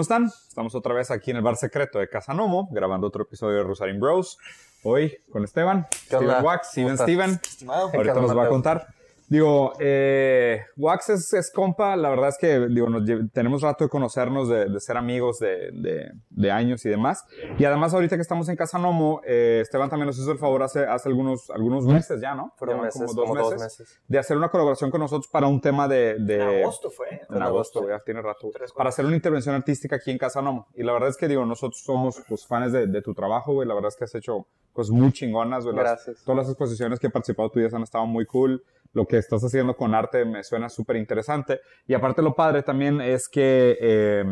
¿Cómo 0.00 0.04
están? 0.04 0.32
Estamos 0.48 0.74
otra 0.74 0.94
vez 0.94 1.10
aquí 1.10 1.30
en 1.30 1.36
el 1.36 1.42
bar 1.42 1.56
secreto 1.56 1.98
de 1.98 2.08
Casa 2.08 2.32
Nomo, 2.32 2.70
grabando 2.72 3.06
otro 3.06 3.24
episodio 3.24 3.58
de 3.58 3.64
Rosarín 3.64 4.00
Bros. 4.00 4.38
Hoy 4.82 5.18
con 5.30 5.44
Esteban, 5.44 5.88
Steven 5.92 6.42
Wax, 6.42 6.70
Steven 6.70 6.96
Steven. 6.96 7.40
Ahorita 7.68 8.14
nos 8.14 8.34
va 8.34 8.44
a 8.44 8.48
contar. 8.48 8.94
Digo, 9.30 9.74
eh, 9.78 10.64
Wax 10.76 11.10
es, 11.10 11.32
es, 11.34 11.52
compa, 11.52 11.94
la 11.94 12.10
verdad 12.10 12.30
es 12.30 12.36
que 12.36 12.66
digo, 12.66 12.88
nos, 12.88 13.08
tenemos 13.30 13.62
rato 13.62 13.84
de 13.84 13.88
conocernos, 13.88 14.48
de, 14.48 14.68
de 14.68 14.80
ser 14.80 14.96
amigos 14.96 15.38
de, 15.38 15.70
de, 15.70 16.10
de, 16.30 16.50
años 16.50 16.84
y 16.84 16.88
demás. 16.88 17.24
Y 17.56 17.64
además 17.64 17.94
ahorita 17.94 18.16
que 18.16 18.22
estamos 18.22 18.48
en 18.48 18.56
Casa 18.56 18.76
Nomo, 18.80 19.20
eh, 19.24 19.60
Esteban 19.62 19.88
también 19.88 20.08
nos 20.08 20.18
hizo 20.18 20.32
el 20.32 20.38
favor 20.38 20.64
hace, 20.64 20.84
hace 20.84 21.08
algunos, 21.08 21.48
algunos 21.50 21.84
meses 21.84 22.20
ya, 22.20 22.34
¿no? 22.34 22.52
Fueron 22.56 22.80
meses, 22.80 23.02
como, 23.02 23.14
dos, 23.14 23.24
como 23.28 23.34
meses, 23.34 23.50
dos, 23.52 23.62
meses, 23.62 24.02
De 24.08 24.18
hacer 24.18 24.36
una 24.36 24.48
colaboración 24.48 24.90
con 24.90 25.00
nosotros 25.00 25.28
para 25.30 25.46
un 25.46 25.60
tema 25.60 25.86
de... 25.86 26.16
en 26.16 26.40
agosto 26.40 26.90
fue. 26.90 27.22
En, 27.28 27.36
en 27.36 27.42
agosto, 27.42 27.88
ya 27.88 28.00
tiene 28.00 28.22
rato. 28.22 28.50
Tres, 28.52 28.72
para 28.72 28.88
hacer 28.88 29.06
una 29.06 29.14
intervención 29.14 29.54
artística 29.54 29.94
aquí 29.94 30.10
en 30.10 30.18
Casa 30.18 30.42
Nomo. 30.42 30.66
Y 30.74 30.82
la 30.82 30.92
verdad 30.92 31.08
es 31.08 31.16
que 31.16 31.28
digo, 31.28 31.46
nosotros 31.46 31.80
somos 31.80 32.20
pues, 32.28 32.44
fans 32.48 32.72
de, 32.72 33.00
tu 33.00 33.14
trabajo, 33.14 33.52
güey. 33.52 33.68
La 33.68 33.74
verdad 33.74 33.90
es 33.90 33.96
que 33.96 34.02
has 34.02 34.14
hecho 34.16 34.48
cosas 34.72 34.90
muy 34.90 35.12
chingonas, 35.12 35.62
güey. 35.62 35.76
Gracias. 35.76 36.24
Todas 36.24 36.38
las 36.38 36.48
exposiciones 36.48 36.98
que 36.98 37.06
he 37.06 37.10
participado 37.10 37.48
tuyas 37.48 37.72
han 37.72 37.84
estado 37.84 38.06
muy 38.06 38.26
cool 38.26 38.60
lo 38.92 39.06
que 39.06 39.18
estás 39.18 39.42
haciendo 39.42 39.76
con 39.76 39.94
arte 39.94 40.24
me 40.24 40.42
suena 40.42 40.68
súper 40.68 40.96
interesante. 40.96 41.60
Y 41.86 41.94
aparte 41.94 42.22
lo 42.22 42.34
padre 42.34 42.62
también 42.62 43.00
es 43.00 43.28
que 43.28 43.76
eh, 43.80 44.24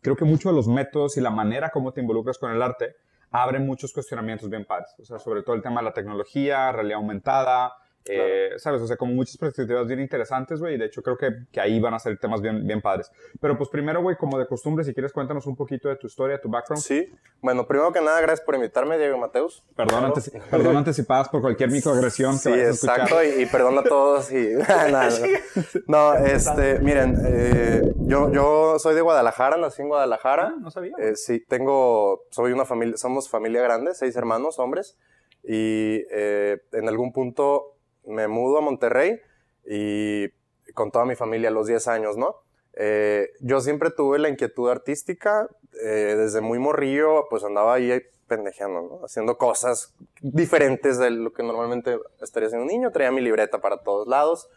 creo 0.00 0.16
que 0.16 0.24
muchos 0.24 0.52
de 0.52 0.56
los 0.56 0.68
métodos 0.68 1.16
y 1.16 1.20
la 1.20 1.30
manera 1.30 1.70
como 1.70 1.92
te 1.92 2.00
involucras 2.00 2.38
con 2.38 2.50
el 2.52 2.62
arte 2.62 2.96
abren 3.30 3.64
muchos 3.66 3.92
cuestionamientos 3.92 4.50
bien 4.50 4.64
padres. 4.64 4.90
O 4.98 5.04
sea, 5.04 5.18
sobre 5.18 5.42
todo 5.42 5.54
el 5.56 5.62
tema 5.62 5.80
de 5.80 5.86
la 5.86 5.92
tecnología, 5.92 6.72
realidad 6.72 6.98
aumentada, 6.98 7.72
Claro. 8.04 8.22
Eh, 8.24 8.50
¿Sabes? 8.56 8.80
O 8.80 8.86
sea, 8.86 8.96
como 8.96 9.12
muchas 9.12 9.36
perspectivas 9.36 9.86
bien 9.86 10.00
interesantes, 10.00 10.58
güey. 10.60 10.74
Y 10.74 10.78
de 10.78 10.86
hecho 10.86 11.02
creo 11.02 11.16
que, 11.16 11.44
que, 11.52 11.60
ahí 11.60 11.78
van 11.80 11.94
a 11.94 11.98
ser 11.98 12.18
temas 12.18 12.40
bien, 12.40 12.66
bien 12.66 12.80
padres. 12.80 13.10
Pero 13.40 13.56
pues 13.58 13.68
primero, 13.68 14.02
güey, 14.02 14.16
como 14.16 14.38
de 14.38 14.46
costumbre, 14.46 14.84
si 14.84 14.94
quieres 14.94 15.12
cuéntanos 15.12 15.46
un 15.46 15.56
poquito 15.56 15.88
de 15.88 15.96
tu 15.96 16.06
historia, 16.06 16.40
tu 16.40 16.48
background. 16.48 16.82
Sí. 16.82 17.12
Bueno, 17.40 17.66
primero 17.66 17.92
que 17.92 18.00
nada, 18.00 18.20
gracias 18.20 18.44
por 18.44 18.54
invitarme, 18.54 18.98
Diego 18.98 19.18
Mateus. 19.18 19.62
Perdón, 19.76 20.04
antes, 20.04 20.32
perdón 20.50 20.76
anticipadas 20.78 21.28
por 21.28 21.40
cualquier 21.40 21.70
microagresión 21.70 22.38
sí, 22.38 22.44
que 22.44 22.50
vayas 22.50 22.84
a 22.84 22.94
exacto. 22.94 23.22
Y, 23.22 23.42
y, 23.42 23.46
perdón 23.46 23.78
a 23.78 23.82
todos. 23.82 24.32
Y, 24.32 24.54
nada, 24.68 25.08
no, 25.86 26.14
este, 26.14 26.78
miren, 26.80 27.16
eh, 27.26 27.92
yo, 27.98 28.32
yo 28.32 28.78
soy 28.78 28.94
de 28.94 29.00
Guadalajara, 29.02 29.56
nací 29.56 29.82
en 29.82 29.88
Guadalajara. 29.88 30.54
Ah, 30.54 30.56
no 30.58 30.70
sabía. 30.70 30.92
Eh, 30.98 31.16
sí, 31.16 31.44
tengo, 31.46 32.24
soy 32.30 32.52
una 32.52 32.64
familia, 32.64 32.96
somos 32.96 33.28
familia 33.28 33.62
grande, 33.62 33.94
seis 33.94 34.16
hermanos, 34.16 34.58
hombres. 34.58 34.98
Y 35.42 36.04
eh, 36.10 36.62
en 36.72 36.88
algún 36.88 37.12
punto 37.12 37.76
me 38.06 38.28
mudo 38.28 38.58
a 38.58 38.60
Monterrey 38.60 39.20
y 39.66 40.28
con 40.72 40.90
toda 40.90 41.04
mi 41.04 41.16
familia 41.16 41.48
a 41.48 41.52
los 41.52 41.66
10 41.66 41.88
años, 41.88 42.16
¿no? 42.16 42.36
Eh, 42.74 43.30
yo 43.40 43.60
siempre 43.60 43.90
tuve 43.90 44.18
la 44.18 44.28
inquietud 44.28 44.70
artística, 44.70 45.48
eh, 45.82 46.14
desde 46.16 46.40
muy 46.40 46.58
morrillo, 46.58 47.26
pues 47.28 47.44
andaba 47.44 47.74
ahí 47.74 48.00
pendejeando, 48.26 48.82
¿no? 48.82 49.04
Haciendo 49.04 49.36
cosas 49.36 49.94
diferentes 50.20 50.98
de 50.98 51.10
lo 51.10 51.32
que 51.32 51.42
normalmente 51.42 51.98
estaría 52.20 52.46
haciendo 52.46 52.64
un 52.64 52.70
niño, 52.70 52.92
traía 52.92 53.10
mi 53.10 53.20
libreta 53.20 53.60
para 53.60 53.78
todos 53.78 54.06
lados 54.06 54.48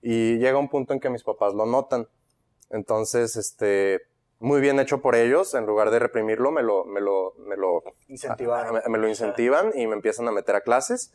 y 0.00 0.38
llega 0.38 0.58
un 0.58 0.68
punto 0.68 0.94
en 0.94 1.00
que 1.00 1.10
mis 1.10 1.22
papás 1.22 1.54
lo 1.54 1.66
notan. 1.66 2.08
Entonces, 2.70 3.36
este, 3.36 4.00
muy 4.38 4.60
bien 4.60 4.80
hecho 4.80 5.02
por 5.02 5.14
ellos, 5.14 5.54
en 5.54 5.66
lugar 5.66 5.90
de 5.90 5.98
reprimirlo, 5.98 6.50
me 6.50 6.62
lo, 6.62 6.84
me 6.84 7.00
lo, 7.00 7.34
me 7.46 7.56
lo, 7.56 7.82
incentivan, 8.08 8.74
me, 8.74 8.80
me 8.88 8.98
lo 8.98 9.08
incentivan 9.08 9.72
y 9.74 9.86
me 9.86 9.94
empiezan 9.94 10.26
a 10.26 10.32
meter 10.32 10.56
a 10.56 10.62
clases. 10.62 11.12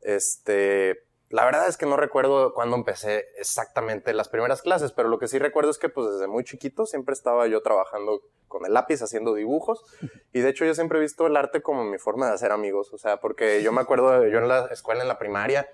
Este, 0.00 1.04
la 1.28 1.44
verdad 1.44 1.68
es 1.68 1.76
que 1.76 1.86
no 1.86 1.96
recuerdo 1.96 2.52
cuándo 2.54 2.76
empecé 2.76 3.28
exactamente 3.38 4.12
las 4.14 4.28
primeras 4.28 4.62
clases, 4.62 4.92
pero 4.92 5.08
lo 5.08 5.18
que 5.18 5.28
sí 5.28 5.38
recuerdo 5.38 5.70
es 5.70 5.78
que 5.78 5.88
pues 5.88 6.12
desde 6.12 6.26
muy 6.26 6.42
chiquito 6.42 6.86
siempre 6.86 7.12
estaba 7.12 7.46
yo 7.46 7.62
trabajando 7.62 8.22
con 8.48 8.66
el 8.66 8.74
lápiz, 8.74 9.00
haciendo 9.00 9.34
dibujos, 9.34 9.84
y 10.32 10.40
de 10.40 10.48
hecho 10.48 10.64
yo 10.64 10.74
siempre 10.74 10.98
he 10.98 11.00
visto 11.00 11.28
el 11.28 11.36
arte 11.36 11.62
como 11.62 11.84
mi 11.84 11.98
forma 11.98 12.26
de 12.26 12.32
hacer 12.32 12.50
amigos, 12.50 12.92
o 12.92 12.98
sea, 12.98 13.18
porque 13.18 13.62
yo 13.62 13.70
me 13.70 13.80
acuerdo, 13.80 14.26
yo 14.26 14.38
en 14.38 14.48
la 14.48 14.66
escuela, 14.72 15.02
en 15.02 15.08
la 15.08 15.20
primaria, 15.20 15.68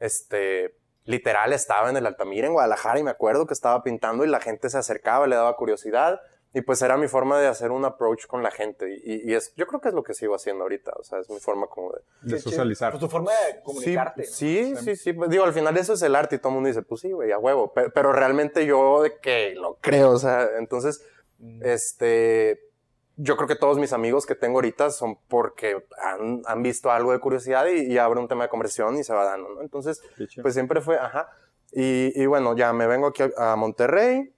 este, 0.00 0.74
literal 1.04 1.52
estaba 1.52 1.90
en 1.90 1.98
el 1.98 2.06
Altamira, 2.06 2.46
en 2.46 2.54
Guadalajara, 2.54 2.98
y 2.98 3.02
me 3.02 3.10
acuerdo 3.10 3.46
que 3.46 3.52
estaba 3.52 3.82
pintando 3.82 4.24
y 4.24 4.28
la 4.28 4.40
gente 4.40 4.70
se 4.70 4.78
acercaba, 4.78 5.26
le 5.26 5.36
daba 5.36 5.54
curiosidad, 5.56 6.18
y 6.56 6.60
pues 6.60 6.80
era 6.82 6.96
mi 6.96 7.08
forma 7.08 7.40
de 7.40 7.48
hacer 7.48 7.72
un 7.72 7.84
approach 7.84 8.26
con 8.26 8.44
la 8.44 8.52
gente. 8.52 9.00
Y, 9.04 9.28
y, 9.28 9.34
es, 9.34 9.52
yo 9.56 9.66
creo 9.66 9.80
que 9.80 9.88
es 9.88 9.94
lo 9.94 10.04
que 10.04 10.14
sigo 10.14 10.36
haciendo 10.36 10.62
ahorita. 10.62 10.92
O 11.00 11.02
sea, 11.02 11.18
es 11.18 11.28
mi 11.28 11.40
forma 11.40 11.66
como 11.66 11.92
de... 11.92 12.00
De 12.22 12.38
socializar. 12.38 12.92
Pues 12.92 13.00
tu 13.00 13.08
forma 13.08 13.32
de 13.32 13.60
comunicarte. 13.60 14.22
Sí, 14.22 14.70
¿no? 14.72 14.80
sí, 14.80 14.94
sí, 14.94 15.12
sí. 15.12 15.18
Digo, 15.28 15.42
al 15.42 15.52
final 15.52 15.76
eso 15.76 15.94
es 15.94 16.02
el 16.02 16.14
arte 16.14 16.36
y 16.36 16.38
todo 16.38 16.50
el 16.50 16.54
mundo 16.54 16.68
dice, 16.68 16.82
pues 16.82 17.00
sí, 17.00 17.10
güey, 17.10 17.32
a 17.32 17.38
huevo. 17.40 17.72
Pero, 17.74 17.90
pero, 17.92 18.12
realmente 18.12 18.64
yo 18.66 19.02
de 19.02 19.18
que 19.18 19.56
lo 19.56 19.78
creo, 19.80 20.12
o 20.12 20.18
sea, 20.18 20.48
entonces, 20.58 21.04
mm. 21.38 21.64
este... 21.64 22.70
Yo 23.16 23.36
creo 23.36 23.48
que 23.48 23.56
todos 23.56 23.78
mis 23.78 23.92
amigos 23.92 24.24
que 24.24 24.34
tengo 24.36 24.58
ahorita 24.58 24.90
son 24.90 25.18
porque 25.28 25.84
han, 26.02 26.42
han 26.46 26.62
visto 26.62 26.90
algo 26.90 27.12
de 27.12 27.18
curiosidad 27.18 27.66
y, 27.66 27.92
y, 27.92 27.98
abre 27.98 28.18
un 28.18 28.26
tema 28.26 28.44
de 28.44 28.48
conversión 28.48 28.98
y 28.98 29.04
se 29.04 29.12
va 29.12 29.24
dando, 29.24 29.50
¿no? 29.50 29.60
Entonces, 29.60 30.02
pues 30.42 30.54
siempre 30.54 30.80
fue, 30.80 30.98
ajá. 30.98 31.30
Y, 31.70 32.12
y 32.20 32.26
bueno, 32.26 32.56
ya 32.56 32.72
me 32.72 32.88
vengo 32.88 33.06
aquí 33.06 33.22
a, 33.22 33.52
a 33.52 33.56
Monterrey, 33.56 34.34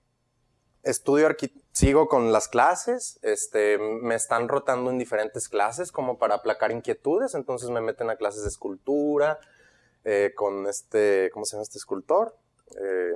estudio 0.83 1.27
arquitectura 1.27 1.66
sigo 1.77 2.09
con 2.09 2.33
las 2.33 2.49
clases, 2.49 3.19
este, 3.21 3.77
me 3.77 4.15
están 4.15 4.49
rotando 4.49 4.91
en 4.91 4.97
diferentes 4.97 5.47
clases 5.51 5.93
como 5.93 6.17
para 6.17 6.37
aplacar 6.37 6.73
inquietudes, 6.73 7.35
entonces 7.35 7.69
me 7.69 7.83
meten 7.83 8.09
a 8.09 8.17
clases 8.17 8.45
de 8.45 8.49
escultura, 8.49 9.39
eh, 10.03 10.33
con 10.35 10.67
este, 10.69 11.29
¿cómo 11.35 11.45
se 11.45 11.53
llama 11.53 11.65
este 11.65 11.77
escultor? 11.77 12.35
Eh, 12.83 13.13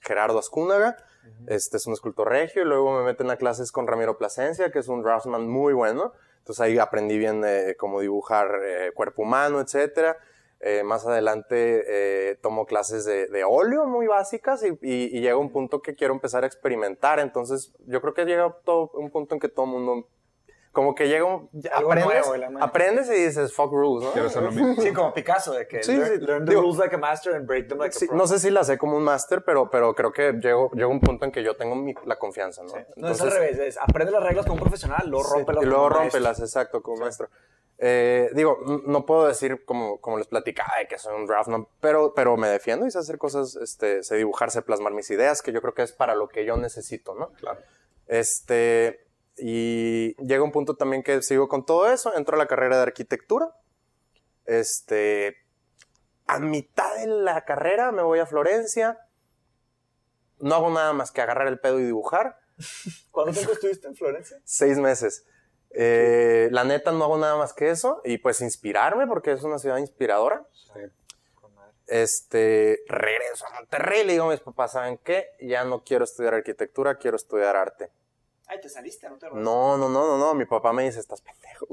Gerardo 0.00 0.40
Ascúnaga, 0.40 0.96
uh 0.98 1.44
-huh. 1.44 1.52
este 1.54 1.76
es 1.76 1.86
un 1.86 1.92
escultor 1.92 2.30
regio, 2.30 2.62
y 2.62 2.64
luego 2.64 2.98
me 2.98 3.04
meten 3.04 3.30
a 3.30 3.36
clases 3.36 3.70
con 3.70 3.86
Ramiro 3.86 4.18
Plasencia, 4.18 4.72
que 4.72 4.80
es 4.80 4.88
un 4.88 5.04
draftsman 5.04 5.46
muy 5.46 5.72
bueno, 5.72 6.14
entonces 6.38 6.62
ahí 6.62 6.76
aprendí 6.78 7.16
bien 7.16 7.44
eh, 7.46 7.76
cómo 7.78 8.00
dibujar 8.00 8.48
eh, 8.64 8.90
cuerpo 8.92 9.22
humano, 9.22 9.60
etcétera. 9.60 10.18
Eh, 10.66 10.82
más 10.82 11.06
adelante 11.06 11.84
eh, 11.86 12.36
tomo 12.36 12.64
clases 12.64 13.04
de, 13.04 13.26
de, 13.26 13.44
óleo 13.44 13.84
muy 13.84 14.06
básicas 14.06 14.64
y, 14.64 14.68
y, 14.80 15.14
y, 15.14 15.20
llega 15.20 15.36
un 15.36 15.52
punto 15.52 15.82
que 15.82 15.94
quiero 15.94 16.14
empezar 16.14 16.42
a 16.42 16.46
experimentar. 16.46 17.20
Entonces, 17.20 17.74
yo 17.86 18.00
creo 18.00 18.14
que 18.14 18.24
llega 18.24 18.50
todo, 18.64 18.90
un 18.94 19.10
punto 19.10 19.34
en 19.34 19.40
que 19.42 19.50
todo 19.50 19.66
el 19.66 19.72
mundo, 19.72 20.08
como 20.72 20.94
que 20.94 21.06
llega, 21.06 21.26
un, 21.26 21.50
aprendes, 21.70 22.26
nuevo, 22.26 22.64
aprendes 22.64 23.10
y 23.10 23.26
dices, 23.26 23.52
fuck 23.52 23.72
rules, 23.72 24.04
¿no? 24.04 24.12
Quiero 24.12 24.28
hacer 24.28 24.42
lo 24.42 24.52
mismo. 24.52 24.74
Sí, 24.80 24.90
como 24.94 25.12
Picasso, 25.12 25.52
de 25.52 25.68
que 25.68 25.82
sí, 25.82 25.92
learn, 25.92 26.18
sí, 26.18 26.26
learn 26.26 26.44
the 26.46 26.52
digo, 26.52 26.62
rules 26.62 26.78
like 26.78 26.94
a 26.94 26.98
master 26.98 27.34
and 27.34 27.46
break 27.46 27.68
them 27.68 27.76
like 27.76 27.94
sí, 27.94 28.06
a 28.06 28.08
pro. 28.08 28.16
No 28.16 28.26
sé 28.26 28.38
si 28.38 28.48
la 28.48 28.64
sé 28.64 28.78
como 28.78 28.96
un 28.96 29.04
máster, 29.04 29.44
pero, 29.44 29.68
pero 29.68 29.94
creo 29.94 30.12
que 30.12 30.32
llego, 30.32 30.70
llego 30.72 30.90
a 30.90 30.94
un 30.94 31.00
punto 31.00 31.26
en 31.26 31.30
que 31.32 31.44
yo 31.44 31.58
tengo 31.58 31.74
mi, 31.74 31.94
la 32.06 32.16
confianza, 32.16 32.62
¿no? 32.62 32.70
Sí. 32.70 32.76
No, 32.96 33.08
Entonces, 33.08 33.26
es 33.26 33.32
al 33.34 33.38
revés, 33.38 33.58
es 33.58 33.78
aprende 33.78 34.12
las 34.12 34.22
reglas 34.22 34.46
como 34.46 34.54
un 34.54 34.60
profesional, 34.60 35.10
luego 35.10 35.28
rómpelas 35.28 35.62
Y 35.62 35.66
luego 35.66 35.90
rómpelas, 35.90 36.40
exacto, 36.40 36.80
como 36.80 36.96
maestro. 36.96 37.28
Eh, 37.78 38.30
digo, 38.34 38.58
no 38.86 39.04
puedo 39.04 39.26
decir 39.26 39.64
como, 39.64 40.00
como 40.00 40.18
les 40.18 40.28
platicaba 40.28 40.72
que 40.88 40.98
soy 40.98 41.14
un 41.14 41.26
draftman, 41.26 41.66
pero, 41.80 42.14
pero 42.14 42.36
me 42.36 42.48
defiendo 42.48 42.86
y 42.86 42.90
sé 42.90 42.98
hacer 42.98 43.18
cosas, 43.18 43.56
este, 43.56 44.02
sé 44.02 44.16
dibujar, 44.16 44.50
sé 44.50 44.62
plasmar 44.62 44.92
mis 44.92 45.10
ideas, 45.10 45.42
que 45.42 45.52
yo 45.52 45.60
creo 45.60 45.74
que 45.74 45.82
es 45.82 45.92
para 45.92 46.14
lo 46.14 46.28
que 46.28 46.44
yo 46.44 46.56
necesito, 46.56 47.14
¿no? 47.14 47.32
Claro. 47.32 47.60
Este, 48.06 49.06
y 49.36 50.14
llega 50.24 50.44
un 50.44 50.52
punto 50.52 50.76
también 50.76 51.02
que 51.02 51.20
sigo 51.22 51.48
con 51.48 51.66
todo 51.66 51.90
eso, 51.90 52.14
entro 52.16 52.36
a 52.36 52.38
la 52.38 52.46
carrera 52.46 52.76
de 52.76 52.82
arquitectura. 52.82 53.54
Este, 54.44 55.36
a 56.26 56.38
mitad 56.38 56.94
de 56.96 57.06
la 57.06 57.44
carrera 57.44 57.92
me 57.92 58.02
voy 58.02 58.20
a 58.20 58.26
Florencia, 58.26 58.98
no 60.38 60.54
hago 60.54 60.70
nada 60.70 60.92
más 60.92 61.10
que 61.10 61.20
agarrar 61.20 61.48
el 61.48 61.58
pedo 61.58 61.80
y 61.80 61.84
dibujar. 61.84 62.38
¿Cuánto 63.10 63.32
tiempo 63.32 63.52
estuviste 63.52 63.88
en 63.88 63.96
Florencia? 63.96 64.38
Seis 64.44 64.78
meses. 64.78 65.26
Eh, 65.76 66.48
la 66.52 66.64
neta 66.64 66.92
no 66.92 67.04
hago 67.04 67.18
nada 67.18 67.36
más 67.36 67.52
que 67.52 67.70
eso 67.70 68.00
y 68.04 68.18
pues 68.18 68.40
inspirarme 68.40 69.06
porque 69.06 69.32
es 69.32 69.42
una 69.42 69.58
ciudad 69.58 69.78
inspiradora. 69.78 70.46
Sí. 70.52 70.80
Este, 71.86 72.80
regreso 72.88 73.46
a 73.46 73.54
Monterrey 73.56 74.04
le 74.04 74.12
digo 74.12 74.24
a 74.24 74.30
mis 74.30 74.40
papás, 74.40 74.72
¿saben 74.72 74.98
qué? 74.98 75.30
Ya 75.40 75.64
no 75.64 75.84
quiero 75.84 76.04
estudiar 76.04 76.34
arquitectura, 76.34 76.96
quiero 76.96 77.16
estudiar 77.16 77.56
arte. 77.56 77.90
Ay, 78.46 78.60
¿te 78.60 78.68
saliste? 78.68 79.08
¿No 79.08 79.16
te 79.16 79.26
No, 79.30 79.76
no, 79.76 79.88
no, 79.88 80.06
no, 80.06 80.18
no, 80.18 80.34
mi 80.34 80.44
papá 80.44 80.72
me 80.72 80.84
dice, 80.84 81.00
estás 81.00 81.20
pendejo. 81.20 81.66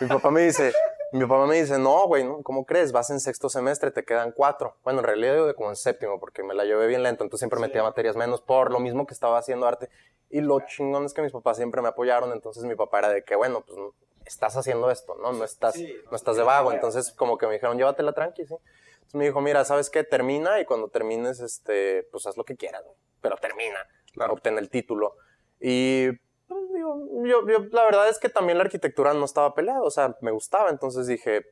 mi 0.00 0.06
papá 0.06 0.30
me 0.30 0.42
dice, 0.42 0.72
mi 1.12 1.26
papá 1.26 1.46
me 1.46 1.60
dice, 1.60 1.78
no, 1.78 2.06
güey, 2.06 2.24
¿no? 2.24 2.42
¿cómo 2.42 2.64
crees? 2.64 2.92
Vas 2.92 3.10
en 3.10 3.20
sexto 3.20 3.48
semestre, 3.48 3.90
te 3.90 4.04
quedan 4.04 4.32
cuatro. 4.32 4.76
Bueno, 4.82 5.00
en 5.00 5.06
realidad 5.06 5.36
yo 5.36 5.54
como 5.54 5.68
en 5.70 5.76
séptimo 5.76 6.18
porque 6.18 6.42
me 6.42 6.54
la 6.54 6.64
llevé 6.64 6.86
bien 6.86 7.02
lento, 7.02 7.24
entonces 7.24 7.40
siempre 7.40 7.58
sí. 7.58 7.62
metía 7.62 7.82
materias 7.82 8.16
menos 8.16 8.40
por 8.40 8.70
lo 8.70 8.80
mismo 8.80 9.06
que 9.06 9.14
estaba 9.14 9.38
haciendo 9.38 9.66
arte. 9.66 9.90
Y 10.30 10.40
lo 10.40 10.60
chingón 10.60 11.04
es 11.04 11.14
que 11.14 11.22
mis 11.22 11.32
papás 11.32 11.56
siempre 11.56 11.82
me 11.82 11.88
apoyaron, 11.88 12.32
entonces 12.32 12.64
mi 12.64 12.74
papá 12.74 13.00
era 13.00 13.08
de 13.10 13.22
que, 13.22 13.36
bueno, 13.36 13.64
pues 13.66 13.78
estás 14.24 14.56
haciendo 14.56 14.90
esto, 14.90 15.14
¿no? 15.22 15.32
No 15.32 15.44
estás, 15.44 15.74
sí, 15.74 15.94
no 16.10 16.16
estás 16.16 16.36
de 16.36 16.42
vago. 16.42 16.72
Entonces 16.72 17.12
como 17.12 17.38
que 17.38 17.46
me 17.46 17.54
dijeron, 17.54 17.76
llévatela 17.76 18.12
tranqui, 18.12 18.46
¿sí? 18.46 18.54
Entonces 18.94 19.14
me 19.14 19.24
dijo, 19.26 19.40
mira, 19.40 19.64
¿sabes 19.64 19.90
qué? 19.90 20.02
Termina 20.02 20.60
y 20.60 20.64
cuando 20.64 20.88
termines, 20.88 21.40
este, 21.40 22.08
pues 22.10 22.26
haz 22.26 22.36
lo 22.36 22.44
que 22.44 22.56
quieras, 22.56 22.84
¿no? 22.84 22.92
pero 23.26 23.36
termina, 23.38 23.78
claro. 24.12 24.34
obtén 24.34 24.56
el 24.56 24.70
título. 24.70 25.16
Y 25.68 26.12
pues, 26.46 26.72
digo, 26.72 27.08
yo, 27.24 27.44
yo, 27.48 27.58
la 27.72 27.82
verdad 27.86 28.08
es 28.08 28.20
que 28.20 28.28
también 28.28 28.56
la 28.58 28.62
arquitectura 28.62 29.12
no 29.14 29.24
estaba 29.24 29.52
peleada, 29.52 29.82
o 29.82 29.90
sea, 29.90 30.16
me 30.20 30.30
gustaba, 30.30 30.70
entonces 30.70 31.08
dije, 31.08 31.44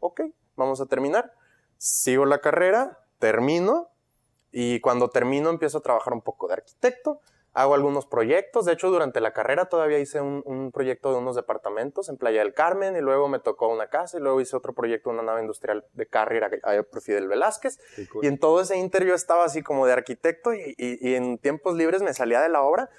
ok, 0.00 0.22
vamos 0.56 0.80
a 0.80 0.86
terminar. 0.86 1.32
Sigo 1.78 2.24
la 2.26 2.40
carrera, 2.40 2.98
termino, 3.20 3.90
y 4.50 4.80
cuando 4.80 5.08
termino 5.08 5.50
empiezo 5.50 5.78
a 5.78 5.82
trabajar 5.82 6.12
un 6.14 6.20
poco 6.22 6.48
de 6.48 6.54
arquitecto, 6.54 7.20
hago 7.52 7.74
algunos 7.74 8.06
proyectos. 8.06 8.64
De 8.64 8.72
hecho, 8.72 8.90
durante 8.90 9.20
la 9.20 9.32
carrera 9.32 9.66
todavía 9.66 10.00
hice 10.00 10.20
un, 10.20 10.42
un 10.46 10.72
proyecto 10.72 11.12
de 11.12 11.18
unos 11.18 11.36
departamentos 11.36 12.08
en 12.08 12.16
Playa 12.16 12.40
del 12.40 12.54
Carmen 12.54 12.96
y 12.96 13.00
luego 13.00 13.28
me 13.28 13.38
tocó 13.38 13.68
una 13.68 13.86
casa 13.86 14.18
y 14.18 14.20
luego 14.20 14.40
hice 14.40 14.56
otro 14.56 14.72
proyecto, 14.72 15.10
una 15.10 15.22
nave 15.22 15.42
industrial 15.42 15.84
de 15.92 16.06
carrera 16.06 16.50
a 16.64 17.00
Fidel 17.00 17.28
Velázquez. 17.28 17.78
Cool. 18.12 18.24
Y 18.24 18.26
en 18.26 18.38
todo 18.40 18.60
ese 18.60 18.76
inter 18.76 19.04
yo 19.06 19.14
estaba 19.14 19.44
así 19.44 19.62
como 19.62 19.86
de 19.86 19.92
arquitecto 19.92 20.52
y, 20.52 20.74
y- 20.76 21.08
y 21.08 21.14
en 21.14 21.38
tiempos 21.38 21.76
libres 21.76 22.02
me 22.02 22.12
salía 22.14 22.40
de 22.40 22.48
la 22.48 22.62
obra 22.62 22.90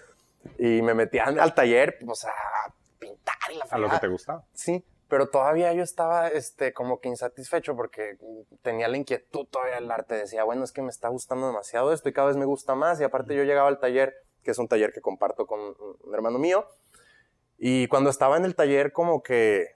y 0.57 0.81
me 0.81 0.93
metía 0.93 1.25
al 1.25 1.53
taller, 1.53 1.99
o 2.07 2.15
sea, 2.15 2.31
a 2.31 2.73
pintar 2.99 3.35
y 3.51 3.55
la 3.55 3.65
A 3.69 3.77
lo 3.77 3.89
que 3.89 3.99
te 3.99 4.07
gustaba. 4.07 4.43
Sí, 4.53 4.83
pero 5.07 5.29
todavía 5.29 5.71
yo 5.73 5.83
estaba 5.83 6.29
este, 6.29 6.73
como 6.73 6.99
que 6.99 7.09
insatisfecho 7.09 7.75
porque 7.75 8.17
tenía 8.63 8.87
la 8.87 8.97
inquietud 8.97 9.45
todavía 9.45 9.75
del 9.75 9.91
arte. 9.91 10.15
Decía, 10.15 10.43
bueno, 10.43 10.63
es 10.63 10.71
que 10.71 10.81
me 10.81 10.89
está 10.89 11.09
gustando 11.09 11.47
demasiado 11.47 11.93
esto 11.93 12.09
y 12.09 12.13
cada 12.13 12.27
vez 12.27 12.37
me 12.37 12.45
gusta 12.45 12.75
más. 12.75 12.99
Y 12.99 13.03
aparte 13.03 13.35
yo 13.35 13.43
llegaba 13.43 13.67
al 13.67 13.79
taller, 13.79 14.15
que 14.43 14.51
es 14.51 14.57
un 14.57 14.67
taller 14.67 14.93
que 14.93 15.01
comparto 15.01 15.45
con 15.45 15.59
un 15.59 16.13
hermano 16.13 16.39
mío. 16.39 16.67
Y 17.57 17.87
cuando 17.87 18.09
estaba 18.09 18.37
en 18.37 18.45
el 18.45 18.55
taller 18.55 18.91
como 18.91 19.21
que, 19.21 19.75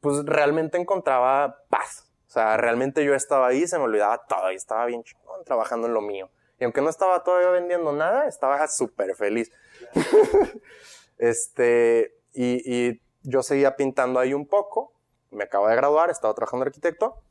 pues 0.00 0.24
realmente 0.26 0.78
encontraba 0.78 1.64
paz. 1.68 2.10
O 2.28 2.30
sea, 2.30 2.56
realmente 2.56 3.04
yo 3.04 3.14
estaba 3.14 3.48
ahí, 3.48 3.66
se 3.66 3.78
me 3.78 3.84
olvidaba 3.84 4.24
todo 4.26 4.52
y 4.52 4.54
estaba 4.54 4.84
bien 4.86 5.02
chingón 5.02 5.44
trabajando 5.44 5.86
en 5.86 5.94
lo 5.94 6.00
mío. 6.00 6.30
Y 6.60 6.64
aunque 6.64 6.82
no 6.82 6.90
estaba 6.90 7.24
todavía 7.24 7.48
vendiendo 7.48 7.92
nada, 7.92 8.28
estaba 8.28 8.68
súper 8.68 9.16
feliz. 9.16 9.50
este, 11.18 12.14
y, 12.34 12.62
y 12.64 13.00
yo 13.22 13.42
seguía 13.42 13.76
pintando 13.76 14.20
ahí 14.20 14.34
un 14.34 14.46
poco. 14.46 14.92
Me 15.30 15.44
acabo 15.44 15.68
de 15.68 15.76
graduar, 15.76 16.10
estaba 16.10 16.34
trabajando 16.34 16.66
arquitecto. 16.66 17.22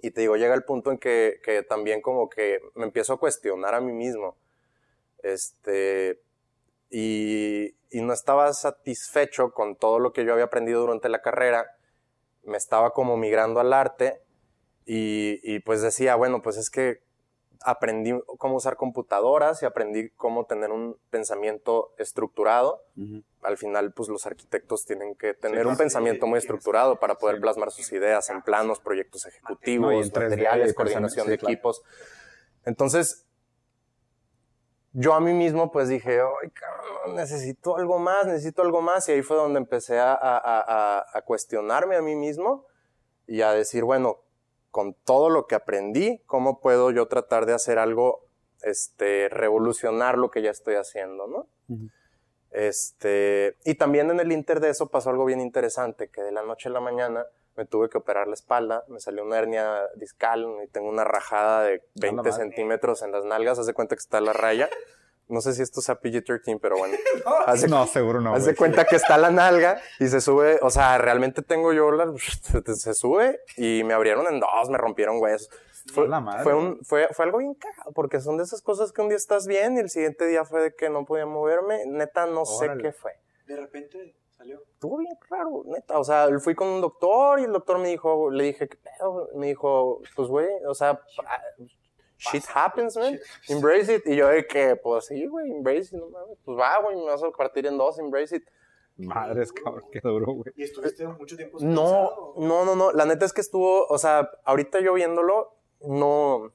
Y 0.00 0.10
te 0.10 0.22
digo, 0.22 0.36
llega 0.36 0.54
el 0.54 0.64
punto 0.64 0.90
en 0.90 0.98
que, 0.98 1.40
que 1.44 1.62
también 1.62 2.00
como 2.00 2.30
que 2.30 2.60
me 2.74 2.84
empiezo 2.84 3.12
a 3.12 3.18
cuestionar 3.18 3.74
a 3.74 3.80
mí 3.82 3.92
mismo. 3.92 4.38
Este, 5.22 6.22
y, 6.88 7.76
y 7.90 8.00
no 8.00 8.14
estaba 8.14 8.52
satisfecho 8.54 9.52
con 9.52 9.76
todo 9.76 9.98
lo 9.98 10.14
que 10.14 10.24
yo 10.24 10.32
había 10.32 10.46
aprendido 10.46 10.80
durante 10.80 11.10
la 11.10 11.20
carrera. 11.20 11.76
Me 12.42 12.56
estaba 12.56 12.92
como 12.92 13.18
migrando 13.18 13.60
al 13.60 13.74
arte 13.74 14.22
y, 14.86 15.40
y 15.42 15.60
pues 15.60 15.82
decía, 15.82 16.14
bueno, 16.14 16.40
pues 16.40 16.56
es 16.56 16.70
que 16.70 17.05
aprendí 17.62 18.12
cómo 18.38 18.56
usar 18.56 18.76
computadoras 18.76 19.62
y 19.62 19.66
aprendí 19.66 20.10
cómo 20.10 20.44
tener 20.46 20.70
un 20.70 20.98
pensamiento 21.10 21.94
estructurado. 21.98 22.82
Al 23.42 23.56
final, 23.56 23.92
pues 23.92 24.08
los 24.08 24.26
arquitectos 24.26 24.84
tienen 24.84 25.14
que 25.14 25.34
tener 25.34 25.66
un 25.66 25.76
pensamiento 25.76 26.26
muy 26.26 26.38
estructurado 26.38 26.98
para 26.98 27.16
poder 27.16 27.36
Sí. 27.36 27.42
plasmar 27.42 27.70
sus 27.70 27.90
ideas 27.92 28.28
en 28.30 28.42
planos, 28.42 28.80
proyectos 28.80 29.24
No, 29.24 29.28
y 29.30 29.34
ejecutivos, 29.34 30.12
3D, 30.12 30.30
materiales, 30.30 30.74
coordinación 30.74 31.26
de 31.28 31.38
claro. 31.38 31.52
equipos. 31.52 31.82
Entonces, 32.64 33.24
yo 34.92 35.12
a 35.14 35.20
mí 35.20 35.32
mismo 35.32 35.70
pues 35.70 35.88
dije, 35.88 36.20
ay, 36.20 36.50
cabrón, 36.50 37.16
necesito 37.16 37.76
algo 37.76 37.98
más, 37.98 38.26
necesito 38.26 38.62
algo 38.62 38.80
más. 38.80 39.08
Y 39.08 39.12
ahí 39.12 39.22
fue 39.22 39.36
donde 39.36 39.58
empecé 39.58 39.98
a, 39.98 40.12
a- 40.14 40.38
a- 40.38 40.98
a- 40.98 41.04
a 41.12 41.22
cuestionarme 41.22 41.96
a 41.96 42.02
mí 42.02 42.16
mismo 42.16 42.64
y 43.26 43.42
a 43.42 43.52
decir, 43.52 43.84
bueno, 43.84 44.20
con 44.76 44.92
todo 44.92 45.30
lo 45.30 45.46
que 45.46 45.54
aprendí, 45.54 46.20
¿cómo 46.26 46.60
puedo 46.60 46.90
yo 46.90 47.08
tratar 47.08 47.46
de 47.46 47.54
hacer 47.54 47.78
algo, 47.78 48.26
este, 48.60 49.30
revolucionar 49.30 50.18
lo 50.18 50.30
que 50.30 50.42
ya 50.42 50.50
estoy 50.50 50.74
haciendo, 50.74 51.26
¿no? 51.26 51.48
Este, 52.50 53.56
y 53.64 53.76
también 53.76 54.10
en 54.10 54.20
el 54.20 54.30
inter 54.32 54.60
de 54.60 54.68
eso 54.68 54.88
pasó 54.90 55.08
algo 55.08 55.24
bien 55.24 55.40
interesante, 55.40 56.10
que 56.10 56.20
de 56.20 56.30
la 56.30 56.42
noche 56.42 56.68
a 56.68 56.72
la 56.72 56.80
mañana 56.80 57.24
me 57.56 57.64
tuve 57.64 57.88
que 57.88 57.96
operar 57.96 58.28
la 58.28 58.34
espalda, 58.34 58.84
me 58.88 59.00
salió 59.00 59.24
una 59.24 59.38
hernia 59.38 59.80
discal 59.94 60.46
y 60.62 60.68
tengo 60.68 60.90
una 60.90 61.04
rajada 61.04 61.62
de 61.62 61.82
20 61.94 62.16
madre. 62.16 62.32
centímetros 62.32 63.00
en 63.00 63.12
las 63.12 63.24
nalgas, 63.24 63.58
haz 63.58 63.64
de 63.64 63.72
cuenta 63.72 63.96
que 63.96 64.00
está 64.00 64.20
la 64.20 64.34
raya. 64.34 64.68
No 65.28 65.40
sé 65.40 65.54
si 65.54 65.62
esto 65.62 65.80
sea 65.80 66.00
PG-13, 66.00 66.58
pero 66.60 66.78
bueno. 66.78 66.96
Haz 67.46 67.62
de, 67.62 67.68
No, 67.68 67.86
seguro 67.86 68.20
no. 68.20 68.34
haz 68.34 68.44
de 68.44 68.54
cuenta 68.54 68.84
que 68.84 68.96
está 68.96 69.18
la 69.18 69.30
nalga 69.30 69.80
y 69.98 70.06
se 70.06 70.20
sube, 70.20 70.58
o 70.62 70.70
sea, 70.70 70.98
realmente 70.98 71.42
tengo 71.42 71.72
yo 71.72 71.90
la, 71.90 72.12
se 72.74 72.94
sube 72.94 73.40
y 73.56 73.82
me 73.84 73.94
abrieron 73.94 74.26
en 74.32 74.38
dos, 74.38 74.70
me 74.70 74.78
rompieron 74.78 75.20
huesos. 75.20 75.50
Fue, 75.92 76.08
la 76.08 76.20
madre. 76.20 76.42
fue, 76.42 76.54
un, 76.54 76.78
fue, 76.84 77.08
fue 77.12 77.24
algo 77.24 77.38
bien 77.38 77.54
cagado, 77.54 77.92
porque 77.92 78.20
son 78.20 78.36
de 78.36 78.44
esas 78.44 78.60
cosas 78.62 78.92
que 78.92 79.02
un 79.02 79.08
día 79.08 79.16
estás 79.16 79.46
bien 79.46 79.76
y 79.76 79.80
el 79.80 79.90
siguiente 79.90 80.26
día 80.26 80.44
fue 80.44 80.60
de 80.60 80.74
que 80.74 80.90
no 80.90 81.04
podía 81.04 81.26
moverme. 81.26 81.86
Neta, 81.86 82.26
no 82.26 82.44
sé 82.44 82.68
qué 82.80 82.92
fue. 82.92 83.12
De 83.46 83.56
repente 83.56 84.16
salió. 84.36 84.60
Estuvo 84.72 84.98
bien 84.98 85.16
raro, 85.30 85.62
neta. 85.66 85.98
O 85.98 86.04
sea, 86.04 86.28
fui 86.40 86.54
con 86.54 86.68
un 86.68 86.80
doctor 86.80 87.38
y 87.38 87.44
el 87.44 87.52
doctor 87.52 87.78
me 87.78 87.88
dijo, 87.88 88.30
le 88.30 88.44
dije, 88.44 88.68
¿qué 88.68 88.76
pedo? 88.76 89.28
Me 89.36 89.46
dijo, 89.48 90.02
pues 90.16 90.28
güey, 90.28 90.48
o 90.66 90.74
sea, 90.74 91.00
shit 92.16 92.44
happens, 92.54 92.96
man. 92.96 93.18
Embrace 93.48 93.94
it. 93.94 94.06
Y 94.06 94.16
yo 94.16 94.28
de 94.28 94.46
que, 94.46 94.76
pues 94.76 95.06
sí, 95.06 95.26
güey, 95.26 95.50
embrace 95.50 95.94
it, 95.94 96.00
no 96.00 96.08
mames. 96.08 96.38
Pues 96.44 96.58
va, 96.58 96.80
güey, 96.80 96.96
me 96.96 97.04
vas 97.04 97.22
a 97.22 97.30
partir 97.30 97.66
en 97.66 97.78
dos, 97.78 97.98
embrace 97.98 98.36
it. 98.36 98.48
Madres, 98.98 99.52
cabrón, 99.52 99.84
qué 99.92 100.00
duro, 100.02 100.32
güey. 100.32 100.52
¿Y 100.56 100.62
estuviste 100.62 101.06
mucho 101.06 101.36
tiempo 101.36 101.58
No, 101.60 102.34
no, 102.36 102.64
no, 102.64 102.74
no. 102.74 102.92
La 102.92 103.04
neta 103.04 103.26
es 103.26 103.32
que 103.32 103.42
estuvo, 103.42 103.86
o 103.86 103.98
sea, 103.98 104.30
ahorita 104.44 104.80
yo 104.80 104.94
viéndolo, 104.94 105.54
no, 105.82 106.52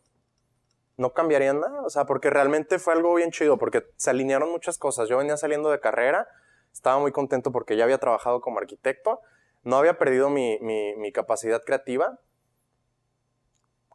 no 0.98 1.14
cambiaría 1.14 1.54
nada. 1.54 1.84
O 1.84 1.90
sea, 1.90 2.06
porque 2.06 2.32
realmente 2.32 2.80
fue 2.80 2.94
algo 2.94 3.14
bien 3.14 3.30
chido, 3.32 3.58
porque 3.58 3.86
se 3.96 4.10
alinearon 4.10 4.50
muchas 4.50 4.80
cosas. 4.80 5.08
Yo 5.08 5.18
venía 5.18 5.38
saliendo 5.38 5.70
de 5.70 5.80
carrera, 5.80 6.28
estaba 6.74 7.00
muy 7.00 7.12
contento 7.12 7.52
porque 7.52 7.78
ya 7.78 7.84
había 7.84 8.00
trabajado 8.00 8.42
como 8.42 8.58
arquitecto, 8.58 9.20
no 9.64 9.76
había 9.76 10.00
perdido 10.00 10.32
mi, 10.32 10.58
mi, 10.62 10.96
mi 10.96 11.12
capacidad 11.12 11.62
creativa. 11.64 12.20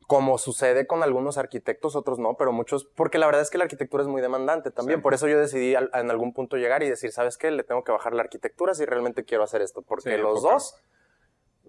Como 0.06 0.38
sucede 0.38 0.86
con 0.86 1.02
algunos 1.02 1.36
arquitectos, 1.36 1.96
otros 1.96 2.18
no, 2.20 2.34
pero 2.36 2.52
muchos, 2.52 2.84
porque 2.84 3.18
la 3.18 3.26
verdad 3.26 3.42
es 3.42 3.50
que 3.50 3.58
la 3.58 3.64
arquitectura 3.64 4.02
es 4.04 4.08
muy 4.08 4.22
demandante 4.22 4.70
también. 4.70 5.00
Sí. 5.00 5.02
Por 5.02 5.14
eso 5.14 5.26
yo 5.26 5.38
decidí 5.38 5.74
al- 5.74 5.90
en 5.94 6.10
algún 6.10 6.32
punto 6.32 6.56
llegar 6.56 6.82
y 6.84 6.88
decir, 6.88 7.10
¿sabes 7.10 7.36
qué? 7.36 7.50
Le 7.50 7.64
tengo 7.64 7.82
que 7.82 7.90
bajar 7.92 8.14
la 8.14 8.22
arquitectura 8.22 8.74
si 8.74 8.84
realmente 8.84 9.24
quiero 9.24 9.42
hacer 9.42 9.62
esto. 9.62 9.82
Porque 9.82 10.14
Sí, 10.14 10.22
los 10.22 10.42
dos, 10.42 10.76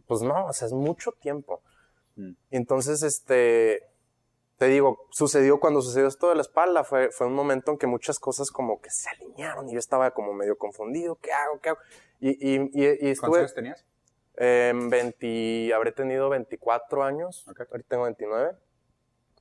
pues 0.08 0.22
no, 0.22 0.46
o 0.46 0.54
sea, 0.54 0.68
es 0.68 0.74
mucho 0.74 1.12
tiempo. 1.14 1.62
Mm. 2.16 2.34
Entonces, 2.52 3.02
este, 3.02 3.84
te 4.58 4.66
digo, 4.68 5.00
sucedió 5.10 5.60
cuando 5.60 5.82
sucedió 5.82 6.08
esto 6.08 6.30
de 6.30 6.36
la 6.36 6.42
espalda, 6.42 6.84
fue, 6.84 7.10
fue 7.12 7.26
un 7.28 7.34
momento 7.34 7.72
en 7.72 7.78
que 7.80 7.88
muchas 7.88 8.20
cosas 8.20 8.52
como 8.52 8.80
que 8.82 8.92
se 8.92 9.10
alinearon 9.10 9.68
y 9.70 9.74
yo 9.74 9.80
estaba 9.80 10.12
como 10.12 10.34
medio 10.34 10.58
confundido, 10.60 11.16
¿qué 11.22 11.32
hago? 11.32 11.60
¿Qué 11.60 11.70
hago? 11.70 11.80
Y, 12.20 12.30
y, 12.30 12.56
y, 12.74 12.86
y 12.86 12.98
¿Cuántos 12.98 13.12
estuve 13.16 13.40
años 13.40 13.54
tenías? 13.56 13.86
En 14.38 14.90
20, 14.90 15.74
habré 15.74 15.92
tenido 15.92 16.30
24 16.30 17.04
años, 17.04 17.46
Ok. 17.50 17.62
ahorita 17.72 17.90
tengo 17.90 18.04
29, 18.04 18.52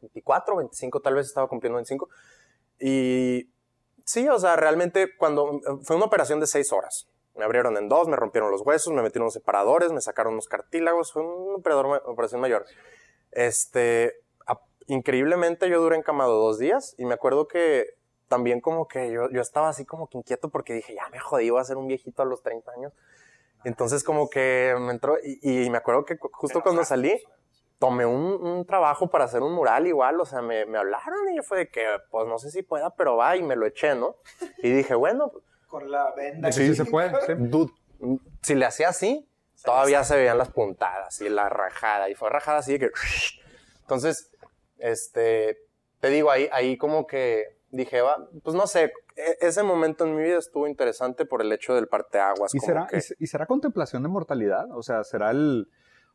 24, 0.00 0.57
25, 0.57 1.00
tal 1.00 1.15
vez 1.15 1.26
estaba 1.26 1.47
cumpliendo 1.49 1.76
25. 1.76 2.09
Y 2.79 3.50
sí, 4.05 4.29
o 4.29 4.38
sea, 4.38 4.57
realmente 4.57 5.17
cuando 5.17 5.61
fue 5.83 5.97
una 5.97 6.07
operación 6.07 6.41
de 6.41 6.47
6 6.47 6.73
horas. 6.73 7.09
Me 7.35 7.45
abrieron 7.45 7.76
en 7.76 7.91
dos, 7.91 8.09
me 8.09 8.17
rompieron 8.17 8.50
los 8.50 8.62
huesos, 8.62 8.95
me 8.95 9.03
metieron 9.03 9.25
unos 9.25 9.35
separadores, 9.35 9.93
me 9.93 10.00
sacaron 10.00 10.33
unos 10.33 10.49
cartílagos, 10.49 11.12
fue 11.12 11.23
una 11.23 11.57
operación 12.07 12.41
mayor. 12.41 12.65
Este, 13.31 14.15
a- 14.47 14.59
increíblemente 14.87 15.69
yo 15.69 15.81
duré 15.83 15.97
encamado 15.97 16.41
dos 16.41 16.59
días 16.59 16.95
y 16.97 17.05
me 17.05 17.12
acuerdo 17.12 17.47
que 17.47 17.85
también 18.29 18.61
como 18.62 18.88
que 18.88 19.12
yo, 19.12 19.29
yo 19.31 19.43
estaba 19.43 19.69
así 19.69 19.85
como 19.85 20.09
que 20.09 20.17
inquieto 20.17 20.49
porque 20.49 20.73
dije, 20.73 20.95
ya 20.95 21.09
me 21.11 21.19
jodí, 21.19 21.50
voy 21.50 21.61
a 21.61 21.65
ser 21.65 21.76
un 21.76 21.87
viejito 21.87 22.23
a 22.23 22.25
los 22.25 22.43
30 22.43 22.73
años. 22.73 22.93
Entonces 23.67 24.05
como 24.05 24.31
que 24.31 24.77
me 24.79 24.93
entró 24.93 25.19
y, 25.21 25.65
y 25.65 25.71
me 25.71 25.79
acuerdo 25.79 26.05
que 26.05 26.17
justo 26.21 26.63
cuando 26.63 26.85
salí, 26.85 27.21
tomé 27.81 28.07
un, 28.07 28.23
un 28.41 28.65
trabajo 28.65 29.11
para 29.11 29.25
hacer 29.25 29.43
un 29.43 29.55
mural 29.55 29.89
igual, 29.89 30.21
o 30.21 30.25
sea, 30.25 30.41
me, 30.41 30.65
me 30.67 30.79
hablaron 30.79 31.29
y 31.33 31.37
yo 31.37 31.43
fue 31.43 31.59
de 31.59 31.69
que, 31.69 31.85
pues 32.13 32.29
no 32.29 32.39
sé 32.39 32.53
si 32.53 32.63
pueda, 32.63 32.91
pero 32.91 33.17
va 33.17 33.37
y 33.37 33.43
me 33.43 33.57
lo 33.57 33.67
eché, 33.67 33.97
¿no? 33.97 34.15
Y 34.59 34.71
dije, 34.71 34.95
bueno, 34.95 35.33
Con 35.67 35.91
la 35.91 36.13
venda. 36.15 36.53
Sí, 36.53 36.77
se 36.77 36.85
puede, 36.87 37.11
sí. 37.27 37.33
dude, 37.37 37.73
si 38.41 38.55
le 38.55 38.67
hacía 38.67 38.91
así, 38.91 39.29
todavía 39.65 40.05
se 40.05 40.17
veían 40.17 40.39
las 40.39 40.51
puntadas 40.51 41.21
y 41.21 41.29
la 41.29 41.49
rajada, 41.49 42.09
y 42.09 42.15
fue 42.15 42.31
rajada 42.31 42.59
así 42.59 42.75
de 42.75 42.79
que... 42.79 42.91
Entonces, 43.81 44.31
este, 44.79 45.59
te 45.99 46.09
digo, 46.11 46.31
ahí, 46.31 46.49
ahí 46.53 46.79
como 46.79 47.09
que 47.09 47.59
dije, 47.71 48.01
va, 48.01 48.29
pues 48.45 48.55
no 48.55 48.69
sé, 48.69 48.93
e- 49.17 49.39
ese 49.41 49.63
momento 49.63 50.05
en 50.05 50.15
mi 50.15 50.23
vida 50.23 50.39
estuvo 50.39 50.67
interesante 50.69 51.25
por 51.25 51.43
el 51.43 51.51
hecho 51.53 51.75
del 51.75 51.89
parteaguas. 51.89 52.55
¿Y 52.55 52.59
como 52.59 52.67
será, 52.73 52.87
que- 52.87 52.99
y, 52.99 53.01
se- 53.01 53.17
y 53.19 53.27
será 53.27 53.47
contemplación 53.47 54.03
de 54.03 54.09
mortalidad? 54.09 54.67
O 54.73 54.83
sea, 54.83 55.03
será 55.05 55.31
el... 55.31 55.69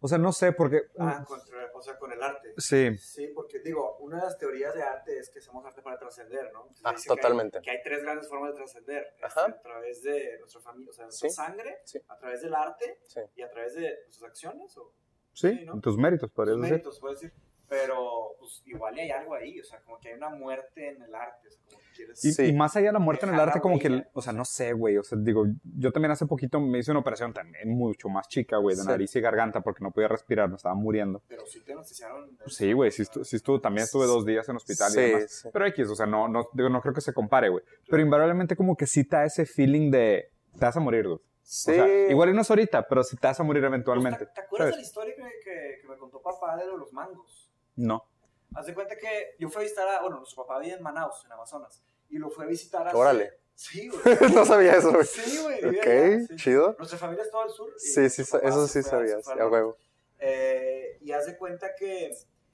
O 0.03 0.07
sea, 0.07 0.17
no 0.17 0.31
sé, 0.31 0.51
porque... 0.51 0.81
Ah, 0.97 1.23
contra- 1.27 1.69
o 1.75 1.81
sea, 1.83 1.97
con 1.97 2.11
el 2.11 2.21
arte. 2.21 2.53
Sí, 2.57 2.95
Sí, 2.97 3.27
porque 3.35 3.59
digo, 3.59 3.97
una 3.97 4.17
de 4.17 4.23
las 4.23 4.37
teorías 4.37 4.73
de 4.75 4.81
arte 4.83 5.17
es 5.19 5.29
que 5.29 5.39
hacemos 5.39 5.63
arte 5.65 5.81
para 5.81 5.97
trascender, 5.99 6.51
¿no? 6.53 6.67
Ah, 6.83 6.91
dice 6.91 7.05
que 7.07 7.11
hay- 7.13 7.17
totalmente. 7.17 7.61
Que 7.61 7.71
hay, 7.71 7.77
tres 7.83 8.01
grandes 8.03 8.27
formas 8.27 8.51
de 8.51 8.55
trascender. 8.57 9.03
este, 9.15 9.25
Ajá. 9.25 9.45
a 9.45 9.61
través 9.61 10.01
de 10.03 10.37
nuestra 10.39 10.61
familia, 10.61 10.89
o 10.89 10.93
sea, 10.93 11.05
nuestra 11.05 11.29
Sí. 11.29 11.35
sangre, 11.35 11.77
Sí. 11.85 11.99
a 12.07 12.17
través 12.17 12.41
del 12.41 12.53
arte 12.55 12.99
Sí. 13.07 13.19
y 13.35 13.41
a 13.43 13.49
través 13.49 13.75
de 13.75 13.95
nuestras 14.05 14.29
acciones 14.31 14.75
o 14.77 14.91
sí, 15.33 15.49
Sí, 15.59 15.65
¿no? 15.65 15.79
tus 15.81 15.97
méritos, 15.97 16.31
podrías 16.31 16.55
tus 16.55 16.61
decir. 16.61 16.73
méritos, 16.73 16.99
puedes 16.99 17.21
decir. 17.21 17.37
Pero, 17.71 18.35
pues, 18.37 18.61
igual 18.65 18.93
hay 18.99 19.09
algo 19.11 19.33
ahí, 19.33 19.57
o 19.57 19.63
sea, 19.63 19.79
como 19.79 19.97
que 19.97 20.09
hay 20.09 20.15
una 20.15 20.27
muerte 20.29 20.89
en 20.89 21.01
el 21.03 21.15
arte, 21.15 21.47
o 21.47 21.51
sea, 21.51 21.61
como 21.69 21.79
que 21.79 21.91
quieres... 21.95 22.25
Y, 22.25 22.33
Sí. 22.33 22.43
y 22.47 22.51
más 22.53 22.75
allá 22.75 22.87
de 22.87 22.91
la 22.93 22.99
muerte 22.99 23.25
en 23.25 23.33
el 23.33 23.39
arte, 23.39 23.61
como 23.61 23.79
que, 23.79 24.03
o 24.11 24.21
sea, 24.21 24.33
no 24.33 24.43
sé, 24.43 24.73
güey. 24.73 24.97
O 24.97 25.03
sea, 25.03 25.17
digo, 25.21 25.45
yo 25.63 25.93
también 25.93 26.11
hace 26.11 26.25
poquito 26.25 26.59
me 26.59 26.79
hice 26.79 26.91
una 26.91 26.99
operación 26.99 27.31
también 27.31 27.69
mucho 27.69 28.09
más 28.09 28.27
chica, 28.27 28.57
güey, 28.57 28.75
de 28.75 28.81
Sí. 28.81 28.87
nariz 28.89 29.15
y 29.15 29.21
garganta 29.21 29.61
porque 29.61 29.85
no 29.85 29.91
podía 29.91 30.09
respirar, 30.09 30.49
me 30.49 30.57
estaba 30.57 30.75
muriendo. 30.75 31.23
Pero 31.29 31.45
sí 31.45 31.61
te. 31.63 31.73
Pues 31.73 32.55
sí, 32.55 32.73
güey, 32.73 32.91
sí, 32.91 33.03
estu- 33.03 33.23
sí 33.23 33.37
estuvo, 33.37 33.61
también 33.61 33.85
estuve 33.85 34.05
dos 34.05 34.25
días 34.25 34.49
en 34.49 34.57
hospital 34.57 34.91
Sí, 34.91 34.99
y 34.99 35.03
demás. 35.03 35.31
sí. 35.31 35.49
Pero 35.53 35.65
X, 35.67 35.87
o 35.89 35.95
sea, 35.95 36.05
no, 36.05 36.27
no, 36.27 36.49
digo, 36.53 36.67
no 36.67 36.81
creo 36.81 36.93
que 36.93 36.99
se 37.01 37.13
compare, 37.13 37.47
güey. 37.47 37.63
Pero 37.89 38.01
invariablemente 38.03 38.57
como 38.57 38.75
que 38.75 38.85
sí 38.85 39.05
te 39.05 39.15
da 39.15 39.23
ese 39.25 39.45
feeling 39.45 39.91
de, 39.91 40.29
te 40.59 40.65
vas 40.65 40.75
a 40.75 40.81
morir, 40.81 41.05
dude. 41.05 41.21
Sí. 41.43 41.71
O 41.71 41.73
sea, 41.73 42.09
igual 42.09 42.29
y 42.29 42.33
no 42.33 42.41
es 42.41 42.49
ahorita, 42.49 42.87
pero 42.87 43.03
sí 43.03 43.17
te 43.17 43.27
vas 43.27 43.39
a 43.39 43.43
morir 43.43 43.61
Pues, 43.63 43.69
eventualmente. 43.69 44.25
¿Te, 44.25 44.33
te 44.33 44.41
acuerdas 44.41 44.67
de 44.67 44.71
¿sabes? 44.73 44.85
la 44.85 44.87
historia 44.87 45.15
que, 45.15 45.23
que, 45.43 45.81
que 45.81 45.87
me 45.87 45.97
contó 45.97 46.21
papá 46.21 46.55
de 46.55 46.65
de 46.65 46.77
los 46.77 46.93
mangos? 46.93 47.40
No. 47.81 48.07
Haz 48.53 48.65
de 48.65 48.73
cuenta 48.73 48.95
que 48.97 49.35
yo 49.39 49.49
fui 49.49 49.61
a 49.61 49.63
visitar 49.63 49.87
a... 49.87 50.01
Bueno, 50.01 50.17
nuestro 50.17 50.45
papá 50.45 50.59
vive 50.59 50.75
en 50.75 50.83
Manaus, 50.83 51.23
en 51.25 51.31
Amazonas. 51.31 51.83
Y 52.09 52.17
lo 52.17 52.29
fue 52.29 52.45
a 52.45 52.47
visitar 52.47 52.87
a... 52.87 52.95
Órale. 52.95 53.33
Sí, 53.55 53.89
güey. 54.03 54.33
no 54.33 54.45
sabía 54.45 54.75
eso, 54.75 54.91
güey. 54.91 55.05
Sí, 55.05 55.37
güey. 55.41 55.63
vivía 55.63 55.81
Ok, 55.81 55.87
allá, 55.87 56.27
sí. 56.27 56.35
chido. 56.35 56.75
Nuestra 56.77 56.97
familia 56.97 57.23
es 57.23 57.31
todo 57.31 57.41
al 57.41 57.51
sur. 57.51 57.73
Sí, 57.77 58.09
sí, 58.09 58.21
eso 58.21 58.67
sí 58.67 58.83
sabías. 58.83 59.27
A 59.27 59.47
huevo. 59.47 59.77
Eh, 60.19 60.97
y 61.01 61.11
haz 61.11 61.25
de 61.25 61.37
cuenta 61.37 61.73
que 61.75 62.07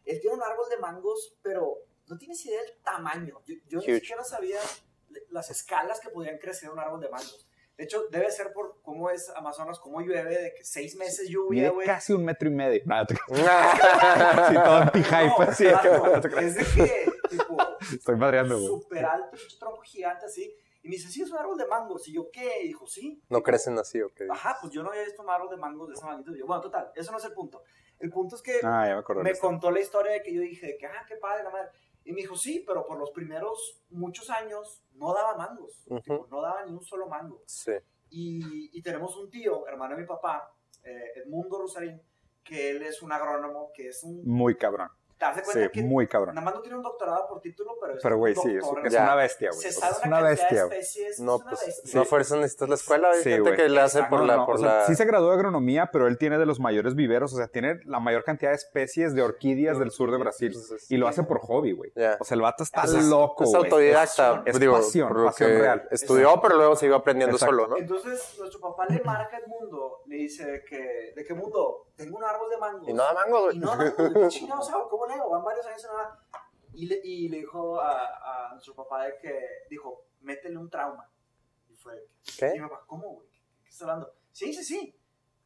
él 0.06 0.20
tiene 0.22 0.36
un 0.36 0.44
árbol 0.44 0.70
de 0.70 0.78
mangos, 0.78 1.38
pero 1.42 1.80
no 2.08 2.18
tienes 2.18 2.46
idea 2.46 2.62
del 2.62 2.78
tamaño. 2.82 3.42
Yo, 3.46 3.56
yo 3.68 3.80
ni 3.80 3.96
siquiera 3.96 4.24
sabía 4.24 4.60
las 5.32 5.50
escalas 5.50 6.00
que 6.00 6.10
podían 6.10 6.38
crecer 6.38 6.70
un 6.70 6.80
árbol 6.80 7.02
de 7.02 7.10
mangos. 7.10 7.48
De 7.78 7.84
hecho, 7.84 8.08
debe 8.10 8.32
ser 8.32 8.52
por 8.54 8.82
cómo 8.82 9.10
es 9.12 9.30
Amazonas, 9.36 9.80
cómo 9.80 10.02
llueve, 10.02 10.36
de 10.36 10.54
que 10.56 10.64
seis 10.64 10.96
meses 10.96 11.30
lluvia, 11.30 11.70
güey. 11.70 11.86
casi 11.86 12.12
un 12.14 12.26
metro 12.26 12.48
y 12.50 12.52
medio. 12.52 12.82
Nada, 12.86 13.06
te- 13.06 13.16
sí, 13.28 14.54
todo 14.56 14.76
anti-hype. 14.78 15.28
No, 15.28 16.02
vato, 16.02 16.28
es 16.40 16.56
de 16.56 16.66
que, 16.66 17.12
tipo, 17.30 17.58
Estoy 17.94 18.16
madreando, 18.16 18.56
güey. 18.56 18.68
súper 18.68 19.06
alto, 19.06 19.30
pinche 19.38 19.58
tronco 19.60 19.82
gigante 19.82 20.26
así. 20.26 20.54
Y 20.84 20.90
me 20.90 20.96
dice, 20.96 21.10
sí, 21.10 21.22
es 21.22 21.30
un 21.32 21.38
árbol 21.38 21.58
de 21.58 21.68
mangos. 21.68 22.08
Y 22.08 22.14
yo, 22.14 22.30
¿qué? 22.32 22.62
Y 22.64 22.68
dijo, 22.70 22.88
sí. 22.88 23.22
no 23.30 23.44
crecen 23.44 23.78
así, 23.78 24.02
ok. 24.02 24.22
Ajá, 24.32 24.58
pues 24.62 24.72
yo 24.74 24.84
no 24.84 24.90
había 24.90 25.04
visto 25.04 25.22
un 25.22 25.30
árbol 25.30 25.50
de 25.50 25.58
mangos 25.58 25.88
de 25.90 25.94
esa 25.96 26.06
magnitud. 26.06 26.36
Y 26.36 26.40
yo, 26.40 26.48
bueno, 26.48 26.62
total, 26.62 26.92
eso 26.96 27.12
no 27.12 27.18
es 27.18 27.26
el 27.26 27.34
punto. 27.34 27.62
El 28.00 28.10
punto 28.10 28.36
es 28.36 28.42
que 28.42 28.60
Ah, 28.64 28.86
ya 28.88 29.14
me 29.24 29.36
contó 29.38 29.72
la 29.72 29.80
historia 29.80 30.12
de 30.14 30.22
que 30.22 30.34
yo 30.34 30.42
dije, 30.42 30.66
de 30.68 30.78
que, 30.78 30.86
ah, 30.86 31.04
qué 31.08 31.16
padre, 31.16 31.44
la 31.44 31.50
madre. 31.50 31.70
Y 32.08 32.14
me 32.14 32.22
dijo, 32.22 32.38
sí, 32.38 32.64
pero 32.66 32.86
por 32.86 32.98
los 32.98 33.12
primeros 33.12 33.82
muchos 33.90 34.30
años 34.30 34.82
no 34.94 35.14
daba 35.14 35.36
mangos. 35.36 35.84
Tipo, 35.84 36.26
no 36.32 36.42
daba 36.42 36.66
ni 36.66 36.72
un 36.72 36.82
solo 36.82 37.06
mango. 37.08 37.44
Sí. 37.46 37.74
Y, 38.10 38.70
y 38.72 38.82
tenemos 38.82 39.18
un 39.18 39.30
tío, 39.30 39.68
hermano 39.68 39.94
de 39.96 40.02
mi 40.04 40.08
papá, 40.08 40.56
eh, 40.84 41.12
Edmundo 41.18 41.60
Rosarín, 41.60 42.02
que 42.46 42.70
él 42.70 42.82
es 42.84 43.02
un 43.02 43.12
agrónomo, 43.12 43.72
que 43.74 43.90
es 43.90 44.04
un... 44.04 44.24
Muy 44.24 44.56
cabrón. 44.56 44.90
¿Te 45.18 45.26
das 45.26 45.36
de 45.38 45.42
cuenta 45.42 45.64
Sí, 45.64 45.70
que 45.72 45.82
muy 45.84 46.06
cabrón. 46.08 46.36
nada 46.36 46.46
más 46.46 46.54
no 46.54 46.62
tiene 46.62 46.78
un 46.78 46.84
doctorado 46.84 47.28
por 47.28 47.42
título, 47.42 47.72
pero 47.82 47.96
es 47.96 48.04
Pero, 48.04 48.18
güey, 48.18 48.36
un 48.36 48.42
sí, 48.44 48.50
es, 48.56 48.64
es 48.94 48.94
una 49.00 49.16
bestia, 49.16 49.50
güey. 49.50 49.62
Se 49.62 49.70
O 49.70 49.72
sea, 49.72 49.82
sabe 49.90 49.94
es 50.02 50.06
una 50.06 50.22
bestia, 50.22 50.66
de 50.68 50.80
especies, 50.80 51.20
No, 51.20 51.36
es 51.38 51.42
una 51.42 51.50
pues, 51.50 51.66
bestia. 51.66 52.00
no 52.00 52.06
fuerza 52.06 52.36
necesitas 52.36 52.70
la 52.70 52.76
escuela. 52.76 53.10
Hay 53.10 53.18
Sí, 53.24 53.30
gente 53.32 53.42
güey. 53.42 53.56
que 53.56 53.70
le 53.70 53.82
hace 53.82 54.04
por 54.04 54.20
No, 54.20 54.26
la... 54.28 54.36
no, 54.38 54.46
por 54.46 54.56
o 54.56 54.58
sea, 54.60 54.68
la... 54.76 54.86
sí 54.86 54.96
se 54.96 55.06
graduó 55.06 55.30
de 55.30 55.36
agronomía, 55.36 55.90
pero 55.92 56.06
él 56.08 56.20
tiene 56.20 56.38
de 56.38 56.46
los 56.46 56.60
mayores 56.60 56.94
viveros, 56.94 57.34
o 57.34 57.38
sea, 57.38 57.48
tiene 57.48 57.80
la 57.86 58.00
mayor 58.00 58.24
cantidad 58.24 58.52
de 58.52 58.58
especies 58.58 59.16
de 59.16 59.24
orquídeas 59.24 59.80
del 59.80 59.90
sur 59.90 60.12
de 60.12 60.18
Brasil. 60.18 60.52
Entonces, 60.54 60.92
Y 60.92 60.98
lo 60.98 61.08
hace 61.08 61.24
por 61.24 61.40
hobby, 61.40 61.72
güey. 61.72 61.92
Ya. 61.96 62.18
O 62.20 62.24
sea, 62.24 62.36
el 62.36 62.42
vato 62.42 62.62
está 62.62 62.84
Es- 62.84 62.94
loco, 63.06 63.44
Es 63.44 63.56
autodidacta, 63.56 64.44
Es 64.46 64.60
digo, 64.60 64.74
pasión, 64.76 65.12
pasión 65.26 65.50
real. 65.50 65.88
estudió, 65.90 66.40
pero 66.42 66.58
luego 66.58 66.76
siguió 66.76 66.96
aprendiendo 66.98 67.38
solo, 67.40 67.66
¿no? 67.68 67.78
Entonces, 67.78 68.36
nuestro 68.38 68.60
papá 68.60 68.86
le 68.88 69.02
marca 69.04 69.38
al 69.38 69.48
mundo, 69.48 70.04
le 70.06 70.16
dice 70.18 70.46
de 70.46 70.64
que, 70.64 71.14
de 71.16 71.24
que 71.26 71.34
mundo, 71.34 71.87
tengo 71.98 72.18
un 72.18 72.24
árbol 72.24 72.50
de 72.50 72.58
mangos. 72.58 72.88
Y 72.88 72.94
no 72.94 73.04
da 73.04 73.14
mango, 73.14 73.42
güey. 73.44 73.58
Y 73.58 73.60
no, 73.60 73.76
no, 73.76 73.96
¿qué 73.96 74.28
chingados 74.30 74.70
hago? 74.70 74.88
¿Cómo 74.88 75.08
le 75.08 75.16
hago? 75.16 75.32
Van 75.32 75.44
varios 75.44 75.66
años 75.66 75.84
y 75.84 75.88
no 75.88 75.94
da. 75.98 76.20
Y 76.74 76.86
le, 76.86 77.02
y 77.04 77.28
le 77.30 77.38
dijo 77.38 77.82
a, 77.82 78.50
a 78.50 78.52
nuestro 78.54 78.76
papá 78.76 79.06
de 79.06 79.18
que, 79.18 79.66
dijo, 79.70 80.06
métele 80.22 80.58
un 80.58 80.70
trauma. 80.70 81.10
Y 81.68 81.76
fue, 81.76 82.08
¿Qué? 82.38 82.52
Y 82.56 82.60
mi 82.60 82.70
papá, 82.70 82.84
¿cómo, 82.86 83.16
güey? 83.16 83.28
¿Qué, 83.64 83.70
estás 83.70 83.82
hablando? 83.82 84.14
Sí, 84.32 84.54
sí, 84.54 84.64
sí. 84.64 84.96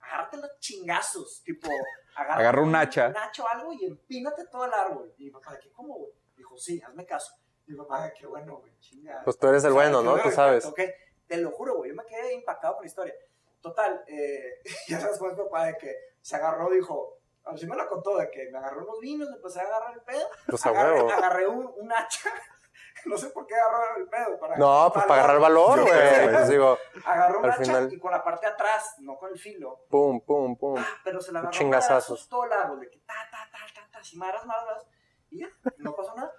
Agárrate 0.01 0.37
los 0.37 0.59
chingazos, 0.59 1.41
tipo, 1.43 1.69
agarra, 2.15 2.35
Agarra 2.35 2.61
un 2.61 2.75
hacha. 2.75 3.07
Un 3.07 3.17
hacha 3.17 3.43
o 3.43 3.47
algo 3.47 3.73
y 3.73 3.85
empínate 3.85 4.45
todo 4.47 4.65
el 4.65 4.73
árbol. 4.73 5.13
Y 5.17 5.25
mi 5.25 5.31
papá, 5.31 5.53
¿de 5.53 5.59
qué, 5.59 5.71
cómo, 5.71 5.95
güey? 5.95 6.11
Dijo, 6.35 6.57
sí, 6.57 6.81
hazme 6.85 7.05
caso. 7.05 7.33
Y 7.65 7.71
mi 7.71 7.77
papá, 7.77 8.03
"Ay, 8.03 8.11
qué 8.19 8.27
bueno, 8.27 8.57
güey, 8.57 8.77
chingada. 8.79 9.23
Pues 9.23 9.37
tú 9.37 9.47
eres 9.47 9.63
el 9.63 9.71
bueno, 9.71 10.01
¿no? 10.01 10.19
Tú 10.21 10.31
sabes. 10.31 10.65
Ok, 10.65 10.81
te 11.27 11.37
lo 11.37 11.51
juro, 11.51 11.77
güey, 11.77 11.91
yo 11.91 11.95
me 11.95 12.03
quedé 12.05 12.33
impactado 12.33 12.73
con 12.73 12.83
la 12.83 12.87
historia. 12.87 13.13
Total, 13.61 14.03
eh, 14.07 14.61
ya 14.87 14.99
sabes 14.99 15.17
cómo 15.19 15.31
es 15.31 15.37
papá 15.37 15.65
de 15.65 15.77
que 15.77 15.95
se 16.21 16.35
agarró, 16.35 16.69
dijo, 16.69 17.17
así 17.45 17.65
me 17.67 17.75
lo 17.75 17.87
contó, 17.87 18.17
de 18.17 18.29
que 18.31 18.49
me 18.51 18.57
agarró 18.57 18.83
unos 18.83 18.99
vinos, 18.99 19.29
me 19.29 19.35
empecé 19.35 19.59
a 19.59 19.63
agarrar 19.63 19.93
el 19.93 20.01
pedo, 20.01 20.27
Pues 20.47 20.65
a 20.65 20.69
agarré, 20.69 20.93
huevo. 20.95 21.11
agarré 21.11 21.47
un, 21.47 21.73
un 21.77 21.93
hacha, 21.93 22.29
no 23.05 23.17
sé 23.17 23.29
por 23.29 23.45
qué 23.47 23.55
agarró 23.55 23.97
el 23.97 24.07
pedo. 24.09 24.39
Para, 24.39 24.57
No, 24.57 24.89
pues 24.93 25.05
para 25.05 25.23
agarrar 25.23 25.39
valor, 25.41 25.81
güey. 25.81 26.29
Pues 26.31 26.49
digo, 26.49 26.77
Agarró 27.05 27.39
un 27.39 27.45
hacha 27.45 27.57
final- 27.63 27.93
y 27.93 27.99
con 27.99 28.11
la 28.11 28.23
parte 28.23 28.45
de 28.47 28.53
atrás, 28.53 28.95
no 28.99 29.17
con 29.17 29.29
el 29.31 29.39
filo, 29.39 29.85
pum, 29.89 30.21
pum, 30.21 30.57
pum. 30.57 30.83
pero 31.03 31.21
se 31.21 31.31
la 31.31 31.39
agarró 31.39 31.51
Chingazazos. 31.57 32.27
todo 32.29 32.45
el 32.45 32.53
árbol, 32.53 32.79
de 32.79 32.89
que 32.89 32.99
ta, 32.99 33.13
ta, 33.31 33.47
ta, 33.51 33.59
ta, 33.73 33.91
ta, 33.91 33.99
así 33.99 34.17
madras, 34.17 34.45
madras, 34.45 34.65
madras, 34.65 34.87
y 35.29 35.39
ya, 35.41 35.47
no 35.77 35.95
pasó 35.95 36.15
nada. 36.15 36.33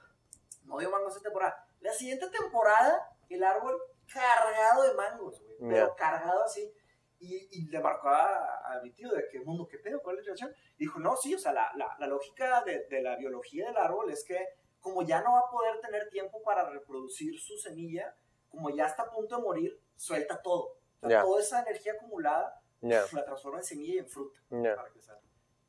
No 0.65 0.79
dio 0.79 0.91
mangos 0.91 1.15
esa 1.15 1.23
temporada. 1.25 1.67
La 1.81 1.93
siguiente 1.93 2.29
temporada, 2.31 3.09
el 3.29 3.43
árbol 3.43 3.77
cargado 4.13 4.83
de 4.85 4.95
mangos, 4.95 5.41
güey, 5.43 5.57
pero 5.71 5.95
cargado 5.97 6.45
así. 6.45 6.73
Y, 7.25 7.49
y 7.53 7.67
le 7.71 7.79
marcó 7.81 8.09
a, 8.09 8.75
a 8.75 8.81
mi 8.83 8.91
tío 8.91 9.09
de 9.13 9.29
que, 9.31 9.39
mundo, 9.41 9.69
¿qué 9.69 9.79
pedo? 9.79 10.03
¿Cuál 10.03 10.17
es 10.19 10.23
la 10.27 10.35
relación? 10.35 10.53
Dijo, 10.77 10.99
no, 10.99 11.15
sí, 11.17 11.35
o 11.35 11.39
sea, 11.39 11.53
la, 11.53 11.71
la, 11.77 11.95
la 12.01 12.07
lógica 12.09 12.65
de, 12.65 12.87
de 12.89 13.01
la 13.01 13.15
biología 13.17 13.67
del 13.69 13.77
árbol 13.77 14.11
es 14.11 14.25
que 14.25 14.45
como 14.81 15.03
ya 15.03 15.23
no 15.23 15.35
va 15.35 15.39
a 15.47 15.51
poder 15.51 15.81
tener 15.81 16.09
tiempo 16.11 16.43
para 16.43 16.69
reproducir 16.69 17.39
su 17.39 17.57
semilla, 17.57 18.17
como 18.49 18.71
ya 18.71 18.87
está 18.87 19.05
a 19.05 19.11
punto 19.11 19.37
de 19.37 19.43
morir, 19.43 19.81
suelta 19.95 20.43
todo. 20.43 20.77
O 21.01 21.09
sea, 21.09 21.09
Ya. 21.11 21.23
Toda 21.23 21.41
esa 21.41 21.63
energía 21.63 21.93
acumulada 21.93 22.61
Ya, 22.81 23.05
la 23.13 23.25
transforma 23.25 23.59
en 23.59 23.65
semilla 23.65 23.95
y 23.95 23.99
en 23.99 24.09
fruta. 24.09 24.41
ya. 24.51 24.75
Para 24.75 24.91
que 24.93 25.01
salga. 25.01 25.23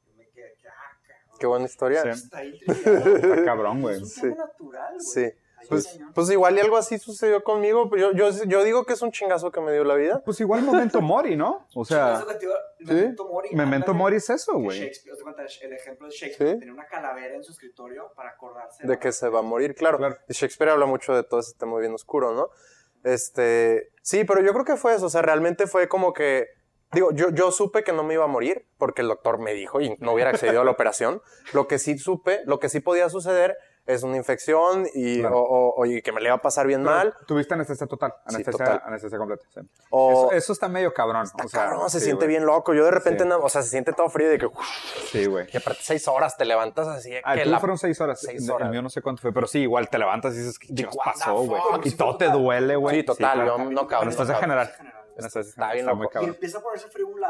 Yo 0.08 0.14
me 0.16 0.28
quedé 0.30 0.56
que, 0.56 0.68
ah, 0.68 1.00
cabrón. 1.08 1.38
Qué 1.40 1.46
buena 1.48 1.66
historia. 1.66 2.02
Sí. 2.02 2.10
Está 2.24 2.38
ahí. 2.40 2.60
Está 2.68 3.46
cabrón, 3.46 3.82
güey. 3.82 3.96
Es 3.98 4.02
un 4.02 4.08
Sí. 4.10 4.22
tema 4.22 4.36
natural, 4.46 4.94
güey. 4.94 5.00
Sí. 5.06 5.38
Pues, 5.70 6.00
pues 6.14 6.30
igual 6.30 6.58
y 6.58 6.60
algo 6.60 6.78
así 6.78 6.98
sucedió 7.00 7.44
conmigo. 7.44 7.90
Yo, 7.96 8.12
yo, 8.12 8.30
yo 8.46 8.64
digo 8.64 8.86
que 8.86 8.94
es 8.94 9.02
un 9.02 9.12
chingazo 9.12 9.52
que 9.52 9.62
me 9.62 9.72
dio 9.72 9.84
la 9.84 9.96
vida. 9.96 10.22
Pues 10.26 10.40
igual 10.40 10.64
Memento 10.64 11.02
Mori, 11.02 11.36
¿no? 11.36 11.68
O 11.76 11.86
sea, 11.86 12.16
Eso 12.18 12.28
que 12.28 12.36
te 12.36 12.46
iba- 12.46 12.56
Memento 12.80 13.26
Mori. 13.28 13.50
Memento 13.56 13.94
Mori 13.94 14.16
es 14.18 14.30
eso, 14.30 14.54
güey. 14.60 14.82
El 14.82 15.74
ejemplo 15.74 16.08
de 16.08 16.12
Shakespeare 16.14 16.54
Sí. 16.54 16.60
tenía 16.60 16.74
una 16.74 16.86
calavera 16.88 17.36
en 17.36 17.44
su 17.44 17.52
escritorio 17.52 18.12
para 18.16 18.32
acordarse 18.32 18.86
De 18.86 19.00
que 19.00 19.12
se 19.12 19.30
va 19.30 19.40
a 19.40 19.44
morir, 19.44 19.74
claro. 19.76 19.98
Claro. 19.98 20.18
Y 20.28 20.34
Shakespeare 20.34 20.72
habla 20.72 20.86
mucho 20.86 21.14
de 21.16 21.24
todo 21.24 21.40
ese 21.40 21.54
tema 21.58 21.80
bien 21.80 21.94
oscuro, 21.94 22.34
¿no? 22.34 22.50
Este, 23.04 23.92
sí, 24.02 24.24
pero 24.24 24.42
yo 24.42 24.54
creo 24.54 24.66
que 24.66 24.78
fue 24.78 24.96
eso, 24.96 25.08
o 25.08 25.10
sea, 25.10 25.22
realmente 25.22 25.68
fue 25.68 25.88
como 25.90 26.14
que, 26.14 26.48
digo, 26.94 27.12
yo, 27.12 27.30
yo 27.32 27.52
supe 27.52 27.84
que 27.84 27.92
no 27.92 28.04
me 28.04 28.14
iba 28.14 28.24
a 28.24 28.28
morir, 28.28 28.66
porque 28.78 29.02
el 29.02 29.08
doctor 29.10 29.40
me 29.40 29.54
dijo 29.54 29.82
y 29.82 29.96
no 30.00 30.14
hubiera 30.14 30.30
accedido 30.30 30.62
a 30.62 30.66
la 30.66 30.72
operación. 30.78 31.22
Lo 31.54 31.68
que 31.68 31.80
sí 31.80 31.98
supe, 31.98 32.42
lo 32.46 32.60
que 32.60 32.70
sí 32.70 32.80
podía 32.80 33.10
suceder 33.10 33.58
es 33.86 34.02
una 34.04 34.16
infección 34.18 34.88
y, 34.94 35.20
Claro. 35.20 35.40
o, 35.40 35.44
o- 35.70 35.74
o- 35.82 35.86
y 35.86 36.02
que 36.02 36.12
me 36.12 36.22
le 36.22 36.28
iba 36.28 36.36
a 36.36 36.42
pasar 36.42 36.66
bien 36.68 36.84
mal. 36.84 37.14
Tuviste 37.28 37.54
anestesia 37.54 37.86
total. 37.86 38.14
Sí, 38.28 38.36
Anestesia, 38.36 38.52
total. 38.66 38.82
anestesia 38.86 39.18
completa. 39.18 39.44
sí. 39.54 39.60
O, 39.90 40.12
Eso, 40.12 40.32
eso 40.32 40.54
está 40.54 40.68
medio 40.70 40.94
cabrón. 40.94 41.24
está 41.24 41.44
o 41.44 41.48
sea, 41.50 41.66
cabrón, 41.66 41.90
se 41.90 42.00
sí, 42.00 42.06
siente 42.06 42.26
güey. 42.26 42.36
bien 42.38 42.46
loco. 42.46 42.74
Yo 42.74 42.86
de 42.86 42.92
repente, 42.92 43.24
o 43.26 43.50
sea, 43.50 43.62
se 43.62 43.70
siente 43.70 43.92
todo 43.94 44.10
frío 44.10 44.30
de 44.30 44.38
que, 44.38 44.46
uf, 44.46 44.58
Sí, 45.12 45.26
güey. 45.26 45.48
y 45.54 45.58
aparte 45.58 45.80
seis 45.84 46.08
horas 46.08 46.38
te 46.38 46.46
levantas 46.46 46.88
así 46.88 47.12
Ah, 47.24 47.36
que 47.36 47.46
la 47.46 47.60
fueron 47.60 47.78
seis 47.78 48.00
horas. 48.00 48.22
seis 48.22 48.44
El 48.46 48.52
horas. 48.52 48.70
mío 48.70 48.82
no 48.82 48.90
sé 48.90 49.02
cuánto 49.02 49.22
fue, 49.22 49.34
pero 49.34 49.48
sí, 49.48 49.60
igual 49.60 49.90
te 49.90 49.98
levantas 49.98 50.34
y 50.36 50.38
dices, 50.40 50.58
¿qué 50.60 50.88
pasó, 51.04 51.36
güey? 51.44 51.62
Y 51.84 51.92
todo 51.92 52.16
te 52.18 52.30
duele, 52.30 52.76
güey. 52.78 52.98
Sí, 52.98 53.04
total, 53.04 53.46
yo 53.46 53.58
no 53.58 53.88
cabrón. 53.88 54.08
Anestesia 54.10 54.36
general. 54.36 54.68
general. 54.70 54.94
Anestesia 54.94 55.03
Está 55.18 55.74
bien 55.74 55.88
Está 55.88 55.94
loco. 55.94 56.22
Y 56.22 56.26
empieza 56.26 56.58
a 56.58 56.62
ponerse 56.62 56.88
frío 56.90 57.08
un 57.08 57.22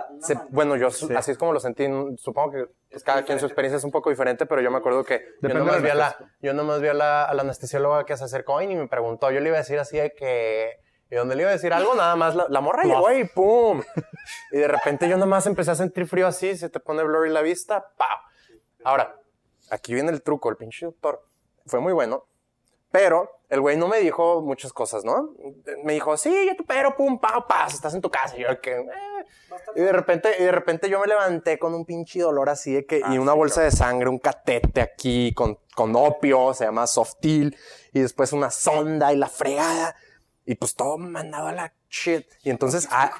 bueno, 0.49 0.75
yo 0.75 0.89
Sí. 0.89 1.13
así 1.15 1.31
es 1.31 1.37
como 1.37 1.53
lo 1.53 1.59
sentí. 1.59 1.87
Supongo 2.17 2.51
que 2.51 2.65
pues, 2.89 3.03
cada 3.03 3.23
quien 3.23 3.39
su 3.39 3.45
experiencia 3.45 3.77
es 3.77 3.83
un 3.83 3.91
poco 3.91 4.09
diferente, 4.09 4.45
pero 4.45 4.61
yo 4.61 4.71
me 4.71 4.77
acuerdo 4.77 5.03
que 5.03 5.25
yo 5.41 5.49
nomás, 5.49 5.81
vi 5.81 5.89
a 5.89 5.95
la, 5.95 6.17
yo 6.41 6.53
nomás 6.53 6.81
vi 6.81 6.87
a 6.87 6.93
la, 6.93 7.25
a 7.25 7.33
la 7.33 7.41
anestesióloga 7.41 8.05
que 8.05 8.15
se 8.17 8.23
acercó 8.23 8.61
y 8.61 8.67
ni 8.67 8.75
me 8.75 8.87
preguntó. 8.87 9.31
Yo 9.31 9.39
le 9.39 9.49
iba 9.49 9.57
a 9.57 9.61
decir 9.61 9.79
así 9.79 9.97
de 9.97 10.13
que... 10.13 10.79
Y 11.11 11.15
donde 11.15 11.35
le 11.35 11.43
iba 11.43 11.49
a 11.51 11.53
decir 11.53 11.73
algo, 11.73 11.93
nada 11.93 12.15
más 12.15 12.33
la, 12.35 12.47
la 12.49 12.59
morra 12.59 12.85
llegó 12.85 13.11
y 13.11 13.25
¡pum! 13.25 13.83
Y 14.51 14.57
de 14.57 14.67
repente 14.67 15.07
yo 15.07 15.15
nomás 15.15 15.45
empecé 15.45 15.69
a 15.69 15.75
sentir 15.75 16.07
frío 16.07 16.25
así, 16.25 16.57
se 16.57 16.69
te 16.69 16.79
pone 16.79 17.03
blurry 17.03 17.29
la 17.29 17.43
vista, 17.43 17.85
¡pau! 17.97 18.17
Ahora, 18.83 19.15
aquí 19.69 19.93
viene 19.93 20.11
el 20.11 20.23
truco, 20.23 20.49
el 20.49 20.57
pinche 20.57 20.87
doctor. 20.87 21.23
Fue 21.67 21.79
muy 21.79 21.93
bueno, 21.93 22.25
pero 22.93 23.39
el 23.50 23.59
güey 23.59 23.75
no 23.75 23.88
me 23.88 24.00
dijo 24.00 24.41
muchas 24.41 24.71
cosas, 24.71 25.03
¿no? 25.03 25.31
Me 25.83 25.93
dijo, 25.93 26.15
sí, 26.15 26.31
yo 26.45 26.55
te 26.55 26.62
pero, 26.63 26.95
pum, 26.95 27.19
pau, 27.19 27.47
paz, 27.47 27.73
estás 27.73 27.95
en 27.95 28.01
tu 28.01 28.12
casa. 28.12 28.38
Y 28.38 28.41
yo 28.43 28.62
que... 28.62 28.81
eh, 28.81 28.85
y 29.75 29.81
de 29.81 29.91
repente, 29.91 30.35
y 30.39 30.43
de 30.43 30.51
repente 30.51 30.88
yo 30.91 31.00
me 31.00 31.07
levanté 31.07 31.57
con 31.57 31.73
un 31.73 31.85
pinche 31.85 32.19
dolor 32.19 32.51
así 32.51 32.71
de 32.71 32.85
que, 32.85 33.01
Ah, 33.03 33.12
y 33.12 33.17
una 33.17 33.31
sí, 33.31 33.38
bolsa 33.39 33.62
de 33.63 33.71
sangre, 33.71 34.09
un 34.09 34.19
catete 34.19 34.79
aquí 34.79 35.33
con, 35.33 35.57
con 35.73 35.95
opio, 35.95 36.53
se 36.53 36.65
llama 36.65 36.85
Softil, 36.85 37.57
y 37.93 38.00
después 38.01 38.31
una 38.31 38.51
sonda 38.51 39.12
y 39.12 39.17
la 39.17 39.27
fregada, 39.27 39.95
y 40.45 40.53
pues 40.53 40.75
todo 40.75 41.00
mandado 41.00 41.47
a 41.47 41.51
la 41.51 41.73
shit. 41.89 42.27
Y 42.43 42.51
entonces, 42.51 42.88
ah, 42.91 43.12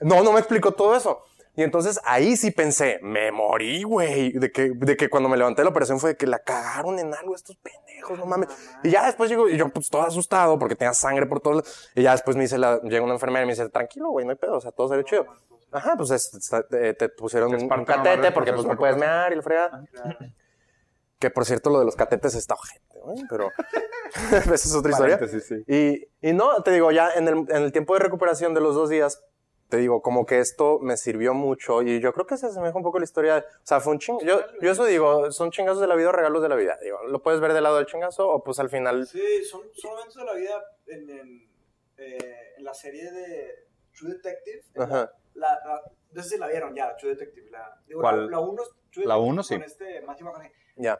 no, 0.00 0.22
no 0.22 0.30
me 0.32 0.38
explicó 0.38 0.70
todo 0.74 0.94
eso. 0.94 1.24
Y 1.58 1.64
entonces 1.64 1.98
ahí 2.04 2.36
sí 2.36 2.52
pensé, 2.52 3.00
me 3.02 3.32
morí, 3.32 3.82
güey. 3.82 4.30
De 4.32 4.52
que, 4.52 4.70
de 4.72 4.96
que 4.96 5.10
cuando 5.10 5.28
me 5.28 5.36
levanté 5.36 5.62
de 5.62 5.64
la 5.64 5.70
operación 5.70 5.98
fue 5.98 6.10
de 6.10 6.16
que 6.16 6.28
la 6.28 6.38
cagaron 6.38 7.00
en 7.00 7.12
algo 7.12 7.34
estos 7.34 7.56
pendejos, 7.56 8.16
no 8.16 8.26
mames. 8.26 8.48
Y 8.84 8.90
ya 8.90 9.06
después 9.06 9.28
llego, 9.28 9.48
y 9.48 9.56
yo 9.56 9.68
pues 9.70 9.88
todo 9.90 10.02
asustado 10.02 10.56
porque 10.58 10.76
tenía 10.76 10.94
sangre 10.94 11.26
por 11.26 11.40
todos 11.40 11.56
lados. 11.56 11.90
Y 11.96 12.02
ya 12.02 12.12
después 12.12 12.36
me 12.36 12.42
dice 12.44 12.58
la, 12.58 12.80
llega 12.82 13.02
una 13.02 13.14
enfermera 13.14 13.42
y 13.42 13.46
me 13.46 13.54
dice, 13.54 13.68
tranquilo, 13.70 14.10
güey, 14.10 14.24
no 14.24 14.30
hay 14.30 14.36
pedo, 14.38 14.56
o 14.56 14.60
sea, 14.60 14.70
todo 14.70 14.86
salió 14.86 15.02
chido. 15.02 15.26
Ajá, 15.72 15.94
pues 15.96 16.12
es- 16.12 16.32
está- 16.32 16.62
te, 16.66 16.94
te 16.94 17.08
pusieron 17.08 17.52
un, 17.52 17.62
un 17.62 17.84
catete 17.84 18.30
porque 18.30 18.52
pues 18.52 18.64
no 18.64 18.76
puedes 18.76 18.96
mear 18.96 19.32
y 19.32 19.36
la 19.36 19.42
fregada. 19.42 19.84
Claro. 19.92 20.16
Que 21.18 21.30
por 21.30 21.44
cierto, 21.44 21.68
lo 21.70 21.80
de 21.80 21.84
los 21.84 21.96
catetes 21.96 22.36
está 22.36 22.54
ojete, 22.54 23.00
güey, 23.02 23.24
pero 23.28 23.50
esa 24.32 24.54
es 24.54 24.72
otra 24.76 24.92
historia. 24.92 25.18
Sí. 25.26 25.64
Y, 25.66 26.28
y 26.28 26.32
no, 26.32 26.62
te 26.62 26.70
digo, 26.70 26.92
ya 26.92 27.10
en 27.16 27.26
el, 27.26 27.34
en 27.48 27.62
el 27.64 27.72
tiempo 27.72 27.94
de 27.94 27.98
recuperación 27.98 28.54
de 28.54 28.60
los 28.60 28.76
dos 28.76 28.88
días, 28.88 29.20
te 29.68 29.76
digo, 29.76 30.00
como 30.02 30.24
que 30.26 30.38
esto 30.38 30.78
me 30.80 30.96
sirvió 30.96 31.34
mucho 31.34 31.82
y 31.82 32.00
yo 32.00 32.12
creo 32.12 32.26
que 32.26 32.36
se 32.36 32.46
asemeja 32.46 32.76
un 32.76 32.82
poco 32.82 32.96
a 32.98 33.00
la 33.00 33.04
historia. 33.04 33.44
O 33.48 33.66
sea, 33.66 33.80
fue 33.80 33.92
un 33.92 33.98
ching. 33.98 34.18
Yo, 34.20 34.40
yo 34.60 34.70
eso 34.72 34.84
digo, 34.84 35.30
son 35.30 35.50
chingazos 35.50 35.80
de 35.80 35.86
la 35.86 35.94
vida 35.94 36.08
o 36.08 36.12
regalos 36.12 36.42
de 36.42 36.48
la 36.48 36.56
vida. 36.56 36.78
Digo, 36.82 37.02
lo 37.06 37.22
puedes 37.22 37.40
ver 37.40 37.52
del 37.52 37.62
lado 37.64 37.76
del 37.76 37.86
chingazo 37.86 38.28
o 38.28 38.42
pues 38.42 38.58
al 38.58 38.70
final. 38.70 39.06
Sí, 39.06 39.44
son, 39.44 39.62
son 39.74 39.90
momentos 39.92 40.16
de 40.16 40.24
la 40.24 40.34
vida 40.34 40.64
en, 40.86 41.10
en, 41.10 41.50
eh, 41.98 42.54
en 42.56 42.64
la 42.64 42.74
serie 42.74 43.10
de 43.10 43.66
True 43.96 44.14
Detective. 44.14 44.62
Ajá. 44.76 45.12
La, 45.34 45.50
la, 45.64 45.82
no 46.12 46.22
sé 46.22 46.30
si 46.30 46.38
la 46.38 46.48
vieron 46.48 46.74
ya, 46.74 46.96
True 46.96 47.10
Detective. 47.14 47.50
La, 47.50 47.80
digo, 47.86 48.00
¿Cuál? 48.00 48.26
La, 48.26 48.30
la 48.32 48.40
uno, 48.40 48.62
True 48.90 49.04
La 49.06 49.14
Detective 49.14 49.30
uno, 49.32 49.42
sí. 49.42 49.54
Con 49.54 49.62
este 49.64 50.00
Matthew 50.02 50.28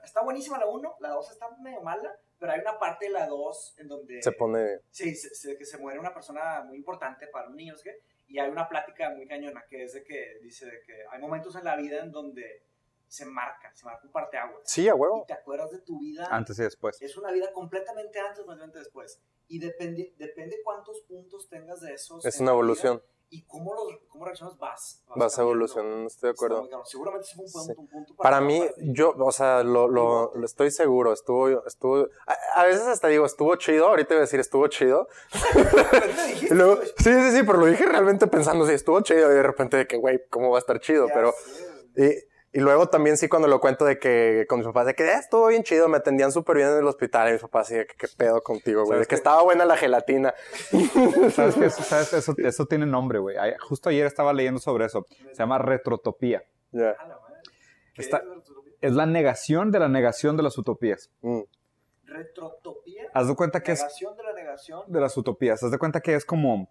Está 0.05 0.23
buenísima 0.23 0.59
la 0.59 0.67
1, 0.67 0.97
la 1.01 1.11
2 1.11 1.31
está 1.31 1.49
medio 1.63 1.81
mala, 1.83 2.13
pero 2.39 2.53
hay 2.53 2.61
una 2.61 2.79
parte 2.79 3.07
de 3.07 3.13
la 3.13 3.27
2 3.27 3.75
en 3.79 3.89
donde... 3.89 4.21
se 4.23 4.33
pone. 4.33 4.81
Sí, 4.91 5.15
se, 5.15 5.35
se- 5.35 5.57
que 5.57 5.65
se 5.65 5.79
muere 5.79 6.01
una 6.01 6.13
persona 6.13 6.65
muy 6.67 6.77
importante 6.77 7.29
para 7.29 7.49
un 7.49 7.57
niño, 7.57 7.75
qué, 7.83 7.93
y 8.29 8.39
hay 8.39 8.51
una 8.51 8.69
plática 8.69 9.11
muy 9.11 9.27
cañona 9.27 9.65
que 9.69 9.85
es 9.85 9.95
de 9.95 10.05
que 10.05 10.39
dice 10.43 10.67
de 10.67 10.83
que 10.83 10.95
hay 11.11 11.21
momentos 11.21 11.57
en 11.57 11.65
la 11.65 11.77
vida 11.77 12.03
en 12.03 12.13
donde 12.13 12.65
se 13.07 13.25
marca, 13.25 13.71
se 13.75 13.87
marca 13.87 14.03
un 14.07 14.13
parteaguas. 14.13 14.61
Sí, 14.65 14.87
a 14.87 14.91
Y 14.91 14.93
huevo. 14.95 15.25
te 15.27 15.33
acuerdas 15.33 15.71
de 15.71 15.79
tu 15.81 15.99
vida 15.99 16.29
Antes 16.31 16.59
y 16.59 16.63
después. 16.63 17.01
es 17.01 17.17
una 17.17 17.33
vida 17.33 17.51
completamente 17.53 18.19
antes, 18.21 18.39
completamente 18.41 18.79
después. 18.81 19.21
Y 19.49 19.59
depende, 19.59 20.15
depende 20.19 20.59
cuántos 20.63 21.01
puntos 21.09 21.49
tengas 21.49 21.81
de 21.81 21.95
esos. 21.95 22.25
Es 22.27 22.39
una 22.39 22.51
vida 22.51 22.53
evolución. 22.53 23.03
Y 23.31 23.43
cómo, 23.47 23.75
los, 23.75 23.99
cómo 24.09 24.25
reaccionas, 24.25 24.57
vas. 24.59 25.03
Vas 25.09 25.37
cambiando. 25.37 25.43
evolucionando, 25.43 26.07
estoy 26.07 26.29
de 26.29 26.33
acuerdo. 26.33 26.63
muy. 26.63 26.71
Seguramente 26.85 27.27
ese 27.27 27.35
fue 27.37 27.45
un, 27.45 27.53
punto, 27.53 27.67
Sí. 27.67 27.75
un 27.77 27.89
punto 27.89 28.17
Para 28.17 28.41
mí, 28.41 28.63
yo, 28.79 29.15
o 29.19 29.33
sea, 29.33 29.63
lo, 29.63 29.87
lo, 29.87 30.33
lo 30.35 30.47
estoy 30.47 30.71
seguro, 30.71 31.13
estuvo, 31.13 31.67
estuvo, 31.67 32.09
a, 32.27 32.61
a 32.61 32.65
veces 32.65 32.87
hasta 32.87 33.09
digo, 33.09 33.27
estuvo 33.27 33.55
chido, 33.57 33.87
ahorita 33.89 34.15
iba 34.15 34.21
a 34.21 34.25
decir 34.27 34.41
estuvo 34.41 34.67
chido, 34.69 35.09
sí, 36.99 37.13
sí, 37.13 37.31
sí, 37.33 37.43
pero 37.45 37.59
lo 37.59 37.67
dije 37.67 37.85
realmente 37.85 38.27
pensando, 38.27 38.67
sí, 38.67 38.73
estuvo 38.73 39.01
chido 39.03 39.31
y 39.31 39.35
de 39.35 39.43
repente 39.43 39.77
de 39.77 39.87
que, 39.87 39.97
güey, 39.99 40.21
¿cómo 40.31 40.51
va 40.51 40.59
a 40.59 40.61
estar 40.61 40.81
chido? 40.81 41.09
Ya 41.09 41.15
Pero, 41.15 41.33
sé. 41.33 42.25
y, 42.25 42.29
y 42.59 42.61
luego 42.61 42.89
también 42.89 43.17
sí 43.17 43.29
cuando 43.29 43.47
lo 43.47 43.61
cuento 43.61 43.85
de 43.85 43.99
que 43.99 44.45
con 44.49 44.59
mis 44.59 44.67
papás, 44.67 44.87
de 44.87 44.95
que 44.95 45.05
"Eh, 45.05 45.13
estuvo 45.15 45.47
bien 45.47 45.63
chido, 45.63 45.89
me 45.89 45.99
atendían 45.99 46.33
súper 46.33 46.57
bien 46.57 46.69
en 46.71 46.79
el 46.79 46.87
hospital 46.87 47.29
y 47.29 47.33
mis 47.33 47.43
papás 47.43 47.67
así 47.69 47.77
de 47.77 47.87
que 47.87 47.95
qué 47.97 48.09
pedo 48.17 48.43
contigo, 48.43 48.81
güey, 48.85 48.91
de 48.91 48.95
¿Sabes 48.97 49.07
que 49.07 49.11
qué? 49.11 49.15
estaba 49.17 49.43
buena 49.43 49.65
la 49.65 49.77
gelatina. 49.77 50.35
¿Sabes 51.35 51.55
qué? 51.55 51.67
Eso, 51.67 51.83
sabes? 51.85 52.13
Eso, 52.13 52.35
eso 52.39 52.67
tiene 52.67 52.87
nombre, 52.87 53.19
güey. 53.21 53.37
Justo 53.69 53.91
ayer 53.91 54.07
estaba 54.07 54.33
leyendo 54.33 54.59
sobre 54.61 54.87
eso. 54.87 55.07
Se 55.33 55.35
llama 55.39 55.59
retrotopía. 55.59 56.43
¿Qué 56.73 56.95
Está- 57.97 58.23
es 58.81 58.93
la 58.93 59.07
negación 59.07 59.71
de 59.71 59.79
la 59.81 59.89
negación 59.89 60.37
de 60.37 60.43
las 60.43 60.57
utopías. 60.59 61.11
Mm. 61.23 61.41
Retrotopía. 62.07 63.05
Haz 63.15 63.29
de 63.29 63.35
cuenta 63.35 63.63
que 63.63 63.73
es 63.73 63.81
Negación 63.81 64.17
de 64.17 64.23
la 64.23 64.33
negación. 64.33 64.83
de 64.87 65.01
las 65.01 65.17
utopías. 65.17 65.63
Haz 65.63 65.71
de 65.71 65.79
cuenta 65.79 66.01
que 66.01 66.15
es 66.15 66.25
como 66.25 66.71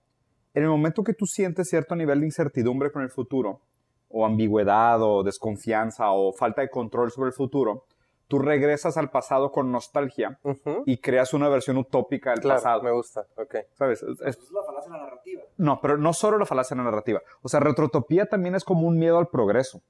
en 0.54 0.64
el 0.64 0.70
momento 0.70 1.04
que 1.04 1.14
tú 1.14 1.26
sientes 1.26 1.70
cierto 1.70 1.96
nivel 1.96 2.20
de 2.22 2.26
incertidumbre 2.26 2.92
con 2.92 3.04
el 3.04 3.10
futuro, 3.10 3.62
o 4.10 4.26
ambigüedad, 4.26 5.02
o 5.02 5.24
desconfianza, 5.24 6.12
o 6.12 6.32
falta 6.34 6.62
de 6.62 6.70
control 6.70 7.12
sobre 7.12 7.28
el 7.30 7.34
futuro, 7.34 7.86
tú 8.28 8.40
regresas 8.40 8.98
al 8.98 9.10
pasado 9.10 9.52
con 9.52 9.72
nostalgia 9.72 10.40
y 10.86 10.98
creas 10.98 11.34
una 11.34 11.48
versión 11.50 11.78
utópica 11.78 12.32
del 12.32 12.40
Claro, 12.42 12.58
pasado. 12.60 12.84
me 12.84 12.92
gusta, 12.92 13.26
ok. 13.38 13.56
¿Sabes? 13.74 14.04
Es- 14.04 14.10
es- 14.22 14.28
Eso 14.38 14.42
es 14.44 14.52
la 14.52 14.64
falacia 14.64 14.92
de 14.92 14.98
la 14.98 15.04
narrativa. 15.06 15.42
no, 15.58 15.80
pero 15.82 15.98
no 15.98 16.12
solo 16.14 16.38
la 16.38 16.46
falacia 16.46 16.76
de 16.76 16.80
la 16.84 16.90
narrativa. 16.90 17.22
O 17.42 17.48
sea, 17.50 17.60
retrotopía 17.60 18.26
también 18.26 18.56
es 18.56 18.64
como 18.64 18.88
un 18.88 18.98
miedo 18.98 19.18
al 19.18 19.28
progreso. 19.28 19.82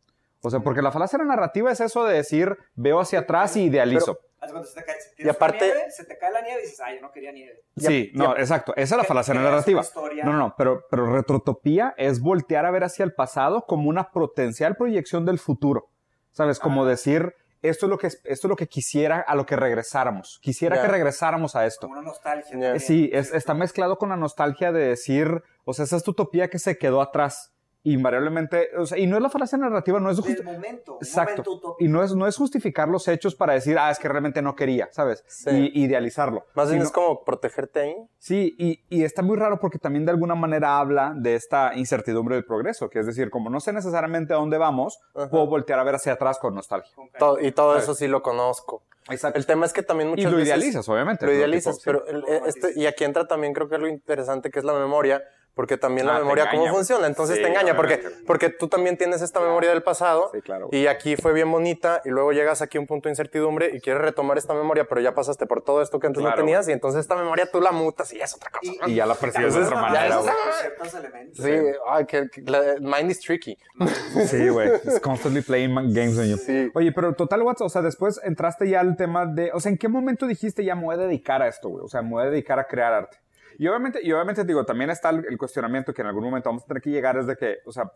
O 0.41 0.49
sea, 0.49 0.59
porque 0.59 0.81
la 0.81 0.91
falacia 0.91 1.17
de 1.17 1.25
la 1.25 1.29
narrativa 1.35 1.71
es 1.71 1.79
eso 1.81 2.05
de 2.05 2.15
decir, 2.15 2.57
veo 2.75 2.99
hacia 2.99 3.19
atrás 3.19 3.55
y 3.57 3.63
idealizo. 3.63 4.19
Cuenta, 4.39 4.63
se 4.65 4.75
te 4.79 4.85
cae, 4.85 4.95
si 5.17 5.23
Y 5.25 5.29
aparte- 5.29 5.65
nieve, 5.65 5.91
se 5.91 6.05
te 6.05 6.17
cae 6.17 6.31
la 6.31 6.41
nieve 6.41 6.59
y 6.61 6.65
dices, 6.65 6.79
ay, 6.79 6.95
yo 6.97 7.01
no 7.01 7.11
quería 7.11 7.31
nieve. 7.31 7.59
sí, 7.75 8.11
ya- 8.13 8.23
no, 8.23 8.37
exacto. 8.37 8.71
Esa 8.75 8.95
es 8.95 9.01
la 9.01 9.03
falacia 9.03 9.33
de 9.33 9.39
la 9.41 9.49
narrativa. 9.49 9.81
No, 10.23 10.31
no, 10.31 10.37
no, 10.37 10.55
pero, 10.57 10.85
pero 10.89 11.11
retrotopía 11.11 11.93
es 11.97 12.21
voltear 12.21 12.65
a 12.65 12.71
ver 12.71 12.83
hacia 12.83 13.03
el 13.03 13.13
pasado 13.13 13.65
como 13.65 13.89
una 13.89 14.11
potencial 14.11 14.75
proyección 14.77 15.25
del 15.25 15.39
futuro. 15.39 15.89
¿Sabes? 16.31 16.59
Como 16.59 16.85
Ah. 16.85 16.89
decir, 16.89 17.33
esto 17.63 17.87
es, 17.87 17.89
lo 17.89 17.97
que, 17.97 18.07
esto 18.07 18.23
es 18.29 18.43
lo 18.43 18.55
que 18.55 18.67
quisiera 18.67 19.19
a 19.19 19.33
lo 19.33 19.47
que 19.47 19.55
regresáramos. 19.55 20.37
Quisiera 20.43 20.75
Ya. 20.75 20.83
que 20.83 20.87
regresáramos 20.89 21.55
a 21.55 21.65
esto. 21.65 21.87
Como 21.87 21.99
una 21.99 22.07
nostalgia. 22.07 22.51
También, 22.51 22.79
Sí, 22.79 23.09
es- 23.11 23.33
está 23.33 23.55
mezclado 23.55 23.97
con 23.97 24.09
la 24.09 24.17
nostalgia 24.17 24.71
de 24.71 24.87
decir, 24.89 25.41
o 25.65 25.73
sea, 25.73 25.85
esa 25.85 25.97
es 25.97 26.03
tu 26.03 26.11
utopía 26.11 26.47
que 26.49 26.59
se 26.59 26.77
quedó 26.77 27.01
atrás. 27.01 27.51
Invariablemente, 27.93 28.69
o 28.77 28.85
sea, 28.85 28.97
y 28.97 29.07
no 29.07 29.15
es 29.17 29.21
la 29.21 29.29
falacia 29.29 29.57
narrativa, 29.57 29.99
no 29.99 30.09
es 30.09 30.19
momento. 30.43 30.97
Exacto. 31.01 31.75
Y 31.79 31.87
no 31.87 32.03
es, 32.03 32.13
no 32.15 32.27
es 32.27 32.35
justificar 32.37 32.87
los 32.87 33.07
hechos 33.07 33.35
para 33.35 33.53
decir, 33.53 33.77
ah, 33.79 33.91
es 33.91 33.99
que 33.99 34.07
realmente 34.07 34.41
no 34.41 34.55
quería, 34.55 34.89
¿sabes? 34.91 35.23
Sí. 35.27 35.71
Y 35.73 35.83
idealizarlo. 35.85 36.45
Más 36.53 36.67
bien 36.69 36.79
Sino- 36.81 36.85
es 36.87 36.91
como 36.91 37.23
protegerte 37.23 37.79
ahí. 37.81 37.95
Sí, 38.17 38.55
y, 38.57 38.83
y 38.89 39.03
está 39.03 39.21
muy 39.21 39.37
raro 39.37 39.59
porque 39.59 39.79
también 39.79 40.05
de 40.05 40.11
alguna 40.11 40.35
manera 40.35 40.79
habla 40.79 41.13
de 41.15 41.35
esta 41.35 41.73
incertidumbre 41.75 42.35
del 42.35 42.45
progreso, 42.45 42.89
que 42.89 42.99
es 42.99 43.05
decir, 43.05 43.29
como 43.29 43.49
no 43.49 43.59
sé 43.59 43.73
necesariamente 43.73 44.33
a 44.33 44.37
dónde 44.37 44.57
vamos, 44.57 44.99
Ajá. 45.15 45.29
puedo 45.29 45.47
voltear 45.47 45.79
a 45.79 45.83
ver 45.83 45.95
hacia 45.95 46.13
atrás 46.13 46.39
con 46.39 46.55
nostalgia. 46.55 46.91
Todo- 47.17 47.39
y 47.39 47.51
todo 47.51 47.71
¿Sabes? 47.71 47.83
eso 47.83 47.93
sí 47.95 48.07
lo 48.07 48.21
conozco. 48.21 48.83
Exacto. 49.09 49.39
El 49.39 49.45
tema 49.45 49.65
es 49.65 49.71
que 49.71 49.83
también 49.83 50.09
Y 50.09 50.11
muchas 50.11 50.31
lo 50.31 50.37
veces... 50.37 50.49
idealizas, 50.49 50.89
obviamente. 50.89 51.25
Lo 51.25 51.33
idealizas, 51.33 51.79
pero 51.85 52.05
el- 52.07 52.19
Lo 52.19 52.27
este, 52.45 52.73
y 52.75 52.85
aquí 52.87 53.05
entra 53.05 53.25
también 53.25 53.53
creo 53.53 53.69
que 53.69 53.77
lo 53.77 53.87
interesante 53.87 54.49
que 54.49 54.59
es 54.59 54.65
la 54.65 54.73
memoria, 54.73 55.23
porque 55.57 55.77
también 55.77 56.07
Ah, 56.07 56.13
la 56.13 56.19
memoria 56.19 56.43
engaña, 56.45 56.59
cómo 56.61 56.73
funciona, 56.75 57.07
entonces 57.07 57.35
Sí, 57.35 57.41
te 57.43 57.49
engaña, 57.49 57.75
porque, 57.75 58.01
porque 58.25 58.49
tú 58.49 58.69
también 58.69 58.95
tienes 58.95 59.21
esta 59.21 59.41
memoria 59.41 59.71
del 59.71 59.83
pasado 59.83 60.29
Sí, 60.33 60.41
claro. 60.41 60.69
y 60.71 60.87
aquí 60.87 61.17
fue 61.17 61.33
bien 61.33 61.51
bonita 61.51 62.01
y 62.05 62.09
luego 62.09 62.31
llegas 62.31 62.61
aquí 62.61 62.77
a 62.77 62.81
un 62.81 62.87
punto 62.87 63.09
de 63.09 63.13
incertidumbre 63.13 63.71
y 63.75 63.81
quieres 63.81 64.01
retomar 64.01 64.37
esta 64.37 64.53
memoria, 64.53 64.85
pero 64.87 65.01
ya 65.01 65.13
pasaste 65.13 65.45
por 65.47 65.61
todo 65.63 65.81
esto 65.81 65.99
que 65.99 66.07
antes 66.07 66.21
Claro, 66.21 66.37
no 66.37 66.41
tenías 66.43 66.69
y 66.69 66.71
entonces 66.71 67.01
esta 67.01 67.15
memoria 67.17 67.49
tú 67.51 67.59
la 67.59 67.71
mutas 67.73 68.13
y 68.13 68.21
es 68.21 68.33
otra 68.33 68.51
cosa. 68.51 68.71
Y- 68.71 68.77
¿no? 68.77 68.87
Y 68.87 68.95
ya 68.95 69.05
la 69.05 69.15
percibes 69.15 69.53
de 69.55 69.63
otra 69.63 69.75
ya 69.75 69.81
manera, 69.81 70.19
es- 70.19 70.59
ciertos 70.61 70.93
elementos. 70.93 71.43
Sí, 71.43 71.51
ay, 71.89 72.05
que, 72.05 72.29
que 72.29 72.41
la- 72.43 72.75
mind 72.79 73.11
is 73.11 73.19
tricky. 73.19 73.57
Sí, 74.27 74.47
güey. 74.49 74.69
It's 74.83 74.99
constantly 74.99 75.41
playing 75.41 75.73
games 75.93 76.17
on 76.17 76.27
you. 76.29 76.37
Sí. 76.37 76.69
Oye, 76.75 76.91
pero 76.91 77.13
total, 77.13 77.41
Watts, 77.41 77.61
o 77.61 77.69
sea, 77.69 77.81
después 77.81 78.19
entraste 78.23 78.69
ya 78.69 78.79
al 78.81 78.95
tema 78.95 79.25
de, 79.25 79.51
o 79.53 79.59
sea, 79.59 79.71
¿en 79.71 79.77
qué 79.77 79.87
momento 79.87 80.27
dijiste 80.27 80.63
ya 80.63 80.75
me 80.75 80.83
voy 80.83 80.95
a 80.95 80.97
dedicar 80.97 81.41
a 81.41 81.47
esto, 81.47 81.69
güey? 81.69 81.83
O 81.83 81.87
sea, 81.87 82.01
me 82.03 82.11
voy 82.11 82.23
a 82.23 82.29
dedicar 82.29 82.59
a 82.59 82.65
crear 82.67 82.93
arte. 82.93 83.17
Y 83.59 83.67
obviamente, 83.67 83.99
y 84.03 84.11
obviamente 84.13 84.43
digo, 84.43 84.65
también 84.65 84.89
está 84.91 85.09
el, 85.09 85.25
el 85.29 85.37
cuestionamiento 85.37 85.93
que 85.93 86.01
en 86.01 86.07
algún 86.07 86.23
momento 86.25 86.49
vamos 86.49 86.63
a 86.63 86.67
tener 86.67 86.81
que 86.81 86.89
llegar 86.91 87.17
es 87.17 87.25
de 87.27 87.35
que, 87.35 87.57
o 87.65 87.71
sea, 87.71 87.91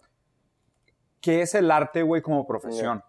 ¿qué 1.21 1.41
es 1.41 1.53
el 1.55 1.69
arte, 1.71 2.01
güey, 2.01 2.21
como 2.21 2.45
profesión? 2.47 3.03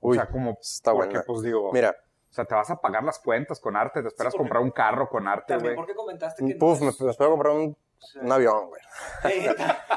Uy, 0.00 0.16
o 0.18 0.20
sea, 0.20 0.30
como, 0.30 0.58
está 0.60 0.92
porque, 0.92 1.08
buena. 1.08 1.24
pues 1.26 1.42
digo, 1.42 1.72
Mira, 1.72 1.96
o 2.30 2.34
sea, 2.34 2.44
te 2.44 2.54
vas 2.54 2.68
a 2.70 2.76
pagar 2.80 3.02
las 3.04 3.18
cuentas 3.18 3.60
con 3.60 3.76
arte, 3.76 4.02
te 4.02 4.08
esperas 4.08 4.32
Sí, 4.32 4.38
comprar 4.38 4.62
un 4.62 4.70
carro 4.70 5.08
con 5.08 5.26
arte, 5.26 5.54
También 5.54 5.74
güey. 5.74 5.76
porque 5.76 5.94
comentaste 5.94 6.44
que 6.44 6.54
puf, 6.56 6.80
no 6.80 6.86
me, 6.86 6.90
es- 6.90 7.00
me 7.00 7.10
espero 7.10 7.30
comprar 7.30 7.54
un, 7.54 7.76
Sí. 7.98 8.18
un 8.20 8.30
avión, 8.30 8.66
güey. 8.68 8.82
Sí, 9.22 9.46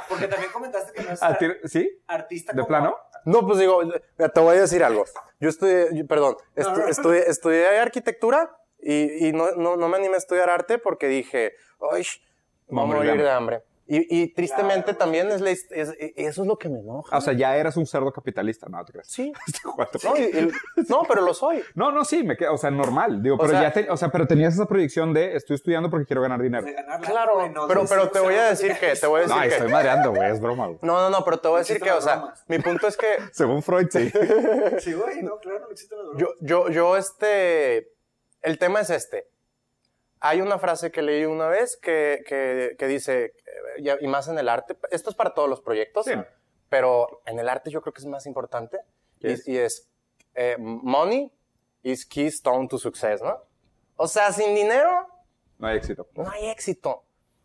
porque 0.08 0.28
también 0.30 0.50
comentaste 0.54 0.94
que 0.94 1.04
no 1.04 1.12
es 1.12 1.20
Ah, 1.24 1.38
¿tiene- 1.38 1.58
¿Sí? 1.66 2.02
artista 2.08 2.54
¿De 2.54 2.60
como- 2.60 2.68
plano? 2.70 2.96
No, 3.26 3.46
pues 3.46 3.60
digo, 3.60 3.82
te 4.16 4.40
voy 4.40 4.56
a 4.56 4.62
decir 4.62 4.82
algo. 4.86 5.04
Yo 5.42 5.50
estudié, 5.50 5.90
yo- 5.94 6.08
perdón, 6.08 6.38
estu- 6.56 6.72
No, 6.72 6.78
no. 6.78 6.88
Estudié, 6.88 7.30
estudié 7.30 7.78
arquitectura 7.80 8.56
y, 8.82 9.28
y 9.28 9.34
no, 9.34 9.52
no, 9.56 9.76
no 9.76 9.88
me 9.90 9.98
animé 9.98 10.16
a 10.16 10.18
estudiar 10.20 10.50
arte 10.50 10.78
porque 10.78 11.08
dije, 11.08 11.54
ay, 11.92 12.04
vamos 12.70 12.96
a 12.96 12.98
morir 12.98 13.22
de 13.22 13.30
hambre. 13.30 13.64
Y, 13.90 14.22
y 14.24 14.34
tristemente 14.34 14.84
Claro, 14.84 14.98
también 14.98 15.32
es, 15.32 15.40
la 15.40 15.50
es- 15.50 15.66
es- 15.72 15.96
eso 16.18 16.42
es 16.42 16.48
lo 16.50 16.58
que 16.58 16.68
me 16.68 16.80
enoja. 16.82 17.16
O 17.18 17.22
sea, 17.22 17.32
ya 17.32 17.56
eras 17.56 17.78
un 17.78 17.86
cerdo 17.88 18.12
capitalista, 18.12 18.68
no 18.68 18.84
te 18.84 18.92
creas. 18.92 19.08
sí. 19.08 19.32
Este. 19.48 20.06
No, 20.06 20.18
y- 20.18 20.24
y- 20.24 20.52
no, 20.90 21.04
pero 21.08 21.22
lo 21.22 21.34
soy. 21.34 21.64
No, 21.76 21.90
no, 21.94 22.04
sí, 22.04 22.22
me 22.22 22.36
queda, 22.36 22.52
o 22.52 22.58
sea, 22.58 22.70
normal. 22.70 23.24
Digo, 23.24 23.36
O 23.36 23.38
pero 23.38 23.52
sea- 23.52 23.62
ya 23.62 23.72
te- 23.72 23.90
o 23.90 23.96
sea, 23.96 24.10
pero 24.10 24.28
tenías 24.28 24.56
esa 24.56 24.66
proyección 24.66 25.14
de 25.14 25.38
estoy 25.38 25.56
estudiando 25.56 25.90
porque 25.90 26.06
quiero 26.06 26.22
ganar 26.22 26.42
dinero. 26.42 26.68
Claro, 27.02 27.48
no, 27.48 27.66
pero, 27.70 27.86
pero 27.88 28.04
sí, 28.04 28.10
te 28.12 28.20
voy 28.20 28.36
a 28.36 28.44
no 28.44 28.50
decir 28.50 28.74
que, 28.78 28.94
te 28.98 29.08
voy 29.08 29.20
a 29.20 29.24
decir 29.24 29.36
No, 29.38 29.42
que... 29.44 29.48
estoy 29.48 29.72
madreando, 29.72 30.12
güey, 30.14 30.32
es 30.34 30.42
broma. 30.42 30.66
güey. 30.68 30.80
No, 30.82 31.00
no, 31.00 31.10
no, 31.10 31.24
pero 31.24 31.40
te 31.40 31.48
voy 31.48 31.56
a 31.56 31.60
decir 31.60 31.78
existen 31.78 31.94
que, 31.94 31.98
o 31.98 32.02
sea, 32.02 32.34
mi 32.50 32.60
punto 32.60 32.88
es 32.90 32.98
que 32.98 33.08
Según 33.32 33.64
Freud, 33.64 33.88
sí. 33.90 34.12
Sí, 34.80 34.92
güey, 34.92 35.24
no, 35.24 35.38
claro, 35.40 35.60
no 35.62 35.72
existen 35.72 35.98
las 35.98 36.08
bromas. 36.10 36.36
Yo, 36.42 36.66
yo, 36.66 36.70
yo, 36.70 36.98
este, 36.98 37.94
el 38.42 38.58
tema 38.58 38.82
es 38.82 38.90
este. 38.90 39.30
Hay 40.20 40.42
una 40.42 40.58
frase 40.58 40.92
que 40.92 41.02
leí 41.02 41.26
una 41.26 41.48
vez 41.48 41.78
que, 41.78 42.24
que, 42.28 42.76
que 42.78 42.88
dice, 42.88 43.36
eh, 43.78 43.98
y 44.02 44.08
más 44.08 44.28
en 44.28 44.40
el 44.40 44.50
arte, 44.50 44.76
esto 44.92 45.10
es 45.12 45.16
para 45.16 45.34
todos 45.34 45.48
los 45.50 45.62
proyectos, 45.62 46.06
Sí. 46.06 46.14
pero 46.70 47.22
en 47.26 47.38
el 47.40 47.48
arte 47.48 47.70
yo 47.70 47.82
creo 47.82 47.94
que 47.94 48.00
es 48.02 48.08
más 48.08 48.26
importante, 48.26 48.80
¿Qué 49.20 49.30
y, 49.30 49.32
es? 49.34 49.48
y 49.48 49.58
es, 49.58 49.90
eh, 50.34 50.56
money 50.58 51.32
is 51.84 52.06
keystone 52.06 52.68
to 52.68 52.78
success, 52.80 53.22
¿no? 53.22 53.40
O 53.96 54.08
sea, 54.08 54.32
sin 54.32 54.56
dinero 54.56 55.08
No 55.60 55.68
hay 55.68 55.78
éxito. 55.78 56.08
no 56.16 56.30
hay 56.30 56.50
éxito. 56.50 57.04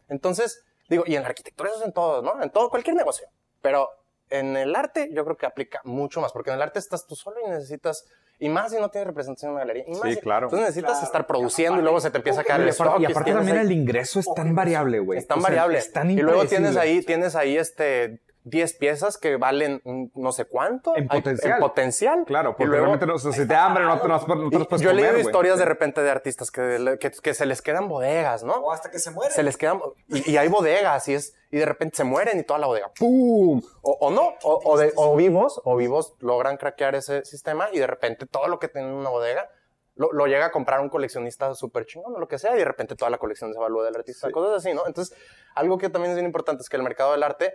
Entonces, 0.09 0.65
digo, 0.89 1.05
y 1.07 1.15
en 1.17 1.23
la 1.23 1.29
arquitectura 1.29 1.71
eso 1.71 1.79
es 1.81 1.85
en 1.87 1.93
todo, 1.93 2.23
¿no? 2.23 2.43
En 2.43 2.51
todo, 2.51 2.69
cualquier 2.71 2.97
negocio. 2.97 3.29
Pero 3.61 3.89
en 4.31 4.57
el 4.57 4.75
arte 4.75 5.11
yo 5.13 5.25
creo 5.25 5.37
que 5.37 5.47
aplica 5.47 5.81
mucho 5.85 6.21
más, 6.23 6.33
porque 6.33 6.51
en 6.51 6.57
el 6.57 6.63
arte 6.63 6.79
estás 6.79 7.07
tú 7.07 7.15
solo 7.17 7.37
y 7.47 7.49
necesitas, 7.51 8.07
y 8.45 8.49
más 8.49 8.73
si 8.73 8.79
no 8.79 8.89
tienes 8.91 9.07
representación 9.07 9.51
en 9.51 9.55
una 9.57 9.61
galería, 9.65 9.85
y 9.87 9.91
más 9.93 10.03
Sí, 10.03 10.15
si- 10.15 10.21
claro. 10.21 10.47
Entonces 10.47 10.67
necesitas 10.69 10.93
Claro, 10.93 11.07
estar 11.07 11.27
produciendo 11.27 11.79
y 11.79 11.83
luego 11.83 12.01
se 12.01 12.11
te 12.11 12.17
empieza 12.19 12.41
a 12.41 12.45
caer 12.45 12.61
Y 12.61 12.65
el 12.65 12.69
aparte, 12.71 12.91
stock. 12.91 13.01
y 13.01 13.05
aparte 13.13 13.33
también 13.33 13.57
ahí- 13.59 13.67
el 13.67 13.73
ingreso 13.73 14.21
es 14.21 14.27
tan 14.35 14.55
variable, 14.55 14.99
güey. 14.99 15.19
es 15.19 15.27
tan 15.27 15.39
O 15.39 15.41
sea, 15.41 15.51
variable. 15.51 15.79
Es 15.79 15.93
tan 15.93 16.11
y 16.11 16.17
luego 16.17 16.45
tienes 16.47 16.77
ahí, 16.77 17.03
tienes 17.03 17.35
ahí 17.37 17.57
este 17.57 18.21
10 18.45 18.75
piezas 18.75 19.19
que 19.19 19.37
valen 19.37 19.81
no 20.15 20.33
sé 20.33 20.45
cuánto. 20.47 20.97
En 20.97 21.07
Hay- 21.11 21.21
potencial. 21.21 21.53
En 21.55 21.61
potencial. 21.61 22.25
Claro, 22.27 22.51
Y 22.51 22.53
porque 22.55 22.65
luego- 22.67 22.87
realmente 22.87 23.07
no, 23.07 23.19
si 23.19 23.31
te 23.31 23.45
da 23.47 23.67
hambre 23.67 23.85
no 23.85 24.01
te 24.01 24.09
no, 24.09 24.19
no 24.19 24.51
te 24.51 24.57
y 24.57 24.59
los 24.59 24.67
puedes 24.69 24.83
yo 24.83 24.91
he 24.91 24.95
leído 24.95 25.19
historias 25.19 25.59
de 25.59 25.65
repente 25.65 26.03
de 26.03 26.11
artistas 26.11 26.51
que, 26.51 26.97
que, 27.01 27.11
que 27.11 27.35
se 27.35 27.47
les 27.47 27.63
quedan 27.63 27.89
bodegas, 27.89 28.43
¿no? 28.43 28.55
O 28.55 28.73
hasta 28.73 28.91
que 28.91 28.99
se 28.99 29.11
muere. 29.13 29.33
Se 29.33 29.43
les 29.43 29.57
quedan, 29.57 29.81
y, 30.09 30.33
y 30.33 30.37
hay 30.37 30.49
bodegas, 30.49 31.07
y 31.09 31.15
es, 31.15 31.35
y 31.51 31.59
de 31.59 31.67
repente 31.67 31.97
se 31.97 32.05
mueren 32.05 32.39
y 32.39 32.43
toda 32.43 32.59
la 32.59 32.67
bodega, 32.67 32.91
¡pum! 32.99 33.63
O, 33.83 33.91
o 34.01 34.11
no, 34.11 34.35
o, 34.43 34.61
o 34.65 34.79
de- 34.79 34.93
o 34.97 35.15
vivos, 35.17 35.61
o 35.65 35.77
vivos 35.77 36.15
logran 36.21 36.57
craquear 36.57 36.95
ese 36.97 37.25
sistema 37.25 37.69
y 37.73 37.79
de 37.79 37.87
repente 37.87 38.27
todo 38.27 38.49
lo 38.49 38.59
que 38.59 38.69
tiene 38.69 38.89
en 38.89 38.95
una 38.95 39.11
bodega 39.11 39.49
lo, 39.95 40.11
lo 40.11 40.27
llega 40.27 40.47
a 40.47 40.51
comprar 40.51 40.81
un 40.81 40.89
coleccionista 40.89 41.55
súper 41.55 41.85
chingón 41.85 42.15
o 42.17 42.19
lo 42.19 42.27
que 42.27 42.39
sea, 42.39 42.55
y 42.55 42.59
de 42.59 42.65
repente 42.65 42.97
toda 42.97 43.11
la 43.11 43.19
colección 43.19 43.53
se 43.53 43.59
evalúa 43.59 43.85
del 43.85 43.95
artista, 43.95 44.27
Sí. 44.29 44.33
cosas 44.33 44.57
así, 44.57 44.75
¿no? 44.75 44.87
Entonces, 44.87 45.15
algo 45.55 45.77
que 45.77 45.91
también 45.91 46.13
es 46.13 46.17
bien 46.17 46.25
importante 46.27 46.63
es 46.63 46.71
que 46.71 46.79
el 46.79 46.83
mercado 46.83 47.13
del 47.13 47.23
arte, 47.23 47.53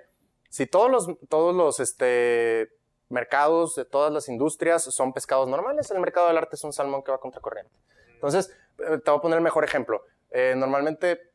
si 0.50 0.66
todos 0.66 0.90
los, 0.90 1.08
todos 1.30 1.56
los, 1.56 1.80
este, 1.80 2.70
mercados 3.10 3.76
de 3.76 3.86
todas 3.86 4.12
las 4.12 4.28
industrias 4.30 4.84
son 4.84 5.14
pescados 5.14 5.48
normales, 5.48 5.92
el 5.92 6.00
mercado 6.00 6.28
del 6.28 6.38
arte 6.38 6.56
es 6.56 6.64
un 6.64 6.74
salmón 6.74 7.04
que 7.04 7.12
va 7.12 7.20
contra 7.20 7.42
corriente. 7.42 7.74
Entonces, 8.14 8.52
eh, 8.80 8.98
te 9.04 9.12
voy 9.12 9.20
a 9.20 9.22
poner 9.22 9.38
el 9.38 9.44
mejor 9.44 9.64
ejemplo. 9.64 10.04
Eh, 10.32 10.54
normalmente, 10.58 11.32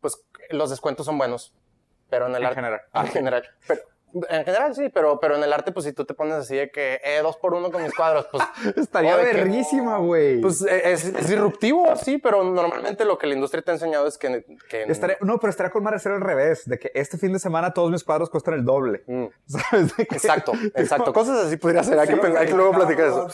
pues, 0.00 0.24
los 0.50 0.70
descuentos 0.70 1.06
son 1.06 1.18
buenos, 1.18 1.54
pero 2.08 2.26
en 2.26 2.34
el 2.34 2.42
En 2.42 2.46
arte... 2.46 2.56
general. 2.56 2.80
En 2.94 3.06
general. 3.08 3.44
Pero, 3.66 3.82
en 4.28 4.44
general 4.44 4.74
sí, 4.74 4.88
pero, 4.92 5.18
pero 5.20 5.36
en 5.36 5.42
el 5.42 5.52
arte, 5.52 5.72
pues 5.72 5.84
si 5.86 5.92
tú 5.92 6.04
te 6.04 6.14
pones 6.14 6.34
así 6.34 6.56
de 6.56 6.70
que, 6.70 7.00
eh, 7.04 7.20
dos 7.22 7.36
por 7.36 7.54
uno 7.54 7.70
con 7.70 7.82
mis 7.82 7.94
cuadros, 7.94 8.26
pues, 8.30 8.42
Estaría 8.76 9.16
verguísima, 9.16 9.98
güey. 9.98 10.40
pues 10.40 10.62
eh, 10.62 10.92
es, 10.92 11.04
es 11.04 11.28
disruptivo, 11.28 11.94
sí, 11.96 12.18
pero 12.18 12.42
normalmente 12.44 13.04
lo 13.04 13.18
que 13.18 13.26
la 13.26 13.34
industria 13.34 13.62
te 13.62 13.70
ha 13.70 13.74
enseñado 13.74 14.06
es 14.06 14.18
que... 14.18 14.44
que 14.68 14.82
Estaría- 14.84 15.18
no, 15.20 15.38
pero 15.38 15.50
estaría 15.50 15.70
con 15.70 15.82
madre 15.82 15.98
ser 15.98 16.12
al 16.12 16.20
revés, 16.20 16.68
de 16.68 16.78
que 16.78 16.90
este 16.94 17.18
fin 17.18 17.32
de 17.32 17.38
semana 17.38 17.72
todos 17.72 17.90
mis 17.90 18.04
cuadros 18.04 18.30
cuestan 18.30 18.54
el 18.54 18.64
doble. 18.64 19.02
Mm, 19.06 19.24
¿Sabes? 19.46 19.96
De 19.96 20.06
que- 20.06 20.14
exacto, 20.16 20.52
exacto. 20.74 21.12
Cosas 21.12 21.46
así 21.46 21.56
podría 21.56 21.82
ser. 21.82 21.98
Hay 21.98 22.08
que, 22.08 22.14
hay 22.38 22.46
que 22.46 22.54
luego 22.54 22.72
platicar 22.72 23.06
eso. 23.06 23.28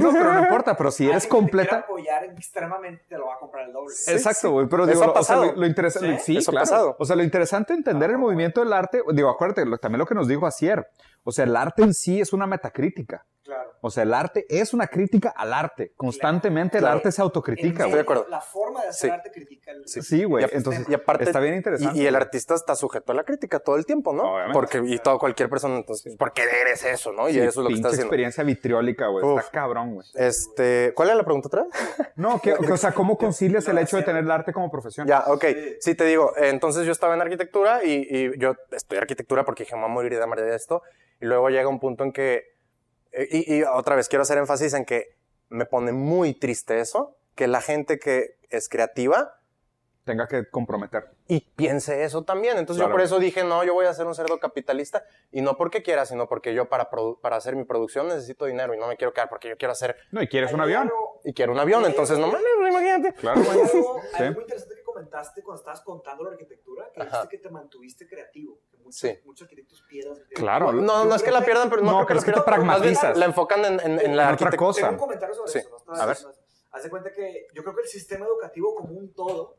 No, 0.00 0.12
pero 0.12 0.32
no 0.32 0.40
importa, 0.40 0.76
pero 0.76 0.90
si 0.90 1.08
eres 1.08 1.24
que 1.24 1.28
te 1.30 1.36
completa. 1.36 1.76
apoyar 1.78 2.24
extremadamente 2.24 3.04
te 3.08 3.16
lo 3.18 3.26
va 3.26 3.34
a 3.34 3.38
comprar 3.38 3.66
el 3.66 3.72
doble. 3.72 3.94
Exacto, 4.08 4.50
güey, 4.52 4.66
pero 4.68 4.84
Eso 4.84 4.92
digo, 4.92 5.02
ha 5.04 5.06
lo- 5.06 5.12
o 5.12 5.22
sea, 5.22 5.36
pasado. 5.36 5.52
lo, 5.52 5.60
lo 5.60 5.66
interesante, 5.66 6.18
¿Sí? 6.18 6.24
sí, 6.32 6.36
Eso 6.38 6.50
ha 6.50 6.52
claro. 6.52 6.64
pasado. 6.64 6.96
O 6.98 7.04
sea, 7.04 7.16
lo 7.16 7.22
interesante 7.22 7.72
de 7.72 7.78
entender 7.78 8.10
el 8.10 8.18
movimiento 8.18 8.60
del 8.60 8.72
arte, 8.72 9.02
digo, 9.12 9.28
acuérdate, 9.28 9.64
lo- 9.64 9.78
también 9.78 9.98
lo 10.00 10.06
que 10.08 10.14
nos 10.14 10.26
dijo 10.26 10.46
Asier, 10.46 10.88
o 11.22 11.30
sea, 11.30 11.44
el 11.44 11.54
arte 11.54 11.82
en 11.82 11.94
sí 11.94 12.20
es 12.20 12.32
una 12.32 12.46
metacrítica. 12.46 13.24
Claro. 13.48 13.70
O 13.80 13.90
sea, 13.90 14.02
el 14.02 14.12
arte 14.12 14.44
es 14.50 14.74
una 14.74 14.88
crítica 14.88 15.30
al 15.34 15.54
arte. 15.54 15.94
Constantemente 15.96 16.78
Claro. 16.80 16.92
el 16.92 16.98
arte 16.98 17.12
se 17.12 17.22
autocritica. 17.22 17.84
Estoy 17.84 17.92
de 17.94 18.00
acuerdo. 18.00 18.26
La 18.28 18.42
forma 18.42 18.82
de 18.82 18.88
hacer 18.88 19.08
Sí. 19.10 19.14
arte 19.14 19.30
critica 19.30 19.70
el... 19.70 19.88
Sí. 19.88 20.02
Sí, 20.02 20.24
güey. 20.24 20.44
Entonces, 20.52 20.86
y 20.86 20.92
aparte- 20.92 21.24
está 21.24 21.40
bien 21.40 21.54
interesante. 21.54 21.98
Y, 21.98 22.02
y 22.02 22.06
el 22.06 22.14
artista 22.14 22.54
está 22.54 22.74
sujeto 22.76 23.12
a 23.12 23.14
la 23.14 23.24
crítica 23.24 23.58
todo 23.60 23.76
el 23.76 23.86
tiempo, 23.86 24.12
¿no? 24.12 24.34
Obviamente. 24.34 24.52
Porque, 24.52 24.82
y 24.84 24.98
todo, 24.98 25.18
cualquier 25.18 25.48
persona, 25.48 25.76
entonces, 25.76 26.14
¿por 26.16 26.32
qué 26.34 26.42
eres 26.60 26.84
eso, 26.84 27.10
no? 27.12 27.26
Y 27.28 27.32
Sí, 27.32 27.38
eso 27.40 27.48
es 27.48 27.56
lo 27.56 27.62
que 27.62 27.68
pinche 27.68 27.78
está 27.78 27.88
haciendo. 27.88 28.04
experiencia 28.06 28.44
vitriólica, 28.44 29.06
güey. 29.06 29.38
Está 29.38 29.50
cabrón, 29.50 29.94
güey. 29.94 30.06
Este, 30.14 30.92
¿cuál 30.94 31.08
es 31.08 31.16
la 31.16 31.24
pregunta 31.24 31.48
otra 31.48 31.62
vez? 31.62 31.72
No, 32.16 32.40
que, 32.42 32.52
o 32.52 32.76
sea, 32.76 32.92
¿cómo 32.92 33.16
concilias 33.18 33.66
el 33.68 33.78
hecho 33.78 33.96
de 33.96 34.02
tener 34.02 34.24
el 34.24 34.30
arte 34.30 34.52
como 34.52 34.70
profesión? 34.70 35.06
Ya, 35.06 35.24
ok. 35.28 35.44
Sí. 35.44 35.76
Sí, 35.80 35.94
te 35.94 36.04
digo, 36.04 36.32
entonces 36.36 36.84
yo 36.84 36.92
estaba 36.92 37.14
en 37.14 37.22
arquitectura 37.22 37.82
y, 37.84 38.06
y 38.10 38.38
yo 38.38 38.54
estudié 38.72 39.00
arquitectura 39.00 39.44
porque 39.44 39.62
dije, 39.62 39.74
me 39.76 39.82
voy 39.82 39.90
a 39.90 39.94
morir 39.94 40.14
de 40.16 40.22
hambre 40.22 40.42
de 40.42 40.54
esto. 40.54 40.82
Y 41.20 41.24
luego 41.26 41.48
llega 41.48 41.68
un 41.68 41.80
punto 41.80 42.04
en 42.04 42.12
que, 42.12 42.57
y, 43.12 43.56
y 43.56 43.62
otra 43.62 43.96
vez 43.96 44.08
quiero 44.08 44.22
hacer 44.22 44.38
énfasis 44.38 44.74
en 44.74 44.84
que 44.84 45.16
me 45.48 45.64
pone 45.66 45.92
muy 45.92 46.34
triste 46.34 46.80
eso, 46.80 47.16
que 47.34 47.46
la 47.46 47.60
gente 47.60 47.98
que 47.98 48.38
es 48.50 48.68
creativa 48.68 49.38
Tenga 50.08 50.26
que 50.26 50.48
comprometer. 50.48 51.04
Y 51.30 51.40
piense 51.40 52.02
eso 52.04 52.22
también. 52.24 52.56
Entonces 52.58 52.80
Claro. 52.80 52.90
yo 52.90 52.94
por 52.94 53.02
eso 53.02 53.18
dije, 53.18 53.44
no, 53.44 53.62
yo 53.62 53.74
voy 53.74 53.84
a 53.86 53.92
ser 53.94 54.06
un 54.06 54.14
cerdo 54.14 54.40
capitalista 54.40 55.04
y 55.30 55.42
no 55.42 55.56
porque 55.56 55.82
quiera, 55.82 56.06
sino 56.06 56.26
porque 56.28 56.54
yo 56.54 56.68
para, 56.68 56.90
produ- 56.90 57.20
para 57.20 57.36
hacer 57.36 57.54
mi 57.54 57.64
producción 57.64 58.08
necesito 58.08 58.46
dinero 58.46 58.74
y 58.74 58.78
no 58.78 58.86
me 58.88 58.96
quiero 58.96 59.12
quedar 59.12 59.28
porque 59.28 59.48
yo 59.48 59.56
quiero 59.58 59.72
hacer 59.72 59.96
No, 60.10 60.22
y 60.22 60.28
quieres 60.28 60.52
un 60.52 60.60
avión. 60.60 60.90
y 61.24 61.32
quiero 61.34 61.52
un 61.52 61.58
avión. 61.58 61.84
Entonces, 61.84 62.18
no 62.18 62.26
mames, 62.28 62.42
imagínate. 62.68 63.12
Claro, 63.14 63.40
Hay 63.42 63.60
algo, 63.60 63.66
Sí. 63.68 63.78
algo 64.22 64.34
muy 64.34 64.42
interesante 64.42 64.74
que 64.74 64.82
comentaste 64.82 65.42
cuando 65.42 65.60
estabas 65.60 65.80
contando 65.82 66.24
la 66.24 66.30
arquitectura, 66.30 66.90
que 66.94 67.02
Ajá. 67.02 67.10
dijiste 67.18 67.36
que 67.36 67.42
te 67.42 67.50
mantuviste 67.50 68.08
creativo. 68.08 68.58
Que 68.70 68.78
muchos, 68.78 68.96
Sí. 68.98 69.18
muchos 69.26 69.42
arquitectos 69.44 69.82
pierden. 69.88 70.24
Claro. 70.34 70.72
No, 70.72 71.04
no 71.04 71.14
es 71.14 71.22
que 71.22 71.30
la 71.30 71.42
pierdan, 71.44 71.68
pero 71.68 71.82
no, 71.82 71.90
No, 71.90 71.96
creo 71.98 72.06
pero 72.06 72.18
es 72.20 72.24
que 72.24 72.30
la 72.30 72.36
te 72.38 72.42
pierdan. 72.44 72.66
Más 72.66 72.80
bien 72.80 72.94
pragmatizas. 72.94 73.18
La 73.18 73.26
enfocan 73.26 73.64
en, 73.66 73.80
en, 73.80 74.00
en 74.00 74.16
la 74.16 74.28
En 74.28 74.34
otra 74.34 74.48
arquitectura. 74.48 74.56
cosa. 74.56 74.80
Tengo 74.80 74.92
un 74.92 74.98
comentario 74.98 75.34
sobre 75.34 75.52
Sí. 75.52 75.58
eso. 75.58 75.76
¿no? 75.86 75.94
A 75.94 76.06
ver. 76.06 76.16
Haz 76.70 76.82
de 76.82 76.90
cuenta 76.90 77.12
que 77.12 77.46
yo 77.54 77.62
creo 77.62 77.74
que 77.74 77.82
el 77.82 77.88
sistema 77.88 78.24
educativo 78.26 78.74
como 78.74 78.94
un 78.94 79.12
todo. 79.12 79.56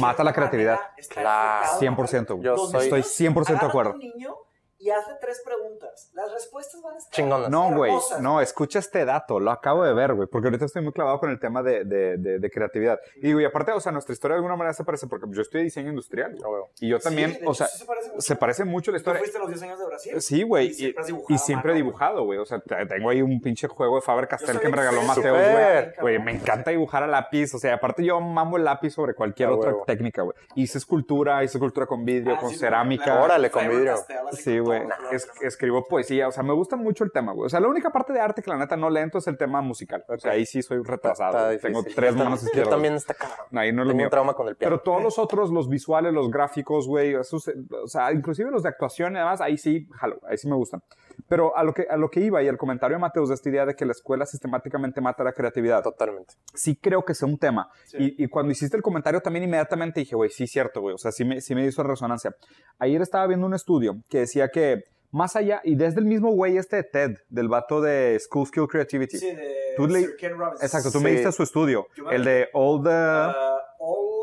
Mata 0.00 0.22
la 0.24 0.32
creatividad. 0.32 0.78
Claro. 1.08 1.66
enfocado 1.78 1.78
100%, 1.78 2.34
güey. 2.34 2.44
Yo 2.44 2.56
soy- 2.56 2.84
Estoy 2.84 3.00
niños, 3.00 3.14
100% 3.16 3.60
de 3.60 3.66
acuerdo. 3.66 3.92
tu 3.92 3.98
niño 3.98 4.34
y 4.80 4.90
hazle 4.90 5.14
tres 5.20 5.40
preguntas. 5.44 6.10
Las 6.14 6.32
respuestas 6.32 6.80
van 6.82 6.94
a 6.94 6.98
estar 6.98 7.12
Chingonas. 7.12 7.50
No, 7.50 7.74
güey. 7.76 7.92
No, 8.20 8.40
escucha 8.40 8.78
este 8.78 9.04
dato. 9.04 9.38
Lo 9.38 9.50
acabo 9.50 9.84
de 9.84 9.92
ver, 9.92 10.14
güey. 10.14 10.26
Porque 10.26 10.48
ahorita 10.48 10.64
estoy 10.64 10.82
muy 10.82 10.92
clavado 10.92 11.20
con 11.20 11.30
el 11.30 11.38
tema 11.38 11.62
de, 11.62 11.84
de, 11.84 12.16
de, 12.16 12.38
de 12.38 12.50
creatividad. 12.50 12.98
Y 13.16 13.26
digo, 13.28 13.40
y 13.40 13.44
aparte, 13.44 13.72
o 13.72 13.80
sea, 13.80 13.92
nuestra 13.92 14.12
historia 14.12 14.34
de 14.34 14.38
alguna 14.38 14.56
manera 14.56 14.72
se 14.74 14.82
parece 14.84 15.06
porque 15.06 15.26
yo 15.30 15.42
estudié 15.42 15.64
diseño 15.64 15.90
industrial. 15.90 16.34
güey. 16.36 16.62
Ah. 16.64 16.70
Y 16.80 16.88
yo 16.88 16.98
también, 16.98 17.32
o 17.32 17.52
hecho, 17.52 17.54
sea, 17.54 17.66
sí 17.68 17.78
se 17.78 17.84
parece 17.84 18.08
mucho. 18.10 18.20
se 18.22 18.36
parece 18.36 18.64
mucho 18.64 18.90
la 18.90 18.96
Tú 18.96 19.00
historia. 19.00 19.18
fuiste 19.20 19.36
a 19.36 19.40
los 19.40 19.48
10 19.50 19.62
años 19.62 19.78
de 19.78 19.86
Brasil. 19.86 20.20
Sí, 20.22 20.42
güey. 20.42 20.66
Y 20.68 20.70
Y, 20.70 20.74
siempre 20.74 21.02
has 21.02 21.08
y 21.08 21.12
dibujado 21.12 21.34
a 21.34 21.38
siempre 21.38 21.70
he 21.70 21.74
mano, 21.74 21.84
dibujado, 21.84 22.24
güey. 22.24 22.38
O 22.38 22.46
sea, 22.46 22.60
te- 22.60 22.86
tengo 22.86 23.10
ahí 23.10 23.22
un 23.22 23.40
pinche 23.40 23.68
juego 23.68 23.96
de 23.96 24.02
Faber 24.02 24.28
Castell 24.28 24.54
Yo 24.56 24.60
que 24.62 24.68
me 24.70 24.76
regaló 24.76 25.02
Mateos, 25.02 25.36
güey. 25.38 25.92
Güey, 26.00 26.18
me 26.18 26.32
encanta 26.32 26.70
dibujar 26.70 27.02
a 27.02 27.06
lápiz. 27.06 27.54
O 27.54 27.58
sea, 27.58 27.74
aparte 27.74 28.02
yo 28.04 28.18
mamo 28.20 28.56
el 28.56 28.64
lápiz 28.64 28.90
sobre 28.92 29.14
cualquier 29.14 29.50
A 29.50 29.54
otra 29.54 29.70
huevo. 29.72 29.84
técnica, 29.86 30.22
güey. 30.22 30.34
Hice 30.54 30.78
escultura, 30.78 31.44
hice 31.44 31.58
escultura 31.58 31.86
con 31.86 32.04
vidrio, 32.04 32.34
Ah, 32.36 32.40
con 32.40 32.48
sí, 32.50 32.56
cerámica. 32.56 33.20
Órale, 33.22 33.50
con 33.50 33.68
vidrio. 33.68 33.96
Sí, 34.32 34.58
con 34.58 34.69
güey. 34.78 34.88
Es- 35.12 35.28
escribo 35.42 35.84
poesía. 35.84 36.28
O 36.28 36.32
sea, 36.32 36.42
me 36.42 36.52
gusta 36.52 36.76
mucho 36.76 37.04
el 37.04 37.12
tema, 37.12 37.32
güey. 37.32 37.46
O 37.46 37.48
sea, 37.50 37.60
la 37.60 37.68
única 37.68 37.90
parte 37.90 38.12
de 38.12 38.20
arte 38.20 38.42
que 38.42 38.50
la 38.50 38.56
neta 38.56 38.76
no 38.76 38.90
lento 38.90 39.18
es 39.18 39.26
el 39.26 39.36
tema 39.36 39.60
musical. 39.60 40.04
O 40.08 40.18
sea, 40.18 40.32
ahí 40.32 40.46
sí 40.46 40.62
soy 40.62 40.82
retrasado. 40.82 41.56
Tengo 41.58 41.82
tres 41.82 42.14
manos 42.16 42.42
izquierdas. 42.42 42.68
Yo 42.68 42.70
también 42.70 42.94
está 42.94 43.14
cabrón. 43.14 43.46
Ahí 43.58 43.72
no 43.72 43.82
es 43.82 43.88
lo 43.88 43.92
Tengo 43.92 44.04
un 44.04 44.10
trauma 44.10 44.34
con 44.34 44.48
el 44.48 44.56
piano. 44.56 44.70
Pero 44.76 44.82
todos 44.82 45.02
los 45.02 45.18
otros, 45.18 45.50
los 45.50 45.68
visuales, 45.68 46.12
los 46.12 46.30
gráficos, 46.30 46.86
güey, 46.88 47.14
esos, 47.14 47.48
o 47.82 47.86
sea, 47.88 48.12
inclusive 48.12 48.50
los 48.50 48.62
de 48.62 48.68
actuación 48.70 49.14
y 49.14 49.18
demás, 49.18 49.40
ahí 49.40 49.56
sí, 49.58 49.88
jalo, 49.92 50.18
ahí 50.28 50.36
sí 50.38 50.48
me 50.48 50.56
gustan. 50.56 50.82
Pero 51.28 51.56
a 51.56 51.62
lo 51.64 51.72
que, 51.74 51.86
a 51.90 51.96
lo 51.96 52.08
que 52.10 52.20
iba 52.20 52.42
y 52.42 52.46
el 52.48 52.56
comentario 52.56 52.96
de 52.96 53.00
Mateus 53.00 53.28
de 53.28 53.34
esta 53.34 53.48
idea 53.48 53.66
de 53.66 53.74
que 53.74 53.84
la 53.84 53.92
escuela 53.92 54.26
sistemáticamente 54.26 55.00
mata 55.00 55.24
la 55.24 55.32
creatividad, 55.32 55.82
Totalmente. 55.82 56.34
sí 56.54 56.76
creo 56.76 57.04
que 57.04 57.14
sea 57.14 57.28
un 57.28 57.38
tema. 57.38 57.68
Sí. 57.86 57.96
Y, 58.18 58.24
y 58.24 58.28
cuando 58.28 58.52
hiciste 58.52 58.76
el 58.76 58.82
comentario 58.82 59.20
también 59.20 59.44
inmediatamente 59.44 60.00
dije, 60.00 60.14
güey, 60.16 60.30
sí, 60.30 60.46
cierto, 60.46 60.80
güey. 60.80 60.94
O 60.94 60.98
sea, 60.98 61.12
sí 61.12 61.24
me, 61.24 61.40
sí 61.40 61.54
me 61.54 61.64
hizo 61.66 61.82
resonancia. 61.82 62.34
Ayer 62.78 63.02
estaba 63.02 63.26
viendo 63.26 63.46
un 63.46 63.54
estudio 63.54 63.96
que 64.08 64.18
decía 64.20 64.48
que 64.48 64.84
más 65.12 65.34
allá, 65.34 65.60
y 65.64 65.74
desde 65.74 65.98
el 65.98 66.06
mismo 66.06 66.30
güey 66.30 66.56
este 66.56 66.76
de 66.76 66.84
TED, 66.84 67.16
del 67.28 67.48
vato 67.48 67.80
de 67.80 68.16
School 68.20 68.46
Skill 68.46 68.68
Creativity. 68.68 69.18
Sí, 69.18 69.26
de 69.34 69.54
Tú 69.76 69.88
le- 69.88 70.00
Sir 70.00 70.16
Ken 70.16 70.38
Robinson. 70.38 70.64
Exacto, 70.64 70.92
tú 70.92 71.00
me 71.00 71.10
Sí. 71.10 71.16
diste 71.16 71.32
su 71.32 71.42
estudio. 71.42 71.86
Me- 72.04 72.14
El 72.14 72.24
de 72.24 72.48
All 72.52 72.82
the... 72.84 72.88
Uh, 72.90 73.58
all- 73.80 74.20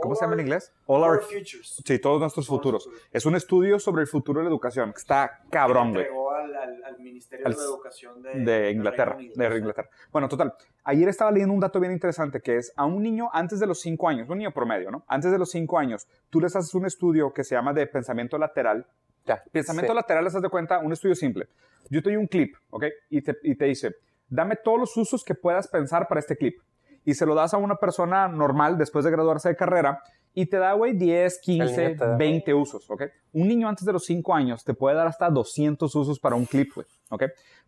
¿Cómo 0.00 0.12
all 0.12 0.16
se 0.16 0.24
llama 0.24 0.34
en 0.34 0.38
our- 0.38 0.46
inglés? 0.46 0.72
All 0.86 1.02
All 1.02 1.10
Our 1.10 1.16
Our... 1.16 1.22
Futures. 1.24 1.82
Sí, 1.84 1.98
todos 1.98 2.20
nuestros 2.20 2.46
futuros. 2.46 2.84
futuros. 2.84 3.04
Es 3.12 3.26
un 3.26 3.34
estudio 3.34 3.80
sobre 3.80 4.02
el 4.02 4.06
futuro 4.06 4.38
de 4.38 4.44
la 4.44 4.50
educación. 4.50 4.92
que 4.92 4.98
Está 4.98 5.40
cabrón, 5.50 5.92
güey. 5.92 6.06
Al, 6.38 6.54
al, 6.56 6.84
al 6.84 6.98
Ministerio 6.98 7.46
Al- 7.46 7.54
de 7.54 7.60
Educación 7.62 8.22
de, 8.22 8.30
De 8.40 8.70
Inglaterra. 8.70 9.14
Reino 9.16 9.32
Unido. 9.34 9.50
De 9.50 9.58
Inglaterra. 9.58 9.88
Bueno, 10.12 10.28
total. 10.28 10.54
Ayer 10.84 11.08
estaba 11.08 11.30
leyendo 11.30 11.54
un 11.54 11.60
dato 11.60 11.78
bien 11.80 11.92
interesante 11.92 12.40
que 12.40 12.56
es 12.56 12.72
a 12.76 12.84
un 12.86 13.02
niño 13.02 13.28
antes 13.32 13.60
de 13.60 13.66
los 13.66 13.80
cinco 13.80 14.08
años, 14.08 14.28
un 14.28 14.38
niño 14.38 14.52
promedio, 14.52 14.90
¿no? 14.90 15.04
Antes 15.06 15.30
de 15.30 15.38
los 15.38 15.50
cinco 15.50 15.78
años, 15.78 16.06
tú 16.30 16.40
les 16.40 16.54
haces 16.56 16.74
un 16.74 16.86
estudio 16.86 17.32
que 17.32 17.44
se 17.44 17.54
llama 17.54 17.72
de 17.72 17.86
pensamiento 17.86 18.38
lateral. 18.38 18.86
Ya. 19.26 19.42
Pensamiento 19.52 19.92
Sí. 19.92 19.96
lateral, 19.96 20.24
les 20.24 20.32
das 20.32 20.42
de 20.42 20.48
cuenta, 20.48 20.78
un 20.78 20.92
estudio 20.92 21.14
simple. 21.14 21.48
Yo 21.90 22.02
te 22.02 22.10
doy 22.10 22.16
un 22.16 22.26
clip, 22.26 22.56
¿ok? 22.70 22.84
Y 23.10 23.20
te, 23.22 23.36
y 23.42 23.54
te 23.56 23.66
dice, 23.66 23.94
dame 24.28 24.56
todos 24.56 24.78
los 24.78 24.96
usos 24.96 25.24
que 25.24 25.34
puedas 25.34 25.68
pensar 25.68 26.08
para 26.08 26.20
este 26.20 26.36
clip. 26.36 26.60
Y 27.04 27.14
se 27.14 27.24
lo 27.24 27.34
das 27.34 27.54
a 27.54 27.56
una 27.58 27.76
persona 27.76 28.28
normal 28.28 28.76
después 28.76 29.04
de 29.04 29.10
graduarse 29.10 29.48
de 29.48 29.56
carrera 29.56 30.02
y 30.34 30.46
te 30.46 30.58
da, 30.58 30.72
güey, 30.74 30.94
10, 30.94 31.38
15, 31.40 31.64
niño 31.64 31.98
te 31.98 32.04
da. 32.04 32.16
20 32.16 32.54
usos, 32.54 32.90
¿ok? 32.90 33.02
Un 33.32 33.48
niño 33.48 33.68
antes 33.68 33.84
de 33.84 33.92
los 33.92 34.04
5 34.04 34.34
años 34.34 34.64
te 34.64 34.74
puede 34.74 34.96
dar 34.96 35.06
hasta 35.06 35.28
200 35.28 35.94
usos 35.94 36.18
para 36.20 36.36
un 36.36 36.46
clip, 36.46 36.72
güey, 36.74 36.86
¿ok? 37.10 37.24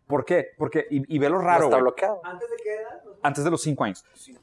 ¿Por 0.07 0.25
qué? 0.25 0.47
Porque, 0.57 0.85
y, 0.89 1.15
y 1.15 1.19
ve 1.19 1.29
lo 1.29 1.39
raro, 1.39 1.65
está 1.65 1.77
güey, 1.77 1.81
bloqueado. 1.81 2.21
¿Antes 2.23 2.49
de 2.49 2.55
qué 2.63 2.73
edad? 2.73 3.01
antes 3.23 3.43
de 3.43 3.51
los 3.51 3.61
5 3.61 3.83
años. 3.83 4.03
Sí. 4.13 4.35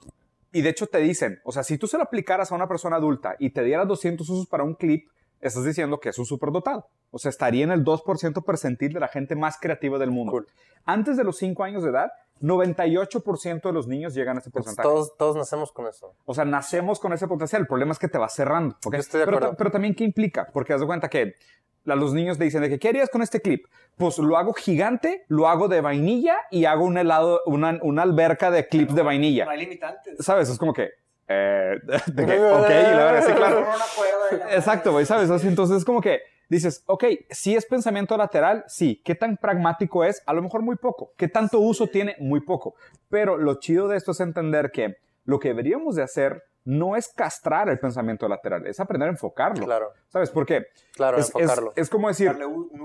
Y 0.52 0.62
de 0.62 0.70
hecho 0.70 0.86
te 0.86 0.98
dicen, 0.98 1.40
o 1.44 1.52
sea, 1.52 1.62
si 1.62 1.78
tú 1.78 1.86
se 1.86 1.96
lo 1.96 2.04
aplicaras 2.04 2.52
a 2.52 2.54
una 2.54 2.68
persona 2.68 2.96
adulta 2.96 3.36
y 3.38 3.50
te 3.50 3.62
dieras 3.62 3.86
200 3.86 4.28
usos 4.28 4.46
para 4.46 4.64
un 4.64 4.74
clip, 4.74 5.08
estás 5.40 5.64
diciendo 5.64 6.00
que 6.00 6.08
es 6.08 6.18
un 6.18 6.26
superdotado. 6.26 6.88
O 7.10 7.18
sea, 7.18 7.30
estaría 7.30 7.64
en 7.64 7.70
el 7.70 7.84
2% 7.84 8.44
percentil 8.44 8.92
de 8.92 9.00
la 9.00 9.08
gente 9.08 9.36
más 9.36 9.58
creativa 9.60 9.98
del 9.98 10.10
mundo. 10.10 10.32
Cool. 10.32 10.46
Antes 10.84 11.16
de 11.16 11.24
los 11.24 11.36
5 11.38 11.62
años 11.64 11.82
de 11.82 11.90
edad, 11.90 12.10
98% 12.40 13.62
de 13.62 13.72
los 13.72 13.86
niños 13.86 14.14
llegan 14.14 14.36
a 14.36 14.40
ese 14.40 14.50
Pues 14.50 14.64
porcentaje. 14.64 14.88
todos, 14.88 15.16
todos 15.16 15.36
nacemos 15.36 15.72
con 15.72 15.86
eso. 15.86 16.14
O 16.24 16.34
sea, 16.34 16.44
nacemos 16.44 16.98
con 17.00 17.12
ese 17.12 17.26
potencial. 17.28 17.62
El 17.62 17.68
problema 17.68 17.92
es 17.92 17.98
que 17.98 18.08
te 18.08 18.18
va 18.18 18.28
cerrando. 18.28 18.76
¿ok? 18.84 18.94
Yo 18.94 18.98
estoy 19.00 19.20
de 19.20 19.26
pero, 19.26 19.36
acuerdo. 19.38 19.56
pero 19.56 19.70
también, 19.70 19.94
¿qué 19.94 20.04
implica? 20.04 20.48
Porque 20.52 20.72
haz 20.72 20.80
de 20.80 20.86
cuenta 20.86 21.08
que 21.08 21.34
a 21.86 21.94
los 21.94 22.12
niños 22.12 22.38
le 22.38 22.44
dicen 22.44 22.60
de 22.62 22.68
que, 22.68 22.78
¿qué 22.78 22.88
harías 22.88 23.08
con 23.08 23.22
este 23.22 23.40
clip? 23.40 23.64
Pues 23.96 24.18
lo 24.18 24.36
hago 24.36 24.52
gigante, 24.52 25.24
lo 25.28 25.48
hago 25.48 25.68
de 25.68 25.80
vainilla 25.80 26.36
y 26.50 26.66
hago 26.66 26.84
un 26.84 26.98
helado, 26.98 27.40
una, 27.46 27.78
una 27.82 28.02
alberca 28.02 28.50
de 28.50 28.68
clips 28.68 28.94
de 28.94 29.02
vainilla. 29.02 29.44
No 29.46 29.52
hay 29.52 29.60
limitantes. 29.60 30.16
¿Sabes? 30.20 30.50
Es 30.50 30.58
como 30.58 30.72
que, 30.74 30.90
eh, 31.28 31.76
de 32.06 32.26
que, 32.26 32.40
ok, 32.52 32.68
y 32.68 32.94
la 32.94 33.04
verdad, 33.12 33.24
sí, 33.26 33.32
claro. 33.32 33.66
Exacto, 34.50 34.92
güey, 34.92 35.06
¿sabes? 35.06 35.30
Así, 35.30 35.48
entonces 35.48 35.78
es 35.78 35.84
como 35.84 36.00
que 36.00 36.20
dices, 36.48 36.82
ok, 36.86 37.04
si 37.30 37.54
es 37.56 37.66
pensamiento 37.66 38.16
lateral, 38.16 38.64
sí. 38.68 39.00
¿Qué 39.04 39.14
tan 39.14 39.36
pragmático 39.36 40.04
es? 40.04 40.22
A 40.26 40.32
lo 40.32 40.42
mejor 40.42 40.62
muy 40.62 40.76
poco. 40.76 41.12
¿Qué 41.16 41.28
tanto 41.28 41.60
uso 41.60 41.86
tiene? 41.88 42.16
Muy 42.18 42.40
poco. 42.40 42.74
Pero 43.08 43.36
lo 43.36 43.54
chido 43.60 43.88
de 43.88 43.96
esto 43.96 44.12
es 44.12 44.20
entender 44.20 44.70
que 44.70 44.96
lo 45.24 45.38
que 45.38 45.48
deberíamos 45.48 45.94
de 45.96 46.02
hacer 46.02 46.42
no 46.64 46.96
es 46.96 47.08
castrar 47.08 47.70
el 47.70 47.78
pensamiento 47.78 48.28
lateral, 48.28 48.66
es 48.66 48.78
aprender 48.78 49.08
a 49.08 49.12
enfocarlo. 49.12 49.64
Claro, 49.64 49.92
¿Sabes? 50.08 50.28
Porque 50.28 50.66
claro, 50.94 51.16
es, 51.16 51.26
enfocarlo. 51.34 51.72
es 51.76 51.88
como 51.88 52.08
decir. 52.08 52.36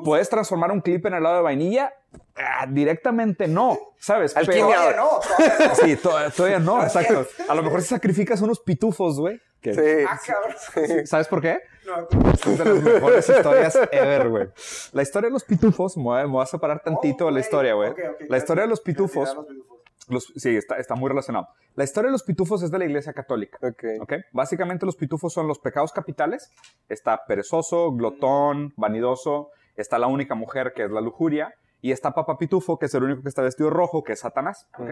¿puedes 0.05 0.29
transformar 0.29 0.71
un 0.71 0.79
clip 0.79 1.05
en 1.05 1.15
helado 1.15 1.35
de 1.37 1.41
vainilla? 1.41 1.93
Ah, 2.35 2.65
directamente 2.69 3.45
no, 3.47 3.77
¿sabes? 3.97 4.37
Alquimia. 4.37 4.63
Todavía 4.75 4.95
no, 4.97 5.09
todavía 5.19 5.67
no. 5.67 5.75
Sí, 5.75 5.95
to- 5.97 6.31
todavía 6.31 6.59
no, 6.59 6.81
exacto. 6.83 7.27
A 7.49 7.55
lo 7.55 7.61
mejor 7.63 7.81
si 7.81 7.87
sacrificas 7.89 8.41
unos 8.41 8.61
pitufos, 8.61 9.19
güey. 9.19 9.41
que- 9.59 9.73
Sí. 9.73 10.05
Ah, 10.09 10.17
cabrón. 10.25 11.05
¿Sabes 11.05 11.27
por 11.27 11.41
qué? 11.41 11.59
No, 11.85 12.07
Es 12.31 12.57
de 12.57 12.65
las 12.65 12.83
mejores 12.83 13.29
historias 13.29 13.79
ever, 13.91 14.29
güey. 14.29 14.47
La 14.93 15.01
historia 15.01 15.27
de 15.29 15.33
los 15.33 15.43
pitufos, 15.43 15.97
me 15.97 16.25
voy 16.25 16.41
a, 16.41 16.45
separar 16.45 16.81
tantito 16.81 17.25
Oh, 17.25 17.27
de 17.27 17.33
la 17.33 17.39
historia, 17.39 17.73
güey. 17.73 17.89
Ok, 17.89 17.99
ok, 18.11 18.21
la 18.29 18.37
historia 18.37 18.63
de 18.63 18.69
los 18.69 18.81
pitufos, 18.81 19.35
los 19.35 19.45
pitufos. 19.45 19.77
los- 20.07 20.33
sí, 20.35 20.55
está, 20.55 20.77
está 20.77 20.95
muy 20.95 21.09
relacionado. 21.09 21.47
La 21.75 21.83
historia 21.83 22.07
de 22.07 22.13
los 22.13 22.23
pitufos 22.23 22.61
es 22.63 22.71
de 22.71 22.79
la 22.79 22.85
iglesia 22.85 23.13
católica. 23.13 23.57
Ok. 23.61 23.83
¿ok? 24.01 24.13
Básicamente 24.31 24.85
los 24.85 24.95
pitufos 24.95 25.33
son 25.33 25.47
los 25.47 25.59
pecados 25.59 25.91
capitales. 25.91 26.51
Está 26.87 27.25
perezoso, 27.27 27.91
glotón, 27.93 28.73
vanidoso. 28.77 29.49
Está 29.75 29.97
la 29.97 30.07
única 30.07 30.35
mujer 30.35 30.73
que 30.75 30.83
es 30.85 30.91
la 30.91 31.01
lujuria. 31.01 31.53
Y 31.83 31.91
está 31.91 32.11
Papá 32.13 32.37
Pitufo, 32.37 32.79
que 32.79 32.85
es 32.85 32.93
el 32.95 33.03
único 33.03 33.21
que 33.23 33.27
está 33.29 33.41
vestido 33.41 33.69
de 33.69 33.75
rojo, 33.75 34.03
que 34.05 34.13
es 34.13 34.19
Satanás. 34.21 34.69
¿ok? 34.79 34.91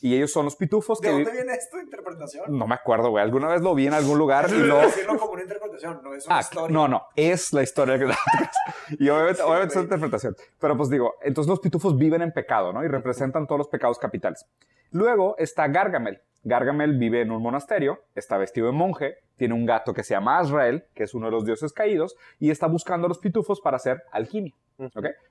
Y 0.00 0.14
ellos 0.14 0.30
son 0.32 0.44
los 0.44 0.54
pitufos 0.54 1.00
¿De 1.00 1.08
que... 1.08 1.12
dónde 1.12 1.30
vi- 1.32 1.36
viene 1.38 1.52
esta 1.54 1.82
interpretación? 1.82 2.44
No 2.56 2.66
me 2.68 2.76
acuerdo, 2.76 3.10
güey. 3.10 3.24
Alguna 3.24 3.48
vez 3.48 3.60
lo 3.60 3.74
vi 3.74 3.88
en 3.88 3.92
algún 3.94 4.16
lugar 4.18 4.46
y 4.48 4.52
lo... 4.58 4.76
Decirlo 4.78 5.18
como 5.18 5.32
una 5.32 5.42
interpretación, 5.42 6.00
no 6.02 6.14
es 6.14 6.24
una 6.26 6.36
Ah, 6.36 6.40
historia. 6.40 6.72
no, 6.72 6.86
no, 6.86 7.02
es 7.16 7.52
la 7.52 7.64
historia 7.64 7.98
que 7.98 8.06
Y 9.00 9.08
obviamente, 9.08 9.42
obviamente 9.42 9.72
es 9.72 9.76
una 9.76 9.82
interpretación. 9.84 10.36
Pero 10.60 10.76
pues 10.76 10.88
digo, 10.88 11.14
entonces 11.22 11.48
los 11.50 11.58
pitufos 11.58 11.98
viven 11.98 12.22
en 12.22 12.30
pecado, 12.32 12.72
¿no? 12.72 12.84
Y 12.84 12.88
representan 12.88 13.46
todos 13.48 13.58
los 13.58 13.68
pecados 13.68 13.98
capitales. 13.98 14.46
Luego 14.92 15.36
está 15.38 15.66
Gargamel. 15.66 16.22
Gargamel 16.44 16.96
vive 16.98 17.20
en 17.22 17.32
un 17.32 17.42
monasterio, 17.42 17.98
está 18.14 18.38
vestido 18.38 18.68
de 18.68 18.72
monje, 18.72 19.16
tiene 19.36 19.54
un 19.54 19.66
gato 19.66 19.92
que 19.92 20.04
se 20.04 20.14
llama 20.14 20.38
Azrael, 20.38 20.84
que 20.94 21.02
es 21.02 21.14
uno 21.14 21.26
de 21.26 21.32
los 21.32 21.44
dioses 21.44 21.72
caídos, 21.72 22.14
y 22.38 22.50
está 22.52 22.68
buscando 22.68 23.06
a 23.06 23.08
los 23.08 23.18
pitufos 23.18 23.60
para 23.60 23.76
hacer 23.76 24.04
alquimia. 24.12 24.54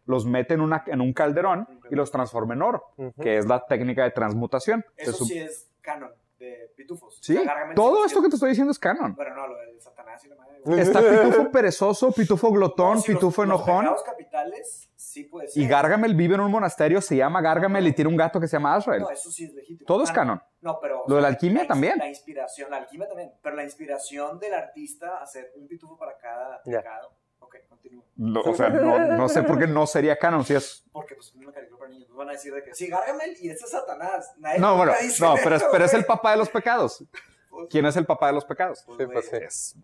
Los 0.06 0.26
mete 0.26 0.54
en, 0.56 0.62
una, 0.62 0.84
en 0.88 1.02
un 1.02 1.14
calderón 1.14 1.68
y 1.90 1.96
los 1.96 2.12
transforma 2.12 2.54
en 2.54 2.62
oro, 2.62 2.84
que 3.22 3.38
es 3.38 3.46
la 3.46 3.66
técnica 3.66 4.04
de 4.04 4.12
transmutación. 4.12 4.84
Eso 4.96 5.26
sí 5.26 5.38
es 5.40 5.70
canon 5.82 6.12
de 6.40 6.72
pitufos. 6.76 7.18
Sí, 7.22 7.34
O 7.36 7.40
sea, 7.42 7.48
Gargamel 7.48 7.76
todo 7.76 8.06
esto 8.06 8.22
que 8.22 8.30
te 8.30 8.36
estoy 8.36 8.50
diciendo 8.50 8.72
es 8.72 8.78
canon. 8.80 9.16
Bueno, 9.16 9.34
no, 9.36 9.48
lo 9.48 9.56
de 9.58 9.80
Satanás 9.80 10.24
y 10.24 10.28
la 10.30 10.36
madre. 10.36 10.82
Está 10.82 11.00
pitufo 11.24 11.50
perezoso, 11.52 12.12
pitufo 12.12 12.52
glotón, 12.52 13.02
pitufo 13.02 13.44
Los 13.44 13.62
enojón. 13.62 13.80
pecados 13.86 14.04
capitales 14.04 14.92
sí 14.96 15.24
puede 15.24 15.48
ser. 15.48 15.64
Y 15.64 15.68
Gargamel 15.68 16.14
vive 16.14 16.36
en 16.36 16.42
un 16.42 16.52
monasterio, 16.52 17.02
se 17.02 17.16
llama 17.16 17.42
Gargamel 17.42 17.88
y 17.88 17.94
tiene 17.94 18.10
un 18.12 18.18
gato 18.18 18.40
que 18.40 18.48
se 18.48 18.58
llama 18.58 18.76
Azrael. 18.76 19.02
No, 19.02 19.10
eso 19.10 19.32
sí 19.32 19.46
es 19.46 19.54
legítimo. 19.54 19.88
Todo 19.88 20.04
es 20.04 20.12
Ah, 20.12 20.14
canon. 20.14 20.42
No, 20.62 20.78
pero. 20.80 21.04
Lo 21.08 21.16
de 21.16 21.22
la 21.22 21.28
alquimia 21.30 21.66
también. 21.66 21.98
La 21.98 22.08
inspiración, 22.10 22.70
la 22.70 22.78
alquimia 22.78 23.08
también. 23.08 23.32
Pero 23.42 23.56
la 23.56 23.64
inspiración 23.64 24.38
del 24.40 24.54
artista 24.54 25.18
a 25.20 25.24
hacer 25.24 25.52
un 25.56 25.68
pitufo 25.68 25.98
para 25.98 26.18
cada 26.18 26.62
pecado. 26.62 27.14
Ok, 27.48 27.56
continúo. 27.70 28.04
No, 28.18 28.42
o 28.42 28.54
sea, 28.54 28.70
no, 28.70 29.00
no 29.00 29.30
sé 29.30 29.44
por 29.44 29.58
qué 29.58 29.68
no 29.68 29.88
sería 29.88 30.18
canon 30.18 30.44
si 30.44 30.54
es... 30.54 30.84
Porque, 30.92 31.16
pues, 31.16 31.34
una 31.36 31.52
caricatura 31.54 31.80
para 31.80 31.92
niños. 31.92 32.10
Nos 32.10 32.18
van 32.18 32.30
a 32.30 32.32
decir 32.34 32.54
de 32.54 32.64
que 32.64 32.76
sí, 32.76 32.88
Gargamel 32.88 33.38
y 33.40 33.50
este 33.50 33.64
es 33.64 33.72
Satanás. 33.72 34.34
Nadie 34.38 34.60
No, 34.60 34.76
bueno, 34.76 34.92
no, 35.20 35.36
pero 35.42 35.56
es, 35.56 35.64
pero 35.72 35.86
es 35.86 35.94
el 35.94 36.06
papá 36.06 36.32
de 36.32 36.38
los 36.38 36.50
pecados. 36.50 37.04
Pues, 37.58 37.70
¿Quién 37.72 37.86
es 37.88 37.96
el 37.98 38.06
papá 38.06 38.28
de 38.28 38.34
los 38.34 38.46
pecados? 38.46 38.84
pues, 38.86 38.98
Sí, 39.00 39.06
pues, 39.12 39.26
sí. 39.30 39.36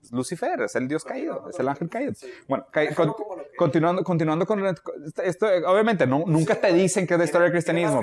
Es 0.01 0.11
Lucifer, 0.11 0.61
es 0.61 0.75
el 0.75 0.87
dios 0.87 1.03
caído, 1.03 1.49
es 1.49 1.59
el 1.59 1.67
ángel 1.67 1.89
caído. 1.89 2.13
Bueno, 2.47 2.67
ca- 2.69 2.93
con- 2.93 3.13
continuando, 3.57 4.03
continuando 4.03 4.45
con 4.45 4.63
esto, 5.23 5.47
obviamente 5.65 6.05
no, 6.05 6.23
nunca 6.27 6.55
te 6.55 6.71
dicen 6.71 7.07
que 7.07 7.13
es 7.15 7.17
la 7.19 7.25
historia 7.25 7.43
del 7.45 7.51
cristianismo. 7.53 8.01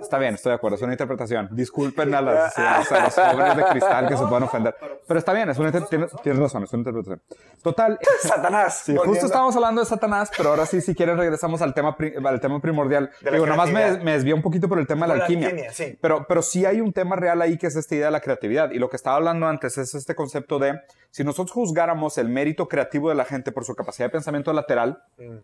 Está 0.00 0.18
bien, 0.18 0.34
estoy 0.34 0.50
de 0.50 0.56
acuerdo, 0.56 0.76
es 0.76 0.82
una 0.82 0.92
interpretación. 0.92 1.48
Disculpen 1.52 2.14
a, 2.14 2.20
las, 2.22 2.56
a 2.58 2.78
los 2.78 3.14
jóvenes 3.14 3.56
de 3.56 3.64
cristal 3.64 4.08
que 4.08 4.16
se 4.16 4.22
puedan 4.26 4.42
ofender. 4.44 4.74
Pero 5.06 5.18
está 5.18 5.32
bien, 5.32 5.50
es 5.50 5.58
una 5.58 5.72
tienes, 5.72 6.10
tienes 6.22 6.40
razón, 6.40 6.62
es 6.64 6.72
una 6.72 6.80
interpretación. 6.80 7.20
Total, 7.62 7.98
Satanás. 8.22 8.82
Sí, 8.84 8.96
justo 8.96 9.26
estábamos 9.26 9.54
hablando 9.56 9.80
de 9.80 9.86
Satanás, 9.86 10.30
pero 10.36 10.50
ahora 10.50 10.66
sí, 10.66 10.80
si 10.80 10.94
quieren, 10.94 11.16
regresamos 11.18 11.60
al 11.62 11.74
tema, 11.74 11.96
al 12.24 12.40
tema 12.40 12.60
primordial. 12.60 13.10
Digo, 13.32 13.46
nomás 13.46 13.70
me, 13.70 13.98
me 13.98 14.12
desvié 14.12 14.34
un 14.34 14.42
poquito 14.42 14.68
por 14.68 14.78
el 14.78 14.86
tema 14.86 15.06
de 15.06 15.16
la 15.16 15.24
alquimia. 15.24 15.52
Pero, 16.00 16.26
pero 16.28 16.42
sí 16.42 16.64
hay 16.64 16.80
un 16.80 16.92
tema 16.92 17.16
real 17.16 17.42
ahí 17.42 17.58
que 17.58 17.66
es 17.66 17.76
esta 17.76 17.94
idea 17.94 18.06
de 18.06 18.12
la 18.12 18.20
creatividad. 18.20 18.70
Y 18.70 18.78
lo 18.78 18.88
que 18.88 18.96
estaba 19.00 19.16
hablando 19.16 19.46
antes 19.46 19.76
es 19.78 19.94
este 19.94 20.14
concepto 20.14 20.58
de 20.58 20.78
si 21.10 21.24
nosotros 21.24 21.52
juzgáramos 21.52 22.18
el 22.18 22.28
mérito 22.28 22.68
creativo 22.68 23.08
de 23.08 23.14
la 23.14 23.24
gente 23.24 23.50
por 23.50 23.64
su 23.64 23.74
capacidad 23.74 24.06
de 24.06 24.12
pensamiento 24.12 24.52
lateral, 24.52 25.02
Mm. 25.18 25.38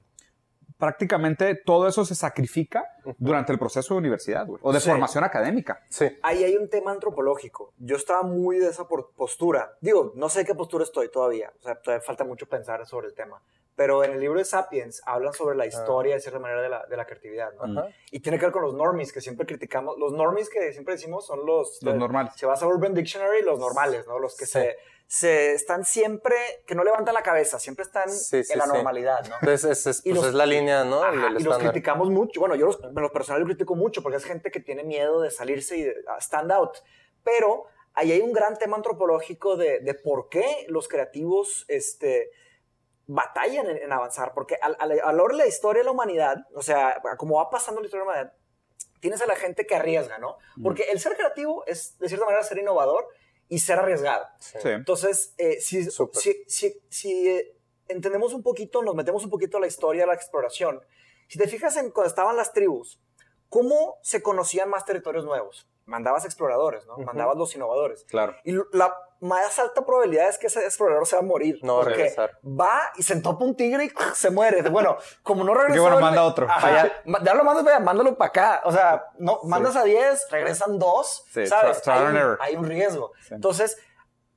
Prácticamente 0.79 1.55
todo 1.55 1.89
eso 1.89 2.05
se 2.05 2.15
sacrifica 2.15 2.85
durante 3.19 3.53
el 3.53 3.59
proceso 3.59 3.95
de 3.95 3.99
universidad 3.99 4.47
güey, 4.47 4.61
o 4.63 4.73
de 4.73 4.81
Sí. 4.81 4.89
formación 4.91 5.25
académica. 5.25 5.81
Sí. 5.89 6.07
Ahí 6.23 6.45
hay 6.45 6.57
un 6.57 6.69
tema 6.69 6.93
antropológico. 6.93 7.73
Yo 7.79 7.97
estaba 7.97 8.23
muy 8.23 8.59
de 8.59 8.69
esa 8.69 8.87
postura. 8.87 9.77
Digo, 9.81 10.13
no 10.15 10.29
sé 10.29 10.45
qué 10.45 10.55
postura 10.55 10.85
estoy 10.85 11.11
todavía. 11.11 11.53
O 11.61 11.63
sea, 11.63 11.75
todavía 11.81 12.05
falta 12.05 12.25
mucho 12.25 12.47
pensar 12.49 12.85
sobre 12.87 13.09
el 13.09 13.15
tema. 13.15 13.41
Pero 13.75 14.03
en 14.05 14.13
el 14.13 14.21
libro 14.21 14.39
de 14.39 14.45
Sapiens 14.47 15.03
hablan 15.05 15.35
sobre 15.35 15.55
la 15.55 15.67
historia, 15.67 16.15
de 16.15 16.21
cierta 16.21 16.39
manera, 16.39 16.63
de 16.63 16.69
la, 16.71 16.87
de 16.87 16.97
la 16.97 17.05
creatividad. 17.05 17.53
¿no? 17.63 17.81
Ajá. 17.83 17.91
Y 18.11 18.21
tiene 18.21 18.39
que 18.39 18.47
ver 18.47 18.53
con 18.53 18.63
los 18.63 18.73
normies 18.73 19.13
que 19.13 19.21
siempre 19.21 19.45
criticamos. 19.45 19.99
Los 19.99 20.13
normies 20.15 20.49
que 20.49 20.73
siempre 20.73 20.95
decimos 20.95 21.27
son 21.27 21.45
los... 21.45 21.83
Los 21.83 21.95
eh, 21.95 21.99
normales. 21.99 22.33
Si 22.37 22.47
vas 22.47 22.63
a 22.63 22.67
Urban 22.67 22.95
Dictionary, 22.95 23.43
los 23.43 23.59
normales, 23.59 24.07
¿no? 24.07 24.19
Los 24.19 24.35
que 24.35 24.47
Sí. 24.47 24.53
se, 24.53 24.77
se 25.09 25.53
están 25.53 25.85
siempre... 25.85 26.35
Que 26.67 26.75
no 26.75 26.83
levantan 26.85 27.15
la 27.15 27.23
cabeza, 27.23 27.59
siempre 27.59 27.85
están 27.85 28.11
Sí, 28.11 28.43
sí, 28.43 28.53
en 28.53 28.59
la 28.59 28.65
sí. 28.67 28.73
normalidad, 28.73 29.25
¿no? 29.29 29.37
Entonces, 29.41 29.65
es, 29.65 29.87
es, 29.87 29.99
Y 30.07 30.11
pues 30.11 30.17
los- 30.17 30.27
es 30.29 30.35
la 30.35 30.47
línea, 30.47 30.85
¿no? 30.85 31.03
Ajá, 31.03 31.13
El- 31.29 31.37
el 31.37 31.41
y 31.41 31.45
los 31.45 31.59
criticamos 31.59 32.11
mucho. 32.11 32.41
Bueno, 32.41 32.55
yo 32.57 32.67
los, 32.67 32.83
en 32.83 32.95
lo 32.95 33.13
personal 33.13 33.41
lo 33.43 33.47
critico 33.47 33.75
mucho 33.77 34.03
porque 34.03 34.17
es 34.19 34.25
gente 34.25 34.51
que 34.51 34.61
tiene 34.61 34.83
miedo 34.83 35.21
de 35.21 35.31
salirse 35.31 35.77
y 35.77 35.83
de 35.85 35.95
a 36.09 36.19
stand 36.21 36.51
out. 36.53 36.79
Pero 37.23 37.65
ahí 37.95 38.11
hay 38.13 38.21
un 38.21 38.33
gran 38.33 38.57
tema 38.59 38.77
antropológico 38.77 39.57
de, 39.57 39.79
de 39.81 39.95
por 39.95 40.29
qué 40.29 40.67
los 40.69 40.89
creativos 40.89 41.65
este, 41.69 42.31
batallan 43.07 43.67
en, 43.69 43.77
en 43.79 43.93
avanzar. 43.93 44.33
Porque 44.35 44.57
al- 44.61 44.77
al- 44.81 44.93
a 45.01 45.13
lo 45.13 45.19
largo 45.19 45.29
de 45.37 45.45
la 45.45 45.47
historia 45.47 45.81
de 45.81 45.85
la 45.85 45.93
humanidad, 45.93 46.37
o 46.55 46.63
sea, 46.63 47.01
como 47.17 47.37
va 47.37 47.49
pasando 47.51 47.81
la 47.81 47.87
historia 47.87 48.05
de 48.05 48.07
la 48.07 48.13
humanidad, 48.13 48.37
tienes 49.01 49.23
a 49.23 49.27
la 49.27 49.37
gente 49.37 49.67
que 49.67 49.77
arriesga, 49.77 50.19
¿no? 50.19 50.37
Porque 50.63 50.85
el 50.91 50.99
ser 50.99 51.17
creativo 51.17 51.65
es, 51.67 51.97
de 51.99 52.09
cierta 52.09 52.25
manera, 52.27 52.43
ser 52.43 52.59
innovador 52.59 53.07
y 53.49 53.59
ser 53.59 53.79
arriesgado. 53.79 54.27
Sí. 54.39 54.59
Entonces, 54.65 55.35
eh, 55.39 55.61
si, 55.61 55.85
si, 55.85 56.45
si, 56.47 56.83
si, 56.89 57.29
eh, 57.29 57.57
entendemos 57.89 58.33
un 58.33 58.43
poquito, 58.43 58.83
nos 58.83 58.95
metemos 58.95 59.25
un 59.25 59.31
poquito 59.31 59.59
a 59.59 59.61
la 59.61 59.67
historia 59.67 60.03
de 60.03 60.09
la 60.09 60.15
exploración, 60.15 60.81
si 61.29 61.39
te 61.39 61.49
fijas 61.49 61.77
en 61.77 61.91
cuando 61.91 62.09
estaban 62.09 62.37
las 62.37 62.53
tribus, 62.53 63.01
¿cómo 63.49 63.99
se 64.03 64.23
conocían 64.23 64.69
más 64.69 64.85
territorios 64.85 65.25
nuevos? 65.25 65.69
Mandabas 65.85 66.25
exploradores, 66.25 66.87
¿no? 66.87 66.95
Ujú. 66.95 67.05
Mandabas 67.05 67.37
los 67.37 67.55
innovadores. 67.55 68.05
Claro. 68.05 68.37
Y 68.45 68.53
la 68.73 68.95
más 69.21 69.59
alta 69.59 69.85
probabilidad 69.87 70.29
es 70.29 70.39
que 70.39 70.47
ese 70.49 70.65
explorador 70.65 71.07
se 71.07 71.17
va 71.17 71.23
a 71.23 71.25
morir. 71.25 71.59
No 71.63 71.77
porque 71.81 71.95
regresar. 71.95 72.39
Va 72.45 72.93
y 72.97 73.03
se 73.03 73.15
entopa 73.15 73.45
un 73.45 73.57
tigre 73.57 73.85
y 73.87 73.91
se 74.15 74.31
muere. 74.31 74.63
Bueno, 74.69 74.97
como 75.23 75.43
no 75.45 75.55
regresó... 75.55 75.81
bueno, 75.83 75.97
el- 75.99 76.03
manda 76.05 76.23
otro. 76.25 76.47
Ajá, 76.49 76.91
ya, 77.23 77.35
lo 77.35 77.45
mandas, 77.45 77.81
mándalo 77.83 78.17
para 78.17 78.29
acá. 78.29 78.61
O 78.65 78.73
sea, 78.73 79.07
no, 79.19 79.41
mandas 79.45 79.75
a 79.77 79.85
10, 79.85 80.27
regresan 80.31 80.79
2, 80.79 81.25
Sí, 81.33 81.47
¿sabes? 81.47 81.87
Hay 81.89 82.05
un, 82.05 82.37
hay 82.41 82.57
un 82.57 82.67
riesgo. 82.67 83.13
Sí. 83.27 83.35
Entonces, 83.35 83.79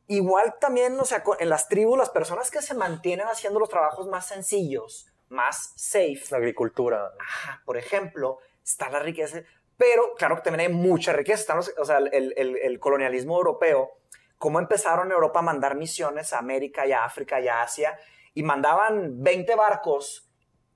igual 0.08 0.56
también, 0.60 1.00
o 1.00 1.06
sea, 1.06 1.24
en 1.40 1.50
las 1.50 1.68
tribus, 1.68 1.98
las 1.98 2.10
personas 2.10 2.50
que 2.52 2.62
se 2.62 2.74
mantienen 2.74 3.28
haciendo 3.28 3.60
los 3.60 3.70
trabajos 3.70 4.08
más 4.08 4.26
sencillos, 4.28 5.08
más 5.28 5.74
safe, 5.76 6.22
La 6.32 6.38
agricultura. 6.38 7.12
Ajá, 7.20 7.62
por 7.66 7.78
ejemplo, 7.78 8.40
está 8.64 8.90
la 8.90 9.00
riqueza, 9.00 9.42
pero 9.78 10.16
claro 10.18 10.36
que 10.38 10.42
también 10.42 10.70
hay 10.72 10.74
mucha 10.76 11.14
riqueza. 11.14 11.40
Están 11.42 11.58
los- 11.58 11.74
o 11.78 11.86
sea, 11.86 11.98
el, 12.00 12.34
el- 12.36 12.58
el 12.58 12.80
colonialismo 12.80 13.38
europeo, 13.38 13.92
cómo 14.40 14.58
empezaron 14.58 15.12
Europa 15.12 15.40
a 15.40 15.44
mandar 15.44 15.76
misiones 15.76 16.34
a 16.34 16.40
América 16.40 16.88
y 16.88 16.92
a 16.94 17.04
África 17.06 17.40
y 17.40 17.48
a 17.48 17.62
Asia, 17.62 18.00
y 18.34 18.42
mandaban 18.42 19.22
20 19.22 19.54
barcos. 19.56 20.28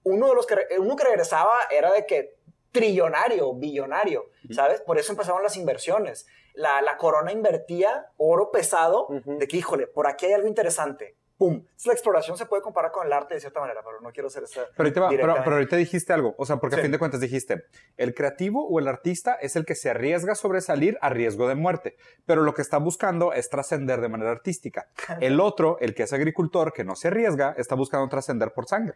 Uno 0.04 0.28
de 0.30 0.36
los 0.36 0.45
que, 0.45 0.56
re- 0.56 0.67
uno 0.80 0.95
que 0.95 1.06
regresaba 1.06 1.54
era 1.71 1.91
de 1.91 2.06
que 2.06 2.36
trillonario, 2.71 3.54
billonario, 3.54 4.30
¿sabes? 4.52 4.82
Por 4.82 4.97
eso 4.99 5.12
empezaron 5.13 5.41
las 5.43 5.56
inversiones. 5.58 6.28
La, 6.54 6.82
la 6.82 6.97
corona 6.97 7.32
invertía 7.32 8.08
oro 8.17 8.52
pesado 8.52 9.08
de 9.26 9.47
que, 9.47 9.58
híjole, 9.58 9.88
por 9.88 10.08
aquí 10.08 10.26
hay 10.28 10.34
algo 10.34 10.47
interesante. 10.47 11.15
¡Pum! 11.43 11.56
Entonces, 11.56 11.86
la 11.88 11.93
exploración 11.93 12.38
se 12.38 12.45
puede 12.45 12.62
comparar 12.62 12.93
con 12.93 13.06
el 13.06 13.12
arte 13.12 13.34
de 13.34 13.41
cierta 13.41 13.60
manera, 13.60 13.82
pero 13.84 13.99
no 13.99 14.12
quiero 14.13 14.27
hacer 14.27 14.43
esa. 14.43 14.62
Pero 14.77 14.88
ahorita, 14.88 15.10
pero, 15.10 15.36
pero 15.43 15.56
ahorita 15.58 15.75
dijiste 15.75 16.13
algo, 16.13 16.36
o 16.38 16.45
sea, 16.45 16.56
porque 16.56 16.75
Sí. 16.75 16.79
a 16.79 16.84
fin 16.84 16.91
de 16.93 16.99
cuentas 16.99 17.19
dijiste, 17.19 17.65
el 17.97 18.13
creativo 18.13 18.65
o 18.65 18.79
el 18.79 18.88
artista 18.88 19.34
es 19.34 19.58
el 19.58 19.65
que 19.65 19.75
se 19.75 19.89
arriesga 19.89 20.32
a 20.32 20.36
sobresalir 20.36 20.97
a 21.01 21.10
riesgo 21.10 21.49
de 21.49 21.56
muerte, 21.56 21.97
pero 22.25 22.43
lo 22.43 22.53
que 22.53 22.62
está 22.62 22.77
buscando 22.77 23.34
es 23.34 23.49
trascender 23.49 23.99
de 23.99 24.08
manera 24.08 24.32
artística. 24.32 24.88
El 25.19 25.41
otro, 25.41 25.77
el 25.82 25.93
que 25.93 26.03
es 26.03 26.13
agricultor, 26.13 26.71
que 26.71 26.86
no 26.86 26.95
se 26.95 27.10
arriesga, 27.10 27.53
está 27.58 27.75
buscando 27.75 28.08
trascender 28.08 28.53
por 28.53 28.65
sangre. 28.65 28.95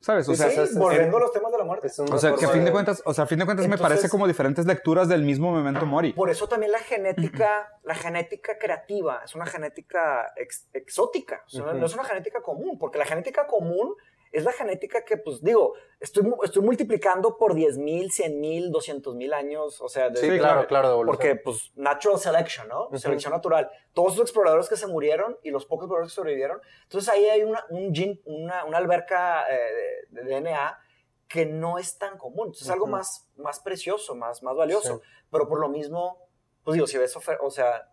¿Sabes? 0.00 0.28
O 0.28 0.34
sea, 0.34 0.50
sí, 0.50 0.66
sí, 0.72 0.78
volviendo 0.78 1.16
a 1.16 1.20
los 1.20 1.32
temas 1.32 1.52
de 1.52 1.58
la 1.58 1.64
muerte. 1.64 1.88
O 2.10 2.18
sea, 2.18 2.34
que 2.34 2.46
a 2.46 2.48
fin 2.48 2.64
de 2.64 2.72
cuentas, 2.72 3.02
o 3.04 3.12
sea, 3.14 3.24
a 3.24 3.26
fin 3.26 3.38
de 3.38 3.44
cuentas 3.44 3.68
me 3.68 3.78
parece 3.78 4.08
como 4.08 4.26
diferentes 4.26 4.66
lecturas 4.66 5.08
del 5.08 5.22
mismo 5.22 5.52
memento 5.54 5.84
mori. 5.86 6.12
Por 6.12 6.30
eso 6.30 6.48
también 6.48 6.72
la 6.72 6.78
genética, 6.78 7.68
la 7.84 7.94
genética 7.94 8.58
creativa 8.58 9.22
es 9.24 9.34
una 9.34 9.46
genética 9.46 10.32
ex- 10.36 10.66
exótica, 10.72 11.42
o 11.46 11.50
sea, 11.50 11.64
Ujú. 11.64 11.74
no 11.78 11.86
es 11.86 11.94
una 11.94 12.04
genética 12.04 12.40
común, 12.42 12.78
porque 12.78 12.98
la 12.98 13.04
genética 13.04 13.46
común 13.46 13.94
es 14.34 14.44
la 14.44 14.52
genética 14.52 15.04
que, 15.04 15.16
pues 15.16 15.42
digo, 15.42 15.74
estoy, 16.00 16.30
estoy 16.42 16.62
multiplicando 16.62 17.36
por 17.36 17.54
10 17.54 17.78
mil, 17.78 18.10
100 18.10 18.40
mil, 18.40 18.70
200 18.70 19.14
mil 19.14 19.32
años, 19.32 19.80
o 19.80 19.88
sea, 19.88 20.10
de- 20.10 20.18
Sí, 20.20 20.38
claro, 20.38 20.66
claro. 20.66 20.98
de 20.98 21.04
porque 21.06 21.36
pues 21.36 21.72
natural 21.76 22.18
selection, 22.18 22.68
¿no? 22.68 22.88
Ujú. 22.88 22.98
Selección 22.98 23.32
natural. 23.32 23.70
Todos 23.92 24.12
esos 24.14 24.22
exploradores 24.24 24.68
que 24.68 24.76
se 24.76 24.86
murieron 24.86 25.38
y 25.42 25.50
los 25.50 25.64
pocos 25.66 25.84
exploradores 25.84 26.12
que 26.12 26.16
sobrevivieron, 26.16 26.60
entonces 26.82 27.08
ahí 27.12 27.26
hay 27.26 27.42
una, 27.42 27.64
un 27.70 27.94
gen- 27.94 28.20
una, 28.24 28.64
una 28.64 28.78
alberca 28.78 29.44
eh, 29.50 30.06
de, 30.10 30.22
de 30.24 30.28
DNA 30.40 30.78
que 31.28 31.46
no 31.46 31.78
es 31.78 31.96
tan 31.98 32.18
común. 32.18 32.46
Entonces 32.48 32.66
es 32.66 32.70
algo 32.72 32.84
Ujú. 32.84 32.92
más, 32.92 33.30
más 33.36 33.60
precioso, 33.60 34.14
más, 34.14 34.42
más 34.42 34.54
valioso. 34.56 34.96
Sí. 34.96 35.02
Pero 35.30 35.48
por 35.48 35.58
lo 35.60 35.68
mismo, 35.68 36.18
pues 36.64 36.74
digo, 36.74 36.86
si 36.86 36.98
ves, 36.98 37.16
o 37.16 37.50
sea, 37.50 37.90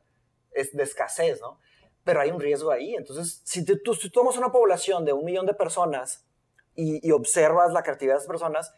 es 0.51 0.75
de 0.75 0.83
escasez, 0.83 1.39
¿no? 1.39 1.59
Pero 2.03 2.19
hay 2.19 2.31
un 2.31 2.39
riesgo 2.39 2.71
ahí. 2.71 2.95
Entonces, 2.95 3.41
si 3.45 3.63
tú, 3.63 3.77
tú 3.83 4.09
tomas 4.09 4.35
una 4.37 4.51
población 4.51 5.05
de 5.05 5.13
un 5.13 5.23
millón 5.23 5.45
de 5.45 5.53
personas 5.53 6.27
y, 6.75 7.05
y 7.07 7.11
observas 7.11 7.71
la 7.71 7.83
creatividad 7.83 8.15
de 8.15 8.19
esas 8.19 8.27
personas, 8.27 8.73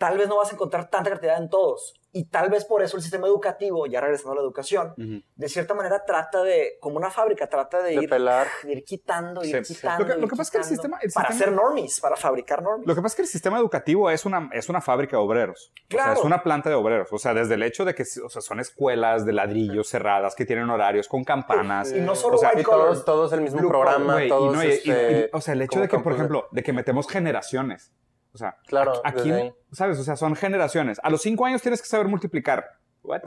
tal 0.00 0.16
vez 0.16 0.28
no 0.28 0.36
vas 0.38 0.50
a 0.50 0.54
encontrar 0.54 0.88
tanta 0.88 1.10
creatividad 1.10 1.42
en 1.42 1.50
todos. 1.50 1.94
Y 2.12 2.24
tal 2.24 2.48
vez 2.50 2.64
por 2.64 2.82
eso 2.82 2.96
el 2.96 3.02
sistema 3.04 3.28
educativo, 3.28 3.86
ya 3.86 4.00
regresando 4.00 4.32
a 4.32 4.34
la 4.36 4.40
educación, 4.40 4.94
de 5.36 5.48
cierta 5.48 5.74
manera 5.74 6.04
trata 6.04 6.42
de, 6.42 6.72
como 6.80 6.96
una 6.96 7.08
fábrica, 7.10 7.48
trata 7.48 7.82
de, 7.82 7.90
De 7.96 8.02
ir, 8.02 8.08
pelar. 8.08 8.48
de 8.64 8.72
ir 8.72 8.82
quitando, 8.84 9.42
Sí, 9.42 9.50
ir 9.50 9.64
sí. 9.64 9.74
quitando. 9.76 10.04
Lo 10.04 10.06
que- 10.08 10.14
lo 10.18 10.24
ir 10.24 10.30
que 10.30 10.36
pasa 10.36 10.42
es 10.42 10.50
que 10.50 10.58
el 10.58 10.64
sistema- 10.64 10.98
el 11.02 11.12
para 11.12 11.28
sistema- 11.28 11.50
hacer 11.50 11.52
normies, 11.64 12.00
para 12.00 12.16
fabricar 12.16 12.62
normies. 12.62 12.88
Lo 12.88 12.94
que 12.96 13.02
pasa 13.02 13.12
es 13.12 13.16
que 13.16 13.22
el 13.22 13.28
sistema 13.28 13.58
educativo 13.58 14.10
es 14.10 14.24
una, 14.24 14.50
es 14.52 14.68
una 14.68 14.80
fábrica 14.80 15.18
de 15.18 15.22
obreros. 15.22 15.70
O 15.70 15.76
sea, 15.76 15.86
Claro. 15.88 16.12
es 16.18 16.24
una 16.24 16.42
planta 16.42 16.68
de 16.68 16.74
obreros. 16.74 17.12
O 17.12 17.18
sea, 17.18 17.32
desde 17.32 17.54
el 17.54 17.62
hecho 17.62 17.84
de 17.84 17.94
que 17.94 18.02
o 18.24 18.28
sea, 18.28 18.42
son 18.42 18.58
escuelas 18.58 19.24
de 19.24 19.32
ladrillos 19.32 19.86
cerradas 19.88 20.34
que 20.34 20.44
tienen 20.46 20.68
horarios 20.70 21.06
con 21.06 21.22
campanas. 21.22 21.92
Y 21.92 22.00
no 22.00 22.16
solo 22.16 22.36
o 22.36 22.38
sea, 22.38 22.48
white 22.48 22.62
Y 22.62 22.64
todos, 22.64 23.04
todos 23.04 23.32
el 23.34 23.42
mismo 23.42 23.60
Blue 23.60 23.68
programa, 23.68 24.18
todos, 24.26 24.52
no, 24.56 24.64
y- 24.64 24.66
y- 24.66 24.70
este, 24.70 25.28
y- 25.32 25.36
o 25.36 25.40
sea, 25.40 25.54
el 25.54 25.62
hecho 25.62 25.78
de 25.78 25.86
que, 25.86 25.98
por 26.00 26.14
ejemplo, 26.14 26.48
de 26.50 26.62
que 26.64 26.72
metemos 26.72 27.06
generaciones. 27.06 27.92
O 28.32 28.38
sea, 28.38 28.56
Claro, 28.66 28.92
aquí. 29.04 29.32
¿sabes? 29.72 29.98
O 29.98 30.04
sea, 30.04 30.16
son 30.16 30.36
generaciones. 30.36 31.00
A 31.02 31.10
los 31.10 31.22
cinco 31.22 31.46
años 31.46 31.62
tienes 31.62 31.82
que 31.82 31.88
saber 31.88 32.06
multiplicar. 32.08 32.64
¿What? 33.02 33.22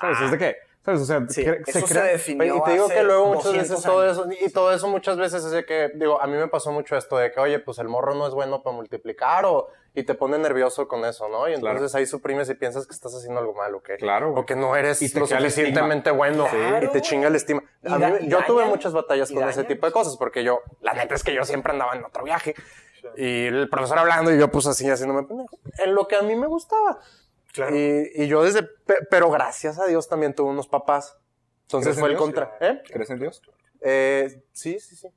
¿Sabes? 0.00 0.20
¿Es 0.20 0.30
de 0.30 0.38
qué? 0.38 0.56
¿Sabes? 0.84 1.00
O 1.00 1.04
sea, 1.06 1.16
Ah. 1.16 1.26
Sí, 1.30 1.42
cre- 1.42 1.62
eso 1.66 1.86
se, 1.86 1.94
crea- 1.94 2.02
definió 2.04 2.56
Y 2.56 2.62
te 2.62 2.70
digo 2.72 2.84
hace 2.84 2.94
que 2.94 3.02
luego 3.04 3.26
muchas 3.28 3.44
200 3.44 3.70
veces 3.70 3.84
todo 3.84 4.06
eso, 4.10 4.26
y 4.38 4.50
todo 4.52 4.72
eso 4.72 4.88
muchas 4.88 5.16
veces 5.16 5.42
es 5.44 5.50
de 5.50 5.64
que, 5.64 5.90
digo, 5.94 6.20
a 6.20 6.26
mí 6.26 6.36
me 6.36 6.46
pasó 6.48 6.72
mucho 6.72 6.94
esto 6.96 7.16
de 7.16 7.32
que, 7.32 7.40
oye, 7.40 7.58
pues 7.58 7.78
el 7.78 7.88
morro 7.88 8.14
no 8.14 8.26
es 8.28 8.34
bueno 8.34 8.62
para 8.62 8.76
multiplicar 8.76 9.46
o, 9.46 9.68
y 9.94 10.02
te 10.02 10.14
pone 10.14 10.36
nervioso 10.36 10.86
con 10.86 11.04
eso, 11.06 11.26
¿no? 11.28 11.48
Y 11.48 11.54
entonces 11.54 11.90
Claro. 11.92 11.98
ahí 12.00 12.06
suprimes 12.06 12.50
y 12.50 12.54
piensas 12.54 12.86
que 12.86 12.92
estás 12.92 13.14
haciendo 13.14 13.40
algo 13.40 13.54
malo, 13.54 13.82
que, 13.82 13.96
Claro, 13.96 14.34
o 14.34 14.44
que 14.44 14.56
no 14.56 14.76
eres 14.76 15.00
Y 15.00 15.10
te 15.10 15.20
lo 15.20 15.26
suficientemente 15.26 16.10
bueno 16.10 16.46
Claro, 16.48 16.84
y 16.84 16.88
te 16.90 17.00
chinga 17.00 17.28
el 17.28 17.36
estima. 17.36 17.62
A 17.88 17.96
mí- 17.98 18.28
yo 18.28 18.44
tuve 18.44 18.66
muchas 18.66 18.92
batallas 18.92 19.32
con 19.32 19.48
ese 19.48 19.64
tipo 19.64 19.86
de 19.86 19.92
cosas 19.92 20.16
porque 20.18 20.44
yo, 20.44 20.60
la 20.82 20.92
neta 20.92 21.14
es 21.14 21.24
que 21.24 21.32
yo 21.34 21.44
siempre 21.44 21.72
andaba 21.72 21.94
en 21.94 22.04
otro 22.04 22.22
viaje 22.24 22.54
y 23.16 23.46
el 23.46 23.68
profesor 23.68 23.98
hablando 23.98 24.32
y 24.32 24.38
yo 24.38 24.50
pues 24.50 24.66
así 24.66 24.88
haciéndome 24.88 25.24
pendejo. 25.26 25.58
En 25.78 25.94
lo 25.94 26.06
que 26.08 26.16
a 26.16 26.22
mí 26.22 26.34
me 26.36 26.46
gustaba. 26.46 27.00
Claro. 27.52 27.76
Y, 27.76 28.10
y 28.14 28.26
yo 28.26 28.42
desde, 28.42 28.62
pe- 28.62 29.06
pero 29.10 29.30
gracias 29.30 29.78
a 29.78 29.86
Dios 29.86 30.08
también 30.08 30.34
tuve 30.34 30.50
unos 30.50 30.66
papás. 30.68 31.16
Entonces 31.62 31.94
¿Crees 31.94 31.96
en 31.96 32.00
fue 32.00 32.08
el 32.08 32.14
Dios? 32.14 32.22
contra. 32.22 32.56
¿Eh? 32.60 32.82
¿Crees 32.92 33.10
en 33.10 33.18
Dios? 33.20 33.42
Eh, 33.80 34.42
sí, 34.52 34.78
sí, 34.80 34.96
sí. 34.96 35.08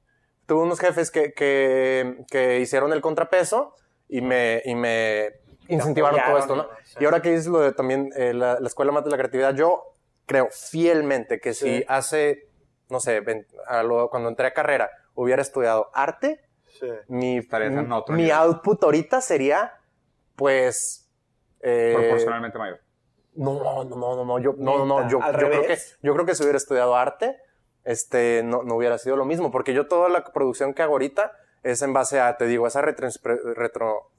Tuve 0.45 0.62
unos 0.63 0.80
jefes 0.80 1.12
que, 1.12 1.34
que, 1.34 2.23
que 2.30 2.60
hicieron 2.60 2.93
el 2.93 3.02
contrapeso 3.02 3.73
y 4.08 4.21
me, 4.21 4.62
y 4.65 4.76
me 4.76 5.34
incentivaron 5.67 6.19
todo 6.26 6.38
esto, 6.38 6.56
¿no? 6.56 6.67
sí. 6.84 6.97
Y 7.02 7.06
ahora 7.06 7.21
que 7.21 7.32
dices 7.32 7.47
lo 7.47 7.60
de 7.60 7.73
también 7.73 8.12
eh, 8.15 8.34
la, 8.34 8.58
la 8.60 8.67
escuela 8.67 8.91
mata 8.93 9.06
de 9.06 9.12
la 9.12 9.17
creatividad, 9.17 9.54
yo 9.56 9.84
creo 10.26 10.47
fielmente 10.52 11.39
que 11.41 11.54
si 11.54 11.80
Sí. 11.80 11.86
hace, 11.89 12.47
no 12.89 13.00
sé, 13.02 13.21
cuando 14.10 14.30
entré 14.30 14.47
a 14.47 14.54
carrera 14.54 14.89
hubiera 15.15 15.41
estudiado 15.41 15.89
arte, 15.93 16.39
Sí. 16.80 16.88
mi, 17.08 17.38
Estarías 17.38 17.72
en 17.74 17.92
otro 17.92 18.16
mi 18.16 18.24
nivel. 18.24 18.38
output 18.38 18.84
ahorita 18.84 19.22
sería, 19.22 19.74
pues... 20.36 21.10
eh, 21.62 21.94
Proporcionalmente 21.96 22.58
mayor. 22.58 22.80
no, 23.36 23.54
no, 23.63 23.84
no, 23.86 24.16
no, 24.16 24.26
no, 24.26 24.40
yo, 24.40 24.54
no, 24.58 24.80
no, 24.80 24.86
no, 24.86 25.10
yo, 25.10 25.20
yo 25.20 25.32
creo 25.34 25.62
que, 25.63 25.78
yo 26.02 26.13
creo 26.13 26.26
que 26.26 26.36
si 26.36 26.44
hubiera 26.44 26.58
estudiado 26.58 26.96
arte, 26.96 27.38
este, 27.84 28.42
no, 28.44 28.63
no 28.63 28.76
hubiera 28.76 28.98
sido 28.98 29.16
lo 29.16 29.26
mismo, 29.26 29.52
porque 29.52 29.74
yo 29.74 29.88
toda 29.88 30.10
la 30.10 30.24
producción 30.24 30.74
que 30.74 30.82
hago 30.82 30.94
ahorita 30.94 31.32
es 31.72 31.82
en 31.82 31.94
base 31.94 32.20
a, 32.20 32.38
te 32.38 32.46
digo, 32.46 32.66
esa 32.68 32.82
retroinspe- 32.82 33.40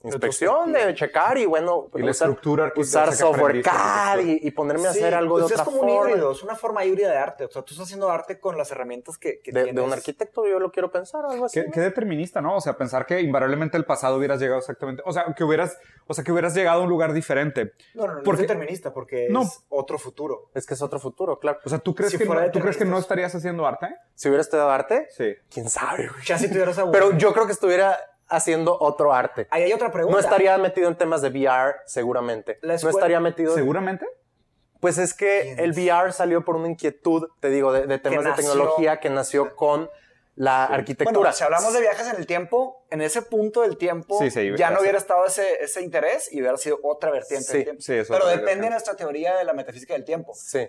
retroinspección 0.02 0.72
de 0.72 0.94
checar 0.94 1.38
y 1.38 1.46
bueno, 1.46 1.88
Y 1.94 2.02
la 2.02 2.10
usar, 2.10 2.28
estructura 2.28 2.72
usar 2.76 3.12
software 3.14 3.62
CAD 3.62 4.20
y, 4.20 4.40
y 4.42 4.50
ponerme 4.50 4.88
a 4.88 4.92
Sí, 4.92 4.98
hacer 5.00 5.14
algo 5.14 5.36
de 5.38 5.42
pues 5.44 5.52
otra 5.52 5.62
es 5.64 5.68
como 5.68 5.82
un 5.82 5.88
forma. 5.88 6.10
híbrido, 6.10 6.32
es 6.32 6.42
una 6.42 6.54
forma 6.56 6.84
híbrida 6.84 7.10
de 7.10 7.16
arte. 7.18 7.44
O 7.44 7.50
sea, 7.50 7.62
tú 7.62 7.72
estás 7.74 7.86
haciendo 7.86 8.10
arte 8.10 8.38
con 8.40 8.56
las 8.56 8.70
herramientas 8.70 9.18
que, 9.18 9.40
que 9.40 9.52
De, 9.52 9.62
tienes. 9.64 9.74
de 9.74 9.80
un 9.86 9.92
arquitecto, 9.92 10.46
yo 10.46 10.58
lo 10.60 10.70
quiero 10.72 10.90
pensar, 10.90 11.24
algo 11.28 11.46
así. 11.46 11.60
Qué, 11.60 11.66
¿no? 11.66 11.72
qué 11.72 11.80
determinista, 11.80 12.40
¿no? 12.40 12.56
O 12.56 12.60
sea, 12.60 12.76
pensar 12.76 13.06
que 13.06 13.20
invariablemente 13.20 13.76
el 13.76 13.84
pasado 13.84 14.16
hubieras 14.16 14.40
llegado 14.40 14.58
exactamente, 14.60 15.02
o 15.06 15.12
sea, 15.12 15.26
que 15.36 15.44
hubieras, 15.44 15.76
o 16.06 16.14
sea, 16.14 16.24
que 16.24 16.32
hubieras 16.32 16.54
llegado 16.54 16.80
a 16.80 16.84
un 16.84 16.90
lugar 16.90 17.12
diferente. 17.12 17.72
No, 17.94 18.06
no, 18.06 18.14
no, 18.16 18.22
Porque- 18.22 18.42
es 18.42 18.48
determinista 18.48 18.92
porque 18.92 19.28
No. 19.30 19.42
es 19.42 19.64
otro 19.68 19.98
futuro. 19.98 20.50
Es 20.54 20.66
que 20.66 20.74
es 20.74 20.82
otro 20.82 20.98
futuro, 21.00 21.38
claro. 21.38 21.58
O 21.64 21.68
sea, 21.68 21.78
¿tú 21.78 21.94
crees, 21.94 22.12
Si 22.12 22.18
que, 22.18 22.24
no, 22.24 22.32
fuera 22.32 22.50
¿tú 22.50 22.60
crees 22.60 22.76
que 22.76 22.84
no 22.84 22.98
estarías 22.98 23.34
haciendo 23.34 23.66
arte? 23.66 23.94
Si 24.14 24.28
hubiera 24.28 24.40
estudiado 24.42 24.70
arte, 24.70 25.06
Sí. 25.10 25.34
quién 25.50 25.68
sabe. 25.68 26.08
Ya 26.24 26.38
si 26.38 26.48
tuvieras 26.48 26.78
a 26.78 26.90
Pero 26.90 27.16
yo 27.16 27.32
creo 27.38 27.46
que 27.46 27.52
estuviera 27.52 27.98
haciendo 28.28 28.76
otro 28.78 29.12
arte. 29.12 29.46
Ahí 29.50 29.62
hay 29.62 29.72
otra 29.72 29.90
pregunta. 29.90 30.16
No 30.18 30.22
estaría 30.22 30.56
metido 30.58 30.88
en 30.88 30.96
temas 30.96 31.22
de 31.22 31.28
VR, 31.30 31.76
seguramente. 31.86 32.58
La 32.62 32.76
No 32.76 32.90
estaría 32.90 33.20
metido. 33.20 33.54
¿Seguramente? 33.54 34.06
Pues 34.80 34.98
es 34.98 35.14
que 35.14 35.40
¿Quién 35.56 35.60
el 35.60 35.70
VR 35.72 36.12
salió 36.12 36.44
por 36.44 36.54
una 36.56 36.68
inquietud, 36.68 37.28
te 37.40 37.48
digo, 37.50 37.72
de, 37.72 37.86
de 37.86 37.98
temas 37.98 38.22
de 38.24 38.30
nació- 38.30 38.36
tecnología 38.52 39.00
que 39.00 39.10
nació 39.10 39.56
con 39.56 39.90
la 40.36 40.66
arquitectura. 40.66 41.18
Bueno, 41.18 41.32
si 41.32 41.42
hablamos 41.42 41.72
de 41.72 41.80
viajes 41.80 42.06
en 42.06 42.14
el 42.16 42.26
tiempo, 42.26 42.86
en 42.90 43.00
ese 43.02 43.22
punto 43.22 43.62
del 43.62 43.76
tiempo 43.76 44.20
Sí, 44.20 44.30
sí, 44.30 44.52
ya 44.56 44.70
no 44.70 44.80
hubiera 44.80 44.96
estado 44.96 45.26
ese, 45.26 45.64
ese 45.64 45.82
interés 45.82 46.32
y 46.32 46.40
hubiera 46.40 46.56
sido 46.58 46.78
otra 46.84 47.10
vertiente 47.10 47.44
Sí, 47.46 47.52
del 47.54 47.64
tiempo. 47.64 47.82
sí, 47.82 47.94
es 47.94 48.08
Pero 48.08 48.24
depende 48.28 48.64
de 48.66 48.70
nuestra 48.70 48.94
teoría 48.94 49.36
de 49.36 49.44
la 49.44 49.52
metafísica 49.52 49.94
del 49.94 50.04
tiempo. 50.04 50.32
Sí. 50.36 50.68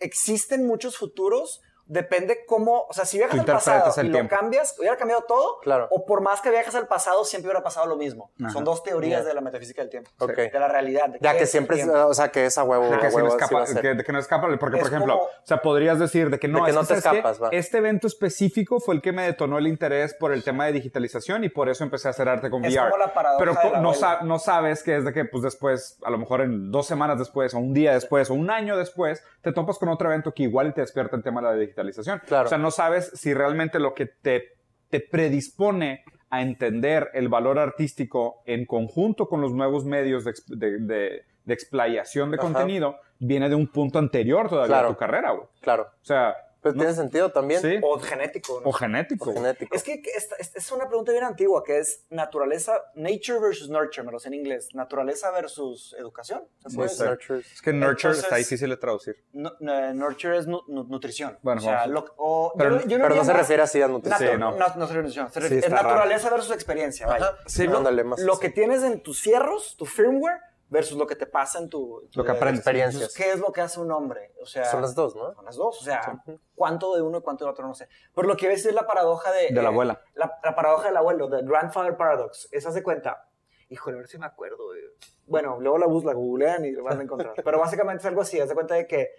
Existen 0.00 0.66
muchos 0.66 0.96
futuros, 0.96 1.60
depende 1.92 2.44
cómo, 2.46 2.86
o 2.88 2.92
sea, 2.92 3.04
si 3.04 3.18
viajas 3.18 3.38
al 3.38 3.44
pasado 3.44 3.92
y 4.02 4.06
lo 4.06 4.12
tiempo. 4.12 4.34
cambias, 4.34 4.76
hubiera 4.78 4.96
cambiado 4.96 5.22
todo, 5.28 5.60
Claro. 5.60 5.88
o 5.90 6.04
por 6.06 6.20
más 6.22 6.40
que 6.40 6.50
viajes 6.50 6.74
al 6.74 6.86
pasado, 6.88 7.24
siempre 7.24 7.48
hubiera 7.48 7.62
pasado 7.62 7.86
lo 7.86 7.96
mismo. 7.96 8.30
Ajá. 8.40 8.50
Son 8.52 8.64
dos 8.64 8.82
teorías 8.82 9.22
Ya. 9.22 9.28
de 9.28 9.34
la 9.34 9.40
metafísica 9.40 9.82
del 9.82 9.90
tiempo, 9.90 10.10
Ok. 10.18 10.32
de 10.36 10.50
la 10.58 10.68
realidad. 10.68 11.08
de 11.10 11.18
Ya 11.20 11.36
que 11.36 11.46
siempre, 11.46 11.80
es, 11.80 11.88
o 11.88 12.14
sea, 12.14 12.30
que 12.30 12.46
es 12.46 12.56
a 12.58 12.64
huevo, 12.64 12.84
De 12.86 12.94
a 12.94 12.98
que, 12.98 13.10
se 13.10 13.16
huevo, 13.16 13.28
no 13.28 13.34
escapa, 13.36 13.62
a 13.62 13.80
que, 13.82 13.94
de 13.94 14.04
que 14.04 14.12
no 14.12 14.18
escapa, 14.18 14.48
porque 14.58 14.76
Es 14.78 14.82
por 14.82 14.92
ejemplo, 14.92 15.14
como- 15.18 15.24
o 15.26 15.30
sea, 15.44 15.58
podrías 15.62 15.98
decir 15.98 16.30
de 16.30 16.38
que 16.38 16.48
no, 16.48 16.58
De 16.60 16.64
que 16.64 16.70
es 16.70 16.76
no 16.76 16.84
te 16.84 16.94
escapas, 16.94 17.42
va. 17.42 17.48
Este 17.52 17.78
evento 17.78 18.06
específico 18.06 18.80
fue 18.80 18.94
el 18.94 19.02
que 19.02 19.12
me 19.12 19.24
detonó 19.24 19.58
el 19.58 19.66
interés 19.66 20.14
por 20.14 20.32
el 20.32 20.42
tema 20.42 20.66
de 20.66 20.72
digitalización 20.72 21.44
y 21.44 21.48
por 21.48 21.68
eso 21.68 21.84
empecé 21.84 22.08
a 22.08 22.12
hacer 22.12 22.28
arte 22.28 22.48
con 22.50 22.64
Es 22.64 22.72
VR. 22.74 22.90
como 22.90 23.04
la 23.04 23.12
paradoja 23.12 23.38
Pero 23.38 23.54
de 23.62 23.70
la 23.72 23.80
no, 23.80 23.94
sa- 23.94 24.20
no 24.22 24.38
sabes 24.38 24.82
que 24.82 24.96
es 24.96 25.04
de 25.04 25.12
que 25.12 25.24
pues 25.24 25.42
después, 25.42 25.98
a 26.04 26.10
lo 26.10 26.18
mejor 26.18 26.40
en 26.40 26.70
dos 26.70 26.86
semanas 26.86 27.18
después, 27.18 27.52
o 27.54 27.58
un 27.58 27.74
día 27.74 27.92
después, 27.94 28.30
o 28.30 28.34
un 28.34 28.50
año 28.50 28.76
después, 28.76 29.22
te 29.42 29.52
topas 29.52 29.78
con 29.78 29.88
otro 29.88 30.08
evento 30.08 30.32
que 30.32 30.44
igual 30.44 30.72
te 30.74 30.80
despierta 30.80 31.16
el 31.16 31.22
tema 31.22 31.40
de 31.40 31.46
la 31.48 31.52
digitalización. 31.54 31.81
Claro. 32.26 32.46
O 32.46 32.48
sea, 32.48 32.58
no 32.58 32.70
sabes 32.70 33.10
si 33.14 33.34
realmente 33.34 33.78
lo 33.78 33.94
que 33.94 34.06
te, 34.06 34.52
te 34.90 35.00
predispone 35.00 36.04
a 36.30 36.42
entender 36.42 37.10
el 37.14 37.28
valor 37.28 37.58
artístico 37.58 38.42
en 38.46 38.64
conjunto 38.66 39.28
con 39.28 39.40
los 39.40 39.52
nuevos 39.52 39.84
medios 39.84 40.24
de, 40.24 40.32
de, 40.48 40.78
de- 40.78 41.22
de 41.44 41.54
explayación 41.54 42.30
de 42.30 42.36
Ajá. 42.36 42.44
contenido 42.46 42.96
viene 43.18 43.48
de 43.48 43.56
un 43.56 43.66
punto 43.66 43.98
anterior 43.98 44.48
todavía 44.48 44.68
Claro. 44.68 44.88
a 44.88 44.92
tu 44.92 44.96
carrera, 44.96 45.32
güey. 45.32 45.46
Claro. 45.60 45.88
O 46.00 46.04
sea, 46.04 46.36
Pero 46.62 46.74
no- 46.76 46.80
tiene 46.82 46.94
sentido 46.94 47.32
también. 47.32 47.60
sí, 47.60 47.78
O 47.82 47.98
genético. 47.98 48.60
¿no? 48.60 48.68
o 48.68 48.72
genético. 48.72 49.24
O 49.24 49.32
güey. 49.32 49.36
genético. 49.42 49.74
Es 49.74 49.82
que 49.82 50.00
esta 50.16 50.36
es 50.38 50.70
una 50.72 50.86
pregunta 50.88 51.10
bien 51.12 51.24
antigua, 51.24 51.64
que 51.64 51.78
es 51.78 52.04
naturaleza, 52.08 52.80
nature 52.94 53.40
versus 53.40 53.68
nurture, 53.68 54.04
me 54.06 54.12
lo 54.12 54.18
sé 54.20 54.28
en 54.28 54.34
inglés. 54.34 54.68
Naturaleza 54.74 55.30
versus 55.32 55.94
educación. 55.98 56.44
¿se 56.62 56.70
Sí, 56.70 56.76
puede 56.76 56.86
es 56.90 56.98
decir? 56.98 57.10
nurture. 57.10 57.40
Es 57.40 57.60
que 57.62 57.72
nurture 57.72 57.90
Entonces- 58.10 58.24
está 58.24 58.36
difícil 58.36 58.70
de 58.70 58.76
traducir. 58.76 59.16
Eh, 59.34 59.92
nurture 59.94 60.38
es 60.38 60.46
nu- 60.46 60.62
nu- 60.68 60.84
nutrición. 60.84 61.36
Bueno, 61.42 61.60
o 61.60 61.64
sea, 61.64 61.86
lo- 61.88 62.06
o- 62.16 62.52
Pero- 62.56 62.80
yo, 62.80 62.86
yo 62.86 62.98
lo 62.98 63.02
Pero 63.04 63.14
no 63.16 63.24
se 63.24 63.32
refiere 63.32 63.62
así 63.62 63.82
a 63.82 63.88
nutrición. 63.88 64.30
Sí, 64.32 64.38
no. 64.38 64.52
No, 64.52 64.58
no 64.58 64.66
se 64.66 64.78
refiere 64.78 64.98
a 64.98 65.02
nutrición. 65.02 65.26
se 65.28 65.34
Sí, 65.34 65.40
refiere- 65.40 65.66
es 65.66 65.72
raro. 65.72 65.88
naturaleza 65.88 66.30
versus 66.30 66.52
experiencia. 66.54 67.06
vaya. 67.06 67.32
Sí, 67.46 67.66
No, 67.66 67.78
ándale, 67.78 68.04
más 68.04 68.20
Lo 68.20 68.34
así. 68.34 68.40
que 68.42 68.50
tienes 68.50 68.82
en 68.82 69.00
tus 69.02 69.20
fierros, 69.20 69.76
tu 69.76 69.84
firmware, 69.86 70.38
versus 70.72 70.96
lo 70.96 71.06
que 71.06 71.16
te 71.16 71.26
pasa 71.26 71.58
en 71.58 71.68
tu... 71.68 72.08
Lo 72.14 72.24
que 72.24 72.30
aprendes. 72.30 72.60
Experiencias. 72.60 72.94
Entonces, 73.02 73.22
¿Qué 73.22 73.30
es 73.30 73.38
lo 73.38 73.52
que 73.52 73.60
hace 73.60 73.78
un 73.78 73.92
hombre? 73.92 74.32
O 74.40 74.46
sea, 74.46 74.64
Son 74.64 74.80
las 74.80 74.94
dos, 74.94 75.14
¿no? 75.14 75.34
Son 75.34 75.44
las 75.44 75.54
dos, 75.54 75.78
o 75.78 75.84
sea, 75.84 76.24
cuánto 76.54 76.94
de 76.96 77.02
uno 77.02 77.18
y 77.18 77.20
cuánto 77.20 77.44
de 77.44 77.50
otro 77.50 77.66
no 77.68 77.74
sé. 77.74 77.88
Pero 78.14 78.26
lo 78.26 78.36
que 78.38 78.48
ves 78.48 78.64
es 78.64 78.74
la 78.74 78.86
paradoja 78.86 79.30
de... 79.32 79.48
De 79.50 79.52
la 79.52 79.64
eh, 79.64 79.66
abuela. 79.66 80.00
La, 80.14 80.40
la 80.42 80.54
paradoja 80.54 80.86
del 80.86 80.96
abuelo, 80.96 81.28
the 81.28 81.42
grandfather 81.42 81.94
paradox. 81.94 82.48
Esa 82.52 82.72
se 82.72 82.82
cuenta. 82.82 83.28
Híjole, 83.68 83.96
a 83.96 84.00
ver 84.00 84.08
si 84.08 84.16
me 84.16 84.24
acuerdo. 84.24 84.64
güey. 84.64 84.80
Bueno, 85.26 85.60
luego 85.60 85.76
la 85.76 85.86
bus 85.86 86.04
la 86.04 86.14
googlean 86.14 86.64
y 86.64 86.72
la 86.72 86.82
van 86.82 87.00
a 87.00 87.02
encontrar. 87.02 87.34
Pero 87.44 87.58
básicamente 87.58 88.00
es 88.00 88.06
algo 88.06 88.22
así, 88.22 88.40
haz 88.40 88.48
de 88.48 88.54
cuenta 88.54 88.74
de 88.74 88.86
que, 88.86 89.10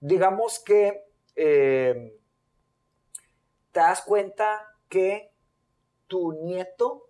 digamos 0.00 0.58
que 0.60 1.10
eh, 1.36 2.18
te 3.72 3.80
das 3.80 4.02
cuenta 4.02 4.76
que 4.90 5.32
tu 6.06 6.32
nieto 6.42 7.08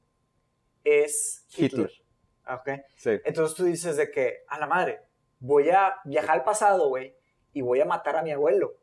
es 0.85 1.45
Hitler. 1.51 1.91
Hitler. 1.91 2.08
Ah, 2.49 2.57
Ok. 2.57 2.71
Sí. 2.97 3.21
Entonces 3.25 3.57
tú 3.57 3.65
dices 3.65 3.97
de 3.97 4.11
que, 4.11 4.45
a 4.49 4.59
la 4.59 4.67
madre, 4.67 5.01
voy 5.39 5.71
a 5.71 5.97
viajar 6.05 6.37
al 6.39 6.45
pasado, 6.45 6.89
güey, 6.89 7.15
y 7.53 7.61
voy 7.63 7.81
a 7.81 7.85
matar 7.85 8.17
a 8.17 8.23
mi 8.23 8.33
abuelo 8.33 8.75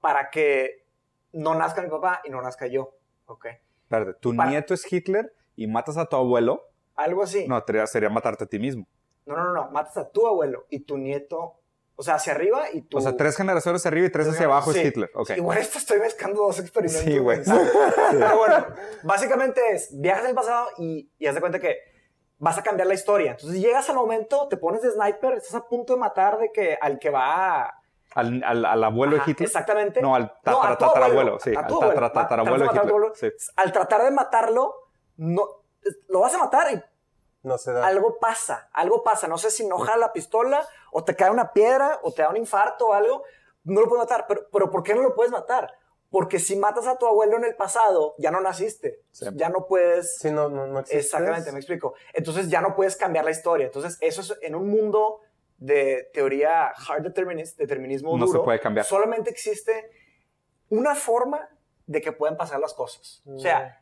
para 0.00 0.30
que 0.30 0.84
no 1.32 1.54
nazca 1.54 1.82
mi 1.82 1.88
papá 1.90 2.20
y 2.24 2.30
no 2.30 2.40
nazca 2.42 2.66
yo. 2.66 2.96
Ok. 3.26 3.46
Espérate, 3.84 4.14
tu 4.14 4.34
Para- 4.34 4.50
nieto 4.50 4.74
es 4.74 4.90
Hitler 4.90 5.32
y 5.56 5.66
matas 5.66 5.96
a 5.96 6.06
tu 6.06 6.16
abuelo. 6.16 6.68
Algo 6.96 7.22
así. 7.22 7.46
No, 7.48 7.62
sería, 7.86 8.08
matarte 8.10 8.44
a 8.44 8.46
ti 8.46 8.58
mismo. 8.58 8.86
No, 9.26 9.36
no, 9.36 9.44
no, 9.44 9.52
no. 9.52 9.70
Matas 9.70 9.96
a 9.98 10.08
tu 10.10 10.26
abuelo 10.26 10.66
y 10.68 10.80
tu 10.80 10.98
nieto, 10.98 11.58
o 11.96 12.02
sea, 12.02 12.14
hacia 12.16 12.32
arriba 12.32 12.64
y 12.72 12.82
tu... 12.82 12.98
O 12.98 13.00
sea, 13.00 13.16
tres 13.16 13.36
generaciones 13.36 13.84
arriba 13.86 14.06
y 14.06 14.10
tres 14.10 14.28
hacia 14.28 14.46
abajo 14.46 14.72
Sí. 14.72 14.80
es 14.80 14.86
Hitler. 14.86 15.10
Ok. 15.14 15.30
Igual 15.36 15.58
esto 15.58 15.78
estoy 15.78 16.00
mezclando 16.00 16.42
dos 16.42 16.58
experimentos. 16.58 17.04
Sí, 17.04 17.18
güey. 17.18 17.40
Pero 18.10 18.38
bueno, 18.38 18.66
básicamente 19.04 19.60
es, 19.72 19.98
viajas 20.00 20.24
al 20.26 20.34
pasado 20.34 20.68
y, 20.78 21.10
y 21.18 21.26
haz 21.26 21.34
de 21.34 21.40
cuenta 21.40 21.58
que 21.60 21.78
vas 22.42 22.58
a 22.58 22.62
cambiar 22.64 22.88
la 22.88 22.94
historia. 22.94 23.30
Entonces 23.32 23.60
llegas 23.60 23.88
al 23.88 23.94
momento, 23.94 24.48
te 24.48 24.56
pones 24.56 24.82
de 24.82 24.90
sniper, 24.90 25.34
estás 25.34 25.54
a 25.54 25.68
punto 25.68 25.92
de 25.92 26.00
matar 26.00 26.38
de 26.38 26.50
que 26.50 26.76
al 26.80 26.98
que 26.98 27.08
va 27.08 27.60
a... 27.62 27.78
Al, 28.16 28.42
al- 28.44 28.64
al 28.66 28.84
abuelo 28.84 29.14
Ajá, 29.16 29.24
de 29.24 29.30
Hitler. 29.30 29.46
Exactamente. 29.46 30.02
No, 30.02 30.16
al 30.16 30.34
tatarabuelo, 30.42 31.04
abuelo, 31.04 31.38
sí, 31.38 31.54
a 31.56 31.60
al 31.60 32.12
tatarabuelo 32.12 32.64
de 32.64 32.78
Hitler, 32.80 33.12
sí. 33.38 33.50
Al 33.56 33.72
tratar 33.72 34.02
de 34.02 34.10
matarlo, 34.10 34.74
no, 35.18 35.46
lo 36.08 36.20
vas 36.20 36.34
a 36.34 36.38
matar 36.38 36.72
y 36.74 36.82
No 37.44 37.56
se 37.58 37.72
da. 37.72 37.86
algo 37.86 38.18
pasa, 38.18 38.68
algo 38.72 39.02
pasa. 39.04 39.28
No 39.28 39.38
sé 39.38 39.50
si 39.52 39.64
no 39.66 39.78
jala 39.78 39.98
la 40.08 40.12
pistola 40.12 40.66
o 40.90 41.04
te 41.04 41.14
cae 41.14 41.30
una 41.30 41.52
piedra 41.52 42.00
o 42.02 42.12
te 42.12 42.22
da 42.22 42.28
un 42.28 42.36
infarto 42.36 42.88
o 42.88 42.92
algo. 42.92 43.22
No 43.64 43.80
lo 43.80 43.88
puedes 43.88 44.02
matar. 44.04 44.26
Pero, 44.26 44.42
pero 44.52 44.70
¿por 44.70 44.82
qué 44.82 44.94
no 44.94 45.00
lo 45.02 45.14
puedes 45.14 45.30
matar? 45.32 45.72
Porque 46.12 46.38
si 46.38 46.54
matas 46.56 46.86
a 46.86 46.96
tu 46.98 47.06
abuelo 47.06 47.38
en 47.38 47.44
el 47.44 47.56
pasado, 47.56 48.14
ya 48.18 48.30
no 48.30 48.40
naciste. 48.40 49.00
Sí. 49.10 49.26
Ya 49.34 49.48
no 49.48 49.66
puedes... 49.66 50.18
Sí, 50.18 50.30
no, 50.30 50.48
no, 50.50 50.66
no. 50.68 50.80
Exactamente, 50.90 51.50
me 51.52 51.58
explico. 51.58 51.94
Entonces 52.12 52.48
ya 52.50 52.60
no 52.60 52.76
puedes 52.76 52.96
cambiar 52.96 53.24
la 53.24 53.30
historia. 53.32 53.66
Entonces 53.66 53.96
eso 54.00 54.20
es 54.20 54.34
en 54.42 54.54
un 54.54 54.68
mundo 54.68 55.20
de 55.56 56.10
teoría 56.12 56.66
hard 56.68 57.02
determinis- 57.06 57.56
determinismo 57.56 58.16
No 58.18 58.26
se 58.26 58.32
duro. 58.34 58.44
puede 58.44 58.60
cambiar. 58.60 58.84
Solamente 58.86 59.30
existe 59.30 59.90
una 60.68 60.94
forma 60.94 61.48
de 61.86 62.00
que 62.00 62.12
puedan 62.12 62.36
pasar 62.36 62.60
las 62.60 62.74
cosas. 62.74 63.22
O 63.26 63.38
sea, 63.38 63.81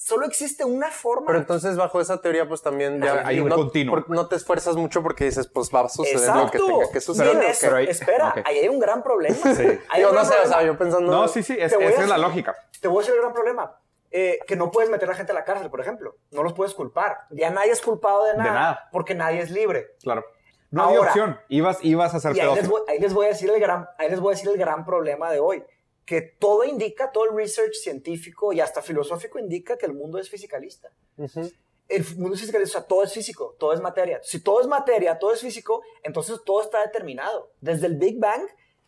solo 0.00 0.26
existe 0.26 0.64
una 0.64 0.90
forma. 0.90 1.26
Pero 1.26 1.38
entonces, 1.40 1.76
bajo 1.76 2.00
esa 2.00 2.20
teoría, 2.20 2.46
pues 2.46 2.62
también 2.62 3.02
ya 3.02 3.26
Hay 3.26 3.40
un 3.40 3.48
no, 3.48 3.56
continuo. 3.56 3.96
por- 3.96 4.08
no 4.10 4.28
te 4.28 4.36
esfuerzas 4.36 4.76
mucho 4.76 5.02
porque 5.02 5.24
dices, 5.24 5.48
pues 5.48 5.70
va 5.74 5.80
a 5.80 5.88
suceder 5.88 6.18
Exacto. 6.18 6.44
lo 6.44 6.50
que 6.50 6.58
tenga 6.72 6.92
que 6.92 7.00
suceder. 7.00 7.54
Pero 7.60 7.76
ahí- 7.76 7.86
espera, 7.88 8.34
ahí 8.46 8.58
hay 8.58 8.68
un 8.68 8.78
gran 8.78 9.02
problema. 9.02 9.36
Sí. 9.54 9.66
Hay 9.90 10.04
un 10.04 10.14
no 10.14 10.24
sé, 10.24 10.34
o 10.44 10.48
sea, 10.48 10.62
yo 10.62 10.78
pensando. 10.78 11.10
No, 11.10 11.26
sí, 11.26 11.42
sí, 11.42 11.54
es- 11.58 11.72
esa 11.72 12.02
es 12.02 12.08
la 12.08 12.16
lógica. 12.18 12.54
Te 12.80 12.86
voy 12.88 12.98
a 12.98 13.00
decir 13.00 13.14
el 13.14 13.20
gran 13.20 13.32
problema. 13.34 13.76
Eh, 14.10 14.38
que 14.46 14.56
no 14.56 14.70
puedes 14.70 14.88
meter 14.88 15.06
a 15.08 15.12
la 15.12 15.16
gente 15.18 15.32
a 15.32 15.34
la 15.34 15.44
cárcel, 15.44 15.68
por 15.68 15.80
ejemplo. 15.80 16.16
No 16.30 16.42
los 16.42 16.54
puedes 16.54 16.72
culpar. 16.74 17.26
Ya 17.30 17.50
nadie 17.50 17.72
es 17.72 17.82
culpado 17.82 18.24
de 18.24 18.34
nada. 18.38 18.52
nada. 18.52 18.88
Porque 18.90 19.14
nadie 19.14 19.40
es 19.40 19.50
libre. 19.50 19.88
Claro. 20.02 20.24
No 20.70 20.84
había 20.84 20.98
Ahora- 20.98 21.10
opción. 21.10 21.40
Ibas, 21.48 21.78
ibas 21.82 22.14
a 22.14 22.20
ser 22.20 22.34
Y 22.36 22.40
ahí 22.40 22.46
les, 22.46 22.54
pedófilo. 22.60 22.78
voy, 22.78 22.82
ahí 22.94 22.98
les 23.00 23.12
voy 23.12 23.26
a 23.26 23.28
decir 23.30 23.50
el 23.50 23.60
gran, 23.60 23.86
ahí 23.98 24.08
les 24.10 24.20
voy 24.20 24.32
a 24.32 24.36
decir 24.36 24.48
el 24.50 24.56
gran 24.58 24.84
problema 24.86 25.30
de 25.30 25.40
hoy. 25.40 25.62
Que 26.08 26.22
todo 26.22 26.64
indica, 26.64 27.12
todo 27.12 27.24
el 27.26 27.36
research 27.36 27.74
científico 27.74 28.54
y 28.54 28.60
hasta 28.60 28.80
filosófico 28.80 29.38
indica 29.38 29.76
que 29.76 29.84
el 29.84 29.92
mundo 29.92 30.18
es 30.18 30.30
fisicalista. 30.30 30.88
Ujú. 31.18 31.50
El 31.86 32.04
mundo 32.16 32.34
es 32.34 32.40
fisicalista, 32.40 32.78
o 32.78 32.80
sea, 32.80 32.88
todo 32.88 33.02
es 33.02 33.12
físico, 33.12 33.54
todo 33.58 33.74
es 33.74 33.80
materia. 33.82 34.18
Si 34.22 34.40
todo 34.42 34.62
es 34.62 34.66
materia, 34.66 35.18
todo 35.18 35.34
es 35.34 35.40
físico, 35.42 35.82
entonces 36.02 36.40
todo 36.46 36.62
está 36.62 36.80
determinado. 36.80 37.50
Desde 37.60 37.86
el 37.88 37.96
Big 37.96 38.18
Bang 38.18 38.40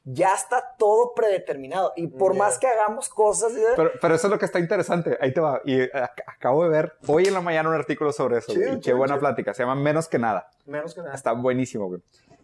ya 0.04 0.32
está 0.32 0.76
todo 0.78 1.12
predeterminado. 1.14 1.92
Y 1.94 2.06
por 2.06 2.32
Ya. 2.32 2.38
más 2.38 2.58
que 2.58 2.66
hagamos 2.66 3.10
cosas... 3.10 3.52
y- 3.52 3.60
Pero, 3.76 3.90
pero 4.00 4.14
eso 4.14 4.26
es 4.26 4.30
lo 4.30 4.38
que 4.38 4.46
está 4.46 4.58
interesante. 4.58 5.18
Ahí 5.20 5.34
te 5.34 5.40
va. 5.42 5.60
Y 5.66 5.78
eh, 5.78 5.90
ac- 5.92 6.22
acabo 6.26 6.62
de 6.64 6.70
ver 6.70 6.94
hoy 7.06 7.26
en 7.26 7.34
la 7.34 7.42
mañana 7.42 7.68
un 7.68 7.74
artículo 7.74 8.12
sobre 8.14 8.38
eso. 8.38 8.50
Chido. 8.52 8.66
Y 8.66 8.74
Qué 8.76 8.80
chido, 8.80 8.96
buena 8.96 9.14
chido. 9.14 9.20
plática. 9.20 9.52
Se 9.52 9.62
llama 9.62 9.74
Menos 9.74 10.08
que 10.08 10.18
nada. 10.18 10.48
menos 10.64 10.94
que 10.94 11.02
nada. 11.02 11.14
Está 11.14 11.32
buenísimo, 11.32 11.86
güey. 11.88 12.00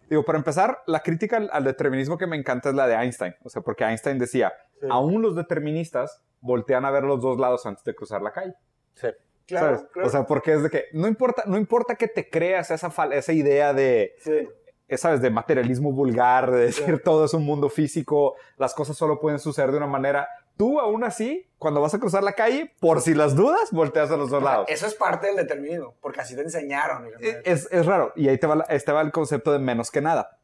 Digo, 0.09 0.23
para 0.25 0.37
empezar, 0.37 0.79
la 0.87 1.01
crítica 1.01 1.37
al, 1.37 1.49
al 1.51 1.63
determinismo 1.63 2.17
que 2.17 2.27
me 2.27 2.35
encanta 2.37 2.69
es 2.69 2.75
la 2.75 2.87
de 2.87 2.95
Einstein. 2.95 3.35
O 3.43 3.49
sea, 3.49 3.61
porque 3.61 3.83
Einstein 3.83 4.17
decía, 4.19 4.53
Sí. 4.79 4.87
aún 4.89 5.21
los 5.21 5.35
deterministas 5.35 6.21
voltean 6.39 6.85
a 6.85 6.91
ver 6.91 7.03
los 7.03 7.21
dos 7.21 7.39
lados 7.39 7.65
antes 7.65 7.83
de 7.83 7.95
cruzar 7.95 8.21
la 8.21 8.31
calle. 8.31 8.53
Sí. 8.93 9.07
Claro, 9.47 9.77
¿Sabes? 9.77 9.89
claro. 9.91 10.07
O 10.07 10.11
sea, 10.11 10.25
porque 10.25 10.53
es 10.53 10.63
de 10.63 10.69
que 10.69 10.85
no 10.93 11.07
importa, 11.07 11.43
no 11.45 11.57
importa 11.57 11.95
que 11.95 12.07
te 12.07 12.29
creas 12.29 12.69
esa, 12.71 12.89
fal- 12.91 13.13
esa 13.13 13.33
idea 13.33 13.73
de, 13.73 14.13
Sí. 14.19 14.47
eh, 14.87 14.97
¿sabes? 14.97 15.21
De 15.21 15.29
materialismo 15.29 15.91
vulgar, 15.93 16.51
de 16.51 16.59
decir 16.65 17.01
todo 17.03 17.25
es 17.25 17.33
un 17.33 17.45
mundo 17.45 17.69
físico, 17.69 18.35
las 18.57 18.73
cosas 18.73 18.95
solo 18.97 19.19
pueden 19.19 19.39
suceder 19.39 19.71
de 19.71 19.77
una 19.77 19.87
manera. 19.87 20.27
Tú, 20.57 20.79
aún 20.79 21.03
así, 21.03 21.47
cuando 21.59 21.81
vas 21.81 21.93
a 21.93 21.99
cruzar 21.99 22.23
la 22.23 22.33
calle, 22.33 22.73
por 22.79 23.01
si 23.01 23.13
las 23.13 23.35
dudas, 23.35 23.71
volteas 23.71 24.09
a 24.11 24.17
los 24.17 24.29
dos 24.31 24.41
lados. 24.41 24.65
Eso 24.69 24.87
es 24.87 24.95
parte 24.95 25.27
del 25.27 25.35
determinismo, 25.35 25.95
porque 26.01 26.21
así 26.21 26.35
te 26.35 26.41
enseñaron. 26.41 27.07
Es, 27.45 27.67
es 27.71 27.85
raro. 27.85 28.11
Y 28.15 28.27
ahí 28.27 28.37
te 28.39 28.47
va, 28.47 28.65
este 28.69 28.91
va 28.91 29.01
el 29.01 29.11
concepto 29.11 29.51
de 29.51 29.59
menos 29.59 29.91
que 29.91 30.01
nada. 30.01 30.39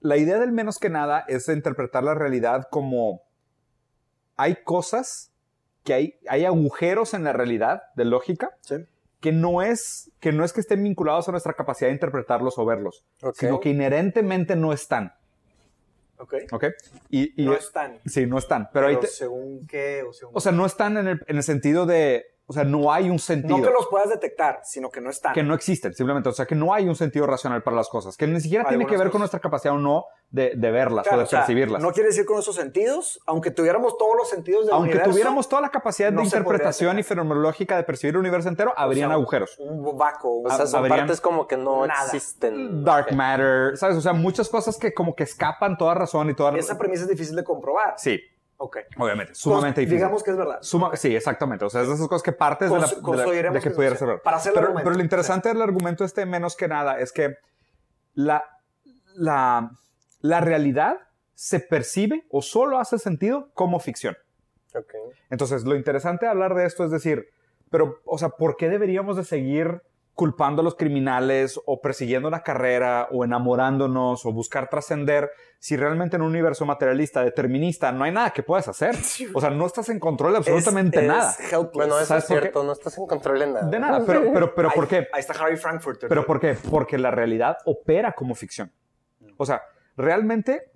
La 0.00 0.16
idea 0.16 0.38
del 0.40 0.50
menos 0.50 0.78
que 0.78 0.88
nada 0.90 1.24
es 1.28 1.48
interpretar 1.48 2.02
la 2.02 2.14
realidad 2.14 2.66
como 2.70 3.22
hay 4.36 4.56
cosas 4.64 5.30
que 5.84 5.94
hay, 5.94 6.18
hay 6.28 6.44
agujeros 6.44 7.14
en 7.14 7.22
la 7.24 7.32
realidad 7.32 7.84
de 7.94 8.04
lógica 8.04 8.56
Sí. 8.62 8.76
que 9.20 9.30
no 9.30 9.62
es 9.62 10.10
que 10.18 10.32
no 10.32 10.44
es 10.44 10.52
que 10.52 10.60
estén 10.60 10.82
vinculados 10.82 11.28
a 11.28 11.32
nuestra 11.32 11.52
capacidad 11.54 11.88
de 11.88 11.94
interpretarlos 11.94 12.58
o 12.58 12.64
verlos, 12.64 13.04
sino 13.34 13.60
que 13.60 13.68
inherentemente 13.70 14.56
no 14.56 14.72
están, 14.72 15.12
Ok. 16.22 16.34
¿ok? 16.52 16.64
Y, 17.10 17.42
y- 17.42 17.44
no 17.46 17.54
están. 17.54 17.98
sí, 18.06 18.26
no 18.26 18.38
están, 18.38 18.70
pero, 18.72 18.86
ahí 18.86 18.94
Pero 18.94 19.00
te- 19.08 19.12
según 19.12 19.66
qué 19.66 20.02
o 20.08 20.12
según... 20.12 20.36
o 20.36 20.40
sea, 20.40 20.52
no 20.52 20.64
están 20.64 20.96
en 20.96 21.08
el, 21.08 21.20
en 21.26 21.36
el 21.36 21.42
sentido 21.42 21.84
de, 21.84 22.24
o 22.52 22.54
sea, 22.54 22.64
no 22.64 22.92
hay 22.92 23.08
un 23.10 23.18
sentido. 23.18 23.58
no 23.58 23.64
que 23.64 23.70
los 23.70 23.86
puedas 23.88 24.08
detectar, 24.08 24.60
sino 24.64 24.90
que 24.90 25.00
no 25.00 25.10
están. 25.10 25.32
que 25.34 25.42
no 25.42 25.54
existen, 25.54 25.94
simplemente. 25.94 26.28
O 26.28 26.32
sea, 26.32 26.46
que 26.46 26.54
no 26.54 26.72
hay 26.74 26.88
un 26.88 26.94
sentido 26.94 27.26
racional 27.26 27.62
para 27.62 27.76
las 27.76 27.88
cosas, 27.88 28.16
que 28.16 28.26
ni 28.26 28.40
siquiera 28.40 28.64
tiene 28.68 28.86
que 28.86 28.96
ver 28.96 29.10
con 29.10 29.20
nuestra 29.20 29.40
capacidad 29.40 29.74
o 29.74 29.78
no 29.78 30.04
de, 30.30 30.52
de 30.56 30.70
verlas 30.70 31.02
Claro, 31.04 31.16
o 31.16 31.20
de 31.20 31.24
o 31.24 31.28
sea, 31.28 31.40
percibirlas. 31.40 31.82
No 31.82 31.92
quiere 31.92 32.08
decir 32.08 32.24
con 32.24 32.38
esos 32.38 32.54
sentidos, 32.56 33.20
aunque 33.26 33.50
tuviéramos 33.50 33.98
todos 33.98 34.16
los 34.16 34.28
sentidos 34.30 34.64
del 34.66 34.74
Aunque 34.74 34.90
universo, 34.90 35.10
tuviéramos 35.10 35.48
toda 35.48 35.60
la 35.62 35.68
capacidad 35.70 36.10
no 36.10 36.20
de 36.20 36.24
interpretación 36.26 36.98
y 36.98 37.02
fenomenológica 37.02 37.76
de 37.76 37.82
percibir 37.84 38.14
el 38.14 38.20
universo 38.20 38.48
entero, 38.48 38.72
habrían 38.76 39.08
sea, 39.10 39.14
agujeros. 39.14 39.56
un 39.58 39.96
vaco. 39.98 40.40
O 40.42 40.48
sea, 40.50 40.66
son 40.66 40.80
habrían- 40.80 41.00
partes 41.00 41.20
como 41.20 41.46
que 41.46 41.56
no 41.56 41.86
Nada. 41.86 42.04
existen. 42.06 42.82
Dark 42.84 43.06
Ok. 43.10 43.12
matter, 43.12 43.76
¿sabes? 43.76 43.96
O 43.96 44.00
sea, 44.00 44.12
muchas 44.12 44.48
cosas 44.48 44.78
que 44.78 44.94
como 44.94 45.14
que 45.14 45.24
escapan 45.24 45.76
toda 45.76 45.94
razón 45.94 46.30
y 46.30 46.34
toda... 46.34 46.56
esa 46.56 46.78
premisa 46.78 47.02
es 47.02 47.08
difícil 47.08 47.36
de 47.36 47.44
comprobar. 47.44 47.94
Sí, 47.98 48.20
Ok. 48.64 48.76
obviamente, 48.96 49.34
sumamente 49.34 49.80
Cons- 49.80 49.84
difícil. 49.84 49.96
Digamos 49.98 50.22
que 50.22 50.30
es 50.30 50.36
verdad. 50.36 50.58
Suma- 50.62 50.94
Sí, 50.94 51.16
exactamente. 51.16 51.64
O 51.64 51.70
sea, 51.70 51.82
es 51.82 51.88
de 51.88 51.94
esas 51.94 52.06
cosas 52.06 52.22
que 52.22 52.30
partes 52.32 52.70
de, 52.70 52.78
la- 52.78 52.86
Cons- 52.86 52.90
de 52.90 52.96
la- 52.96 53.02
construiremos 53.02 53.54
de 53.54 53.60
que 53.60 53.68
que- 53.70 53.74
pudiera 53.74 53.96
ser 53.96 54.06
verdad. 54.08 54.22
Para 54.22 54.36
hacer 54.36 54.50
el 54.50 54.54
pero, 54.54 54.66
argumento. 54.68 54.84
pero 54.88 54.96
lo 54.96 55.02
interesante 55.02 55.48
del 55.48 55.62
argumento 55.62 56.04
este, 56.04 56.24
menos 56.26 56.54
que 56.56 56.68
nada, 56.68 56.98
es 57.00 57.12
que 57.12 57.34
la, 58.14 58.44
la, 59.14 59.70
la 60.20 60.40
realidad 60.40 60.96
se 61.34 61.58
percibe 61.60 62.24
o 62.30 62.40
solo 62.42 62.78
hace 62.78 62.98
sentido 62.98 63.50
como 63.54 63.80
ficción. 63.80 64.16
Ok. 64.74 64.94
Entonces, 65.30 65.64
lo 65.64 65.74
interesante 65.74 66.26
de 66.26 66.30
hablar 66.30 66.54
de 66.54 66.64
esto 66.66 66.84
es 66.84 66.90
decir, 66.90 67.26
pero, 67.70 68.00
o 68.04 68.16
sea, 68.18 68.28
¿por 68.28 68.56
qué 68.56 68.68
deberíamos 68.68 69.16
de 69.16 69.24
seguir 69.24 69.82
culpando 70.14 70.60
a 70.60 70.64
los 70.64 70.74
criminales 70.74 71.58
o 71.64 71.80
persiguiendo 71.80 72.28
la 72.28 72.42
carrera 72.42 73.08
o 73.10 73.24
enamorándonos 73.24 74.26
o 74.26 74.32
buscar 74.32 74.68
trascender 74.68 75.30
si 75.58 75.76
realmente 75.76 76.16
en 76.16 76.22
un 76.22 76.28
universo 76.28 76.66
materialista, 76.66 77.24
determinista, 77.24 77.92
no 77.92 78.04
hay 78.04 78.12
nada 78.12 78.30
que 78.30 78.42
puedas 78.42 78.68
hacer? 78.68 78.94
O 79.34 79.40
sea, 79.40 79.48
no 79.50 79.64
estás 79.66 79.88
en 79.88 79.98
control 79.98 80.32
de 80.32 80.38
absolutamente 80.38 81.00
Es- 81.00 81.06
nada. 81.06 81.30
es 81.30 81.52
helpless. 81.52 81.72
Bueno, 81.72 81.96
eso 81.96 82.06
¿Sabes 82.06 82.24
es 82.24 82.28
cierto, 82.28 82.62
no 82.64 82.72
estás 82.72 82.98
en 82.98 83.06
control 83.06 83.38
de 83.38 83.46
nada. 83.46 83.66
De 83.68 83.78
nada, 83.78 84.02
pero, 84.06 84.22
pero, 84.34 84.54
pero 84.54 84.68
Ahí- 84.68 84.74
¿por 84.74 84.88
qué? 84.88 85.08
Ahí 85.12 85.20
está 85.20 85.32
Harry 85.42 85.56
Frankfurter. 85.56 86.08
¿Pero 86.08 86.26
por 86.26 86.38
qué? 86.40 86.56
Porque 86.70 86.98
la 86.98 87.10
realidad 87.10 87.56
opera 87.64 88.12
como 88.12 88.34
ficción. 88.34 88.70
O 89.38 89.46
sea, 89.46 89.62
realmente 89.96 90.71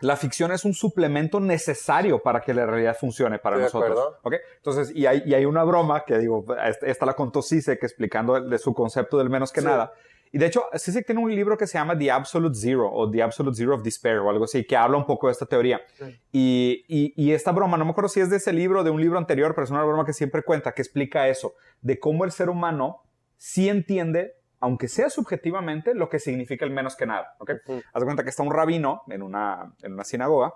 la 0.00 0.16
ficción 0.16 0.52
es 0.52 0.64
un 0.64 0.74
suplemento 0.74 1.40
necesario 1.40 2.20
para 2.22 2.40
que 2.40 2.54
la 2.54 2.66
realidad 2.66 2.96
funcione 2.98 3.38
para 3.38 3.56
de 3.56 3.64
nosotros. 3.64 3.90
acuerdo. 3.90 4.18
¿ok? 4.22 4.34
Entonces, 4.56 4.92
y 4.94 5.06
hay, 5.06 5.22
y 5.26 5.34
hay 5.34 5.44
una 5.44 5.64
broma 5.64 6.04
que 6.04 6.18
digo, 6.18 6.44
esta 6.64 6.86
esta 6.86 7.06
la 7.06 7.14
contó 7.14 7.42
Sisek 7.42 7.82
explicando 7.82 8.40
de 8.40 8.58
su 8.58 8.72
concepto 8.74 9.18
del 9.18 9.28
menos 9.30 9.52
que 9.52 9.60
Sí. 9.60 9.66
nada. 9.66 9.92
Y 10.30 10.36
de 10.36 10.44
hecho, 10.44 10.64
Sisek 10.74 11.06
tiene 11.06 11.22
un 11.22 11.34
libro 11.34 11.56
que 11.56 11.66
se 11.66 11.78
llama 11.78 11.96
The 11.96 12.10
Absolute 12.10 12.54
Zero 12.54 12.90
o 12.92 13.10
The 13.10 13.22
Absolute 13.22 13.56
Zero 13.56 13.74
of 13.74 13.82
Despair 13.82 14.18
o 14.18 14.28
algo 14.28 14.44
así, 14.44 14.62
que 14.64 14.76
habla 14.76 14.98
un 14.98 15.06
poco 15.06 15.26
de 15.28 15.32
esta 15.32 15.46
teoría. 15.46 15.80
Sí. 15.98 16.04
Y, 16.32 16.84
y- 16.86 17.14
y 17.16 17.32
esta 17.32 17.50
broma, 17.50 17.78
no 17.78 17.86
me 17.86 17.92
acuerdo 17.92 18.10
si 18.10 18.20
es 18.20 18.28
de 18.28 18.36
ese 18.36 18.52
libro 18.52 18.80
o 18.80 18.84
de 18.84 18.90
un 18.90 19.00
libro 19.00 19.16
anterior, 19.18 19.54
pero 19.54 19.64
es 19.64 19.70
una 19.70 19.82
broma 19.84 20.04
que 20.04 20.12
siempre 20.12 20.42
cuenta, 20.42 20.72
que 20.74 20.82
explica 20.82 21.28
eso, 21.28 21.54
de 21.80 21.98
cómo 21.98 22.24
el 22.26 22.30
ser 22.32 22.50
humano 22.50 23.02
sí 23.38 23.70
entiende, 23.70 24.34
aunque 24.60 24.88
sea 24.88 25.10
subjetivamente, 25.10 25.94
lo 25.94 26.08
que 26.08 26.18
significa 26.18 26.64
el 26.64 26.70
menos 26.72 26.96
que 26.96 27.06
nada. 27.06 27.34
¿ok? 27.38 27.50
Ujú. 27.66 27.82
Haz 27.92 28.00
de 28.00 28.04
cuenta 28.04 28.22
que 28.24 28.30
está 28.30 28.42
un 28.42 28.52
rabino 28.52 29.02
en 29.08 29.22
una, 29.22 29.72
en 29.82 29.92
una 29.94 30.04
sinagoga 30.04 30.54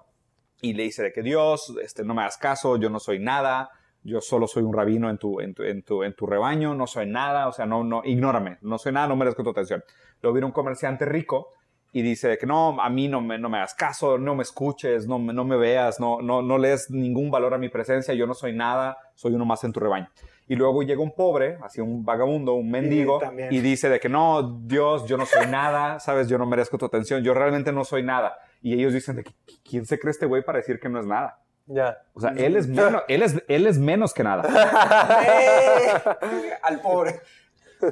y 0.61 0.75
le 0.75 0.85
dice 0.85 1.03
de 1.03 1.13
que 1.13 1.23
Dios, 1.23 1.75
este, 1.83 2.05
no 2.05 2.15
me 2.15 2.23
hagas 2.23 2.39
caso, 2.39 2.77
yo 2.77 2.89
no 2.91 3.01
soy 3.01 3.19
nada, 3.19 3.71
yo 4.05 4.21
solo 4.21 4.47
soy 4.47 4.63
un 4.63 4.73
rabino 4.73 5.11
en 5.11 5.19
tu, 5.19 5.41
en 5.41 5.55
tu, 5.55 5.63
en 5.63 5.83
tu, 5.83 6.03
en 6.03 6.15
tu 6.15 6.27
rebaño, 6.27 6.75
no 6.75 6.87
soy 6.87 7.07
nada, 7.07 7.49
o 7.49 7.53
sea, 7.53 7.67
no, 7.67 7.85
no, 7.85 8.03
ignórame, 8.05 8.59
no 8.63 8.79
soy 8.79 8.93
nada, 8.93 9.07
no 9.09 9.17
merezco 9.17 9.43
tu 9.45 9.51
atención. 9.51 9.83
Luego 10.21 10.35
viene 10.35 10.47
un 10.47 10.53
comerciante 10.53 11.05
rico 11.05 11.49
y 11.93 12.03
dice 12.03 12.27
de 12.29 12.39
que 12.39 12.47
no, 12.47 12.81
a 12.81 12.89
mí 12.89 13.07
no 13.09 13.21
me, 13.21 13.39
no 13.39 13.49
me 13.49 13.59
hagas 13.59 13.75
caso, 13.75 14.19
no 14.19 14.35
me 14.35 14.43
escuches, 14.43 15.07
no, 15.07 15.19
me- 15.19 15.33
no 15.33 15.45
me 15.45 15.57
veas, 15.57 16.01
no, 16.01 16.21
no, 16.23 16.43
no 16.43 16.59
lees 16.59 16.91
ningún 16.91 17.31
valor 17.31 17.55
a 17.55 17.59
mi 17.59 17.69
presencia, 17.69 18.15
yo 18.15 18.27
no 18.27 18.35
soy 18.35 18.53
nada, 18.55 18.97
soy 19.15 19.35
uno 19.35 19.45
más 19.45 19.63
en 19.65 19.73
tu 19.73 19.81
rebaño. 19.81 20.09
Y 20.53 20.55
luego 20.55 20.83
llega 20.83 21.01
un 21.01 21.13
pobre, 21.13 21.57
así 21.63 21.81
un 21.81 22.05
vagabundo, 22.05 22.53
un 22.53 22.71
mendigo, 22.71 23.19
también. 23.21 23.51
y 23.51 23.61
dice 23.61 23.89
de 23.89 23.99
que 23.99 24.11
no, 24.11 24.61
Dios, 24.65 25.07
yo 25.07 25.17
no 25.17 25.25
soy 25.25 25.47
nada, 25.47 25.99
sabes, 25.99 26.29
yo 26.29 26.37
no 26.37 26.45
merezco 26.45 26.77
tu 26.77 26.85
atención, 26.85 27.23
yo 27.25 27.33
realmente 27.33 27.73
no 27.73 27.85
soy 27.85 28.03
nada. 28.03 28.37
Y 28.61 28.75
ellos 28.75 28.93
dicen 28.93 29.17
de 29.17 29.25
que, 29.25 29.33
¿quién 29.65 29.87
se 29.87 29.99
cree 29.99 30.11
este 30.11 30.27
güey 30.27 30.45
para 30.45 30.59
decir 30.59 30.79
que 30.79 30.91
no 30.91 31.01
es 31.01 31.07
nada? 31.07 31.39
Ya. 31.65 32.03
O 32.13 32.21
sea, 32.21 32.35
él 32.37 32.57
es 32.57 32.69
menos, 32.69 33.03
él 33.09 33.23
es, 33.23 33.43
él 33.49 33.67
es 33.67 33.79
menos 33.79 34.13
que 34.13 34.25
nada. 34.25 34.43
Al 36.63 36.81
pobre. 36.83 37.23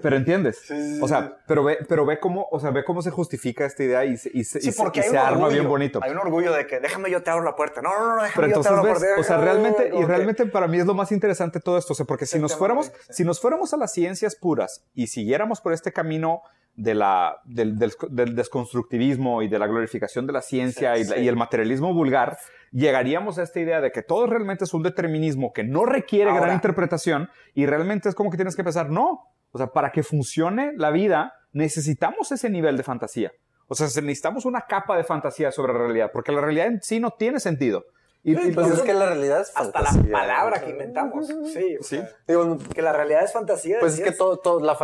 Pero 0.02 0.16
entiendes. 0.16 0.58
Sí, 0.62 0.74
sí, 0.74 0.94
sí. 0.96 1.00
O 1.02 1.08
sea, 1.08 1.36
pero 1.46 1.64
ve, 1.64 1.78
pero 1.88 2.06
ve 2.06 2.20
cómo, 2.20 2.46
o 2.50 2.60
sea, 2.60 2.70
ve 2.70 2.84
cómo 2.84 3.02
se 3.02 3.10
justifica 3.10 3.64
esta 3.66 3.82
idea 3.82 4.04
y 4.04 4.16
se, 4.16 4.30
y 4.32 4.44
se, 4.44 4.60
Sí, 4.60 4.68
y 4.68 4.72
se- 4.72 5.18
arma 5.18 5.48
bien 5.48 5.66
bonito. 5.68 6.00
Hay 6.02 6.12
un 6.12 6.18
orgullo 6.18 6.52
de 6.52 6.66
que 6.66 6.80
déjame 6.80 7.10
yo 7.10 7.22
te 7.22 7.30
abro 7.30 7.44
la 7.44 7.56
puerta. 7.56 7.82
No, 7.82 7.90
no, 7.98 8.16
no, 8.16 8.22
déjame 8.22 8.46
Pero 8.46 8.56
yo 8.56 8.62
te 8.62 8.68
abro 8.68 8.82
la 8.84 8.94
puerta. 8.94 9.20
o 9.20 9.22
sea, 9.22 9.36
realmente, 9.38 9.90
y 9.94 10.02
realmente 10.04 10.46
para 10.46 10.66
mí 10.68 10.78
es 10.78 10.86
lo 10.86 10.94
más 10.94 11.12
interesante 11.12 11.60
todo 11.60 11.78
esto, 11.78 11.92
o 11.92 11.96
sea, 11.96 12.06
porque 12.06 12.26
si 12.26 12.38
nos 12.38 12.54
fuéramos, 12.56 12.92
si 13.10 13.24
nos 13.24 13.40
fuéramos 13.40 13.74
a 13.74 13.76
las 13.76 13.92
ciencias 13.92 14.36
puras 14.36 14.84
y 14.94 15.06
siguiéramos 15.08 15.60
por 15.60 15.72
este 15.72 15.92
camino 15.92 16.42
de 16.82 16.94
la, 16.94 17.36
del, 17.44 17.78
del- 17.78 17.92
del 18.10 18.34
desconstructivismo 18.34 19.42
y 19.42 19.48
de 19.48 19.58
la 19.58 19.66
glorificación 19.66 20.26
de 20.26 20.32
la 20.32 20.42
ciencia 20.42 20.94
Sí, 20.96 21.02
y, 21.02 21.04
la- 21.04 21.14
sí. 21.16 21.20
y 21.22 21.28
el 21.28 21.36
materialismo 21.36 21.92
vulgar, 21.92 22.36
llegaríamos 22.72 23.38
a 23.38 23.42
esta 23.42 23.60
idea 23.60 23.80
de 23.80 23.90
que 23.92 24.02
todo 24.02 24.26
realmente 24.26 24.64
es 24.64 24.72
un 24.74 24.82
determinismo 24.82 25.52
que 25.52 25.64
no 25.64 25.84
requiere 25.84 26.30
Ahora. 26.30 26.42
gran 26.42 26.54
interpretación 26.54 27.28
y 27.54 27.66
realmente 27.66 28.08
es 28.08 28.14
como 28.14 28.30
que 28.30 28.36
tienes 28.36 28.56
que 28.56 28.64
pensar, 28.64 28.90
no, 28.90 29.20
o 29.50 29.58
sea, 29.58 29.68
para 29.68 29.90
que 29.92 30.02
funcione 30.02 30.72
la 30.76 30.90
vida 30.90 31.34
necesitamos 31.52 32.30
ese 32.32 32.48
nivel 32.48 32.76
de 32.76 32.82
fantasía. 32.82 33.32
O 33.66 33.74
sea, 33.74 33.86
necesitamos 33.86 34.46
una 34.46 34.62
capa 34.62 34.96
de 34.96 35.04
fantasía 35.04 35.52
sobre 35.52 35.72
la 35.72 35.80
realidad, 35.80 36.10
porque 36.12 36.32
la 36.32 36.40
realidad 36.40 36.66
en 36.66 36.80
sí 36.82 36.98
no 37.00 37.10
tiene 37.12 37.38
sentido. 37.40 37.84
Y, 38.22 38.34
Pues 38.52 38.70
es 38.70 38.82
que 38.82 38.92
la 38.92 39.06
realidad 39.06 39.40
es 39.40 39.52
Hasta 39.54 39.80
la 39.80 39.86
fantasía. 39.88 40.12
palabra 40.12 40.60
que 40.60 40.70
inventamos. 40.70 41.26
Sí, 41.26 41.76
o 41.80 41.82
Sí. 41.82 42.02
Digo, 42.28 42.58
que 42.74 42.82
la 42.82 42.92
realidad 42.92 43.22
es 43.24 43.32
fantasía. 43.32 43.78
pues 43.80 43.94
es 43.98 44.04
que 44.04 44.12
todo, 44.12 44.36
todo, 44.38 44.60
la 44.60 44.74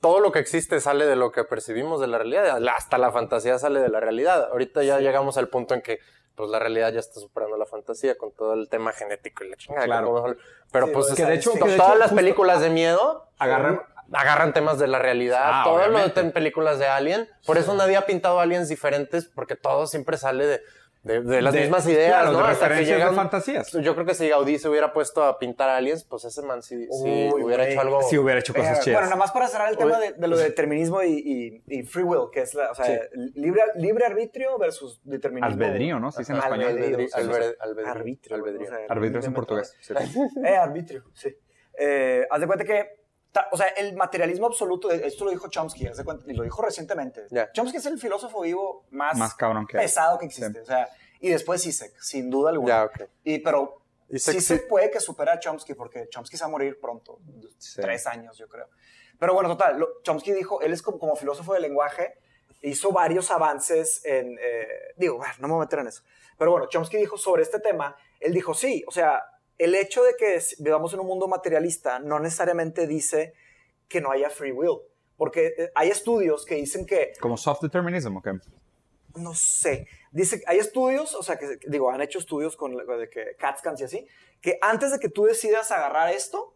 todo 0.00 0.18
lo 0.18 0.32
que 0.32 0.40
existe 0.40 0.80
sale 0.80 1.06
de 1.06 1.14
lo 1.14 1.30
que 1.30 1.44
percibimos 1.44 2.00
de 2.00 2.08
la 2.08 2.18
realidad. 2.18 2.58
Hasta 2.76 2.98
la 2.98 3.12
fantasía 3.12 3.58
sale 3.60 3.78
de 3.80 3.88
la 3.88 4.00
realidad. 4.00 4.48
Ahorita 4.50 4.82
ya 4.82 4.98
llegamos 4.98 5.36
al 5.38 5.48
punto 5.48 5.74
en 5.74 5.82
que 5.82 6.00
pues 6.34 6.50
la 6.50 6.58
realidad 6.58 6.90
ya 6.92 6.98
está 6.98 7.20
superando 7.20 7.56
la 7.58 7.66
fantasía 7.66 8.16
con 8.16 8.32
todo 8.32 8.54
el 8.54 8.68
tema 8.68 8.92
genético 8.92 9.44
y 9.44 9.50
la 9.50 9.56
chingada. 9.56 9.84
Claro. 9.84 10.34
Pero 10.72 10.86
Sí, 10.86 10.92
pues 10.92 11.08
es 11.10 11.14
que 11.14 11.24
de 11.26 11.34
hecho- 11.34 11.52
to- 11.52 11.64
que 11.64 11.70
de 11.72 11.76
todas 11.76 11.90
hecho 11.92 11.98
las 12.00 12.12
películas 12.14 12.60
de 12.62 12.70
miedo 12.70 13.28
Agarran- 13.38 13.82
agarran 14.12 14.52
temas 14.54 14.78
de 14.78 14.88
la 14.88 14.98
realidad. 14.98 15.40
Ah, 15.44 15.62
todo 15.64 15.86
lo 15.86 15.98
de 15.98 16.30
películas 16.32 16.78
de 16.78 16.86
Alien. 16.86 17.28
Por 17.46 17.58
eso 17.58 17.74
nadie 17.74 17.96
ha 17.96 18.06
pintado 18.06 18.40
aliens 18.40 18.68
diferentes 18.68 19.26
porque 19.26 19.54
todo 19.56 19.86
siempre 19.86 20.16
sale 20.16 20.46
de, 20.46 20.62
de, 21.02 21.20
de 21.20 21.42
las 21.42 21.52
de- 21.52 21.60
mismas 21.62 21.86
ideas, 21.88 22.10
claro, 22.22 22.32
¿no? 22.32 22.38
de 22.46 22.52
Hasta 22.52 22.68
que 22.68 22.74
de 22.74 22.84
llegan- 22.84 23.14
fantasías. 23.16 23.72
Yo 23.72 23.94
creo 23.94 24.06
que 24.06 24.14
si 24.14 24.28
Gaudí 24.28 24.58
se 24.58 24.68
hubiera 24.68 24.92
puesto 24.92 25.24
a 25.24 25.36
pintar 25.38 25.68
aliens, 25.68 26.04
pues 26.04 26.24
ese 26.24 26.42
man 26.42 26.62
sí, 26.62 26.86
sí 26.90 27.30
Uy, 27.34 27.42
hubiera 27.42 27.68
hecho 27.68 27.80
algo. 27.80 28.02
Si 28.02 28.16
hubiera 28.18 28.38
hecho 28.38 28.54
cosas 28.54 28.78
Eh, 28.78 28.82
chidas. 28.84 28.94
Bueno, 29.00 29.06
nada 29.08 29.16
más 29.16 29.32
para 29.32 29.48
cerrar 29.48 29.68
el 29.70 29.76
tema 29.76 29.98
de, 29.98 30.12
de 30.12 30.28
lo 30.28 30.36
de 30.36 30.44
determinismo 30.44 31.02
y, 31.02 31.62
y- 31.66 31.78
y 31.78 31.82
free 31.82 32.04
will, 32.04 32.30
que 32.32 32.42
es 32.42 32.54
la, 32.54 32.70
o 32.70 32.74
sea, 32.76 32.84
Sí. 32.86 33.32
libre, 33.34 33.62
libre 33.74 34.06
arbitrio 34.06 34.56
versus 34.58 35.00
determinismo. 35.02 35.52
Albedrío, 35.52 35.98
¿no? 35.98 36.12
Se 36.12 36.20
dice 36.20 36.32
en 36.32 36.38
español. 36.38 36.66
albedrío, 36.68 36.84
Albedrío, 36.86 37.08
sí, 37.08 37.12
sí, 37.14 37.20
sí. 37.20 37.20
albedrío, 37.28 37.56
albedrío, 37.60 37.90
Arbitrio. 37.92 38.36
albedrío. 38.36 38.66
o 38.68 38.70
sea, 38.70 38.78
Arbitrio 38.88 39.20
es 39.20 39.26
en 39.26 39.34
portugués. 39.34 39.76
sí. 39.80 39.94
Eh, 40.46 40.56
arbitrio, 40.56 41.02
sí. 41.14 41.36
Eh, 41.78 42.26
haz 42.30 42.40
de 42.40 42.46
cuenta 42.46 42.64
que, 42.64 43.01
ta- 43.32 43.48
o 43.50 43.56
sea, 43.56 43.66
el 43.68 43.96
materialismo 43.96 44.46
absoluto, 44.46 44.90
esto 44.90 45.24
lo 45.24 45.30
dijo 45.30 45.48
Chomsky, 45.48 45.86
y 46.26 46.32
lo 46.34 46.42
dijo 46.44 46.62
recientemente. 46.62 47.26
Ya. 47.30 47.50
Chomsky 47.52 47.78
es 47.78 47.86
el 47.86 47.98
filósofo 47.98 48.42
vivo 48.42 48.86
más, 48.90 49.16
Más 49.18 49.34
cabrón 49.34 49.66
que 49.66 49.78
hay. 49.78 49.84
pesado 49.84 50.18
que 50.18 50.26
existe, 50.26 50.60
o 50.60 50.64
sea, 50.66 50.88
y 51.20 51.28
después 51.30 51.62
Zizek, 51.62 51.98
sin 52.00 52.30
duda 52.30 52.50
alguna. 52.50 52.68
Ya, 52.68 52.84
ok. 52.84 53.10
Y, 53.24 53.38
pero 53.40 53.80
Zizek 54.10 54.34
sí 54.40 54.40
sí- 54.58 54.62
puede 54.68 54.90
que 54.90 55.00
supera 55.00 55.32
a 55.34 55.38
Chomsky, 55.40 55.74
porque 55.74 56.08
Chomsky 56.10 56.36
se 56.36 56.44
va 56.44 56.48
a 56.48 56.50
morir 56.50 56.78
pronto, 56.80 57.18
Sí. 57.58 57.80
tres 57.80 58.06
años, 58.06 58.36
yo 58.36 58.46
creo. 58.48 58.68
Pero 59.18 59.34
bueno, 59.34 59.48
total, 59.48 59.78
lo- 59.78 60.02
Chomsky 60.02 60.32
dijo, 60.32 60.60
él 60.60 60.72
es 60.72 60.82
como, 60.82 60.98
como 60.98 61.16
filósofo 61.16 61.52
del 61.54 61.62
lenguaje, 61.62 62.18
hizo 62.60 62.92
varios 62.92 63.30
avances 63.30 64.04
en, 64.04 64.36
eh, 64.40 64.66
digo, 64.96 65.16
bueno, 65.16 65.32
no 65.38 65.48
me 65.48 65.54
voy 65.54 65.62
a 65.62 65.64
meter 65.66 65.78
en 65.80 65.86
eso, 65.88 66.02
pero 66.36 66.50
bueno, 66.52 66.66
Chomsky 66.68 66.96
dijo 66.96 67.16
sobre 67.16 67.42
este 67.42 67.58
tema, 67.60 67.96
él 68.20 68.32
dijo, 68.32 68.52
sí, 68.54 68.84
o 68.86 68.90
sea, 68.92 69.22
el 69.58 69.74
hecho 69.74 70.02
de 70.02 70.14
que 70.18 70.40
vivamos 70.58 70.92
en 70.94 71.00
un 71.00 71.06
mundo 71.06 71.28
materialista 71.28 71.98
no 71.98 72.18
necesariamente 72.18 72.86
dice 72.86 73.34
que 73.88 74.00
no 74.00 74.10
haya 74.10 74.30
free 74.30 74.52
will, 74.52 74.78
porque 75.16 75.54
eh, 75.56 75.70
hay 75.74 75.90
estudios 75.90 76.44
que 76.44 76.54
dicen 76.56 76.86
que 76.86 77.12
Como 77.20 77.36
soft 77.36 77.60
determinism, 77.62 78.16
ok. 78.16 78.28
no 79.16 79.34
sé. 79.34 79.86
Dice, 80.10 80.42
hay 80.46 80.58
estudios, 80.58 81.14
o 81.14 81.22
sea, 81.22 81.38
que 81.38 81.58
digo, 81.68 81.90
han 81.90 82.00
hecho 82.00 82.18
estudios 82.18 82.56
con 82.56 82.74
de 82.76 83.08
que 83.10 83.36
CAT 83.38 83.58
scans 83.58 83.80
y 83.80 83.84
así, 83.84 84.06
que 84.40 84.58
antes 84.60 84.90
de 84.92 84.98
que 84.98 85.08
tú 85.08 85.24
decidas 85.24 85.70
agarrar 85.70 86.12
esto, 86.12 86.54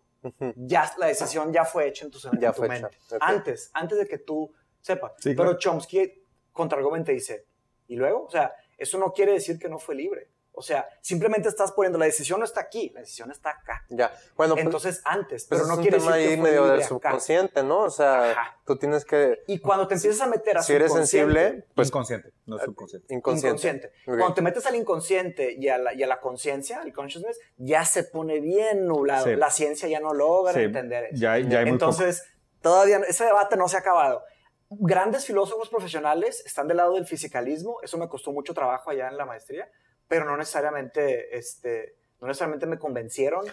ya 0.57 0.93
la 0.99 1.07
decisión 1.07 1.53
ya 1.53 1.65
fue 1.65 1.87
hecha 1.89 2.05
en 2.07 2.11
tu, 2.11 2.19
en 2.33 2.41
Ya 2.41 2.53
tu 2.53 2.59
fue 2.59 2.69
mente. 2.69 2.89
hecha. 3.07 3.19
Antes, 3.21 3.71
antes 3.75 3.97
de 3.99 4.07
que 4.09 4.19
tú 4.19 4.53
sepas. 4.81 5.13
Sí, 5.19 5.31
Pero 5.31 5.45
claro. 5.51 5.59
Chomsky 5.59 6.25
contraargumenta 6.53 7.13
y 7.13 7.17
dice, 7.17 7.47
¿y 7.87 7.95
luego? 7.97 8.25
O 8.25 8.31
sea, 8.31 8.53
eso 8.77 8.99
no 8.99 9.13
quiere 9.13 9.33
decir 9.33 9.59
que 9.59 9.69
no 9.69 9.79
fue 9.79 9.95
libre. 9.95 10.29
O 10.59 10.63
sea, 10.63 10.89
simplemente 11.03 11.49
estás 11.51 11.71
poniendo, 11.73 11.99
la 11.99 12.07
decisión 12.07 12.39
no 12.41 12.47
está 12.47 12.63
aquí, 12.63 12.91
la 12.95 13.01
decisión 13.01 13.31
está 13.31 13.51
acá. 13.51 13.85
Ya. 13.91 14.11
Bueno, 14.37 14.55
pues, 14.55 14.65
Entonces, 14.65 15.03
antes, 15.05 15.45
pues 15.45 15.61
pero 15.61 15.63
es 15.63 15.69
no 15.69 15.75
un 15.77 15.83
quiere 15.83 15.99
tema 15.99 16.17
decir 16.17 16.29
que 16.31 16.35
ahí 16.37 16.41
medio 16.41 16.65
del 16.67 16.79
acá. 16.81 16.89
subconsciente, 16.89 17.63
¿no? 17.63 17.81
O 17.81 17.91
sea, 17.91 18.31
Ajá. 18.31 18.59
tú 18.65 18.77
tienes 18.79 19.05
que. 19.05 19.43
Y 19.47 19.59
cuando 19.59 19.87
te 19.87 19.95
empiezas 19.95 20.21
a 20.23 20.27
meter 20.27 20.57
a 20.57 20.63
Si 20.63 20.73
eres 20.73 20.93
sensible, 20.93 21.67
pues 21.75 21.89
inconsciente, 21.89 22.33
no 22.47 22.59
subconsciente. 22.59 23.13
inconsciente. 23.15 23.93
Cuando 24.07 24.33
te 24.33 24.41
metes 24.43 24.65
al 24.67 24.75
inconsciente 24.77 25.55
y 25.59 25.69
a 25.69 25.77
la, 25.79 25.93
y 25.93 26.03
a 26.03 26.07
la 26.07 26.21
conciencia, 26.21 26.81
al 26.81 26.93
consciousness, 26.93 27.39
ya 27.59 27.85
se 27.85 28.05
pone 28.05 28.41
bien 28.41 28.87
nublado. 28.87 29.27
Sí. 29.27 29.37
La 29.37 29.51
ciencia 29.51 29.89
ya 29.89 30.01
no 30.01 30.15
logra 30.15 30.55
Sí, 30.55 30.61
entender 30.61 31.05
eso. 31.05 31.17
ya, 31.21 31.39
ya 31.39 31.59
hay 31.59 31.65
muy. 31.67 31.73
Entonces, 31.73 32.25
todavía 32.63 32.99
ese 33.07 33.25
debate 33.27 33.57
no 33.57 33.69
se 33.69 33.77
ha 33.77 33.81
acabado. 33.81 34.23
Grandes 34.69 35.25
filósofos 35.27 35.69
profesionales 35.69 36.43
están 36.45 36.67
del 36.67 36.79
lado 36.79 36.95
del 36.95 37.07
fisicalismo. 37.07 37.79
Eso 37.83 37.99
me 37.99 38.09
costó 38.09 38.33
mucho 38.33 38.53
trabajo 38.53 38.91
allá 38.91 39.07
en 39.09 39.17
la 39.17 39.25
maestría, 39.25 39.71
pero 40.09 40.25
no 40.25 40.37
necesariamente, 40.37 41.37
este, 41.37 41.97
no 42.21 42.27
necesariamente 42.29 42.67
me 42.67 42.79
convencieron. 42.79 43.45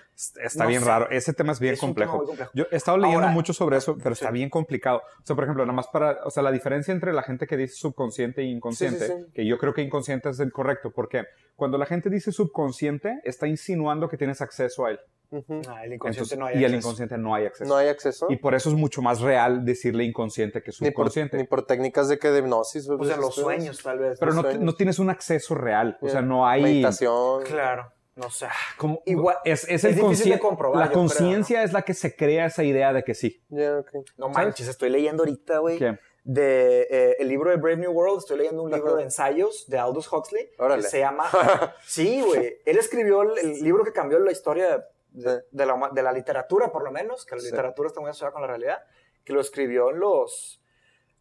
Está 0.42 0.64
no 0.64 0.70
bien 0.70 0.82
sé. 0.82 0.88
raro. 0.88 1.10
Ese 1.10 1.34
tema 1.34 1.52
es 1.52 1.60
bien 1.60 1.74
Es 1.74 1.84
un 1.84 1.94
tema 1.94 2.08
complejo. 2.12 2.18
muy 2.18 2.26
complejo. 2.28 2.52
Yo 2.54 2.66
he 2.72 2.76
estado 2.78 2.98
leyendo 2.98 3.22
Ahora- 3.24 3.34
mucho 3.34 3.52
sobre 3.54 3.78
eso, 3.78 3.98
pero 3.98 4.14
está 4.14 4.32
bien 4.32 4.50
complicado. 4.50 5.00
O 5.22 5.26
sea, 5.26 5.36
por 5.36 5.44
ejemplo, 5.44 5.66
nada 5.66 5.76
más 5.76 5.88
para, 5.88 6.20
o 6.24 6.30
sea, 6.30 6.44
la 6.44 6.52
diferencia 6.52 6.94
entre 6.94 7.12
la 7.14 7.24
gente 7.24 7.46
que 7.46 7.58
dice 7.58 7.76
subconsciente 7.76 8.42
e 8.42 8.46
inconsciente, 8.46 9.06
Sí, 9.08 9.14
sí, 9.14 9.24
sí. 9.26 9.32
que 9.34 9.46
yo 9.46 9.58
creo 9.58 9.74
que 9.74 9.82
inconsciente 9.82 10.30
es 10.30 10.40
el 10.40 10.52
correcto, 10.52 10.92
porque 10.92 11.26
cuando 11.56 11.78
la 11.78 11.86
gente 11.86 12.10
dice 12.10 12.32
subconsciente, 12.32 13.20
está 13.26 13.48
insinuando 13.48 14.08
que 14.08 14.18
tienes 14.18 14.42
acceso 14.42 14.86
a 14.86 14.92
él. 14.92 15.00
Ah, 15.68 15.84
el 15.84 15.94
inconsciente 15.94 16.36
Entonces, 16.36 16.38
no 16.38 16.46
hay 16.46 16.54
y 16.56 16.58
el 16.60 16.66
acceso. 16.66 16.78
inconsciente 16.78 17.18
no 17.18 17.34
hay 17.34 17.46
acceso. 17.48 17.68
No 17.68 17.76
hay 17.76 17.88
acceso. 17.88 18.28
Y 18.30 18.36
por 18.38 18.54
eso 18.54 18.70
es 18.70 18.76
mucho 18.76 19.02
más 19.02 19.20
real 19.20 19.66
decirle 19.66 20.04
inconsciente 20.04 20.62
que 20.62 20.70
ni 20.80 20.92
por, 20.92 21.08
subconsciente. 21.08 21.38
ni 21.38 21.44
por 21.46 21.66
técnicas 21.66 22.08
de 22.08 22.20
que 22.20 22.30
de 22.30 22.40
hipnosis. 22.40 22.88
O 22.88 23.04
sea, 23.04 23.18
los 23.18 23.34
sueños, 23.34 23.82
tal 23.82 23.98
vez. 23.98 24.20
pero 24.20 24.32
no, 24.34 24.42
sueños. 24.42 24.62
no 24.62 24.76
tienes 24.76 25.00
un 25.00 25.10
acceso 25.10 25.56
real. 25.56 25.98
O 26.02 26.08
sea, 26.08 26.22
no 26.22 26.48
hay... 26.48 26.62
Meditación. 26.62 27.42
Claro, 27.46 27.92
no 28.16 28.30
sé. 28.30 28.48
Como, 28.78 29.02
Igual- 29.06 29.38
es, 29.44 29.64
es, 29.64 29.70
es 29.72 29.84
el 29.86 29.96
difícil 29.96 30.32
de 30.34 30.40
comprobar, 30.40 30.86
La 30.88 30.92
conciencia 30.94 31.64
es 31.64 31.74
la 31.74 31.82
que 31.82 31.94
se 31.94 32.16
crea 32.16 32.46
esa 32.46 32.64
idea 32.64 32.94
de 32.94 33.04
que 33.04 33.14
sí. 33.16 33.44
Ya, 33.50 33.80
ok. 33.80 33.90
No 34.18 34.30
manches, 34.30 34.68
estoy 34.68 34.90
leyendo 34.90 35.24
ahorita, 35.24 35.60
güey. 35.60 35.78
¿Qué? 35.80 35.98
de 36.26 36.88
eh, 36.90 37.16
el 37.20 37.28
libro 37.28 37.50
de 37.50 37.58
Brave 37.58 37.76
New 37.76 37.92
World, 37.92 38.20
estoy 38.20 38.38
leyendo 38.38 38.64
un 38.64 38.72
libro 38.72 38.92
Ajá. 38.92 38.98
de 39.00 39.04
ensayos 39.04 39.66
de 39.68 39.78
Aldous 39.78 40.10
Huxley 40.10 40.52
Órale. 40.58 40.82
que 40.82 40.88
se 40.88 41.00
llama 41.00 41.26
Sí, 41.86 42.22
güey, 42.22 42.62
él 42.66 42.78
escribió 42.78 43.24
el, 43.24 43.38
el 43.40 43.60
libro 43.62 43.84
que 43.84 43.92
cambió 43.92 44.20
la 44.20 44.32
historia 44.32 44.88
de, 45.12 45.44
la, 45.52 45.90
de 45.94 46.02
la 46.02 46.14
literatura, 46.14 46.72
por 46.72 46.82
lo 46.86 46.92
menos, 46.92 47.26
que 47.26 47.36
la 47.36 47.42
Sí. 47.42 47.48
literatura 47.48 47.88
está 47.90 48.00
muy 48.00 48.10
asociada 48.10 48.32
con 48.32 48.42
la 48.42 48.48
realidad, 48.48 48.84
que 49.26 49.34
lo 49.34 49.42
escribió 49.42 49.90
en 49.90 50.00
los 50.00 50.62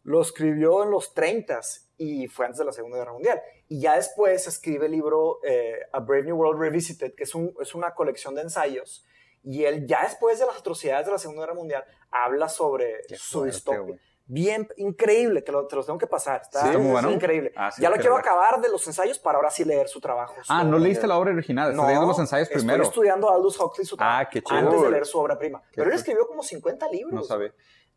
lo 0.03 0.21
escribió 0.21 0.83
en 0.83 0.91
los 0.91 1.13
30 1.13 1.59
y 1.97 2.27
fue 2.29 2.45
antes 2.45 2.59
de 2.59 2.65
la 2.65 2.71
Segunda 2.71 2.97
Guerra 2.97 3.11
Mundial. 3.11 3.41
Y 3.73 3.79
ya 3.79 3.95
después 3.95 4.45
escribe 4.47 4.85
el 4.85 4.91
libro 4.91 5.39
eh, 5.43 5.79
A 5.93 5.99
Brave 5.99 6.25
New 6.25 6.35
World 6.37 6.61
Revisited, 6.61 7.15
que 7.15 7.23
es, 7.23 7.33
un, 7.33 7.55
es 7.59 7.73
una 7.73 7.95
colección 7.95 8.35
de 8.35 8.41
ensayos. 8.43 9.03
Y 9.41 9.63
él, 9.63 9.87
ya 9.87 10.03
después 10.03 10.37
de 10.39 10.45
las 10.45 10.57
atrocidades 10.57 11.07
de 11.07 11.11
la 11.11 11.17
Segunda 11.17 11.41
Guerra 11.41 11.55
Mundial, 11.55 11.83
habla 12.11 12.49
sobre 12.49 13.01
Qué 13.07 13.15
su 13.17 13.39
fuerte, 13.39 13.51
distopia. 13.55 13.79
güey. 13.81 13.99
Bien, 14.25 14.69
increíble, 14.77 15.41
te, 15.41 15.51
lo- 15.51 15.65
te 15.65 15.75
los 15.75 15.87
tengo 15.87 15.97
que 15.97 16.05
pasar. 16.05 16.41
Está, 16.43 16.71
Sí, 16.71 16.77
muy 16.77 16.91
bueno. 16.91 17.09
increíble. 17.11 17.51
Ah, 17.57 17.71
sí, 17.71 17.81
ya 17.81 17.89
lo 17.89 17.95
quiero 17.97 18.15
acabar 18.15 18.61
de 18.61 18.69
los 18.69 18.85
ensayos 18.85 19.17
para 19.17 19.37
ahora 19.39 19.49
sí 19.49 19.65
leer 19.65 19.87
su 19.89 19.99
trabajo. 19.99 20.35
Ah, 20.49 20.63
no 20.63 20.77
leíste 20.77 21.07
la 21.07 21.17
obra 21.17 21.31
original, 21.31 21.71
estás 21.71 21.85
leyendo 21.87 22.07
los 22.07 22.19
ensayos 22.19 22.47
estoy 22.49 22.61
primero. 22.61 22.83
estudiando 22.83 23.29
a 23.29 23.33
Aldous 23.35 23.59
Huxley 23.59 23.85
su 23.87 23.97
trabajo 23.97 24.19
Ah, 24.21 24.29
qué 24.31 24.41
chido. 24.43 24.59
antes 24.59 24.81
de 24.83 24.91
leer 24.91 25.05
su 25.07 25.17
obra 25.19 25.37
prima. 25.39 25.61
Pero 25.75 25.89
él 25.89 25.95
escribió 25.95 26.27
como 26.27 26.43
50 26.43 26.87
libros. 26.89 27.13
No 27.13 27.23
sabía. 27.23 27.53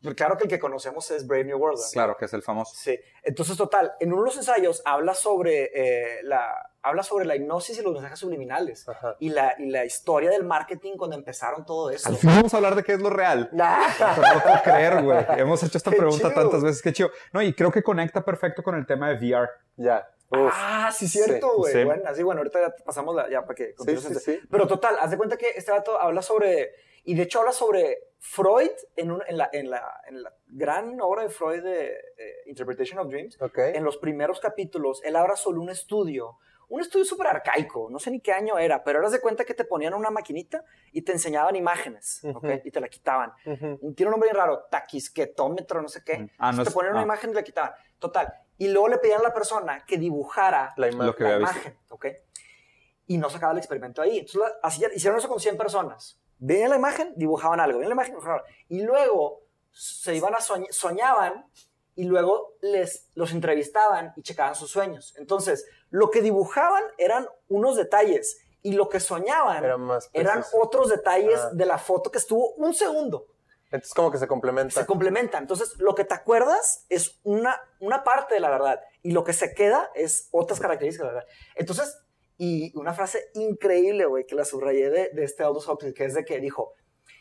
Pero 0.07 0.17
Claro 0.17 0.37
que 0.37 0.45
el 0.45 0.51
que 0.51 0.59
conocemos 0.59 1.11
es 1.11 1.27
Brave 1.27 1.45
New 1.45 1.59
World. 1.59 1.79
¿verdad? 1.79 1.91
Claro, 1.93 2.17
que 2.17 2.25
es 2.25 2.33
el 2.33 2.43
famoso. 2.43 2.75
Sí. 2.77 2.99
Entonces, 3.23 3.57
total, 3.57 3.93
en 4.01 4.13
uno 4.13 4.23
de 4.23 4.27
los 4.27 4.37
ensayos 4.37 4.83
habla 4.85 5.15
sobre, 5.15 5.71
eh, 5.75 6.23
la, 6.23 6.71
habla 6.83 7.03
sobre 7.03 7.25
la 7.27 7.37
hipnosis 7.37 7.79
y 7.79 7.83
los 7.83 7.93
mensajes 7.93 8.19
subliminales. 8.19 8.89
Ajá. 8.89 9.17
Y 9.21 9.29
la, 9.31 9.55
y 9.59 9.67
la 9.71 9.85
historia 9.85 10.31
del 10.31 10.45
marketing 10.45 10.97
cuando 10.97 11.17
empezaron 11.17 11.65
todo 11.67 11.91
eso. 11.91 12.09
Al 12.09 12.17
fin 12.17 12.31
vamos 12.31 12.55
a 12.55 12.57
hablar 12.57 12.75
de 12.75 12.83
qué 12.83 12.93
es 12.95 13.01
lo 13.01 13.11
real. 13.11 13.51
No 13.53 14.43
puedo 14.43 14.63
creer, 14.65 15.03
güey. 15.03 15.25
Hemos 15.37 15.63
hecho 15.63 15.79
esta 15.79 15.91
Qué 15.91 15.97
pregunta 15.97 16.29
chido. 16.29 16.41
tantas 16.43 16.63
veces. 16.63 16.83
Qué 16.83 16.93
chido. 16.93 17.11
No, 17.33 17.43
y 17.43 17.53
creo 17.55 17.71
que 17.71 17.83
conecta 17.83 18.25
perfecto 18.25 18.63
con 18.63 18.75
el 18.75 18.87
tema 18.87 19.09
de 19.11 19.15
VR. 19.17 19.49
Ya. 19.77 20.09
Uf. 20.31 20.53
ah, 20.53 20.91
sí, 20.93 21.07
cierto, 21.09 21.49
Sí, 21.51 21.57
güey. 21.57 21.73
sí. 21.73 21.85
Bueno, 21.85 22.03
así, 22.07 22.23
bueno, 22.23 22.41
ahorita 22.41 22.61
ya 22.61 22.75
pasamos 22.85 23.15
la, 23.15 23.29
ya 23.31 23.43
para 23.43 23.55
que 23.55 23.75
Sí, 23.79 23.97
sí, 23.97 24.15
sí. 24.17 24.41
Pero 24.51 24.67
total, 24.67 24.97
haz 25.01 25.11
de 25.11 25.17
cuenta 25.17 25.37
que 25.37 25.51
este 25.55 25.71
dato 25.71 26.01
habla 26.01 26.21
sobre, 26.23 26.73
y 27.05 27.15
de 27.15 27.23
hecho 27.23 27.41
habla 27.41 27.53
sobre 27.53 27.99
Freud 28.19 28.71
en, 28.97 29.13
un- 29.13 29.23
en, 29.27 29.37
la, 29.39 29.49
en, 29.53 29.71
la, 29.71 30.01
en 30.09 30.23
la 30.23 30.35
gran 30.49 31.01
obra 31.01 31.23
de 31.23 31.29
Freud 31.29 31.63
de 31.63 31.91
eh, 32.19 32.35
Interpretation 32.47 32.99
of 32.99 33.09
Dreams. 33.09 33.41
Ok. 33.41 33.59
En 33.59 33.85
los 33.85 33.99
primeros 33.99 34.41
capítulos, 34.41 35.01
él 35.05 35.15
habla 35.15 35.37
sobre 35.37 35.61
un 35.61 35.71
estudio, 35.71 36.39
un 36.69 36.81
estudio 36.81 37.05
súper 37.05 37.29
arcaico, 37.29 37.89
no 37.91 38.01
sé 38.01 38.11
ni 38.11 38.21
qué 38.21 38.33
año 38.33 38.59
era, 38.59 38.83
pero 38.83 38.99
eras 38.99 39.13
de 39.13 39.21
cuenta 39.21 39.45
que 39.45 39.55
te 39.55 39.65
ponían 39.65 39.95
una 39.95 40.11
maquinita 40.11 40.65
y 40.91 41.03
te 41.03 41.13
enseñaban 41.13 41.55
imágenes, 41.55 42.23
¿ok? 42.25 42.43
Ujú. 42.43 42.61
Y 42.65 42.71
te 42.73 42.81
la 42.81 42.89
quitaban. 42.89 43.31
Ujú. 43.45 43.95
Tiene 43.95 44.09
un 44.09 44.11
nombre 44.11 44.29
bien 44.31 44.35
raro, 44.37 44.65
taquisquetómetro, 44.69 45.81
no 45.81 45.89
sé 45.89 46.03
qué. 46.05 46.29
Ah, 46.39 46.51
no 46.51 46.65
te 46.65 46.71
ponían 46.73 46.95
una 46.95 47.03
ah. 47.03 47.05
imagen 47.05 47.31
y 47.31 47.35
la 47.35 47.45
quitaban. 47.45 47.71
Total. 48.01 48.35
Y 48.59 48.69
luego 48.69 48.89
le 48.89 48.99
pedían 48.99 49.21
a 49.21 49.25
la 49.25 49.35
persona 49.35 49.85
que 49.87 49.99
dibujara 49.99 50.73
La 50.77 50.89
imagen. 50.89 51.07
Lo 51.07 51.15
que 51.17 51.25
la 51.25 51.35
había 51.35 51.39
visto. 51.47 51.57
imagen, 51.59 51.79
¿ok? 51.91 52.07
Y 53.09 53.19
no 53.19 53.31
sacaba 53.31 53.53
el 53.53 53.59
experimento 53.59 54.03
ahí. 54.03 54.19
Entonces, 54.19 54.41
la- 54.41 54.53
así 54.63 54.83
hicieron 54.95 55.19
eso 55.19 55.29
con 55.29 55.39
100 55.41 55.57
personas. 55.57 56.19
Veían 56.39 56.71
la 56.71 56.77
imagen, 56.77 57.13
dibujaban 57.17 57.61
algo. 57.61 57.79
Veían 57.79 57.91
la 57.91 57.95
imagen, 57.95 58.13
dibujaban 58.13 58.41
algo. 58.41 58.49
Y 58.69 58.83
luego 58.83 59.43
se 59.73 60.15
iban 60.15 60.35
a 60.35 60.39
soñ- 60.39 60.71
soñaban 60.71 61.47
y 61.95 62.05
luego 62.05 62.55
les 62.61 63.09
los 63.15 63.33
entrevistaban 63.33 64.13
y 64.17 64.23
checaban 64.23 64.55
sus 64.55 64.71
sueños. 64.71 65.15
Entonces, 65.19 65.67
lo 65.91 66.11
que 66.11 66.21
dibujaban 66.23 66.83
eran 66.99 67.29
unos 67.49 67.77
detalles 67.77 68.39
y 68.63 68.73
lo 68.73 68.89
que 68.89 69.01
soñaban 69.01 69.65
Era 69.65 69.77
más 69.77 70.11
eran 70.13 70.39
preciso. 70.41 70.59
otros 70.61 70.89
detalles 70.89 71.39
Ah. 71.41 71.51
de 71.53 71.65
la 71.67 71.79
foto 71.79 72.11
que 72.11 72.19
estuvo 72.19 72.53
un 72.55 72.75
segundo 72.75 73.27
Entonces 73.67 73.95
como 73.95 74.11
que 74.11 74.19
se 74.19 74.27
complementa. 74.27 74.81
se 74.81 74.87
complementan. 74.87 75.43
Entonces, 75.43 75.77
lo 75.79 75.95
que 75.95 76.05
te 76.05 76.15
acuerdas 76.15 76.87
es 76.89 77.19
una, 77.25 77.61
una 77.81 78.05
parte 78.05 78.35
de 78.35 78.41
la 78.41 78.51
verdad 78.51 78.81
y 79.03 79.13
lo 79.13 79.25
que 79.25 79.33
se 79.33 79.55
queda 79.55 79.91
es 79.95 80.29
otras 80.31 80.61
características 80.61 81.09
de 81.09 81.13
la 81.13 81.19
verdad. 81.21 81.35
Entonces, 81.57 81.99
y 82.39 82.77
una 82.79 82.93
frase 82.93 83.31
increíble, 83.35 84.05
güey, 84.05 84.27
que 84.27 84.35
la 84.35 84.45
subrayé 84.45 84.91
de, 84.91 85.11
de 85.13 85.25
este 85.25 85.43
Aldous 85.43 85.69
Huxley, 85.69 85.95
que 85.95 86.05
es 86.05 86.15
de 86.15 86.25
que 86.25 86.39
dijo, 86.39 86.75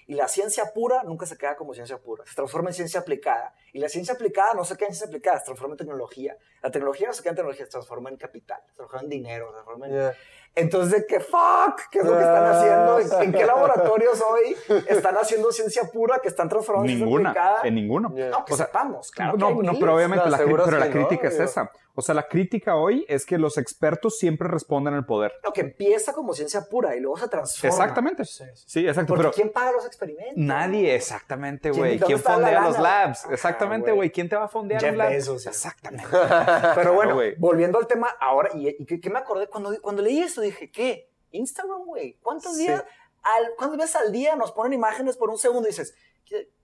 y 0.08 0.14
la 0.14 0.28
ciencia 0.28 0.72
pura 0.74 1.04
nunca 1.04 1.26
se 1.26 1.38
queda 1.38 1.56
como 1.56 1.74
ciencia 1.74 1.98
pura, 1.98 2.24
se 2.26 2.36
transforma 2.36 2.70
en 2.70 2.76
ciencia 2.76 3.00
aplicada. 3.00 3.56
Y 3.74 3.80
la 3.80 3.90
ciencia 3.90 4.14
aplicada 4.14 4.54
no 4.54 4.64
se 4.64 4.76
queda 4.78 4.90
en 4.90 4.94
ciencia 4.94 5.08
aplicada, 5.08 5.40
se 5.40 5.46
transforma 5.46 5.74
en 5.74 5.78
tecnología. 5.78 6.38
La 6.62 6.70
tecnología 6.70 7.08
no 7.08 7.14
se 7.14 7.24
queda 7.24 7.32
en 7.32 7.36
tecnología, 7.38 7.66
se 7.66 7.72
transforma 7.72 8.10
en 8.10 8.18
capital, 8.18 8.62
se 8.68 8.76
transforma 8.76 9.04
en 9.04 9.10
dinero, 9.10 9.48
se 9.48 9.54
transforma 9.54 9.88
en... 9.88 9.94
Yeah. 9.94 10.16
Entonces, 10.56 11.02
¿de 11.02 11.06
qué 11.06 11.20
fuck? 11.20 11.82
¿Qué 11.92 12.00
es 12.00 12.06
lo 12.06 12.14
que 12.14 12.24
están 12.24 12.46
haciendo? 12.46 13.00
¿En, 13.00 13.24
en 13.24 13.34
qué 13.34 13.46
laboratorios 13.46 14.22
hoy 14.22 14.56
están 14.88 15.16
haciendo 15.18 15.50
cciencia 15.50 15.84
pura 15.92 16.20
que 16.20 16.30
están 16.30 16.48
transformando 16.48 16.90
en 16.92 16.98
ciencia 16.98 17.18
Ninguna, 17.18 17.56
en 17.64 17.76
ninguno. 17.76 18.14
Yeah. 18.16 18.30
No, 18.30 18.46
que 18.46 18.54
O 18.54 18.58
sea, 18.58 18.68
sepamos, 18.68 19.12
claro. 19.12 19.34
que 19.34 19.38
no, 19.40 19.62
no, 19.62 19.74
pero 19.80 19.96
obviamente 19.96 20.26
No, 20.26 20.32
la, 20.32 20.38
pero 20.38 20.80
la 20.80 20.90
crítica 20.90 21.28
es 21.28 21.40
esa. 21.40 21.72
O 21.98 22.02
sea, 22.02 22.14
la 22.14 22.28
crítica 22.28 22.76
hoy 22.76 23.06
es 23.08 23.26
que 23.26 23.38
los 23.38 23.58
expertos 23.58 24.18
siempre 24.20 24.48
responden 24.50 24.94
al 24.94 25.06
poder. 25.06 25.32
No, 25.44 25.54
que 25.54 25.62
empieza 25.62 26.12
como 26.14 26.34
ciencia 26.34 26.66
pura 26.70 26.96
y 26.96 27.00
luego 27.00 27.18
se 27.18 27.28
transforma. 27.30 27.74
Exactamente. 27.74 28.26
Sí, 28.26 28.86
exacto. 28.86 29.08
Porque 29.14 29.22
Pero 29.24 29.32
¿quién 29.34 29.50
paga 29.52 29.72
los 29.72 29.86
experimentos? 29.86 30.34
nadie, 30.36 30.94
exactamente, 30.94 31.70
¿Quién- 31.72 31.80
güey. 31.82 32.00
¿Quién 32.00 32.18
la 32.18 32.34
fondea 32.34 32.62
los 32.62 32.80
labs? 32.80 33.24
Ajá, 33.26 33.34
Exactamente, 33.34 33.92
güey. 33.94 34.12
¿Quién 34.12 34.28
te 34.28 34.36
va 34.36 34.44
a 34.46 34.48
fondear 34.50 34.82
Jeff 34.82 34.92
un 34.92 34.98
lab? 34.98 35.10
Bezos, 35.10 35.44
sí. 35.44 35.50
Exactamente. 35.50 36.10
Pero 36.76 36.94
bueno, 36.94 37.18
volviendo 37.38 37.78
al 37.80 37.88
tema 37.88 38.10
ahora, 38.20 38.50
y, 38.54 38.68
y 38.68 38.86
que, 38.86 39.00
que 39.00 39.10
me 39.10 39.20
acordé 39.20 39.48
cuando, 39.48 39.80
cuando 39.82 40.02
leí 40.02 40.20
esto, 40.20 40.42
dije, 40.42 40.70
¿qué? 40.70 41.10
Instagram, 41.32 41.86
güey. 41.86 42.18
¿Cuántos 42.22 42.56
Sí. 42.56 42.64
días, 42.64 42.84
al, 43.24 43.52
cuántas 43.58 43.78
veces 43.80 43.96
al 43.96 44.12
día 44.12 44.36
nos 44.36 44.52
ponen 44.52 44.74
imágenes 44.74 45.16
por 45.18 45.30
un 45.30 45.38
segundo 45.38 45.68
y 45.68 45.72
dices, 45.72 45.94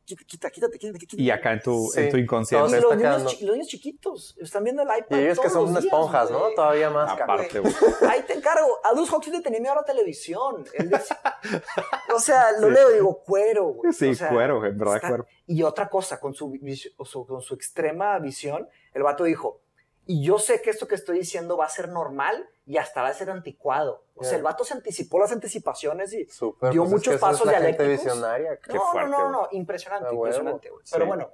quita, 0.06 0.24
quita, 0.26 0.50
quítate, 0.50 0.78
quítate, 0.80 1.00
quítate. 1.00 1.22
Y 1.22 1.30
acá 1.32 1.54
en 1.54 1.62
tu, 1.62 1.88
Sí. 1.94 2.02
en 2.02 2.10
tu 2.12 2.18
inconsciente. 2.18 2.64
Los 2.66 2.74
está 2.74 2.96
niños, 2.96 3.12
quedando. 3.16 3.30
chi- 3.32 3.46
los 3.46 3.54
niños 3.56 3.68
chiquitos 3.68 4.36
están 4.40 4.64
viendo 4.64 4.82
el 4.84 4.90
iPad. 4.90 5.18
Y 5.18 5.20
ellos 5.22 5.40
que 5.40 5.48
todos 5.50 5.54
son 5.54 5.74
los 5.74 5.84
días, 5.84 5.94
esponjas, 5.94 6.32
¿no? 6.32 6.50
Todavía 6.56 6.90
más. 6.90 7.12
Aparte, 7.12 7.60
güey. 7.60 7.74
Ahí 8.10 8.22
te 8.24 8.34
encargo. 8.34 8.80
Aldous 8.84 9.12
Huxley 9.12 9.38
le 9.38 9.42
tenía 9.44 9.60
miedo 9.60 9.74
a 9.74 9.78
la 9.78 9.84
televisión. 9.86 10.66
Él 10.74 10.90
decía- 10.90 11.22
o 12.16 12.20
sea, 12.20 12.52
lo 12.60 12.70
leo 12.70 12.92
y 12.92 12.96
digo, 12.96 13.22
cuero, 13.24 13.66
güey. 13.74 13.94
Sí, 13.94 14.10
O 14.10 14.16
sea, 14.16 14.30
cuero, 14.30 14.66
en 14.66 14.78
verdad, 14.78 14.96
está- 14.96 15.08
cuero. 15.10 15.28
Y 15.48 15.64
otra 15.64 15.90
cosa, 15.90 16.20
con 16.20 16.34
su, 16.34 16.50
vis- 16.52 16.94
o 16.98 17.06
su- 17.06 17.26
con 17.26 17.42
su 17.42 17.54
extrema 17.54 18.18
visión, 18.20 18.68
el 18.94 19.04
vato 19.04 19.24
dijo, 19.24 19.62
y 20.08 20.24
yo 20.24 20.40
sé 20.40 20.62
que 20.62 20.70
esto 20.72 20.88
que 20.88 20.96
estoy 20.96 21.20
diciendo 21.20 21.58
va 21.58 21.66
a 21.66 21.70
ser 21.70 21.88
normal 21.90 22.50
y 22.66 22.78
hasta 22.78 23.02
va 23.02 23.10
a 23.10 23.14
ser 23.14 23.30
anticuado. 23.30 24.04
O 24.16 24.24
sea, 24.24 24.38
el 24.38 24.44
vato 24.44 24.64
se 24.64 24.74
anticipó 24.74 25.20
las 25.20 25.32
anticipaciones 25.32 26.12
y 26.14 26.26
dio 26.26 26.56
pues 26.60 26.74
es 26.74 26.76
muchos 26.78 27.02
que 27.04 27.16
esa 27.16 27.16
es 27.16 27.20
pasos 27.22 27.48
dialécticos. 27.50 27.88
visionaria. 27.88 28.58
Qué 28.58 28.74
no, 28.74 28.82
fuerte, 28.92 29.10
no, 29.12 29.20
no, 29.24 29.30
no, 29.32 29.48
impresionante, 29.52 30.08
A 30.08 30.12
huevo. 30.12 30.26
impresionante, 30.28 30.70
güey. 30.70 30.82
Sí. 30.86 30.92
Pero 30.94 31.06
bueno, 31.06 31.30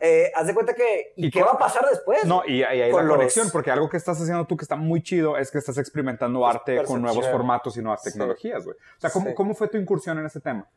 eh, 0.00 0.32
haz 0.34 0.46
de 0.46 0.54
cuenta 0.54 0.74
que, 0.74 1.12
¿y, 1.16 1.26
¿Y 1.26 1.30
qué 1.30 1.40
con- 1.40 1.48
va 1.48 1.52
a 1.52 1.58
pasar 1.58 1.88
después? 1.88 2.24
No, 2.24 2.42
y, 2.46 2.56
y 2.58 2.64
ahí 2.64 2.82
hay 2.82 2.90
Con 2.90 3.02
la 3.04 3.08
los- 3.08 3.16
conexión, 3.16 3.50
porque 3.50 3.70
algo 3.70 3.88
que 3.88 3.96
estás 3.96 4.20
haciendo 4.20 4.44
tú 4.46 4.56
que 4.56 4.64
está 4.64 4.76
muy 4.76 5.02
chido 5.02 5.36
es 5.38 5.50
que 5.50 5.58
estás 5.58 5.78
experimentando 5.78 6.46
arte 6.46 6.82
con 6.84 7.00
nuevos 7.02 7.26
formatos 7.28 7.76
y 7.76 7.82
nuevas 7.82 8.02
tecnologías, 8.02 8.64
güey. 8.64 8.76
O 8.76 9.00
sea, 9.00 9.10
¿cómo, 9.10 9.28
Sí. 9.28 9.34
¿cómo 9.34 9.54
fue 9.54 9.68
tu 9.68 9.76
incursión 9.78 10.18
en 10.18 10.26
ese 10.26 10.40
tema? 10.40 10.68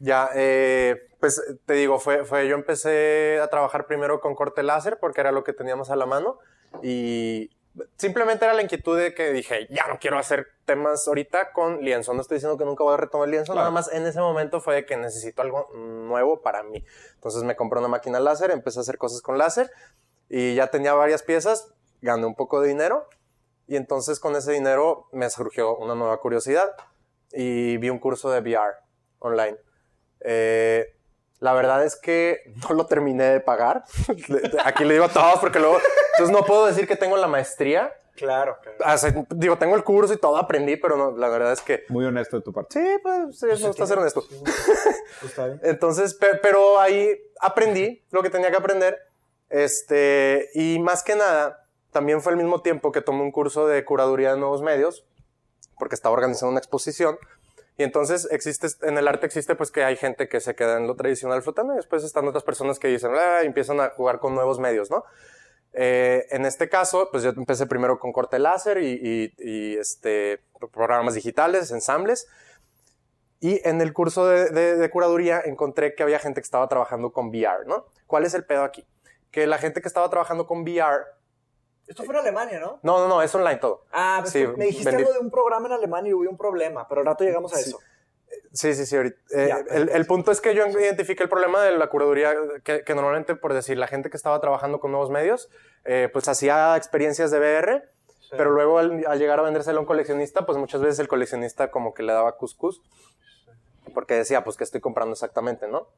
Ya, 0.00 0.30
eh, 0.34 1.08
pues 1.18 1.42
te 1.66 1.72
digo, 1.74 1.98
fue, 1.98 2.24
fue, 2.24 2.46
yo 2.46 2.54
empecé 2.54 3.40
a 3.42 3.48
trabajar 3.48 3.86
primero 3.86 4.20
con 4.20 4.36
corte 4.36 4.62
láser 4.62 4.98
porque 5.00 5.20
era 5.20 5.32
lo 5.32 5.42
que 5.42 5.52
teníamos 5.52 5.90
a 5.90 5.96
la 5.96 6.06
mano 6.06 6.38
y 6.82 7.50
simplemente 7.96 8.44
era 8.44 8.54
la 8.54 8.62
inquietud 8.62 8.98
de 8.98 9.14
que 9.14 9.32
dije, 9.32 9.68
ya 9.70 9.86
no 9.88 9.98
quiero 10.00 10.18
hacer 10.18 10.48
temas 10.64 11.06
ahorita 11.06 11.52
con 11.52 11.80
lienzo, 11.82 12.12
no 12.14 12.20
estoy 12.20 12.36
diciendo 12.36 12.58
que 12.58 12.64
nunca 12.64 12.82
voy 12.84 12.94
a 12.94 12.96
retomar 12.96 13.28
lienzo, 13.28 13.52
Claro. 13.52 13.60
nada 13.68 13.70
más 13.70 13.92
en 13.92 14.06
ese 14.06 14.20
momento 14.20 14.60
fue 14.60 14.74
de 14.74 14.86
que 14.86 14.96
necesito 14.96 15.42
algo 15.42 15.68
nuevo 15.74 16.40
para 16.42 16.62
mí. 16.62 16.84
Entonces 17.14 17.42
me 17.44 17.54
compré 17.56 17.78
una 17.78 17.88
máquina 17.88 18.18
láser, 18.20 18.50
empecé 18.50 18.80
a 18.80 18.82
hacer 18.82 18.98
cosas 18.98 19.22
con 19.22 19.38
láser 19.38 19.70
y 20.28 20.54
ya 20.54 20.66
tenía 20.68 20.94
varias 20.94 21.22
piezas, 21.22 21.72
gané 22.02 22.26
un 22.26 22.34
poco 22.34 22.60
de 22.60 22.68
dinero 22.68 23.08
y 23.66 23.76
entonces 23.76 24.18
con 24.18 24.34
ese 24.36 24.52
dinero 24.52 25.08
me 25.12 25.30
surgió 25.30 25.76
una 25.76 25.94
nueva 25.94 26.18
curiosidad 26.20 26.70
y 27.32 27.76
vi 27.76 27.90
un 27.90 27.98
curso 27.98 28.30
de 28.30 28.40
VR 28.40 28.74
online. 29.20 29.56
Eh, 30.20 30.96
la 31.40 31.52
verdad 31.54 31.84
es 31.84 31.96
que 31.96 32.40
no 32.68 32.74
lo 32.74 32.86
terminé 32.86 33.24
de 33.24 33.40
pagar. 33.40 33.84
Aquí 34.64 34.84
le 34.84 34.94
digo 34.94 35.04
a 35.06 35.08
todos 35.08 35.38
porque 35.40 35.58
luego, 35.58 35.78
entonces 36.12 36.36
no 36.36 36.44
puedo 36.44 36.66
decir 36.66 36.86
que 36.88 36.96
tengo 36.96 37.16
la 37.16 37.28
maestría. 37.28 37.92
Claro, 38.16 38.56
claro. 38.60 39.26
Digo, 39.30 39.58
tengo 39.58 39.76
el 39.76 39.84
curso 39.84 40.12
y 40.12 40.16
todo 40.16 40.36
aprendí, 40.38 40.76
pero 40.76 40.96
no, 40.96 41.16
la 41.16 41.28
verdad 41.28 41.52
es 41.52 41.60
que 41.60 41.84
Muy 41.88 42.04
honesto 42.04 42.36
de 42.38 42.42
tu 42.42 42.52
parte. 42.52 42.80
sí, 42.80 42.98
pues 43.00 43.38
sí, 43.38 43.46
me 43.46 43.54
gusta 43.68 43.86
ser 43.86 43.98
honesto. 43.98 44.24
Pues 44.28 45.30
está 45.30 45.46
bien. 45.46 45.60
Entonces, 45.64 46.14
pe- 46.14 46.34
pero 46.42 46.80
ahí 46.80 47.16
aprendí 47.40 48.04
lo 48.10 48.20
que 48.24 48.30
tenía 48.30 48.50
que 48.50 48.56
aprender. 48.56 48.98
Este, 49.48 50.50
y 50.54 50.78
más 50.80 51.02
que 51.02 51.14
nada, 51.14 51.64
también 51.92 52.20
fue 52.20 52.32
al 52.32 52.38
mismo 52.38 52.60
tiempo 52.62 52.90
que 52.92 53.00
tomé 53.02 53.22
un 53.22 53.30
curso 53.32 53.66
de 53.66 53.84
curaduría 53.84 54.32
de 54.32 54.38
nuevos 54.40 54.62
medios, 54.62 55.04
porque 55.78 55.94
estaba 55.94 56.12
organizando 56.12 56.50
una 56.50 56.58
exposición. 56.58 57.18
Y 57.78 57.84
entonces 57.84 58.28
existe, 58.30 58.66
en 58.82 58.98
el 58.98 59.08
arte 59.08 59.24
existe 59.24 59.54
pues 59.54 59.70
que 59.70 59.84
hay 59.84 59.96
gente 59.96 60.28
que 60.28 60.40
se 60.40 60.54
queda 60.54 60.76
en 60.76 60.86
lo 60.86 60.96
tradicional 60.96 61.42
flotando 61.42 61.72
y 61.72 61.76
después 61.76 62.04
están 62.04 62.26
otras 62.28 62.42
personas 62.44 62.78
que 62.78 62.88
dicen, 62.88 63.12
ah, 63.14 63.40
empiezan 63.42 63.80
a 63.80 63.90
jugar 63.90 64.18
con 64.18 64.34
nuevos 64.34 64.58
medios, 64.58 64.90
¿no? 64.90 65.04
Eh, 65.72 66.26
en 66.30 66.44
este 66.44 66.68
caso, 66.68 67.08
pues 67.12 67.22
yo 67.22 67.30
empecé 67.30 67.66
primero 67.66 68.00
con 68.00 68.12
corte 68.12 68.38
láser 68.40 68.78
y, 68.78 68.94
y- 69.00 69.32
y, 69.38 69.76
este, 69.78 70.42
programas 70.72 71.14
digitales, 71.14 71.70
ensambles. 71.70 72.26
Y 73.40 73.60
en 73.68 73.80
el 73.80 73.92
curso 73.92 74.26
de, 74.26 74.50
de- 74.50 74.76
de 74.76 74.90
curaduría 74.90 75.40
encontré 75.44 75.94
que 75.94 76.02
había 76.02 76.18
gente 76.18 76.40
que 76.40 76.44
estaba 76.46 76.68
trabajando 76.68 77.12
con 77.12 77.28
VR, 77.28 77.64
¿no? 77.66 77.86
¿Cuál 78.08 78.24
es 78.24 78.34
el 78.34 78.44
pedo 78.44 78.64
aquí? 78.64 78.84
Que 79.30 79.46
la 79.46 79.58
gente 79.58 79.80
que 79.80 79.86
estaba 79.88 80.10
trabajando 80.10 80.46
con 80.48 80.62
VR, 80.62 81.04
Esto 81.88 82.04
fue 82.04 82.14
en 82.14 82.20
Alemania, 82.20 82.60
¿no? 82.60 82.78
no, 82.82 82.98
no, 82.98 83.08
no, 83.08 83.22
es 83.22 83.34
online 83.34 83.56
todo. 83.56 83.84
Ah, 83.90 84.18
pues 84.20 84.32
Sí, 84.32 84.46
me 84.56 84.66
dijiste 84.66 84.90
bendito. 84.90 85.08
algo 85.08 85.12
de 85.20 85.24
un 85.24 85.30
programa 85.30 85.66
en 85.68 85.72
Alemania 85.72 86.10
y 86.10 86.14
hubo 86.14 86.28
un 86.30 86.36
problema, 86.36 86.86
pero 86.86 87.00
al 87.00 87.06
rato 87.06 87.24
llegamos 87.24 87.52
a 87.52 87.56
Sí. 87.56 87.70
eso. 87.70 87.78
Sí, 88.52 88.74
sí, 88.74 88.84
sí. 88.86 88.96
ahorita. 88.96 89.16
Eh, 89.32 89.48
Ya. 89.48 89.58
el, 89.74 89.88
el 89.88 90.06
punto 90.06 90.30
es 90.30 90.40
que 90.42 90.54
yo 90.54 90.66
identifiqué 90.66 91.22
el 91.22 91.28
problema 91.30 91.62
de 91.62 91.72
la 91.78 91.88
curaduría, 91.88 92.34
que, 92.62 92.84
que 92.84 92.94
normalmente, 92.94 93.34
por 93.36 93.54
decir, 93.54 93.78
la 93.78 93.86
gente 93.86 94.10
que 94.10 94.16
estaba 94.18 94.38
trabajando 94.40 94.80
con 94.80 94.90
nuevos 94.90 95.10
medios, 95.10 95.48
eh, 95.84 96.10
pues 96.12 96.28
hacía 96.28 96.76
experiencias 96.76 97.30
de 97.30 97.38
VR, 97.38 97.88
pero 98.30 98.50
luego 98.50 98.78
al, 98.78 99.04
al 99.06 99.18
llegar 99.18 99.38
a 99.38 99.42
vendérselo 99.42 99.78
a 99.78 99.80
un 99.80 99.86
coleccionista, 99.86 100.44
pues 100.44 100.58
muchas 100.58 100.82
veces 100.82 100.98
el 100.98 101.08
coleccionista 101.08 101.70
como 101.70 101.94
que 101.94 102.02
le 102.02 102.12
daba 102.12 102.36
cuscús, 102.36 102.82
porque 103.94 104.14
decía, 104.14 104.44
pues, 104.44 104.58
que 104.58 104.64
estoy 104.64 104.82
comprando 104.82 105.14
exactamente, 105.14 105.66
¿no? 105.66 105.88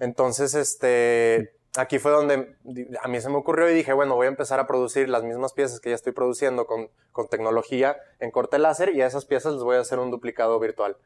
Entonces, 0.00 0.54
este, 0.54 1.54
aquí 1.76 1.98
fue 1.98 2.10
donde 2.12 2.54
a 3.02 3.08
mí 3.08 3.20
se 3.20 3.28
me 3.30 3.36
ocurrió 3.36 3.70
y 3.70 3.74
dije, 3.74 3.92
bueno, 3.92 4.14
voy 4.14 4.26
a 4.26 4.30
empezar 4.30 4.60
a 4.60 4.66
producir 4.66 5.08
las 5.08 5.22
mismas 5.22 5.52
piezas 5.52 5.80
que 5.80 5.88
ya 5.90 5.94
estoy 5.94 6.12
produciendo 6.12 6.66
con, 6.66 6.90
con 7.12 7.28
tecnología 7.28 7.96
en 8.20 8.30
corte 8.30 8.58
láser 8.58 8.90
y 8.94 9.00
a 9.02 9.06
esas 9.06 9.24
piezas 9.24 9.54
les 9.54 9.62
voy 9.62 9.76
a 9.76 9.80
hacer 9.80 9.98
un 9.98 10.10
duplicado 10.10 10.58
virtual. 10.60 10.96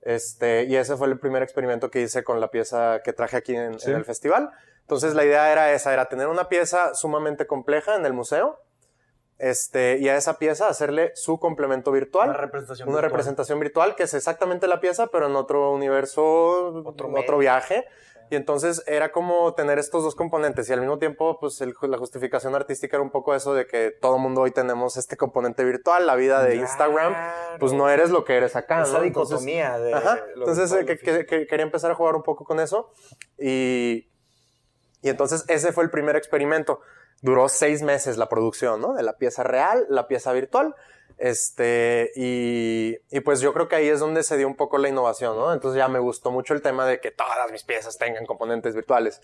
Este, 0.00 0.64
y 0.64 0.76
ese 0.76 0.96
fue 0.96 1.06
el 1.08 1.18
primer 1.18 1.42
experimento 1.42 1.90
que 1.90 2.00
hice 2.00 2.24
con 2.24 2.40
la 2.40 2.50
pieza 2.50 3.00
que 3.04 3.12
traje 3.12 3.36
aquí 3.36 3.54
en, 3.54 3.78
Sí. 3.78 3.90
en 3.90 3.96
el 3.98 4.04
festival. 4.04 4.50
Entonces 4.80 5.14
la 5.14 5.24
idea 5.24 5.52
era 5.52 5.72
esa, 5.72 5.92
era 5.92 6.08
tener 6.08 6.26
una 6.26 6.48
pieza 6.48 6.94
sumamente 6.94 7.46
compleja 7.46 7.94
en 7.94 8.04
el 8.04 8.12
museo, 8.12 8.58
este, 9.38 9.98
y 9.98 10.08
a 10.08 10.16
esa 10.16 10.38
pieza 10.38 10.68
hacerle 10.68 11.12
su 11.14 11.38
complemento 11.40 11.90
virtual 11.92 12.28
Una 12.30 12.38
representación. 12.38 12.88
una 12.88 12.96
virtual. 12.96 13.10
representación 13.10 13.60
virtual 13.60 13.94
que 13.96 14.04
es 14.04 14.14
exactamente 14.14 14.66
la 14.68 14.80
pieza, 14.80 15.06
pero 15.08 15.26
en 15.26 15.36
otro 15.36 15.72
universo, 15.72 16.82
Otro 16.84 17.38
viaje. 17.38 17.84
Y 18.32 18.34
entonces 18.34 18.82
era 18.86 19.12
como 19.12 19.52
tener 19.52 19.78
estos 19.78 20.02
dos 20.04 20.14
componentes 20.14 20.66
y 20.66 20.72
al 20.72 20.80
mismo 20.80 20.98
tiempo, 20.98 21.38
pues 21.38 21.60
el- 21.60 21.74
la 21.82 21.98
justificación 21.98 22.54
artística 22.54 22.96
era 22.96 23.02
un 23.04 23.10
poco 23.10 23.34
eso 23.34 23.52
de 23.52 23.66
que 23.66 23.90
todo 24.00 24.16
mundo 24.16 24.40
hoy 24.40 24.52
tenemos 24.52 24.96
este 24.96 25.18
componente 25.18 25.64
virtual, 25.64 26.06
la 26.06 26.14
vida 26.16 26.42
de 26.42 26.54
Instagram, 26.56 27.14
pues 27.60 27.74
no 27.74 27.90
eres 27.90 28.08
lo 28.08 28.24
que 28.24 28.34
eres 28.38 28.56
acá, 28.56 28.84
Esa 28.84 29.00
¿no? 29.00 29.04
Entonces- 29.04 29.40
dicotomía 29.40 29.78
de. 29.78 29.92
Ajá. 29.92 30.18
lo 30.34 30.46
Entonces 30.46 30.72
eh, 30.72 30.80
lo 30.80 30.86
que- 30.86 30.96
físico. 30.96 31.18
que- 31.18 31.26
que 31.26 31.46
quería 31.46 31.66
empezar 31.66 31.90
a 31.90 31.94
jugar 31.94 32.14
un 32.16 32.22
poco 32.22 32.46
con 32.46 32.58
eso 32.58 32.90
y, 33.38 34.08
y 35.02 35.10
entonces 35.10 35.44
ese 35.48 35.70
fue 35.72 35.84
el 35.84 35.90
primer 35.90 36.16
experimento. 36.16 36.80
Duró 37.20 37.50
seis 37.50 37.82
meses 37.82 38.16
la 38.16 38.30
producción, 38.30 38.80
¿no? 38.80 38.94
De 38.94 39.02
la 39.02 39.18
pieza 39.18 39.42
real, 39.42 39.84
la 39.90 40.08
pieza 40.08 40.32
virtual. 40.32 40.74
Este, 41.18 42.10
y, 42.16 42.96
y 43.10 43.20
pues 43.20 43.40
yo 43.40 43.52
creo 43.52 43.68
que 43.68 43.76
ahí 43.76 43.88
es 43.88 44.00
donde 44.00 44.22
se 44.22 44.36
dio 44.36 44.46
un 44.46 44.56
poco 44.56 44.78
la 44.78 44.88
innovación, 44.88 45.36
¿no? 45.36 45.52
Entonces 45.52 45.78
ya 45.78 45.88
me 45.88 45.98
gustó 45.98 46.30
mucho 46.30 46.54
el 46.54 46.62
tema 46.62 46.86
de 46.86 47.00
que 47.00 47.10
todas 47.10 47.50
mis 47.50 47.64
piezas 47.64 47.98
tengan 47.98 48.26
componentes 48.26 48.74
virtuales. 48.74 49.20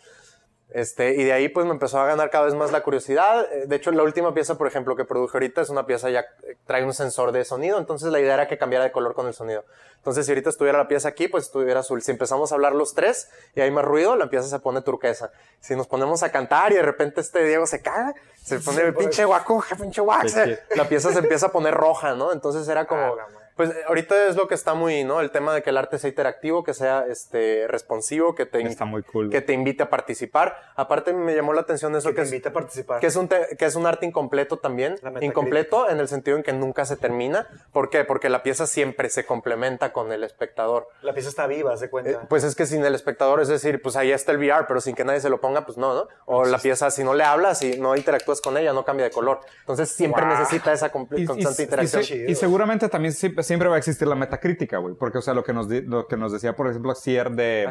Este, 0.71 1.15
y 1.15 1.25
de 1.25 1.33
ahí 1.33 1.49
pues 1.49 1.65
me 1.65 1.73
empezó 1.73 1.99
a 1.99 2.07
ganar 2.07 2.29
cada 2.29 2.45
vez 2.45 2.55
más 2.55 2.73
la 2.73 2.83
curiosidad. 2.83 3.47
Eh, 3.53 3.65
De 3.67 3.77
hecho, 3.77 3.91
la 3.91 4.03
última 4.03 4.35
pieza, 4.35 4.59
por 4.59 4.67
ejemplo, 4.67 4.97
que 4.97 5.05
produje 5.07 5.37
ahorita 5.39 5.63
es 5.63 5.71
una 5.71 5.87
pieza 5.87 6.11
ya 6.11 6.21
eh, 6.43 6.57
trae 6.67 6.85
un 6.85 6.93
sensor 6.93 7.33
de 7.33 7.45
sonido, 7.47 7.79
entonces 7.79 8.11
la 8.13 8.21
idea 8.21 8.35
era 8.35 8.49
que 8.49 8.59
cambiara 8.59 8.85
de 8.85 8.93
color 8.93 9.15
con 9.15 9.27
el 9.27 9.33
sonido. 9.35 9.65
Entonces, 9.97 10.27
si 10.27 10.33
ahorita 10.33 10.51
estuviera 10.51 10.77
la 10.79 10.87
pieza 10.87 11.09
aquí, 11.09 11.27
pues 11.27 11.45
estuviera 11.47 11.81
azul. 11.81 12.03
Si 12.03 12.11
empezamos 12.11 12.53
a 12.53 12.55
hablar 12.55 12.75
los 12.75 12.95
tres 12.95 13.31
y 13.55 13.61
hay 13.63 13.71
más 13.71 13.85
ruido, 13.85 14.15
la 14.15 14.29
pieza 14.29 14.47
se 14.47 14.59
pone 14.61 14.83
turquesa. 14.83 15.31
Si 15.61 15.75
nos 15.75 15.87
ponemos 15.87 16.23
a 16.23 16.31
cantar 16.31 16.71
y 16.73 16.77
de 16.77 16.83
repente 16.83 17.21
este 17.23 17.43
Diego 17.45 17.67
se 17.67 17.81
caga, 17.83 18.15
se 18.43 18.61
pone 18.61 18.77
Sí, 18.79 18.83
pues. 18.93 18.97
pinche 19.07 19.25
guacuja, 19.25 19.75
pinche 19.77 20.01
wax, 20.03 20.37
la 20.77 20.89
pieza 20.89 21.13
se 21.13 21.19
empieza 21.21 21.47
a 21.47 21.53
poner 21.53 21.75
roja, 21.75 22.15
¿no? 22.15 22.33
Entonces 22.33 22.69
era 22.69 22.85
como, 22.87 23.01
Ah. 23.01 23.27
Pues 23.59 23.71
eh, 23.71 23.75
ahorita 23.87 24.29
es 24.29 24.37
lo 24.37 24.49
que 24.49 24.55
está 24.55 24.73
muy, 24.73 25.05
¿no? 25.05 25.21
El 25.21 25.31
tema 25.31 25.53
de 25.53 25.63
que 25.63 25.69
el 25.69 25.77
arte 25.77 25.99
sea 25.99 26.09
interactivo, 26.09 26.65
que 26.65 26.73
sea 26.73 27.05
este 27.11 27.67
responsivo, 27.69 28.35
que 28.35 28.47
te, 28.47 28.63
Está 28.63 28.87
muy 28.87 29.03
cool. 29.03 29.29
que 29.29 29.43
te 29.43 29.53
invite 29.53 29.83
a 29.83 29.91
participar. 29.91 30.57
Aparte 30.77 31.13
me 31.13 31.35
llamó 31.35 31.53
la 31.53 31.61
atención 31.61 31.95
eso 31.97 32.09
Que 32.09 32.15
que, 32.15 32.21
te 32.23 32.27
es, 32.29 32.33
invite 32.33 32.49
a 32.49 32.53
participar. 32.55 33.01
que 33.01 33.07
es 33.09 33.17
un 33.17 33.29
te- 33.29 33.57
que 33.59 33.67
es 33.67 33.75
un 33.75 33.85
arte 33.87 34.07
incompleto 34.07 34.57
también. 34.59 34.95
Incompleto 35.21 35.91
en 35.91 35.99
el 35.99 36.09
sentido 36.09 36.37
en 36.37 36.43
que 36.43 36.53
nunca 36.53 36.85
se 36.87 36.97
termina. 36.97 37.47
¿Por 37.73 37.91
qué? 37.91 38.05
Porque 38.05 38.29
la 38.31 38.43
pieza 38.43 38.67
siempre 38.67 39.11
se 39.11 39.27
complementa 39.27 39.93
con 39.93 40.13
el 40.13 40.25
espectador. 40.25 40.89
La 41.03 41.13
pieza 41.13 41.29
está 41.29 41.47
viva, 41.47 41.75
de 41.77 41.91
cuenta. 41.91 42.11
Eh, 42.11 42.19
pues 42.29 42.45
es 42.45 42.55
que 42.55 42.65
sin 42.65 42.85
el 42.85 42.95
espectador, 42.95 43.41
es 43.41 43.49
decir, 43.49 43.83
pues 43.83 43.97
ahí 43.97 44.13
está 44.13 44.33
el 44.33 44.39
VR, 44.39 44.65
pero 44.69 44.81
sin 44.81 44.95
que 44.95 45.05
nadie 45.05 45.21
se 45.21 45.29
lo 45.29 45.41
ponga, 45.41 45.67
pues 45.67 45.77
no, 45.77 45.95
¿no? 45.95 46.09
O 46.27 46.45
la 46.45 46.59
pieza, 46.59 46.91
si 46.91 47.03
no 47.05 47.13
le 47.15 47.25
hablas, 47.25 47.59
si 47.59 47.79
no 47.79 47.97
interactúas 47.97 48.41
con 48.41 48.57
ella, 48.57 48.73
no 48.73 48.85
cambia 48.85 49.05
de 49.05 49.11
color. 49.11 49.41
Entonces 49.61 49.91
siempre 49.91 50.25
Wow. 50.25 50.35
necesita 50.39 50.73
esa 50.73 50.87
Y- 51.17 51.23
y- 51.23 51.27
constante 51.27 51.63
y 51.63 51.65
interacción. 51.65 52.05
se- 52.05 52.31
Y, 52.31 52.35
seguramente 52.37 52.89
también 52.89 53.13
siempre, 53.13 53.43
siempre 53.49 53.69
va 53.69 53.75
a 53.75 53.79
existir 53.79 54.07
la 54.07 54.15
metacrítica, 54.15 54.79
güey. 54.79 54.95
Porque, 54.95 55.19
o 55.19 55.23
sea, 55.23 55.35
lo 55.35 55.43
que 55.43 55.53
nos, 55.53 55.67
lo 55.69 56.07
que 56.07 56.17
nos 56.17 56.31
decía, 56.31 56.55
por 56.55 56.69
ejemplo, 56.69 56.93
Axier 56.93 57.31
de, 57.33 57.69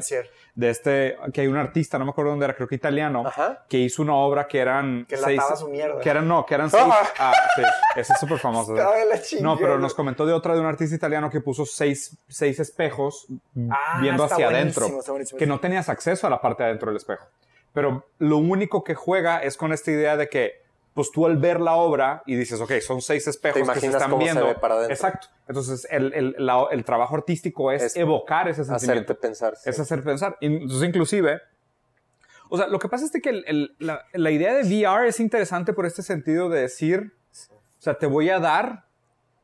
de 0.56 0.70
este, 0.70 1.16
que 1.32 1.42
hay 1.42 1.48
un 1.48 1.56
artista, 1.56 1.98
no 1.98 2.04
me 2.04 2.12
acuerdo 2.12 2.32
dónde 2.32 2.44
era, 2.46 2.54
creo 2.56 2.68
que 2.68 2.76
italiano, 2.76 3.24
Ajá. 3.26 3.64
que 3.70 3.78
hizo 3.78 4.02
una 4.02 4.16
obra 4.16 4.48
que 4.48 4.60
eran 4.60 5.06
Que 5.08 5.16
seis. 5.16 5.42
su 5.56 5.70
mierda. 5.70 6.02
Que 6.02 6.10
eran, 6.10 6.28
no, 6.28 6.46
que 6.46 6.56
eran 6.56 6.70
seis. 6.70 6.84
Ah. 6.86 7.08
Ah, 7.20 7.34
sí, 7.56 7.62
es 8.02 8.08
súper 8.20 8.38
chingada. 8.40 8.92
No, 9.42 9.58
pero 9.58 9.80
nos 9.80 9.94
comentó 9.94 10.26
de 10.26 10.34
otra 10.34 10.54
de 10.54 10.60
un 10.60 10.66
artista 10.66 10.96
italiano 10.96 11.30
que 11.30 11.40
puso 11.42 11.66
seis, 11.66 12.18
seis 12.28 12.60
espejos 12.60 13.28
Ah, 13.70 14.00
viendo 14.02 14.24
está 14.24 14.36
hacia 14.36 14.48
adentro. 14.50 14.86
está 14.88 15.12
buenísimo. 15.12 15.38
Que 15.40 15.46
no 15.48 15.60
tenías 15.60 15.88
acceso 15.90 16.28
a 16.28 16.30
la 16.30 16.42
parte 16.42 16.64
de 16.64 16.70
adentro 16.70 16.90
del 16.90 16.98
espejo. 16.98 17.26
Pero 17.74 18.06
lo 18.20 18.38
único 18.38 18.84
que 18.84 18.96
juega 18.96 19.40
es 19.44 19.56
con 19.58 19.72
esta 19.72 19.92
idea 19.92 20.18
de 20.18 20.30
que, 20.30 20.64
pues 20.98 21.12
tú 21.12 21.28
al 21.28 21.38
ver 21.38 21.60
la 21.62 21.76
obra 21.76 22.24
y 22.26 22.36
dices, 22.36 22.60
ok, 22.60 22.72
son 22.82 23.04
seis 23.04 23.28
espejos 23.28 23.62
Te 23.68 23.74
que 23.76 23.80
se 23.82 23.88
están 23.88 24.10
cómo 24.10 24.20
se 24.24 24.32
viendo. 24.32 24.48
ve 24.48 24.56
para 24.56 24.74
adentro. 24.74 24.96
Exacto. 24.96 25.28
Entonces, 25.48 25.88
el, 25.92 26.12
el, 26.14 26.36
la- 26.40 26.66
el 26.72 26.84
trabajo 26.84 27.16
artístico 27.16 27.72
es, 27.72 27.84
Es 27.84 27.96
evocar 27.98 28.48
ese 28.48 28.64
sentimiento. 28.66 29.04
Hacerte 29.14 29.14
pensar. 29.16 29.56
sí. 29.56 29.70
Es 29.70 29.80
hacer 29.80 30.04
pensar. 30.04 30.38
Entonces, 30.42 30.88
inclusive, 30.90 31.40
o 32.50 32.58
sea, 32.58 32.66
lo 32.68 32.80
que 32.80 32.90
pasa 32.90 33.06
es 33.06 33.12
que 33.22 33.30
el- 33.30 33.76
la, 33.78 34.06
la 34.14 34.32
idea 34.32 34.56
de 34.56 34.64
VR 34.64 35.08
es 35.08 35.20
interesante 35.20 35.72
por 35.74 35.86
este 35.86 36.02
sentido 36.02 36.50
de 36.50 36.62
decir, 36.62 37.14
o 37.52 37.82
sea, 37.82 37.94
te 38.00 38.08
voy 38.08 38.32
a 38.32 38.40
dar 38.40 38.86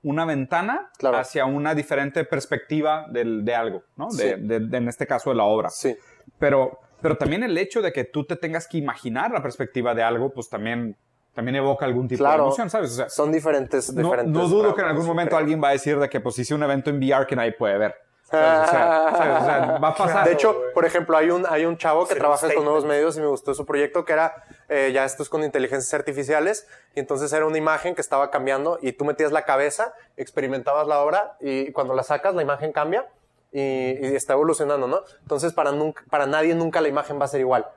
una 0.01 0.25
ventana 0.25 0.89
Claro. 0.97 1.17
hacia 1.19 1.45
una 1.45 1.75
diferente 1.75 2.25
perspectiva 2.25 3.05
del- 3.11 3.45
de 3.45 3.53
algo, 3.55 3.83
¿no? 3.95 4.07
De, 4.09 4.35
Sí. 4.35 4.41
de- 4.41 4.59
de- 4.59 4.77
en 4.77 4.87
este 4.89 5.05
caso, 5.05 5.29
de 5.29 5.35
la 5.35 5.43
obra. 5.43 5.69
Sí. 5.69 5.95
Pero, 6.39 6.79
pero 7.01 7.15
también 7.15 7.43
el 7.43 7.55
hecho 7.59 7.83
de 7.83 7.93
que 7.93 8.05
tú 8.05 8.25
te 8.25 8.35
tengas 8.37 8.67
que 8.67 8.79
imaginar 8.79 9.31
la 9.31 9.43
perspectiva 9.43 9.93
de 9.93 10.01
algo, 10.01 10.33
pues 10.33 10.49
también, 10.49 10.97
también 11.33 11.55
evoca 11.55 11.85
algún 11.85 12.07
tipo 12.07 12.23
de 12.23 12.33
emoción, 12.35 12.69
¿sabes? 12.69 12.91
O 12.91 12.95
sea, 12.95 13.09
Son 13.09 13.31
diferentes, 13.31 13.91
no, 13.93 14.03
diferentes. 14.03 14.33
no 14.33 14.47
dudo 14.47 14.75
que 14.75 14.81
en 14.81 14.87
algún 14.87 15.05
momento 15.05 15.31
creo. 15.31 15.39
alguien 15.39 15.61
va 15.63 15.69
a 15.69 15.71
decir 15.71 15.99
de 15.99 16.09
que 16.09 16.19
pues 16.19 16.37
hice 16.39 16.53
un 16.53 16.63
evento 16.63 16.89
en 16.89 16.97
VR 16.97 17.25
que 17.25 17.35
nadie 17.35 17.53
puede 17.53 17.77
ver. 17.77 17.95
¿Sabes? 18.23 18.67
O 18.67 18.71
sea, 18.71 19.13
¿sabes? 19.15 19.41
O 19.41 19.45
sea, 19.45 19.77
va 19.83 19.87
a 19.89 19.95
pasar. 19.95 20.25
De 20.25 20.33
hecho, 20.33 20.55
por 20.73 20.85
ejemplo, 20.85 21.17
hay 21.17 21.29
un, 21.29 21.45
hay 21.47 21.65
un 21.65 21.77
chavo 21.77 22.07
que 22.07 22.15
trabaja 22.15 22.51
con 22.53 22.63
nuevos 22.63 22.85
medios 22.85 23.17
y 23.17 23.19
me 23.19 23.27
gustó 23.27 23.53
su 23.53 23.65
proyecto 23.65 24.05
que 24.05 24.13
era, 24.13 24.33
eh, 24.69 24.91
ya 24.93 25.05
esto 25.05 25.21
es 25.23 25.29
con 25.29 25.43
inteligencias 25.43 25.93
artificiales, 25.93 26.67
y 26.95 26.99
entonces 26.99 27.31
era 27.33 27.45
una 27.45 27.57
imagen 27.57 27.95
que 27.95 28.01
estaba 28.01 28.31
cambiando 28.31 28.79
y 28.81 28.93
tú 28.93 29.05
metías 29.05 29.31
la 29.31 29.43
cabeza, 29.43 29.93
experimentabas 30.17 30.87
la 30.87 30.99
obra 31.01 31.35
y 31.41 31.71
cuando 31.73 31.93
la 31.93 32.03
sacas 32.03 32.33
la 32.33 32.41
imagen 32.41 32.71
cambia 32.71 33.07
y, 33.51 33.59
y 33.59 34.15
está 34.15 34.33
evolucionando, 34.33 34.87
¿no? 34.87 35.01
Entonces 35.21 35.53
para, 35.53 35.71
nunca, 35.71 36.03
para 36.09 36.25
nadie 36.25 36.55
nunca 36.55 36.81
la 36.81 36.87
imagen 36.87 37.19
va 37.19 37.25
a 37.25 37.27
ser 37.27 37.41
igual. 37.41 37.67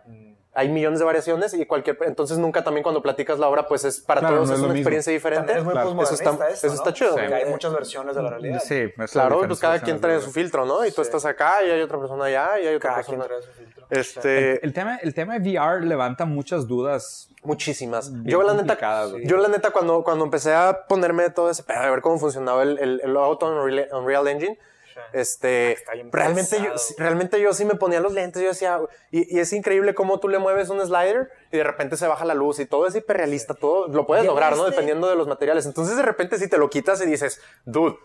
Hay 0.59 0.71
millones 0.71 0.99
de 0.99 1.05
variaciones 1.05 1.53
y 1.53 1.67
cualquier, 1.67 1.99
entonces 2.07 2.39
nunca 2.39 2.65
también 2.65 2.83
cuando 2.83 3.03
platicas 3.03 3.39
la 3.39 3.47
obra, 3.47 3.69
pues 3.69 3.85
es 3.85 4.01
para 4.01 4.21
Claro, 4.21 4.37
todos 4.37 4.49
no 4.49 4.55
es 4.55 4.61
una 4.61 4.69
mismo. 4.69 4.79
experiencia 4.81 5.13
diferente. 5.13 5.53
Es 5.59 5.63
muy 5.63 5.73
Claro. 5.73 6.03
Eso 6.03 6.15
está- 6.15 6.31
esto, 6.49 6.67
eso 6.67 6.75
está 6.75 6.91
¿no? 6.91 6.93
chido. 6.93 7.11
Porque 7.13 7.29
Sí. 7.29 7.33
hay 7.35 7.45
muchas 7.51 7.73
versiones 7.75 8.17
de 8.17 8.23
la 8.23 8.31
realidad. 8.31 8.63
Sí, 8.65 8.91
Claro, 9.13 9.41
pues 9.47 9.61
cada 9.61 9.81
quien 9.81 10.01
trae 10.01 10.21
su 10.21 10.31
filtro, 10.33 10.65
¿no? 10.65 10.85
Y 10.87 10.93
tú 10.93 11.03
estás 11.03 11.25
acá 11.27 11.63
y 11.63 11.71
hay 11.71 11.83
otra 11.83 11.99
persona 11.99 12.25
allá 12.25 12.59
y 12.61 12.67
hay 12.67 12.75
otra 12.77 12.91
Cada 12.91 13.03
quien 13.05 13.19
persona. 13.21 13.41
trae 13.41 13.53
su 13.55 13.59
filtro. 13.59 13.87
Este, 13.91 14.65
El 14.65 14.73
tema, 14.73 14.97
el 15.03 15.15
tema 15.15 15.39
de 15.39 15.51
VR 15.51 15.85
levanta 15.85 16.25
muchas 16.25 16.67
dudas. 16.67 17.29
Muchísimas. 17.43 18.11
Yo 18.25 18.43
la 18.43 18.55
neta, 18.55 18.77
yo 19.25 19.37
la 19.37 19.49
neta 19.49 19.71
cuando, 19.71 20.03
cuando 20.03 20.25
empecé 20.25 20.53
a 20.55 20.87
ponerme 20.89 21.31
todo 21.31 21.51
ese 21.51 21.63
pedo, 21.63 21.79
a 21.79 21.91
ver 21.91 22.01
cómo 22.01 22.19
funcionaba 22.19 22.63
el, 22.65 22.79
el, 22.79 23.01
el 23.05 23.17
auto 23.17 23.47
Unreal 23.47 24.27
Engine, 24.29 24.59
este, 25.13 25.79
bien 25.93 26.11
realmente 26.13 26.57
yo, 26.63 26.73
realmente 26.99 27.41
yo 27.41 27.53
sí 27.53 27.65
me 27.65 27.75
ponía 27.75 28.01
los 28.01 28.13
lentes, 28.13 28.43
yo 28.43 28.49
decía, 28.49 28.81
y, 29.11 29.37
y 29.37 29.41
es 29.41 29.53
increíble 29.53 29.95
cómo 29.95 30.21
tú 30.21 30.29
le 30.29 30.39
mueves 30.39 30.69
un 30.69 30.81
slider 30.85 31.31
y 31.53 31.57
de 31.59 31.65
repente 31.65 31.97
se 31.97 32.07
baja 32.07 32.25
la 32.25 32.35
luz 32.35 32.59
y 32.61 32.67
todo 32.67 32.87
es 32.87 32.95
hiperrealista, 32.95 33.55
todo 33.55 33.89
lo 33.89 34.07
puedes 34.07 34.25
¿Ya 34.25 34.31
lograr, 34.31 34.57
¿no? 34.57 34.65
Dependiendo 34.65 35.09
de 35.09 35.17
los 35.17 35.27
materiales. 35.29 35.67
Entonces 35.67 35.97
de 35.97 36.03
repente 36.03 36.39
si 36.39 36.49
te 36.49 36.59
lo 36.59 36.69
quitas 36.71 37.01
y 37.03 37.07
dices, 37.07 37.41
dude, 37.65 37.97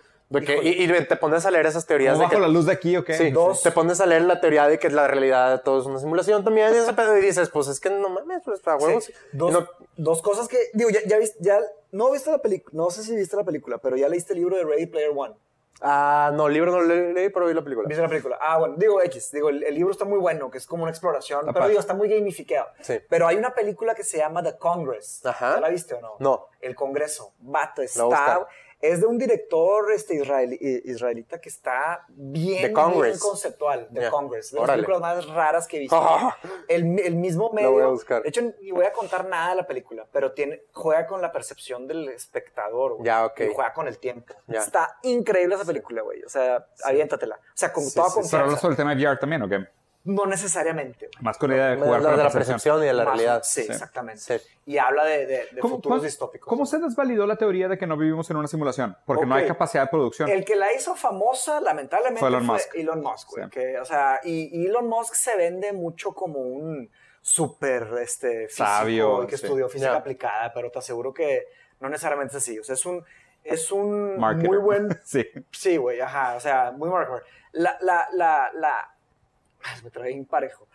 que- 0.46 0.62
y, 0.64 0.84
y 0.86 1.06
te 1.08 1.16
pones 1.18 1.46
a 1.46 1.52
leer 1.52 1.66
esas 1.66 1.86
teorías 1.86 2.14
¿Cómo 2.14 2.22
de 2.22 2.26
bajo 2.28 2.36
que, 2.36 2.42
la 2.42 2.48
luz 2.48 2.66
de 2.66 2.72
aquí 2.72 2.96
o 2.96 3.04
qué? 3.04 3.16
Sí, 3.16 3.32
Dos. 3.32 3.64
te 3.64 3.72
pones 3.72 4.00
a 4.00 4.06
leer 4.06 4.22
la 4.22 4.40
teoría 4.40 4.66
de 4.68 4.80
que 4.80 4.90
la 4.90 5.06
realidad 5.08 5.52
de 5.52 5.60
todo 5.62 5.82
es 5.82 5.86
una 5.86 6.00
simulación 6.00 6.44
también 6.46 6.74
y 6.74 6.78
ese 6.78 6.94
pedo 6.94 7.18
y 7.18 7.22
dices, 7.22 7.50
pues 7.50 7.68
es 7.68 7.82
que 7.82 7.90
no 7.90 8.08
mames, 8.08 8.42
pues 8.46 8.66
a 8.66 8.78
huevos. 8.78 9.04
Sí. 9.06 9.14
Dos, 9.34 9.52
no- 9.52 9.68
dos 9.98 10.22
cosas 10.22 10.48
que, 10.48 10.58
digo, 10.74 10.90
ya, 10.90 11.02
ya 11.06 11.18
viste, 11.18 11.38
ya, 11.42 11.60
no 11.92 12.10
viste 12.12 12.32
la 12.32 12.38
película, 12.38 12.72
no 12.82 12.90
sé 12.92 13.04
si 13.04 13.14
viste 13.14 13.36
la 13.36 13.44
película, 13.44 13.78
pero 13.80 13.98
ya 13.98 14.08
leíste 14.08 14.32
el 14.32 14.40
libro 14.40 14.56
de 14.56 14.64
Ready 14.64 14.86
Player 14.86 15.12
One. 15.14 15.34
Ah, 15.82 16.32
no, 16.34 16.48
libro 16.48 16.72
no 16.72 16.82
le- 16.82 17.12
leí, 17.14 17.30
pero 17.30 17.48
vi 17.48 17.54
la 17.54 17.64
película. 17.64 17.88
¿Viste 17.88 18.02
la 18.04 18.08
película? 18.10 18.38
Ah, 18.40 18.58
bueno, 18.60 18.76
digo 18.78 19.02
X, 19.02 19.32
digo, 19.32 19.50
el, 19.50 19.64
el 19.64 19.74
libro 19.74 19.92
está 19.92 20.06
muy 20.06 20.20
bueno, 20.20 20.52
que 20.52 20.60
es 20.60 20.68
como 20.68 20.84
una 20.84 20.92
exploración, 20.92 21.48
pero 21.54 21.68
digo, 21.68 21.80
está 21.80 21.94
muy 21.96 22.08
gamificado. 22.08 22.68
Sí. 22.82 23.00
Pero 23.10 23.28
hay 23.28 23.36
una 23.38 23.54
película 23.56 23.96
que 23.96 24.04
se 24.04 24.18
llama 24.20 24.44
The 24.44 24.58
Congress. 24.58 25.26
Ajá. 25.26 25.56
¿Ya 25.56 25.62
la 25.62 25.70
viste 25.70 25.96
o 25.96 26.02
no? 26.02 26.16
No. 26.20 26.48
El 26.60 26.76
Congreso. 26.76 27.34
Vato, 27.40 27.82
está... 27.82 28.48
Es 28.82 29.00
de 29.02 29.06
un 29.08 29.18
director 29.18 29.92
este, 29.92 30.16
israelí- 30.16 30.58
israelita 30.86 31.40
que 31.40 31.50
está 31.50 32.06
bien, 32.10 32.62
The 32.64 32.74
Congress. 32.74 33.20
bien 33.20 33.20
conceptual. 33.20 33.88
The 33.94 34.02
Ya. 34.02 34.10
Congress. 34.10 34.52
De 34.52 34.60
las 34.60 34.70
películas 34.72 35.00
más 35.02 35.28
raras 35.28 35.68
que 35.68 35.78
he 35.78 35.80
visto. 35.82 35.96
El, 36.68 37.00
el 37.00 37.16
mismo 37.16 37.52
La 37.54 37.68
voy 37.68 37.76
a 37.76 37.84
medio. 37.84 37.92
buscar. 37.92 38.24
De 38.24 38.30
hecho, 38.30 38.42
ni 38.62 38.72
voy 38.72 38.86
a 38.86 38.92
contar 38.94 39.26
nada 39.26 39.52
de 39.52 39.56
la 39.58 39.68
película, 39.68 40.08
pero 40.12 40.32
tiene, 40.34 40.64
juega 40.74 41.06
con 41.08 41.22
la 41.22 41.32
percepción 41.32 41.88
del 41.88 42.10
espectador. 42.10 42.94
güey. 42.94 43.06
Ya, 43.06 43.26
ok. 43.26 43.40
Y 43.42 43.54
juega 43.54 43.74
con 43.74 43.88
el 43.88 43.98
tiempo. 44.00 44.34
Ya. 44.48 44.60
Está 44.60 44.98
increíble 45.04 45.56
esa 45.56 45.66
película, 45.66 46.02
güey. 46.02 46.24
O 46.24 46.30
sea, 46.30 46.66
aviéntatela. 46.84 47.36
O 47.36 47.40
sea, 47.54 47.72
con 47.72 47.84
Sí, 47.84 47.96
toda 47.96 48.08
sí, 48.10 48.12
sí. 48.12 48.16
Pero 48.16 48.22
confianza. 48.24 48.44
hablas 48.46 48.62
sobre 48.62 48.72
el 48.74 48.78
tema 48.78 48.96
de 48.96 49.02
VR 49.06 49.18
también, 49.20 49.42
¿o 49.44 49.50
qué? 49.50 49.68
No 50.04 50.26
necesariamente. 50.26 51.08
güey. 51.14 51.24
Más 51.24 51.38
con 51.38 51.50
la 51.52 51.56
idea 51.58 51.66
de 51.70 51.76
La- 51.78 51.86
jugar 51.86 52.02
la- 52.02 52.10
con 52.10 52.12
de 52.14 52.18
la 52.18 52.24
la 52.30 52.34
percepción. 52.34 52.82
y 52.84 52.86
de 52.88 52.94
la 52.94 53.04
Más- 53.04 53.14
realidad. 53.14 53.42
Sí, 53.44 53.62
Sí. 53.64 53.72
exactamente. 53.72 54.22
Sí. 54.40 54.48
Y 54.66 54.78
habla 54.78 55.06
de, 55.06 55.26
de, 55.28 55.48
de 55.52 55.60
¿Cómo, 55.62 55.76
futuros 55.76 56.02
distópicos. 56.04 56.48
¿Cómo 56.50 56.66
se 56.66 56.80
desvalidó 56.80 57.28
la 57.28 57.36
teoría 57.36 57.68
de 57.68 57.78
que 57.78 57.86
no 57.86 57.96
vivimos 57.98 58.30
en 58.32 58.38
una 58.38 58.48
simulación? 58.48 58.98
Porque 59.06 59.26
no 59.26 59.36
hay 59.36 59.46
capacidad 59.46 59.84
de 59.84 59.90
producción. 59.90 60.30
El 60.30 60.44
que 60.44 60.56
la 60.56 60.74
hizo 60.74 60.96
famosa, 60.96 61.62
lamentablemente, 61.62 62.20
Fue 62.20 62.30
fue 62.30 62.38
Elon 62.38 62.46
Musk. 62.48 62.76
Elon 62.76 63.02
Musk, 63.02 63.30
güey, 63.32 63.44
Sí. 63.46 63.50
que, 63.52 63.80
o 63.80 63.86
sea, 63.86 64.20
y, 64.24 64.66
Elon 64.66 64.88
Musk 64.88 65.14
se 65.14 65.36
vende 65.38 65.72
mucho 65.74 66.14
como 66.14 66.40
un 66.40 66.90
súper 67.22 67.88
este, 68.02 68.48
físico 68.48 68.66
Sabio, 68.68 69.24
y 69.24 69.28
que 69.28 69.38
sí. 69.38 69.46
estudió 69.46 69.70
física 69.70 69.96
aplicada, 69.96 70.52
pero 70.54 70.72
te 70.72 70.80
aseguro 70.80 71.14
que 71.14 71.46
no 71.80 71.90
necesariamente 71.90 72.38
es 72.38 72.44
así. 72.44 72.58
O 72.60 72.64
sea, 72.64 72.74
es 72.74 72.86
un, 72.86 73.04
es 73.44 73.72
un 73.72 74.18
Marketer. 74.20 74.50
muy 74.50 74.58
buen 74.58 74.90
sí. 75.06 75.28
Sí, 75.52 75.78
güey, 75.78 76.00
ajá, 76.02 76.36
o 76.36 76.40
sea, 76.40 76.72
muy 76.72 76.90
marketer. 76.90 77.24
La, 77.54 77.78
la, 77.82 78.08
la, 78.14 78.50
la, 78.54 78.91
me 79.84 79.90
trae 79.92 80.24
parejo. 80.30 80.68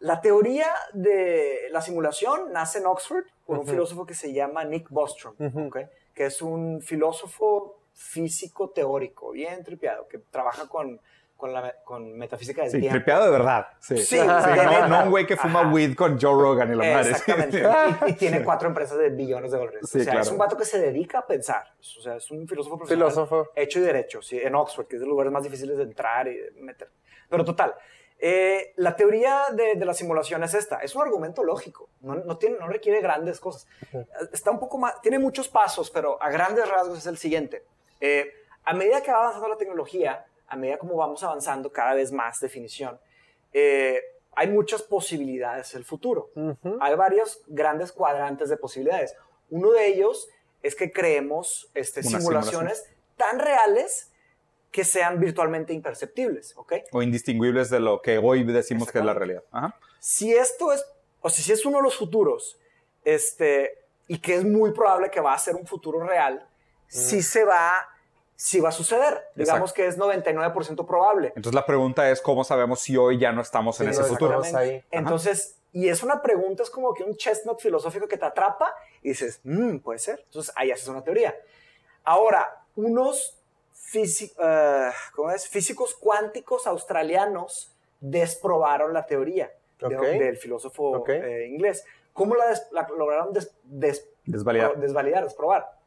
La 0.00 0.20
teoría 0.20 0.68
de 0.92 1.62
la 1.70 1.80
simulación 1.82 2.52
nace 2.52 2.78
en 2.78 2.86
Oxford 2.86 3.24
por 3.44 3.56
un 3.58 3.62
Ujú. 3.64 3.70
filósofo 3.72 4.06
que 4.06 4.14
se 4.14 4.32
llama 4.32 4.64
Nick 4.64 4.88
Bostrom, 4.90 5.34
Ujú. 5.38 5.66
¿ok? 5.68 5.78
que 6.14 6.26
es 6.26 6.42
un 6.42 6.82
filósofo 6.82 7.78
físico 7.94 8.70
teórico, 8.70 9.30
bien 9.30 9.62
tripeado, 9.64 10.06
que 10.08 10.18
trabaja 10.18 10.68
con 10.68 11.00
con, 11.36 11.52
la, 11.52 11.72
con 11.84 12.18
metafísica 12.18 12.62
del 12.62 12.70
Sí, 12.72 12.80
tiempo. 12.80 12.96
tripeado 12.96 13.26
de 13.26 13.30
verdad. 13.30 13.68
Sí, 13.78 13.96
Sí, 13.98 14.04
Sí, 14.06 14.16
de 14.18 14.24
no, 14.26 14.88
no 14.88 15.04
un 15.04 15.10
güey 15.10 15.24
que 15.24 15.36
fuma 15.36 15.60
Ajá. 15.60 15.70
weed 15.72 15.94
con 15.94 16.18
Joe 16.20 16.32
Rogan 16.32 16.72
y 16.72 16.74
la 16.74 16.94
madre. 16.96 17.10
Exactamente. 17.12 17.62
Y, 18.06 18.10
y 18.10 18.12
tiene 18.14 18.42
cuatro 18.42 18.66
empresas 18.66 18.98
de 18.98 19.10
billones 19.10 19.52
de 19.52 19.58
dólares. 19.58 19.80
Sí, 19.88 20.00
o 20.00 20.02
sea, 20.02 20.14
es 20.14 20.18
claro. 20.18 20.32
un 20.32 20.38
vato 20.38 20.56
que 20.56 20.64
se 20.64 20.80
dedica 20.80 21.20
a 21.20 21.26
pensar. 21.28 21.62
O 21.78 22.02
sea, 22.02 22.16
es 22.16 22.28
un 22.32 22.48
filósofo 22.48 22.76
profesional. 22.78 23.10
Filósofo. 23.12 23.50
Hecho 23.54 23.78
y 23.78 23.82
derecho, 23.82 24.20
sí, 24.20 24.36
en 24.36 24.52
Oxford, 24.56 24.88
que 24.88 24.96
es 24.96 25.00
de 25.00 25.06
los 25.06 25.12
lugares 25.12 25.32
más 25.32 25.44
difíciles 25.44 25.76
de 25.76 25.84
entrar 25.84 26.26
y 26.26 26.38
de 26.38 26.50
meter. 26.60 26.90
Pero 27.28 27.44
total, 27.44 27.72
eh, 28.20 28.72
la 28.76 28.96
teoría 28.96 29.44
de, 29.52 29.74
de 29.76 29.84
la 29.84 29.94
simulación 29.94 30.42
es 30.42 30.54
esta. 30.54 30.78
Es 30.78 30.94
un 30.94 31.02
argumento 31.02 31.44
lógico. 31.44 31.88
No, 32.00 32.16
no, 32.16 32.36
tiene, 32.36 32.58
no 32.58 32.66
requiere 32.66 33.00
grandes 33.00 33.38
cosas. 33.38 33.66
Está 34.32 34.50
un 34.50 34.58
poco 34.58 34.78
más, 34.78 35.00
tiene 35.00 35.18
muchos 35.18 35.48
pasos, 35.48 35.90
pero 35.90 36.20
a 36.22 36.30
grandes 36.30 36.68
rasgos 36.68 36.98
es 36.98 37.06
el 37.06 37.16
siguiente. 37.16 37.64
Eh, 38.00 38.32
a 38.64 38.74
medida 38.74 39.02
que 39.02 39.12
va 39.12 39.18
avanzando 39.18 39.48
la 39.48 39.56
tecnología, 39.56 40.26
a 40.48 40.56
medida 40.56 40.78
como 40.78 40.96
vamos 40.96 41.22
avanzando 41.22 41.70
cada 41.70 41.94
vez 41.94 42.10
más 42.10 42.40
definición, 42.40 42.98
eh, 43.52 44.02
hay 44.34 44.48
muchas 44.48 44.82
posibilidades 44.82 45.72
del 45.72 45.84
futuro. 45.84 46.30
Hay 46.80 46.94
varios 46.94 47.42
grandes 47.46 47.90
cuadrantes 47.90 48.48
de 48.48 48.56
posibilidades. 48.56 49.16
Uno 49.50 49.72
de 49.72 49.86
ellos 49.86 50.28
es 50.62 50.76
que 50.76 50.92
creemos 50.92 51.70
este, 51.74 52.02
simulaciones 52.02 52.88
tan 53.16 53.38
reales 53.40 54.12
que 54.70 54.84
sean 54.84 55.18
virtualmente 55.18 55.72
imperceptibles, 55.72 56.54
¿ok? 56.56 56.74
O 56.92 57.02
indistinguibles 57.02 57.70
de 57.70 57.80
lo 57.80 58.02
que 58.02 58.18
hoy 58.18 58.44
decimos 58.44 58.90
que 58.90 58.98
es 58.98 59.04
la 59.04 59.14
realidad. 59.14 59.42
Ajá. 59.50 59.74
Si 59.98 60.32
esto 60.34 60.72
es, 60.72 60.84
o 61.20 61.30
sea, 61.30 61.44
si 61.44 61.52
es 61.52 61.64
uno 61.64 61.78
de 61.78 61.84
los 61.84 61.96
futuros, 61.96 62.58
este, 63.04 63.78
y 64.06 64.18
que 64.18 64.34
es 64.34 64.44
muy 64.44 64.72
probable 64.72 65.10
que 65.10 65.20
va 65.20 65.32
a 65.32 65.38
ser 65.38 65.56
un 65.56 65.66
futuro 65.66 66.00
real, 66.06 66.46
sí 66.86 67.22
se 67.22 67.44
va, 67.44 67.88
sí 68.36 68.60
va 68.60 68.68
a 68.68 68.72
suceder. 68.72 69.22
Digamos 69.34 69.72
que 69.72 69.86
es 69.86 69.98
99% 69.98 70.86
probable. 70.86 71.28
Entonces 71.28 71.54
la 71.54 71.66
pregunta 71.66 72.10
es 72.10 72.20
cómo 72.20 72.44
sabemos 72.44 72.80
si 72.80 72.96
hoy 72.96 73.18
ya 73.18 73.32
no 73.32 73.40
estamos 73.42 73.80
en 73.80 73.86
Sí, 73.86 73.90
ese 73.92 74.02
no, 74.02 74.08
futuro. 74.08 74.42
ahí. 74.54 74.84
Entonces, 74.90 75.56
y 75.72 75.88
es 75.88 76.02
una 76.02 76.22
pregunta, 76.22 76.62
es 76.62 76.70
como 76.70 76.94
que 76.94 77.02
un 77.04 77.16
chestnut 77.16 77.58
filosófico 77.60 78.06
que 78.06 78.16
te 78.16 78.24
atrapa 78.26 78.74
y 79.02 79.10
dices, 79.10 79.40
"Mm, 79.44 79.78
puede 79.78 79.98
ser. 79.98 80.20
Entonces, 80.26 80.52
ahí 80.56 80.70
haces 80.70 80.88
una 80.88 81.02
teoría. 81.02 81.34
Ahora, 82.04 82.64
unos 82.76 83.37
físi- 83.92 84.32
eh, 84.42 84.90
¿cómo 85.14 85.30
es? 85.30 85.48
físicos 85.48 85.94
cuánticos 85.94 86.66
australianos 86.66 87.72
desprobaron 88.00 88.92
la 88.92 89.06
teoría 89.06 89.52
de- 89.80 89.96
Ok. 89.96 90.02
del 90.02 90.36
filósofo 90.36 90.90
Ok. 90.98 91.08
eh, 91.10 91.46
inglés. 91.46 91.84
¿Cómo 92.12 92.34
la, 92.34 92.48
des- 92.48 92.66
la 92.72 92.86
lograron 92.96 93.32
des- 93.32 93.52
des- 93.64 94.08
Desvalidar. 94.24 94.76
desvalidar, 94.76 95.24
desprobar? 95.24 95.77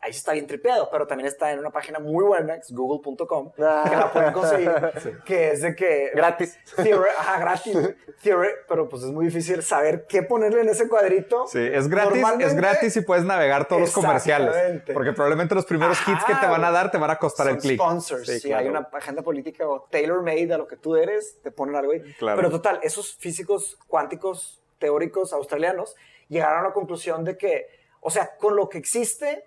Ahí 0.00 0.12
sí 0.12 0.18
está 0.18 0.32
bien 0.32 0.46
tripeado, 0.46 0.88
pero 0.92 1.08
también 1.08 1.26
está 1.26 1.50
en 1.50 1.58
una 1.58 1.70
página 1.70 1.98
muy 1.98 2.24
buena, 2.24 2.54
es 2.54 2.70
google.com, 2.70 3.50
que 3.52 3.60
la 3.62 4.10
pueden 4.12 4.32
conseguir, 4.32 4.70
que 5.26 5.50
es 5.50 5.60
de 5.62 5.74
que... 5.74 6.12
Gratis. 6.14 6.56
Theore- 6.76 7.10
ajá, 7.18 7.40
gratis. 7.40 7.76
Theore- 8.22 8.54
pero 8.68 8.88
pues 8.88 9.02
es 9.02 9.08
muy 9.10 9.24
difícil 9.26 9.60
saber 9.64 10.06
qué 10.08 10.22
ponerle 10.22 10.60
en 10.60 10.68
ese 10.68 10.88
cuadrito. 10.88 11.48
Sí, 11.48 11.58
es 11.58 11.88
gratis, 11.88 12.22
es 12.38 12.54
gratis 12.54 12.96
y 12.96 13.00
puedes 13.00 13.24
navegar 13.24 13.66
todos 13.66 13.80
los 13.80 13.90
comerciales. 13.90 14.82
Porque 14.94 15.12
probablemente 15.12 15.56
los 15.56 15.66
primeros 15.66 15.98
Ajá, 16.00 16.12
hits 16.12 16.24
que 16.26 16.34
te 16.36 16.46
van 16.46 16.62
a 16.64 16.70
dar 16.70 16.92
te 16.92 16.98
van 16.98 17.10
a 17.10 17.18
costar 17.18 17.46
Son 17.46 17.56
el 17.56 17.60
clic. 17.60 17.80
sponsors. 17.80 18.24
Sí, 18.26 18.38
si 18.38 18.48
claro. 18.48 18.62
hay 18.62 18.68
una 18.68 18.88
agenda 18.92 19.22
política 19.22 19.68
o 19.68 19.88
tailor-made 19.90 20.52
a 20.54 20.58
lo 20.58 20.68
que 20.68 20.76
tú 20.76 20.94
eres, 20.94 21.40
te 21.42 21.50
ponen 21.50 21.74
algo 21.74 21.90
ahí. 21.90 22.02
Claro. 22.20 22.36
Pero 22.36 22.50
total, 22.50 22.78
esos 22.84 23.16
físicos 23.16 23.76
cuánticos 23.88 24.62
teóricos 24.78 25.32
australianos 25.32 25.96
llegaron 26.28 26.60
a 26.60 26.68
la 26.68 26.72
conclusión 26.72 27.24
de 27.24 27.36
que, 27.36 27.66
o 28.00 28.10
sea, 28.10 28.36
con 28.36 28.54
lo 28.54 28.68
que 28.68 28.78
existe 28.78 29.44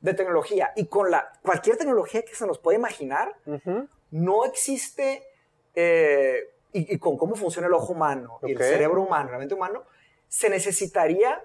de 0.00 0.14
tecnología 0.14 0.72
y 0.76 0.86
con 0.86 1.10
la 1.10 1.32
cualquier 1.42 1.76
tecnología 1.76 2.22
que 2.22 2.34
se 2.34 2.46
nos 2.46 2.58
pueda 2.58 2.78
imaginar, 2.78 3.34
no 4.10 4.44
existe, 4.44 5.24
eh, 5.74 6.38
y, 6.72 6.94
y 6.94 6.98
con 6.98 7.16
cómo 7.16 7.34
funciona 7.34 7.66
el 7.68 7.74
ojo 7.74 7.92
humano 7.92 8.38
y 8.42 8.52
el 8.52 8.58
cerebro 8.58 9.02
humano, 9.02 9.30
la 9.32 9.38
mente 9.38 9.54
humano, 9.54 9.84
se 10.28 10.48
necesitaría 10.50 11.42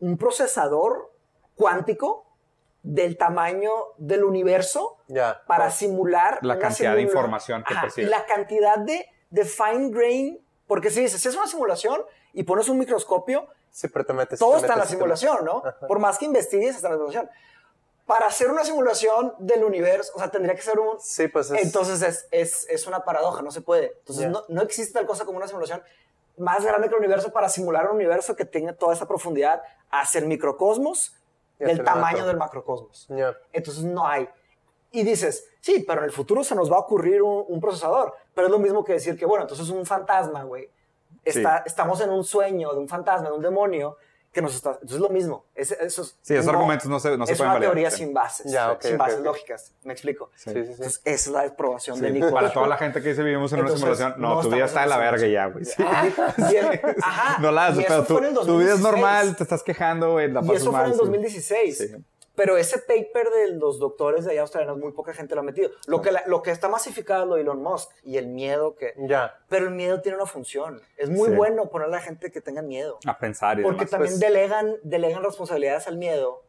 un 0.00 0.16
procesador 0.18 1.10
cuántico 1.54 2.24
del 2.82 3.16
tamaño 3.16 3.70
del 3.96 4.22
universo 4.24 4.98
Ya. 5.08 5.42
para 5.46 5.70
simular 5.70 6.38
La 6.42 6.58
cantidad 6.58 6.94
de 6.94 7.02
información 7.02 7.64
que 7.64 7.72
Ajá, 7.74 7.82
percibe. 7.82 8.06
la 8.08 8.24
cantidad 8.26 8.78
de, 8.78 9.06
de 9.30 9.44
fine 9.44 9.90
grain, 9.90 10.40
porque 10.68 10.90
si 10.90 11.00
dices, 11.00 11.20
si 11.20 11.28
es 11.28 11.36
una 11.36 11.46
simulación 11.48 12.02
y 12.32 12.44
pones 12.44 12.68
un 12.68 12.78
microscopio, 12.78 13.48
Sí, 13.70 13.88
pero 13.88 14.06
te 14.06 14.12
metes. 14.12 14.38
todo 14.38 14.52
te 14.52 14.58
está 14.60 14.74
en 14.74 14.78
la 14.78 14.86
simulación, 14.86 15.44
¿no? 15.44 15.62
Por 15.88 15.98
más 15.98 16.16
que 16.18 16.24
investigues, 16.26 16.76
está 16.76 16.88
en 16.88 16.92
la 16.92 16.96
simulación. 16.98 17.30
Para 18.06 18.26
hacer 18.26 18.48
una 18.50 18.64
simulación 18.64 19.34
del 19.38 19.64
universo, 19.64 20.12
o 20.14 20.18
sea, 20.18 20.30
tendría 20.30 20.54
que 20.54 20.62
ser 20.62 20.78
un... 20.78 21.00
Sí, 21.00 21.26
pues 21.28 21.50
es. 21.50 21.62
Entonces 21.64 22.02
es, 22.02 22.28
es, 22.30 22.66
es 22.70 22.86
una 22.86 23.04
paradoja, 23.04 23.42
no 23.42 23.50
se 23.50 23.60
puede. 23.62 23.96
Entonces 23.98 24.28
no, 24.28 24.44
no 24.48 24.62
existe 24.62 24.92
tal 24.94 25.06
cosa 25.06 25.24
como 25.24 25.38
una 25.38 25.48
simulación 25.48 25.82
más 26.36 26.64
grande 26.64 26.88
que 26.88 26.94
el 26.94 27.00
universo 27.00 27.32
para 27.32 27.48
simular 27.48 27.86
un 27.86 27.96
universo 27.96 28.36
que 28.36 28.44
tenga 28.44 28.72
toda 28.74 28.94
esa 28.94 29.08
profundidad, 29.08 29.62
hacer 29.90 30.24
microcosmos 30.26 31.16
Y 31.58 31.64
del 31.64 31.82
tamaño 31.82 32.02
macro. 32.18 32.26
del 32.26 32.36
macrocosmos. 32.36 33.06
Ya. 33.08 33.36
Entonces 33.52 33.82
no 33.84 34.06
hay. 34.06 34.28
Y 34.92 35.02
dices, 35.02 35.48
sí, 35.60 35.84
pero 35.86 36.00
en 36.00 36.04
el 36.04 36.12
futuro 36.12 36.44
se 36.44 36.54
nos 36.54 36.70
va 36.70 36.76
a 36.76 36.80
ocurrir 36.80 37.22
un, 37.22 37.44
un 37.48 37.60
procesador. 37.60 38.14
Pero 38.34 38.46
es 38.46 38.50
lo 38.52 38.58
mismo 38.58 38.84
que 38.84 38.92
decir 38.92 39.18
que, 39.18 39.26
bueno, 39.26 39.42
entonces 39.44 39.68
un 39.70 39.84
fantasma, 39.84 40.44
güey. 40.44 40.70
Está, 41.24 41.64
Estamos 41.66 42.00
en 42.00 42.10
un 42.10 42.22
sueño 42.22 42.72
de 42.72 42.78
un 42.78 42.88
fantasma, 42.88 43.30
de 43.30 43.34
un 43.34 43.42
demonio, 43.42 43.96
que 44.36 44.42
nos 44.42 44.54
está... 44.54 44.72
Entonces 44.72 44.96
es 44.96 45.00
lo 45.00 45.08
mismo. 45.08 45.46
Es, 45.54 45.70
eso 45.72 46.02
es- 46.02 46.14
Sí, 46.20 46.34
esos 46.34 46.44
no- 46.44 46.52
argumentos 46.52 46.86
no 46.88 47.00
se, 47.00 47.16
no 47.16 47.24
se 47.24 47.32
es 47.32 47.38
pueden 47.38 47.48
una 47.52 47.54
validar. 47.54 47.72
teoría 47.72 47.90
Sí. 47.90 47.96
sin 48.04 48.12
bases, 48.12 48.52
Ya, 48.52 48.76
sin 48.82 48.98
bases 48.98 49.20
lógicas. 49.20 49.72
¿Me 49.82 49.94
explico? 49.94 50.30
Sí, 50.36 50.50
sí, 50.50 50.52
sí. 50.52 50.70
Entonces, 50.72 51.00
esa 51.04 51.14
es 51.14 51.26
la 51.28 51.46
exprobación 51.46 51.96
Sí, 51.96 52.02
de 52.02 52.10
Nicolás. 52.10 52.34
Para 52.34 52.52
toda 52.52 52.66
la 52.68 52.76
gente 52.76 53.00
que 53.02 53.08
dice 53.08 53.22
vivimos 53.22 53.50
en 53.54 53.60
Entonces, 53.60 53.82
una 53.82 53.94
simulación, 53.96 54.20
no, 54.20 54.34
no 54.34 54.40
tu 54.42 54.50
vida 54.54 54.66
está 54.66 54.80
de 54.80 54.84
en 54.84 54.90
la 54.90 54.96
una 54.98 55.10
verga 55.10 55.26
ya, 55.26 55.46
güey. 55.46 55.64
Ah, 55.78 56.06
y 56.52 56.56
ajá, 57.02 57.38
No 57.40 57.50
la 57.50 57.68
y 57.68 57.72
haces, 57.72 57.84
pero 57.88 58.04
tu, 58.04 58.18
vida 58.18 58.28
es 58.28 58.34
2016. 58.34 58.80
normal, 58.80 59.36
te 59.36 59.42
estás 59.42 59.62
quejando, 59.62 60.12
güey, 60.12 60.30
la 60.30 60.40
Y 60.40 60.42
pasas 60.46 60.56
eso 60.62 60.70
fue 60.70 60.72
mal. 60.80 60.84
en 60.84 60.90
el 60.92 60.94
sí. 60.98 61.04
2016. 61.04 61.96
Pero 62.36 62.56
ese 62.58 62.78
paper 62.78 63.30
de 63.30 63.48
los 63.56 63.78
doctores 63.80 64.24
de 64.24 64.32
allá 64.32 64.42
australianos, 64.42 64.78
muy 64.78 64.92
poca 64.92 65.12
gente 65.14 65.34
lo 65.34 65.40
ha 65.40 65.44
metido. 65.44 65.70
Lo 65.86 66.02
que, 66.02 66.12
la- 66.12 66.22
lo 66.26 66.42
que 66.42 66.50
está 66.52 66.68
masificado 66.68 67.22
es 67.22 67.28
lo 67.28 67.34
de 67.36 67.40
Elon 67.42 67.62
Musk 67.62 67.90
y 68.04 68.18
el 68.18 68.28
miedo 68.28 68.76
que... 68.76 68.92
Ya. 68.98 69.38
Pero 69.48 69.66
el 69.66 69.74
miedo 69.74 70.00
tiene 70.02 70.16
una 70.16 70.26
función. 70.26 70.80
Es 70.96 71.10
muy 71.10 71.30
Sí. 71.30 71.34
bueno 71.34 71.68
poner 71.70 71.88
a 71.88 71.90
la 71.90 72.00
gente 72.00 72.30
que 72.30 72.40
tenga 72.40 72.62
miedo. 72.62 72.98
A 73.06 73.18
pensar 73.18 73.58
y 73.58 73.62
Porque 73.62 73.78
demás. 73.80 73.90
también 73.90 74.12
Pues, 74.12 74.20
delegan, 74.20 74.76
delegan 74.82 75.24
responsabilidades 75.24 75.88
al 75.88 75.96
miedo 75.96 76.42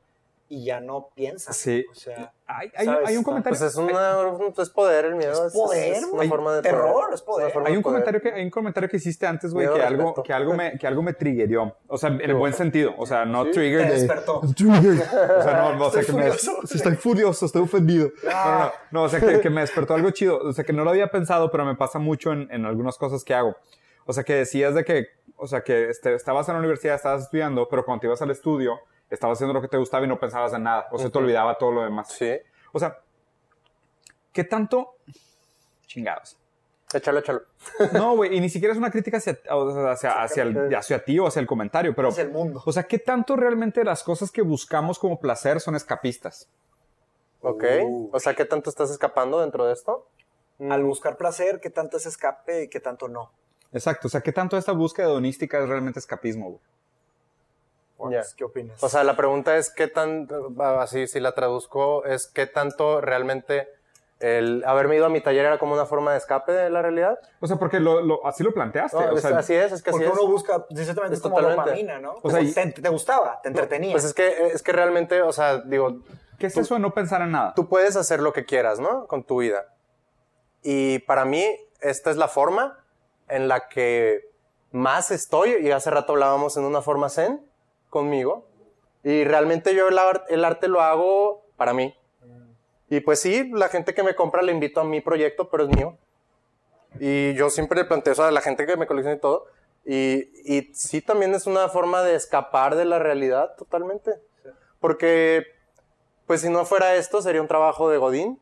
y 0.50 0.66
ya 0.66 0.80
no 0.80 1.10
piensan. 1.14 1.54
Sí. 1.54 1.86
O 1.91 1.95
sea, 1.95 2.34
hay, 2.45 2.72
hay, 2.76 2.88
hay 3.06 3.18
un 3.18 3.24
comentario. 3.24 3.58
Pues 3.58 3.70
es, 3.72 3.76
una, 3.76 4.16
es 4.58 4.70
poder 4.70 5.06
el 5.06 5.16
miedo. 5.16 5.48
Es 5.48 5.54
poder, 5.54 5.93
es 5.93 6.04
una 6.04 6.12
güey. 6.14 6.30
forma 6.30 6.56
de 6.56 6.62
Terror, 6.62 6.93
poder. 6.93 7.14
es 7.14 7.22
poder. 7.22 7.45
Hay 7.48 7.54
un, 7.54 7.64
poder. 7.64 7.82
comentario 7.84 8.22
que, 8.22 8.32
hay 8.32 8.43
un 8.43 8.50
comentario 8.50 8.89
que 8.89 8.98
hiciste 8.98 9.28
antes, 9.28 9.54
güey, 9.54 9.68
que 9.74 9.82
algo, 9.82 10.24
que, 10.24 10.34
algo 10.34 10.54
me, 10.54 10.78
que 10.78 10.88
algo 10.88 11.02
me 11.02 11.14
triggerió. 11.14 11.76
O 11.88 11.98
sea, 11.98 12.10
en 12.10 12.22
el 12.22 12.36
buen 12.36 12.54
sentido. 12.54 12.93
O 12.98 13.06
sea, 13.06 13.26
no 13.26 13.45
Sí. 13.45 13.52
trigger 13.52 13.82
Te 13.82 13.88
de... 13.88 13.93
despertó. 14.00 14.41
Trigger. 14.56 14.93
O 15.38 15.43
sea, 15.43 15.54
no, 15.58 15.76
no, 15.76 15.86
o 15.88 15.91
sea, 15.91 16.02
Estoy 16.02 16.16
que 16.16 16.22
me, 16.22 16.32
furioso. 16.32 16.52
estoy 16.76 16.95
furioso, 16.95 17.45
estoy 17.45 17.62
ofendido. 17.64 18.10
No, 18.24 18.30
no, 18.32 18.60
no, 18.60 18.72
no, 18.91 19.04
o 19.04 19.10
sea, 19.10 19.20
que, 19.20 19.39
que 19.41 19.50
me 19.50 19.62
despertó 19.62 19.93
algo 19.95 20.12
chido. 20.12 20.39
O 20.39 20.54
sea, 20.54 20.64
que 20.64 20.74
no 20.74 20.84
lo 20.84 20.91
había 20.91 21.08
pensado, 21.08 21.52
pero 21.52 21.66
me 21.66 21.76
pasa 21.76 22.00
mucho 22.00 22.32
en, 22.32 22.48
en 22.52 22.66
algunas 22.66 22.98
cosas 22.98 23.24
que 23.24 23.34
hago. 23.34 23.56
O 24.06 24.14
sea, 24.14 24.24
que 24.24 24.36
decías 24.36 24.74
de 24.74 24.86
que, 24.86 25.08
o 25.36 25.48
sea, 25.48 25.62
que 25.62 25.89
este, 25.89 26.14
estabas 26.16 26.48
en 26.48 26.54
la 26.54 26.60
universidad, 26.60 26.95
estabas 26.95 27.24
estudiando, 27.24 27.68
pero 27.70 27.84
cuando 27.84 28.00
te 28.02 28.08
ibas 28.08 28.22
al 28.22 28.32
estudio, 28.32 28.80
estabas 29.10 29.38
haciendo 29.38 29.53
lo 29.53 29.62
que 29.62 29.68
te 29.68 29.78
gustaba 29.78 30.05
y 30.05 30.08
no 30.08 30.20
pensabas 30.20 30.53
en 30.53 30.64
nada. 30.64 30.88
O 30.91 30.97
sea, 30.97 31.10
te 31.10 31.18
olvidaba 31.18 31.58
todo 31.58 31.72
lo 31.72 31.84
demás. 31.84 32.10
Sí. 32.10 32.32
O 32.72 32.80
sea, 32.80 32.99
¿qué 34.32 34.43
tanto... 34.43 34.95
Chingados. 35.86 36.38
Échalo, 36.93 37.20
échalo. 37.20 37.41
No, 37.93 38.16
güey, 38.16 38.36
y 38.36 38.39
ni 38.39 38.49
siquiera 38.49 38.72
es 38.72 38.78
una 38.78 38.91
crítica 38.91 39.18
hacia, 39.18 39.36
sea, 39.36 39.91
hacia, 39.91 40.22
hacia, 40.24 40.43
el, 40.43 40.76
hacia 40.76 41.03
ti 41.03 41.20
o 41.20 41.28
hacia 41.28 41.39
el 41.39 41.47
comentario, 41.47 41.93
pero... 41.95 42.10
Es 42.10 42.18
el 42.18 42.32
mundo. 42.32 42.62
O 42.66 42.72
sea, 42.72 42.84
¿qué 42.84 42.99
tanto 42.99 43.36
realmente 43.36 43.84
las 43.84 44.03
cosas 44.03 44.32
que 44.32 44.41
buscamos 44.41 44.99
como 44.99 45.20
placer 45.20 45.60
son 45.60 45.76
escapistas? 45.76 46.49
Ok. 47.41 47.64
Uh. 47.84 48.10
O 48.14 48.20
sea, 48.20 48.34
¿qué 48.36 48.45
tanto 48.45 48.70
estás 48.70 48.89
escapando 48.89 49.41
dentro 49.41 49.66
de 49.66 49.74
esto? 49.74 50.08
Al 50.60 50.84
buscar 50.84 51.18
placer, 51.18 51.60
qué 51.62 51.70
tanto 51.70 51.97
es 51.97 52.05
escape 52.05 52.64
y 52.64 52.68
qué 52.70 52.80
tanto 52.80 53.08
no. 53.08 53.32
Exacto, 53.74 54.08
o 54.08 54.10
sea, 54.10 54.22
¿qué 54.22 54.32
tanto 54.32 54.58
esta 54.58 54.72
búsqueda 54.72 55.08
hedonística 55.08 55.62
es 55.62 55.70
realmente 55.70 55.99
escapismo, 55.99 56.49
güey? 56.49 56.62
Ya. 58.10 58.22
¿Qué 58.36 58.43
opinas? 58.43 58.82
O 58.84 58.89
sea, 58.89 59.04
la 59.04 59.16
pregunta 59.16 59.58
es 59.58 59.70
qué 59.74 59.88
tan, 59.88 60.28
así 60.80 61.08
si 61.08 61.20
la 61.20 61.34
traduzco, 61.34 62.06
es 62.06 62.28
qué 62.28 62.45
tanto 62.48 63.02
realmente 63.02 63.68
el 64.20 64.64
haberme 64.66 64.95
ido 64.95 65.06
a 65.06 65.10
mi 65.10 65.22
taller 65.22 65.45
era 65.45 65.60
como 65.60 65.74
una 65.74 65.86
forma 65.86 66.12
de 66.12 66.18
escape 66.18 66.52
de 66.52 66.70
la 66.72 66.82
realidad. 66.82 67.20
O 67.39 67.45
sea, 67.48 67.58
porque 67.58 67.80
lo, 67.80 68.02
lo- 68.02 68.26
así 68.26 68.43
lo 68.43 68.52
planteaste. 68.54 68.98
No, 68.98 69.12
o 69.12 69.16
es- 69.16 69.22
sea, 69.22 69.38
así 69.38 69.54
es, 69.54 69.72
es 69.72 69.84
que 69.84 69.91
así 69.91 70.00
Porque 70.00 70.06
es. 70.08 70.12
uno 70.20 70.28
busca, 70.32 70.66
ciertamente 70.74 71.14
es 71.14 71.20
Es 71.20 71.22
como 71.22 71.36
totalmente. 71.36 71.70
dopamina, 71.70 72.00
¿no? 72.00 72.16
O 72.24 72.30
sea, 72.32 72.41
y- 72.41 72.52
te, 72.54 72.72
te 72.72 72.89
gustaba, 72.89 73.39
te 73.43 73.50
entretenía. 73.50 73.91
Pues 73.91 74.06
es 74.06 74.14
que, 74.16 74.48
es 74.48 74.64
que 74.64 74.72
realmente, 74.72 75.22
o 75.22 75.32
sea, 75.32 75.60
digo, 75.60 76.00
¿Qué 76.39 76.48
es 76.48 76.58
eso 76.58 76.76
de 76.76 76.80
no 76.80 76.93
pensar 76.93 77.22
en 77.22 77.32
nada? 77.32 77.54
tú 77.56 77.68
puedes 77.70 77.95
hacer 77.95 78.20
lo 78.20 78.34
que 78.34 78.45
quieras, 78.45 78.80
¿no? 78.80 79.06
Con 79.08 79.24
tu 79.24 79.39
vida. 79.41 79.66
Y 80.64 81.00
para 81.00 81.26
mí, 81.26 81.45
esta 81.82 82.10
es 82.10 82.18
la 82.18 82.28
forma 82.28 82.80
en 83.28 83.48
la 83.48 83.68
que 83.70 84.22
más 84.72 85.12
estoy, 85.12 85.56
y 85.62 85.72
hace 85.72 85.89
rato 85.91 86.14
hablábamos 86.14 86.58
en 86.58 86.64
una 86.64 86.82
forma 86.82 87.10
zen 87.10 87.45
conmigo, 87.89 88.45
y 89.03 89.23
realmente 89.23 89.73
yo 89.75 89.88
el, 89.88 89.97
ar- 89.97 90.25
el 90.29 90.43
arte 90.43 90.67
lo 90.67 90.81
hago 90.81 91.45
para 91.55 91.73
mí. 91.73 91.95
Y 92.89 93.01
pues 93.01 93.19
sí, 93.19 93.49
la 93.53 93.67
gente 93.67 93.93
que 93.93 94.03
me 94.03 94.15
compra 94.15 94.41
le 94.41 94.51
invito 94.51 94.79
a 94.79 94.83
mi 94.83 95.01
proyecto, 95.01 95.49
pero 95.49 95.63
es 95.65 95.69
mío. 95.75 95.97
Y 96.99 97.33
yo 97.35 97.49
siempre 97.49 97.77
le 97.79 97.85
planteo 97.85 98.13
eso 98.13 98.23
a 98.23 98.31
la 98.31 98.41
gente 98.41 98.65
que 98.65 98.77
me 98.77 98.88
colecciona 98.88 99.17
y 99.17 99.19
todo. 99.19 99.45
Y, 99.85 100.29
y 100.45 100.73
sí 100.73 101.01
también 101.01 101.33
es 101.35 101.47
una 101.47 101.67
forma 101.69 102.01
de 102.03 102.15
escapar 102.15 102.75
de 102.75 102.85
la 102.85 102.97
realidad 102.99 103.55
totalmente. 103.57 104.11
Porque, 104.79 105.45
pues 106.25 106.41
si 106.41 106.49
no 106.49 106.65
fuera 106.65 106.95
esto, 106.95 107.21
sería 107.21 107.41
un 107.41 107.47
trabajo 107.47 107.89
de 107.89 107.97
Godín. 107.97 108.39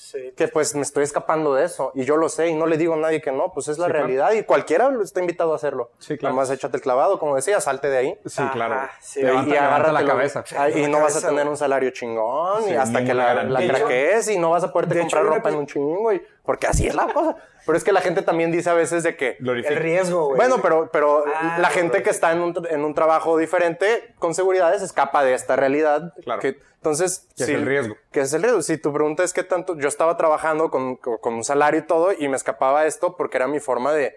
Sí. 0.00 0.32
Que 0.36 0.46
pues 0.46 0.76
me 0.76 0.82
estoy 0.82 1.02
escapando 1.02 1.54
de 1.54 1.64
eso. 1.64 1.90
Y 1.92 2.04
yo 2.04 2.16
lo 2.16 2.28
sé 2.28 2.46
y 2.46 2.54
no 2.54 2.66
le 2.66 2.76
digo 2.76 2.94
a 2.94 2.96
nadie 2.96 3.20
que 3.20 3.32
no, 3.32 3.52
pues 3.52 3.66
es 3.66 3.78
la 3.78 3.86
Sí, 3.86 3.90
claro. 3.90 4.06
realidad 4.06 4.30
y 4.32 4.44
cualquiera 4.44 4.88
está 5.02 5.18
invitado 5.18 5.52
a 5.52 5.56
hacerlo. 5.56 5.90
Sí, 5.98 6.16
claro. 6.16 6.34
Nada 6.36 6.46
más 6.46 6.50
échate 6.54 6.76
el 6.76 6.82
clavado, 6.82 7.18
como 7.18 7.34
decía, 7.34 7.60
salte 7.60 7.88
de 7.90 7.98
ahí. 7.98 8.18
Sí, 8.24 8.40
Ajá, 8.40 8.52
claro. 8.52 8.88
sí. 9.00 9.20
Te 9.20 9.26
levanta, 9.26 9.50
y 9.50 9.52
levanta 9.60 9.92
la 9.92 10.04
cabeza. 10.06 10.44
Ay, 10.56 10.72
y 10.76 10.82
La 10.82 10.88
no 10.88 11.00
vas 11.00 11.16
a 11.22 11.28
tener 11.28 11.48
un 11.48 11.56
salario 11.56 11.90
chingón 11.90 12.62
Sí, 12.62 12.70
y 12.70 12.74
hasta 12.76 13.04
que 13.04 13.12
la, 13.12 13.42
la 13.42 13.60
hecho- 13.62 13.74
craquees 13.74 14.28
y 14.30 14.38
no 14.38 14.50
vas 14.50 14.62
a 14.62 14.72
poderte 14.72 14.94
de 14.94 15.00
comprar 15.00 15.24
hecho, 15.24 15.34
ropa 15.34 15.48
en 15.48 15.54
un 15.56 15.66
chingo, 15.66 15.98
güey. 15.98 16.22
Porque 16.48 16.66
así 16.66 16.86
es 16.86 16.94
la 16.94 17.12
cosa. 17.12 17.36
Pero 17.66 17.76
es 17.76 17.84
que 17.84 17.92
la 17.92 18.00
gente 18.00 18.22
también 18.22 18.50
dice 18.50 18.70
a 18.70 18.72
veces 18.72 19.02
de 19.02 19.18
que... 19.18 19.36
Glorifica. 19.38 19.74
El 19.74 19.80
riesgo, 19.80 20.28
güey. 20.28 20.38
Bueno, 20.38 20.62
pero, 20.62 20.88
pero 20.90 21.22
Ah, 21.34 21.58
la 21.60 21.68
gente 21.68 22.02
que 22.02 22.08
está 22.08 22.32
en 22.32 22.40
un, 22.40 22.66
en 22.70 22.86
un 22.86 22.94
trabajo 22.94 23.36
diferente, 23.36 24.14
con 24.18 24.34
seguridad, 24.34 24.74
se 24.78 24.86
escapa 24.86 25.22
de 25.22 25.34
esta 25.34 25.56
realidad. 25.56 26.14
Claro. 26.22 26.40
Que, 26.40 26.56
entonces, 26.76 27.28
Que 27.36 27.42
es 27.42 27.48
sí, 27.50 27.54
el 27.54 27.66
riesgo. 27.66 27.96
Que 28.10 28.20
es 28.20 28.32
el 28.32 28.42
riesgo. 28.42 28.62
Si 28.62 28.78
tu 28.78 28.94
pregunta 28.94 29.24
es 29.24 29.34
qué 29.34 29.42
tanto, 29.42 29.76
yo 29.76 29.88
estaba 29.88 30.16
trabajando 30.16 30.70
con, 30.70 30.96
con, 30.96 31.34
un 31.34 31.44
salario 31.44 31.80
y 31.80 31.86
todo 31.86 32.14
y 32.18 32.28
me 32.28 32.36
escapaba 32.36 32.86
esto 32.86 33.14
porque 33.14 33.36
era 33.36 33.46
mi 33.46 33.60
forma 33.60 33.92
de, 33.92 34.16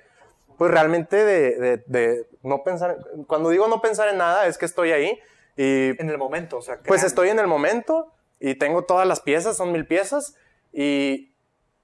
pues 0.57 0.71
realmente 0.71 1.17
de, 1.25 1.59
de, 1.59 1.83
de 1.87 2.27
no 2.43 2.63
pensar. 2.63 2.95
Cuando 3.27 3.49
digo 3.49 3.67
no 3.67 3.81
pensar 3.81 4.07
en 4.07 4.19
nada, 4.19 4.47
es 4.47 4.57
que 4.57 4.63
estoy 4.63 4.93
ahí 4.93 5.19
y 5.57 6.01
En 6.01 6.09
el 6.09 6.17
momento, 6.17 6.59
o 6.59 6.61
sea. 6.61 6.75
pues 6.75 6.85
creando. 7.01 7.07
estoy 7.07 7.27
en 7.27 7.39
el 7.39 7.47
momento 7.47 8.13
y 8.39 8.55
tengo 8.55 8.83
todas 8.85 9.05
las 9.05 9.19
piezas, 9.19 9.57
son 9.57 9.73
mil 9.73 9.85
piezas 9.85 10.37
y, 10.71 11.30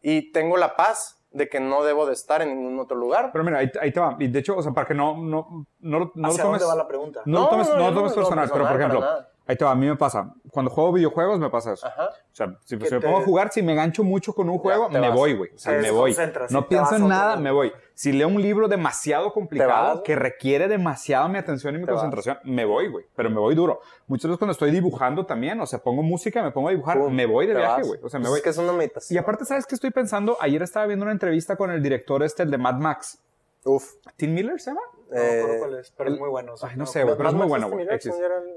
y 0.01 0.31
tengo 0.31 0.57
la 0.57 0.75
paz 0.75 1.15
de 1.31 1.49
que 1.49 1.59
no 1.59 1.83
debo 1.83 2.05
de 2.05 2.13
estar 2.13 2.41
en 2.41 2.49
ningún 2.49 2.79
otro 2.79 2.97
lugar. 2.97 3.29
Pero 3.31 3.43
mira, 3.43 3.59
ahí, 3.59 3.71
ahí 3.81 3.91
te 3.91 3.99
va. 3.99 4.15
Y 4.19 4.27
de 4.27 4.39
hecho, 4.39 4.57
o 4.57 4.61
sea, 4.63 4.71
para 4.71 4.87
que 4.87 4.93
no, 4.93 5.17
no, 5.17 5.67
no, 5.79 6.11
no 6.15 6.25
lo 6.25 6.27
¿Hacia 6.29 6.43
tomes... 6.43 6.61
dónde 6.61 6.65
va 6.65 6.75
la 6.75 6.87
pregunta? 6.87 7.21
No, 7.25 7.39
lo 7.39 7.43
No, 7.43 7.49
tomes, 7.49 7.67
no, 7.69 7.73
no 7.75 7.79
yo 7.81 7.89
lo 7.89 7.95
tomes 7.95 8.11
no 8.15 8.21
lo 8.21 8.27
personal, 8.27 8.49
pero 8.51 8.67
por 8.67 8.75
ejemplo, 8.77 9.05
ahí 9.45 9.55
te 9.55 9.65
va, 9.65 9.71
a 9.71 9.75
mí 9.75 9.87
me 9.87 9.95
pasa. 9.97 10.33
Cuando 10.51 10.71
juego 10.71 10.93
videojuegos 10.93 11.39
me 11.39 11.49
pasa 11.49 11.73
eso. 11.73 11.85
Ajá. 11.85 12.09
O 12.09 12.35
sea, 12.35 12.55
si, 12.65 12.77
me 12.77 12.87
te- 12.87 12.99
pongo 12.99 13.17
a 13.19 13.23
jugar, 13.23 13.51
si 13.51 13.61
me 13.61 13.75
gancho 13.75 14.03
mucho 14.03 14.33
con 14.33 14.49
un 14.49 14.57
juego, 14.57 14.89
me 14.89 14.99
vas. 14.99 15.13
voy, 15.13 15.33
güey. 15.35 15.51
O 15.53 15.57
sea, 15.59 15.73
me 15.73 15.91
voy. 15.91 16.15
No 16.49 16.67
pienso 16.67 16.95
en 16.95 17.07
nada, 17.07 17.35
me 17.35 17.51
voy. 17.51 17.71
Si 17.97 18.11
leo 18.11 18.27
un 18.27 18.39
libro 18.39 18.67
demasiado 18.67 19.33
complicado, 19.33 20.03
que 20.03 20.15
requiere 20.15 20.67
demasiado 20.67 21.27
mi 21.29 21.39
atención 21.39 21.73
y 21.73 21.79
mi 21.79 21.85
vas. 21.85 21.93
concentración, 21.95 22.37
me 22.43 22.63
voy, 22.63 22.89
güey. 22.89 23.05
Pero 23.15 23.31
me 23.31 23.39
voy 23.39 23.55
duro. 23.55 23.81
Muchas 24.05 24.29
veces 24.29 24.37
cuando 24.37 24.51
estoy 24.51 24.69
dibujando 24.69 25.25
también, 25.25 25.59
o 25.61 25.65
sea, 25.65 25.79
pongo 25.79 26.03
música, 26.03 26.43
me 26.43 26.51
pongo 26.51 26.67
a 26.67 26.71
dibujar, 26.73 26.99
Pum, 26.99 27.11
me 27.11 27.25
voy 27.25 27.47
de 27.47 27.55
viaje, 27.55 27.81
güey. 27.81 27.99
O 28.03 28.07
sea, 28.07 28.19
me 28.19 28.25
Pues 28.25 28.29
voy. 28.29 28.37
Es 28.37 28.43
que 28.43 28.49
es 28.51 28.57
una 28.59 28.71
meditación. 28.73 29.15
Y 29.15 29.17
aparte, 29.17 29.45
¿sabes 29.45 29.65
qué 29.65 29.73
estoy 29.73 29.89
pensando? 29.89 30.37
Ayer 30.39 30.61
estaba 30.61 30.85
viendo 30.85 31.05
una 31.05 31.11
entrevista 31.11 31.55
con 31.55 31.71
el 31.71 31.81
director 31.81 32.21
este, 32.21 32.43
el 32.43 32.51
de 32.51 32.59
Mad 32.59 32.75
Max. 32.75 33.17
Uf. 33.65 33.95
¿Tim 34.15 34.31
Miller 34.31 34.59
se 34.61 34.69
llama? 34.69 34.81
No 35.09 35.17
Eh, 35.21 35.55
cuál 35.59 35.79
es, 35.79 35.91
pero 35.91 36.09
es 36.13 36.19
muy 36.19 36.29
bueno. 36.29 36.53
Ay, 36.61 36.75
no 36.75 36.85
sé, 36.85 37.03
güey, 37.03 37.15
pero 37.15 37.29
es 37.29 37.35
muy 37.35 37.47
bueno, 37.47 37.69
güey. 37.69 37.87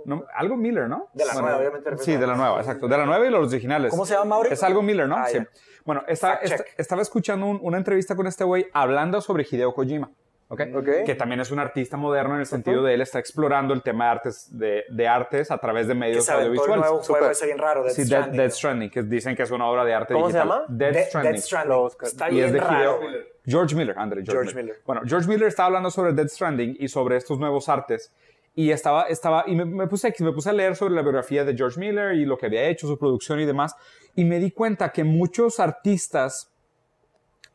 No, 0.05 0.24
algo 0.34 0.57
Miller, 0.57 0.88
¿no? 0.88 1.09
De 1.12 1.24
la 1.24 1.32
Bueno, 1.34 1.48
nueva, 1.48 1.59
obviamente. 1.61 1.98
Sí, 1.98 2.16
de 2.16 2.26
la 2.26 2.34
nueva, 2.34 2.59
exacto. 2.61 2.88
De 2.88 2.96
la 2.98 3.07
nueva 3.07 3.24
y 3.26 3.30
los 3.30 3.48
originales. 3.53 3.90
¿Cómo 3.90 4.05
se 4.05 4.14
llama, 4.14 4.24
Mauri? 4.26 4.48
Es 4.53 4.62
algo 4.62 4.82
Miller, 4.82 5.09
¿no? 5.09 5.16
Ah, 5.16 5.26
sí. 5.28 5.38
Bueno, 5.84 6.03
esta- 6.09 6.34
esta- 6.34 6.64
estaba 6.76 7.03
escuchando 7.03 7.46
un- 7.46 7.59
una 7.62 7.78
entrevista 7.78 8.14
con 8.16 8.26
este 8.26 8.44
güey 8.44 8.66
hablando 8.72 9.20
sobre 9.20 9.46
Hideo 9.51 9.72
Kojima. 9.74 10.11
¿Ok? 10.51 10.61
Ok. 10.76 10.88
Que 11.07 11.14
también 11.14 11.40
es 11.40 11.51
un 11.51 11.59
artista 11.59 11.96
moderno 11.96 12.34
en 12.34 12.40
el 12.40 12.46
sentido 12.46 12.82
de 12.82 12.92
él 12.92 13.01
está 13.01 13.18
explorando 13.18 13.72
el 13.72 13.82
tema 13.82 14.05
de 14.05 14.11
artes, 14.11 14.48
de, 14.59 14.84
de 14.90 15.09
artes 15.09 15.51
a 15.51 15.57
través 15.57 15.86
de 15.88 15.94
Que 15.94 15.98
medios 16.01 16.24
se 16.26 16.32
aventó 16.32 16.53
el 16.53 16.59
audiovisuales. 16.59 16.90
nuevo 16.90 17.03
juego 17.03 17.30
ese 17.30 17.46
bien 17.46 17.59
raro. 17.59 17.82
Death 17.84 17.94
Sí, 17.94 18.03
Death, 18.03 18.09
Stranding, 18.11 18.36
Death 18.36 18.51
¿no? 18.51 18.55
Stranding, 18.57 18.90
que 18.90 19.03
dicen 19.05 19.34
que 19.36 19.42
es 19.44 19.51
una 19.51 19.66
obra 19.66 19.84
de 19.86 19.94
arte 19.94 20.12
¿Cómo 20.12 20.26
se 20.30 20.36
digital. 20.36 20.48
llama? 20.61 20.64
Death 20.68 20.92
De- 20.94 21.03
Stranding. 21.05 21.32
Death 21.32 21.42
Stranding. 21.44 21.88
Está 22.03 22.30
Y 22.30 22.40
es 22.40 22.53
bien 22.53 22.53
de 22.53 22.61
raro. 22.61 23.01
Hideo- 23.01 23.24
George 23.46 23.74
Miller, 23.74 23.94
Andre, 23.98 24.20
George, 24.22 24.32
George 24.32 24.55
Miller. 24.55 24.64
Miller. 24.64 24.82
Bueno, 24.84 25.01
George 25.07 25.26
Miller 25.28 25.48
estaba 25.48 25.68
hablando 25.68 25.90
sobre 25.90 26.12
Death 26.12 26.28
Stranding 26.28 26.76
y 26.78 26.88
sobre 26.88 27.16
estos 27.16 27.38
nuevos 27.38 27.68
artes. 27.70 28.12
Y 28.55 28.70
estaba, 28.72 29.05
estaba, 29.05 29.44
y 29.46 29.55
me, 29.55 29.64
me 29.64 29.86
puse, 29.86 30.12
me 30.18 30.32
puse 30.32 30.51
a 30.51 30.53
leer 30.53 30.74
sobre 30.74 30.94
la 30.94 31.03
biografía 31.03 31.44
de 31.44 31.57
George 31.57 31.78
Miller 31.78 32.14
y 32.14 32.24
lo 32.26 32.36
que 32.36 32.46
había 32.46 32.64
hecho, 32.64 32.86
su 32.88 32.98
producción 32.98 33.38
y 33.40 33.46
demás. 33.46 33.74
Y 34.16 34.24
me 34.24 34.38
di 34.40 34.51
cuenta 34.51 34.90
que 34.90 35.05
muchos 35.05 35.61
artistas 35.61 36.53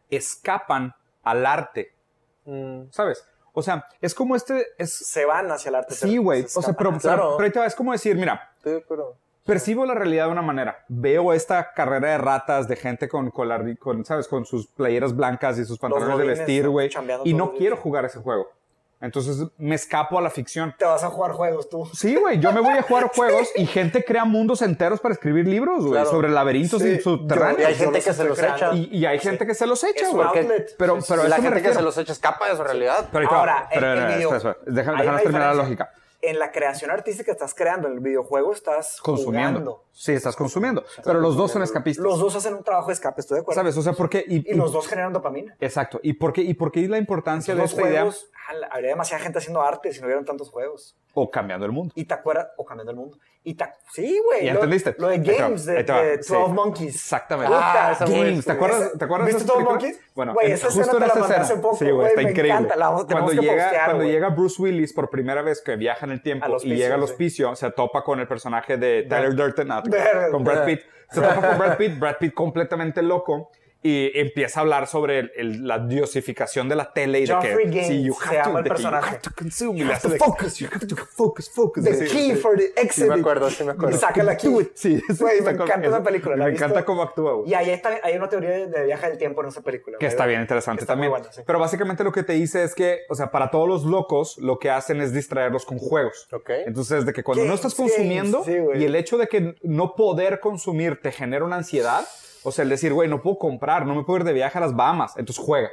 escapan 0.09 0.93
al 1.23 1.45
arte, 1.45 1.93
¿sabes? 2.91 3.25
O 3.53 3.61
sea, 3.61 3.87
es 4.01 4.13
como 4.13 4.35
este, 4.35 4.65
es, 4.77 4.93
Se 4.93 5.25
van 5.25 5.49
hacia 5.51 5.69
el 5.69 5.75
arte. 5.75 5.93
sí, 5.95 6.17
güey. 6.17 6.47
se 6.47 6.59
O 6.59 6.61
sea, 6.61 6.73
pero, 6.73 6.89
pero, 6.91 6.99
Claro. 7.01 7.33
pero 7.37 7.45
ahí 7.45 7.51
te 7.51 7.59
va, 7.59 7.65
es 7.65 7.75
como 7.75 7.91
decir, 7.93 8.15
mira, 8.17 8.51
percibo 9.45 9.85
la 9.85 9.93
realidad 9.93 10.25
de 10.25 10.31
una 10.31 10.41
manera. 10.41 10.83
Veo 10.87 11.31
esta 11.33 11.71
carrera 11.73 12.09
de 12.11 12.17
ratas 12.17 12.67
de 12.67 12.75
gente 12.75 13.07
con, 13.07 13.31
la- 13.47 13.75
con, 13.79 14.03
¿sabes? 14.03 14.27
con 14.27 14.45
sus 14.45 14.67
playeras 14.67 15.15
blancas 15.15 15.57
y 15.59 15.65
sus 15.65 15.77
pantalones 15.79 16.17
de 16.17 16.25
vestir, 16.25 16.67
güey. 16.67 16.89
Y 17.23 17.33
no 17.33 17.53
quiero 17.53 17.77
jugar 17.77 18.05
ese 18.05 18.19
juego. 18.19 18.49
Entonces 19.01 19.45
me 19.57 19.75
escapo 19.75 20.17
a 20.17 20.21
la 20.21 20.29
ficción. 20.29 20.73
Te 20.77 20.85
vas 20.85 21.03
a 21.03 21.09
jugar 21.09 21.33
juegos 21.33 21.69
tú. 21.69 21.85
Sí, 21.93 22.15
güey, 22.15 22.39
yo 22.39 22.51
me 22.53 22.61
voy 22.61 22.73
a 22.77 22.81
jugar 22.81 23.11
juegos 23.15 23.49
y 23.55 23.65
gente 23.65 24.03
crea 24.03 24.25
mundos 24.25 24.61
enteros 24.61 24.99
para 24.99 25.13
escribir 25.13 25.47
libros, 25.47 25.79
güey, 25.81 25.91
Claro. 25.93 26.09
sobre 26.09 26.29
laberintos 26.29 26.81
Sí. 26.81 26.99
subterráneos. 27.01 27.59
Y 27.59 27.63
hay 27.65 27.75
gente 27.75 28.01
que 28.01 28.13
se 28.13 28.23
los 28.23 28.39
echa. 28.39 28.73
Y, 28.73 28.89
y 28.97 29.05
hay 29.05 29.19
gente 29.19 29.45
que 29.45 29.53
se 29.53 29.67
los 29.67 29.83
echa, 29.83 30.09
güey. 30.09 30.27
Pero, 30.77 30.97
pero 31.07 31.23
la 31.23 31.35
eso 31.35 31.41
me 31.41 31.41
gente 31.43 31.49
que 31.49 31.49
refiero. 31.49 31.73
se 31.75 31.81
los 31.81 31.97
echa 31.97 32.13
escapa 32.13 32.49
de 32.49 32.55
su 32.55 32.63
realidad. 32.63 33.09
Pero 33.11 33.31
Ahora, 33.31 33.67
pero, 33.71 33.85
el, 33.85 33.91
el 33.91 33.97
espera, 33.99 34.17
video- 34.17 34.35
espera, 34.35 34.57
deja- 34.65 34.91
hay 34.91 34.97
déjanos 34.97 35.11
una 35.11 35.19
terminar 35.21 35.55
la 35.55 35.63
lógica. 35.63 35.89
En 36.29 36.39
la 36.39 36.51
creación 36.51 36.91
artística 36.91 37.31
estás 37.31 37.53
creando, 37.53 37.87
en 37.87 37.93
el 37.95 37.99
videojuego 37.99 38.51
estás 38.53 38.99
Consumiendo. 39.01 39.59
jugando. 39.59 39.83
Sí, 39.91 40.11
estás 40.13 40.35
consumiendo. 40.35 40.83
Pero 41.03 41.19
los 41.19 41.35
dos 41.35 41.51
son 41.51 41.61
escapistas. 41.63 42.03
Los 42.03 42.19
dos 42.19 42.35
hacen 42.35 42.53
un 42.55 42.63
trabajo 42.63 42.87
de 42.87 42.93
escape, 42.93 43.21
estoy 43.21 43.35
de 43.35 43.41
acuerdo. 43.41 43.59
¿Sabes? 43.61 43.77
O 43.77 43.81
sea, 43.81 43.93
¿por 43.93 44.09
qué? 44.09 44.23
Y 44.27 44.53
los 44.53 44.71
dos 44.71 44.87
generan 44.87 45.13
dopamina. 45.13 45.55
Exacto. 45.59 45.99
¿Y 46.03 46.13
por 46.13 46.33
qué, 46.33 46.41
y 46.41 46.53
por 46.53 46.71
qué 46.71 46.87
la 46.87 46.97
importancia 46.97 47.53
de 47.53 47.61
Los 47.61 47.71
esta 47.71 47.83
idea? 47.83 48.01
juegos, 48.01 48.29
ala, 48.49 48.67
habría 48.71 48.89
demasiada 48.89 49.23
gente 49.23 49.37
haciendo 49.39 49.61
arte 49.61 49.91
si 49.93 49.99
no 50.01 50.07
hubieran 50.07 50.25
tantos 50.25 50.49
juegos. 50.49 50.97
O 51.13 51.29
cambiando 51.31 51.65
el 51.65 51.71
mundo. 51.71 51.93
Y 51.95 52.05
te 52.05 52.13
acuerdas, 52.13 52.47
o 52.57 52.65
cambiando 52.65 52.91
el 52.91 52.97
mundo. 52.97 53.17
Y 53.47 53.53
te, 53.53 53.65
sí, 53.93 54.19
güey. 54.25 54.45
¿Ya 54.45 54.53
lo- 54.53 54.59
entendiste? 54.61 54.95
Lo 54.97 55.07
de 55.09 55.19
Games, 55.19 55.65
de, 55.65 55.83
de 55.83 56.23
sí. 56.23 56.33
12 56.33 56.51
Monkeys. 56.53 56.95
Exactamente. 56.95 57.53
Puta, 57.53 57.91
esa 57.91 58.05
Games, 58.05 58.43
¿te 58.45 58.51
acuerdas, 58.51 58.91
¿te 58.97 59.05
acuerdas 59.05 59.27
¿Viste 59.27 59.43
esa 59.43 59.53
12 59.53 59.65
película? 59.65 59.79
Monkeys? 59.79 60.11
Bueno, 60.15 60.33
Güey, 60.33 60.47
en- 60.47 60.53
esa 60.53 60.67
escena 60.67 60.83
justo 60.85 60.97
te 60.97 61.03
en 61.05 61.09
esa 61.11 61.19
escena. 61.21 61.41
hace 61.43 61.55
poco, 61.57 61.75
sí, 61.77 61.91
güey, 61.91 62.07
está 62.07 62.21
me 62.23 62.29
increíble. 62.31 62.51
encanta, 62.53 62.75
la 62.75 62.89
cuando 62.89 63.31
que 63.31 63.37
llega, 63.37 63.63
postear, 63.63 63.85
cuando 63.85 64.03
llega 64.03 64.29
Bruce 64.29 64.61
Willis 64.61 64.93
por 64.93 65.09
primera 65.11 65.43
vez 65.43 65.61
que 65.61 65.75
viaja 65.75 66.05
en 66.07 66.11
el 66.13 66.21
tiempo 66.23 66.57
y 66.63 66.75
llega 66.75 66.95
al 66.95 67.01
sí. 67.01 67.11
hospicio, 67.11 67.55
se 67.55 67.69
topa 67.71 68.03
con 68.03 68.19
el 68.19 68.27
personaje 68.27 68.77
de 68.77 69.03
Tyler 69.03 69.35
Durden, 69.35 69.67
con 70.31 70.43
Brad 70.43 70.65
Pitt. 70.65 70.81
Se 71.11 71.21
topa 71.21 71.35
con 71.47 71.57
Brad 71.59 71.77
Pitt, 71.77 71.99
Brad 71.99 72.15
Pitt 72.19 72.33
completamente 72.33 73.03
loco. 73.03 73.51
Y 73.87 74.11
empieza 74.19 74.59
a 74.59 74.63
hablar 74.63 74.87
sobre 74.87 75.19
el- 75.19 75.31
el- 75.35 75.67
la 75.67 75.77
diosificación 75.77 76.67
de 76.67 76.75
la 76.75 76.91
tele 76.91 77.19
y 77.19 77.27
Geoffrey 77.27 77.51
de 77.53 77.63
que 77.65 77.69
Gaines 77.69 77.87
sí, 77.87 78.03
you 78.03 78.13
se 78.15 78.25
have 78.29 78.37
to, 78.37 78.43
llama 78.45 78.59
el 78.59 78.63
de 78.63 78.69
que 78.69 78.69
you 78.69 78.75
personaje. 78.83 79.09
have 79.09 79.19
to 79.19 79.29
consume. 79.37 79.79
y 79.79 79.83
le 79.83 79.85
have 79.85 79.93
hace 79.93 80.09
to 80.17 80.25
focus. 80.25 80.55
You 80.57 80.67
have 80.73 80.87
to 80.87 80.95
focus, 80.95 81.49
focus. 81.51 81.83
The 81.83 81.93
Sí, 81.93 82.05
key 82.15 82.31
sí. 82.31 82.35
for 82.37 82.57
the 82.57 82.73
exit. 82.77 83.03
Sí 83.03 83.09
me 83.09 83.15
acuerdo, 83.15 83.49
sí 83.51 83.63
me 83.63 83.71
acuerdo. 83.73 83.97
Saca 83.99 84.23
la 84.23 84.35
key. 84.37 84.51
Do 84.51 84.61
it. 84.61 84.69
Sí, 84.73 84.99
Güey, 85.19 85.41
me 85.41 85.51
encanta 85.51 85.87
esa 85.87 86.01
película. 86.03 86.35
¿la 86.35 86.45
Me 86.45 86.51
encanta 86.53 86.83
cómo 86.83 87.03
actúa, 87.03 87.33
güey. 87.33 87.51
Y 87.51 87.53
ahí 87.53 87.69
está, 87.69 87.99
hay 88.01 88.15
una 88.15 88.27
teoría 88.27 88.49
de, 88.49 88.67
de 88.67 88.85
viaje 88.85 89.07
del 89.09 89.17
tiempo 89.19 89.41
en 89.43 89.49
esa 89.49 89.61
película. 89.61 89.97
Que 89.99 90.05
güey. 90.07 90.11
está 90.11 90.25
bien 90.25 90.41
interesante 90.41 90.81
Está 90.81 90.95
muy 90.95 91.03
también. 91.05 91.11
buena, 91.11 91.31
sí. 91.31 91.41
Pero 91.45 91.59
básicamente 91.59 92.03
lo 92.03 92.11
que 92.11 92.23
te 92.23 92.33
dice 92.33 92.63
es 92.63 92.73
que, 92.73 93.01
o 93.07 93.13
sea, 93.13 93.29
para 93.29 93.51
todos 93.51 93.67
los 93.69 93.83
locos, 93.85 94.39
lo 94.39 94.57
que 94.57 94.71
hacen 94.71 94.99
es 94.99 95.13
distraerlos 95.13 95.63
con 95.63 95.77
juegos. 95.77 96.27
Ok. 96.31 96.49
Entonces, 96.65 97.05
de 97.05 97.13
que 97.13 97.23
cuando 97.23 97.45
no 97.45 97.53
estás 97.53 97.75
consumiendo 97.75 98.43
y 98.73 98.83
el 98.83 98.95
hecho 98.95 99.19
de 99.19 99.27
que 99.27 99.55
no 99.61 99.93
poder 99.95 100.39
consumir 100.39 100.99
te 101.01 101.11
genera 101.11 101.45
una 101.45 101.57
ansiedad, 101.57 102.03
o 102.47 102.51
sea, 102.51 102.61
el 102.61 102.69
decir, 102.69 102.93
güey, 102.93 103.09
no 103.09 103.23
puedo 103.23 103.39
comprar, 103.39 103.74
no 103.83 103.95
me 103.95 104.03
puedo 104.03 104.19
ir 104.19 104.23
de 104.25 104.33
viaje 104.33 104.57
a 104.57 104.61
las 104.61 104.75
Bahamas, 104.75 105.17
entonces 105.17 105.43
juega. 105.43 105.69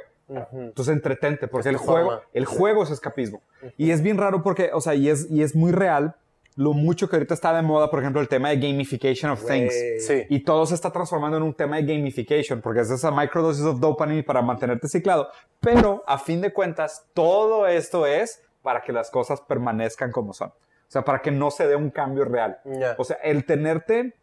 Entonces 0.51 0.93
entretente, 0.93 1.47
porque 1.47 1.69
el 1.69 1.77
juego, 1.77 2.09
forma. 2.09 2.23
el 2.33 2.45
juego 2.45 2.83
es 2.83 2.89
escapismo. 2.89 3.41
Y 3.77 3.91
es 3.91 4.01
bien 4.01 4.17
raro 4.17 4.41
porque, 4.41 4.71
o 4.73 4.81
sea, 4.81 4.95
y 4.95 5.09
es, 5.09 5.29
y 5.29 5.43
es 5.43 5.55
muy 5.55 5.71
real 5.71 6.15
lo 6.55 6.73
mucho 6.73 7.09
que 7.09 7.15
ahorita 7.15 7.33
está 7.33 7.53
de 7.55 7.61
moda, 7.61 7.89
por 7.89 7.99
ejemplo, 7.99 8.21
el 8.21 8.27
tema 8.27 8.49
de 8.49 8.57
gamification 8.57 9.31
of 9.31 9.43
Güey. 9.43 9.61
things. 9.69 10.05
Sí. 10.05 10.23
Y 10.29 10.43
todo 10.43 10.65
se 10.65 10.75
está 10.75 10.91
transformando 10.91 11.37
en 11.37 11.43
un 11.43 11.53
tema 11.53 11.77
de 11.77 11.83
gamification, 11.83 12.61
porque 12.61 12.81
es 12.81 12.91
esa 12.91 13.11
microdosis 13.11 13.63
of 13.65 13.79
dopamine 13.79 14.23
para 14.23 14.41
mantenerte 14.41 14.87
ciclado. 14.87 15.29
Pero 15.59 16.03
a 16.05 16.17
fin 16.17 16.41
de 16.41 16.53
cuentas, 16.53 17.05
todo 17.13 17.67
esto 17.67 18.05
es 18.05 18.41
para 18.61 18.81
que 18.81 18.91
las 18.93 19.09
cosas 19.09 19.41
permanezcan 19.41 20.11
como 20.11 20.33
son. 20.33 20.49
O 20.49 20.91
sea, 20.93 21.03
para 21.03 21.21
que 21.21 21.31
no 21.31 21.49
se 21.49 21.67
dé 21.67 21.75
un 21.75 21.89
cambio 21.89 22.23
real. 22.23 22.59
Ya. 22.65 22.95
O 22.97 23.03
sea, 23.03 23.17
el 23.23 23.45
tenerte 23.45 24.15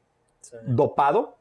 dopado 0.66 1.36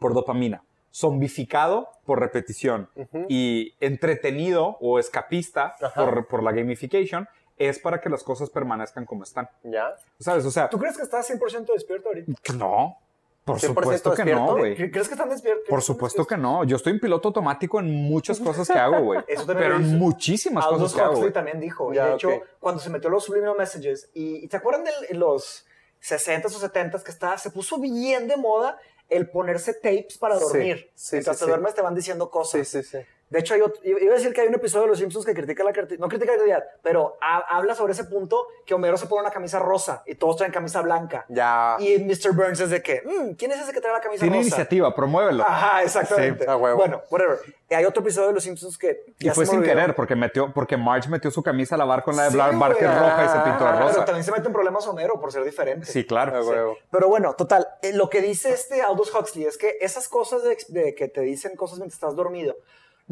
por 0.00 0.12
dopamina, 0.12 0.64
zombificado 0.92 1.88
por 2.04 2.20
repetición 2.20 2.88
y 3.28 3.74
entretenido 3.80 4.76
o 4.80 4.98
escapista 4.98 5.74
por, 5.94 6.26
por 6.28 6.42
la 6.42 6.52
gamification, 6.52 7.28
es 7.58 7.78
para 7.78 8.00
que 8.00 8.08
las 8.08 8.22
cosas 8.22 8.50
permanezcan 8.50 9.04
como 9.04 9.22
están. 9.24 9.48
¿Ya? 9.62 9.94
¿Sabes? 10.18 10.44
O 10.44 10.50
sea, 10.50 10.68
¿Tú 10.68 10.78
crees 10.78 10.96
que 10.96 11.02
estás 11.02 11.28
100% 11.30 11.72
despierto 11.72 12.08
ahorita? 12.08 12.32
no. 12.56 12.98
Por 13.44 13.56
100% 13.58 13.60
supuesto 13.60 14.14
que 14.14 14.24
no, 14.24 14.30
despierto. 14.30 14.56
güey. 14.56 14.76
¿Cre- 14.76 14.92
¿Crees 14.92 15.08
que 15.08 15.14
están 15.14 15.28
despiertos? 15.28 15.64
Por 15.68 15.82
supuesto 15.82 16.24
que 16.24 16.36
no. 16.36 16.62
Yo 16.62 16.76
estoy 16.76 16.92
en 16.92 17.00
piloto 17.00 17.26
automático 17.28 17.80
en 17.80 17.90
muchas 17.90 18.38
cosas 18.46 18.68
que 18.68 18.78
hago, 18.78 19.00
güey. 19.00 19.18
Eso 19.26 19.44
también 19.46 19.70
Pero 19.72 19.76
en 19.82 19.98
muchísimas 19.98 20.64
Aldous 20.64 20.80
cosas 20.82 20.94
que 20.94 21.00
hago, 21.00 21.10
Huxley 21.10 21.22
güey. 21.24 21.32
también 21.32 21.58
dijo. 21.60 21.92
Ya, 21.92 22.06
de 22.06 22.14
hecho, 22.14 22.28
ok. 22.28 22.44
cuando 22.60 22.80
se 22.80 22.88
metió 22.90 23.10
los 23.10 23.24
subliminal 23.24 23.56
messages, 23.58 24.10
y, 24.14 24.44
y 24.44 24.46
¿te 24.48 24.56
acuerdan 24.58 24.84
de 24.84 25.14
los 25.16 25.66
60s 26.00 26.44
o 26.46 26.60
70s 26.68 27.02
que 27.02 27.10
estaba, 27.10 27.36
se 27.36 27.50
puso 27.50 27.78
bien 27.80 28.28
de 28.28 28.36
moda 28.36 28.78
el 29.12 29.28
ponerse 29.30 29.74
tapes 29.74 30.18
para 30.18 30.36
Sí, 30.38 30.44
dormir. 30.44 30.90
sí, 30.94 31.16
Mientras 31.16 31.36
sí, 31.36 31.40
te 31.40 31.44
sí. 31.44 31.50
duermes 31.50 31.74
te 31.74 31.82
van 31.82 31.94
diciendo 31.94 32.30
cosas. 32.30 32.66
Sí, 32.68 32.82
sí, 32.82 32.88
sí. 32.88 32.98
De 33.32 33.38
hecho, 33.38 33.54
hay 33.54 33.62
otro- 33.62 33.80
iba 33.82 34.12
a 34.12 34.14
decir 34.16 34.34
que 34.34 34.42
hay 34.42 34.48
un 34.48 34.54
episodio 34.54 34.82
de 34.82 34.88
Los 34.90 34.98
Simpsons 34.98 35.24
que 35.24 35.32
critica 35.32 35.64
la 35.64 35.72
creatividad, 35.72 36.00
no 36.04 36.08
critica 36.08 36.32
la 36.32 36.38
creatividad, 36.38 36.64
pero 36.82 37.16
ha- 37.22 37.56
habla 37.56 37.74
sobre 37.74 37.94
ese 37.94 38.04
punto 38.04 38.46
que 38.66 38.74
Homero 38.74 38.98
se 38.98 39.06
pone 39.06 39.22
una 39.22 39.30
camisa 39.30 39.58
rosa 39.58 40.02
y 40.06 40.14
todos 40.16 40.36
traen 40.36 40.52
camisa 40.52 40.82
blanca. 40.82 41.24
Ya. 41.30 41.76
Y 41.78 41.98
Mr. 41.98 42.32
Burns 42.34 42.60
es 42.60 42.68
de 42.68 42.82
que, 42.82 43.02
"Mm, 43.04 43.32
¿quién 43.34 43.50
es 43.52 43.60
ese 43.60 43.72
que 43.72 43.80
trae 43.80 43.92
la 43.94 44.00
camisa 44.00 44.20
Tiene 44.20 44.36
rosa? 44.36 44.48
iniciativa, 44.48 44.94
promuévelo. 44.94 45.42
Ajá, 45.44 45.82
exactamente. 45.82 46.44
Sí, 46.44 46.50
a 46.50 46.56
huevo. 46.56 46.76
Bueno, 46.76 47.00
whatever. 47.10 47.38
Y 47.70 47.74
hay 47.74 47.86
otro 47.86 48.02
episodio 48.02 48.28
de 48.28 48.34
Los 48.34 48.44
Simpsons 48.44 48.76
que 48.76 49.02
Y 49.18 49.30
fue 49.30 49.46
sin 49.46 49.60
olvidó. 49.60 49.72
querer, 49.74 49.94
porque 49.94 50.14
metió, 50.14 50.52
porque 50.52 50.76
Marge 50.76 51.08
metió 51.08 51.30
su 51.30 51.42
camisa 51.42 51.76
a 51.76 51.78
lavar 51.78 52.02
con 52.04 52.14
la 52.14 52.24
de 52.24 52.32
Sí, 52.32 52.36
Barker 52.36 52.86
roja 52.88 53.24
y 53.24 53.28
se 53.28 53.38
pintó 53.44 53.64
de 53.64 53.70
Ah, 53.70 53.74
Pero 53.76 53.88
rosa. 53.88 54.04
también 54.04 54.24
se 54.24 54.32
mete 54.32 54.46
en 54.48 54.52
problemas 54.52 54.86
Homero 54.86 55.18
por 55.18 55.32
ser 55.32 55.42
diferente. 55.42 55.86
Sí, 55.86 56.04
claro. 56.06 56.36
A 56.36 56.42
huevo. 56.44 56.76
Pero 56.90 57.08
bueno, 57.08 57.32
total, 57.34 57.66
eh, 57.80 57.94
lo 57.94 58.10
que 58.10 58.20
dice 58.20 58.52
este 58.52 58.82
Aldous 58.82 59.14
Huxley 59.14 59.46
es 59.46 59.56
que 59.56 59.78
esas 59.80 60.06
cosas 60.08 60.42
de, 60.42 60.58
de 60.68 60.94
que 60.94 61.08
te 61.08 61.22
dicen 61.22 61.56
cosas 61.56 61.78
mientras 61.78 61.94
estás 61.94 62.14
dormido 62.14 62.56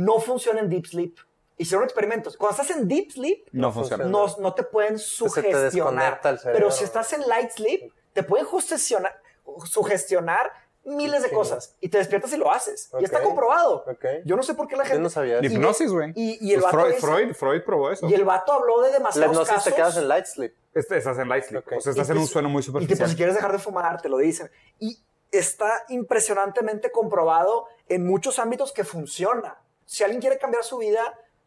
no 0.04 0.18
funcionan 0.20 0.64
en 0.64 0.70
deep 0.70 0.86
sleep. 0.86 1.16
Hicieron 1.56 1.84
experimentos. 1.84 2.36
Cuando 2.36 2.60
estás 2.60 2.76
en 2.76 2.88
deep 2.88 3.10
sleep, 3.12 3.46
No 3.52 3.70
funciona. 3.72 4.04
no, 4.04 4.26
no 4.38 4.54
te 4.54 4.62
pueden 4.62 4.94
te 4.94 4.98
sugestionar. 4.98 6.20
cerebro. 6.22 6.52
Pero 6.54 6.70
si 6.70 6.84
estás 6.84 7.12
en 7.12 7.26
light 7.28 7.50
sleep, 7.50 7.92
te 8.14 8.22
pueden 8.22 8.46
sugestionar, 8.46 9.20
sugestionar 9.64 10.50
miles 10.84 11.22
de 11.22 11.28
Sí. 11.28 11.34
cosas 11.34 11.76
y 11.80 11.90
te 11.90 11.98
despiertas 11.98 12.32
y 12.32 12.38
lo 12.38 12.50
haces. 12.50 12.90
Y 12.98 13.04
está 13.04 13.22
comprobado. 13.22 13.84
Yo 14.24 14.36
no 14.36 14.42
sé 14.42 14.54
por 14.54 14.66
qué 14.68 14.76
la 14.76 14.84
gente... 14.84 14.96
Yo 14.96 15.02
no 15.02 15.10
sabía 15.10 15.38
eso. 15.38 15.44
Hipnosis, 15.52 15.92
güey. 15.92 16.12
Y, 16.16 16.38
y 16.48 16.54
el 16.54 16.60
Pues 16.60 16.72
vato 16.72 16.78
Freud, 16.86 16.94
dice- 16.94 17.06
Freud, 17.06 17.34
Freud 17.34 17.62
probó 17.64 17.90
eso. 17.90 18.08
y 18.08 18.14
el 18.14 18.24
vato 18.24 18.52
habló 18.52 18.80
de 18.80 18.88
La 18.90 18.98
demasiados 18.98 19.32
hipnosis 19.32 19.54
casos. 19.54 19.64
te 19.70 19.76
quedas 19.76 19.96
en 19.98 20.08
light 20.08 20.24
sleep. 20.24 20.54
Este, 20.72 20.96
estás 20.96 21.18
en 21.18 21.28
light 21.28 21.44
sleep. 21.44 21.62
Ok. 21.66 21.72
O 21.76 21.80
sea, 21.82 21.90
estás 21.90 22.08
Y 22.08 22.12
en 22.12 22.16
un 22.16 22.22
pues- 22.24 22.30
sueño 22.32 22.48
muy 22.48 22.60
Y 22.60 22.62
que 22.62 22.66
superficial. 22.66 22.98
pues 22.98 23.10
si 23.10 23.16
quieres 23.16 23.34
dejar 23.34 23.52
de 23.52 23.58
fumar, 23.58 24.00
te 24.00 24.08
lo 24.08 24.16
dicen. 24.16 24.50
Y 24.78 24.98
está 25.30 25.84
impresionantemente 25.90 26.90
comprobado 26.90 27.66
en 27.88 28.06
muchos 28.06 28.38
ámbitos 28.38 28.72
que 28.72 28.84
funciona. 28.84 29.58
Si 29.90 30.04
alguien 30.04 30.20
quiere 30.20 30.38
cambiar 30.38 30.62
su 30.62 30.78
vida, 30.78 31.00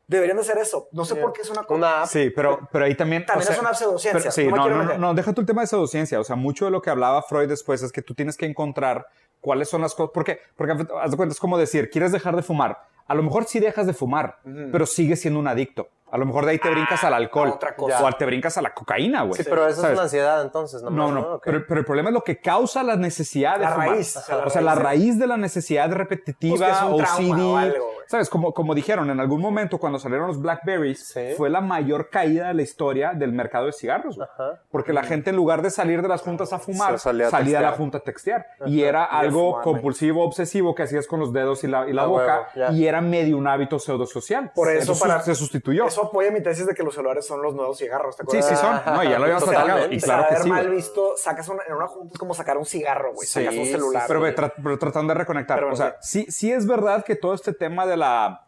deberían 0.06 0.36
de 0.36 0.41
hacer 0.41 0.58
eso. 0.58 0.89
No 0.91 1.06
sé 1.06 1.14
Yeah. 1.14 1.24
por 1.24 1.32
qué 1.34 1.41
es 1.44 1.50
una 1.50 1.62
cosa. 1.64 1.74
Una 1.76 2.02
app. 2.02 2.08
Sí, 2.10 2.30
pero, 2.36 2.68
pero 2.72 2.84
ahí 2.84 2.96
también. 2.96 3.26
También 3.26 3.44
o 3.44 3.46
sea, 3.46 3.56
es 3.56 3.62
una 3.62 3.74
pseudociencia, 3.74 4.20
pero- 4.20 4.32
sí, 4.34 4.48
no 4.48 4.68
no, 4.70 4.84
no, 4.84 4.98
no, 4.98 5.14
deja 5.14 5.32
tu 5.32 5.39
el 5.41 5.48
tema 5.48 5.62
de 5.62 5.68
pseudociencia. 5.68 6.20
O 6.20 6.24
sea, 6.26 6.36
mucho 6.36 6.66
de 6.66 6.72
lo 6.72 6.82
que 6.82 6.89
hablaba 6.89 7.22
Freud 7.22 7.48
después 7.48 7.82
es 7.84 7.91
que 7.94 8.02
tú 8.02 8.14
tienes 8.14 8.36
que 8.36 8.46
encontrar 8.46 9.08
cuáles 9.39 9.70
son 9.70 9.82
las 9.82 9.96
cosas. 9.96 10.12
Porque, 10.14 10.39
porque 10.58 10.74
haz 11.02 11.12
de 11.12 11.16
cuenta, 11.18 11.32
es 11.34 11.39
como 11.39 11.58
decir, 11.58 11.89
quieres 11.89 12.12
dejar 12.12 12.36
de 12.36 12.41
fumar. 12.44 12.80
A 13.08 13.16
lo 13.16 13.24
mejor 13.24 13.46
sí 13.46 13.60
dejas 13.62 13.88
de 13.88 13.94
fumar, 13.94 14.39
pero 14.72 14.86
sigues 14.86 15.22
siendo 15.22 15.39
un 15.39 15.48
adicto. 15.48 15.88
A 16.12 16.18
lo 16.18 16.26
mejor 16.28 16.46
de 16.46 16.52
ahí 16.52 16.60
te 16.60 16.70
brincas 16.70 17.04
al 17.04 17.14
alcohol. 17.16 17.50
a 17.50 17.54
otra 17.54 17.76
cosa. 17.76 18.06
O 18.06 18.12
te 18.14 18.26
brincas 18.26 18.56
a 18.58 18.62
la 18.62 18.74
cocaína, 18.74 19.24
güey. 19.24 19.34
Sí, 19.41 19.50
pero 19.50 19.68
eso 19.68 19.82
¿Sabes? 19.82 19.94
es 19.94 19.98
una 19.98 20.04
ansiedad 20.04 20.41
entonces, 20.44 20.84
No, 20.84 20.89
nomás, 20.91 21.14
no, 21.14 21.34
Ok. 21.36 21.41
pero, 21.44 21.66
pero 21.68 21.80
el 21.80 21.86
problema 21.86 22.10
es 22.10 22.14
lo 22.14 22.24
que 22.24 22.39
causa 22.39 22.84
la 22.84 22.96
necesidad 22.96 23.56
de 23.56 23.62
La 23.66 23.72
fumar. 23.72 23.89
raíz, 23.89 24.16
o 24.16 24.20
o 24.20 24.22
sea, 24.22 24.50
sea, 24.50 24.62
la 24.62 24.76
la, 24.76 24.82
raíz 24.82 25.00
raíz 25.06 25.20
de 25.20 25.28
la 25.28 25.38
necesidad 25.38 25.91
repetitiva, 25.91 26.56
Pues 26.58 26.70
que 26.70 26.76
es 27.24 27.30
un 27.32 27.41
o 27.41 27.58
algo, 27.58 27.84
güey. 27.86 28.03
¿Sabes? 28.08 28.30
Como, 28.30 28.54
como 28.54 28.74
dijeron, 28.76 29.10
en 29.10 29.20
algún 29.20 29.41
momento 29.41 29.78
cuando 29.78 29.99
salieron 29.99 30.28
los 30.28 30.41
Blackberries, 30.41 31.08
Sí. 31.08 31.34
fue 31.38 31.49
la 31.49 31.62
mayor 31.62 32.10
caída 32.10 32.47
de 32.49 32.54
la 32.54 32.62
historia 32.62 33.14
del 33.14 33.32
mercado 33.34 33.66
de 33.68 33.74
cigarros, 33.74 34.16
güey. 34.18 34.28
Porque 34.72 34.93
la 34.93 35.04
gente 35.04 35.30
en 35.32 35.36
lugar 35.36 35.62
de 35.62 35.70
salir 35.70 36.01
de 36.01 36.08
las 36.08 36.22
juntas 36.22 36.54
a 36.54 36.60
fumar, 36.60 36.99
salía 36.99 37.30
salía, 37.30 37.60
a 37.60 37.62
la 37.62 37.72
junta 37.72 37.97
a 37.99 38.01
textear. 38.01 38.45
Y 38.66 38.84
era 38.84 39.04
algo 39.06 39.49
fumar, 39.51 39.64
compulsivo, 39.64 40.24
obsesivo 40.24 40.76
que 40.76 40.84
hacías 40.84 41.08
con 41.08 41.20
los 41.20 41.34
dedos 41.34 41.64
y 41.64 41.68
la, 41.68 41.88
y 41.89 41.93
la 41.93 42.06
boca, 42.06 42.49
huevo, 42.56 42.74
y 42.74 42.88
era 42.88 43.01
medio 43.01 43.38
un 43.38 43.47
hábito 43.47 43.80
pseudosocial. 43.80 44.51
Por 44.54 44.70
eso, 44.70 44.97
para- 44.99 45.22
se 45.22 45.36
sustituyó. 45.36 45.86
Eso 45.86 46.06
apoya 46.06 46.32
mi 46.32 46.41
tesis 46.41 46.66
de 46.66 46.74
que 46.74 46.84
los 46.84 46.93
celulares 46.95 47.26
son 47.26 47.41
los 47.41 47.54
nuevos 47.54 47.78
cigarros. 47.78 48.16
¿te 48.18 48.24
sí, 48.24 48.38
acuerdas? 48.38 48.49
sí 48.60 48.66
son. 48.66 48.95
No, 48.95 49.04
ya 49.04 49.18
lo 49.20 49.24
habíamos. 49.26 49.45
Totalmente. 49.45 49.95
Y 49.95 49.97
O 49.97 49.99
sea, 49.99 50.08
claro 50.08 50.22
que 50.24 50.34
haber 50.36 50.43
sí. 50.43 50.49
mal 50.49 50.70
visto, 50.70 51.14
sacas 51.18 51.47
una- 51.49 51.64
en 51.68 51.74
una 51.76 51.88
junta 51.88 52.14
es 52.14 52.20
como 52.20 52.34
sacar 52.34 52.58
un 52.58 52.66
cigarro, 52.66 53.14
güey. 53.14 53.28
Sí, 53.28 53.39
sacas 53.43 53.56
un 53.58 53.66
sí, 53.66 53.72
celular. 53.72 54.04
Pero, 54.08 54.20
güey. 54.20 54.32
ve, 54.32 54.38
tra- 54.38 54.54
pero 54.62 54.78
tratando 54.80 55.14
de 55.14 55.20
reconectar, 55.20 55.60
Pero 55.60 55.72
o 55.72 55.76
sea, 55.76 55.95
sí, 56.01 56.26
sí 56.30 56.51
es 56.51 56.66
verdad 56.68 57.04
que 57.06 57.16
todo 57.16 57.34
este 57.34 57.54
tema 57.54 57.86
de 57.86 57.93
la, 57.98 58.48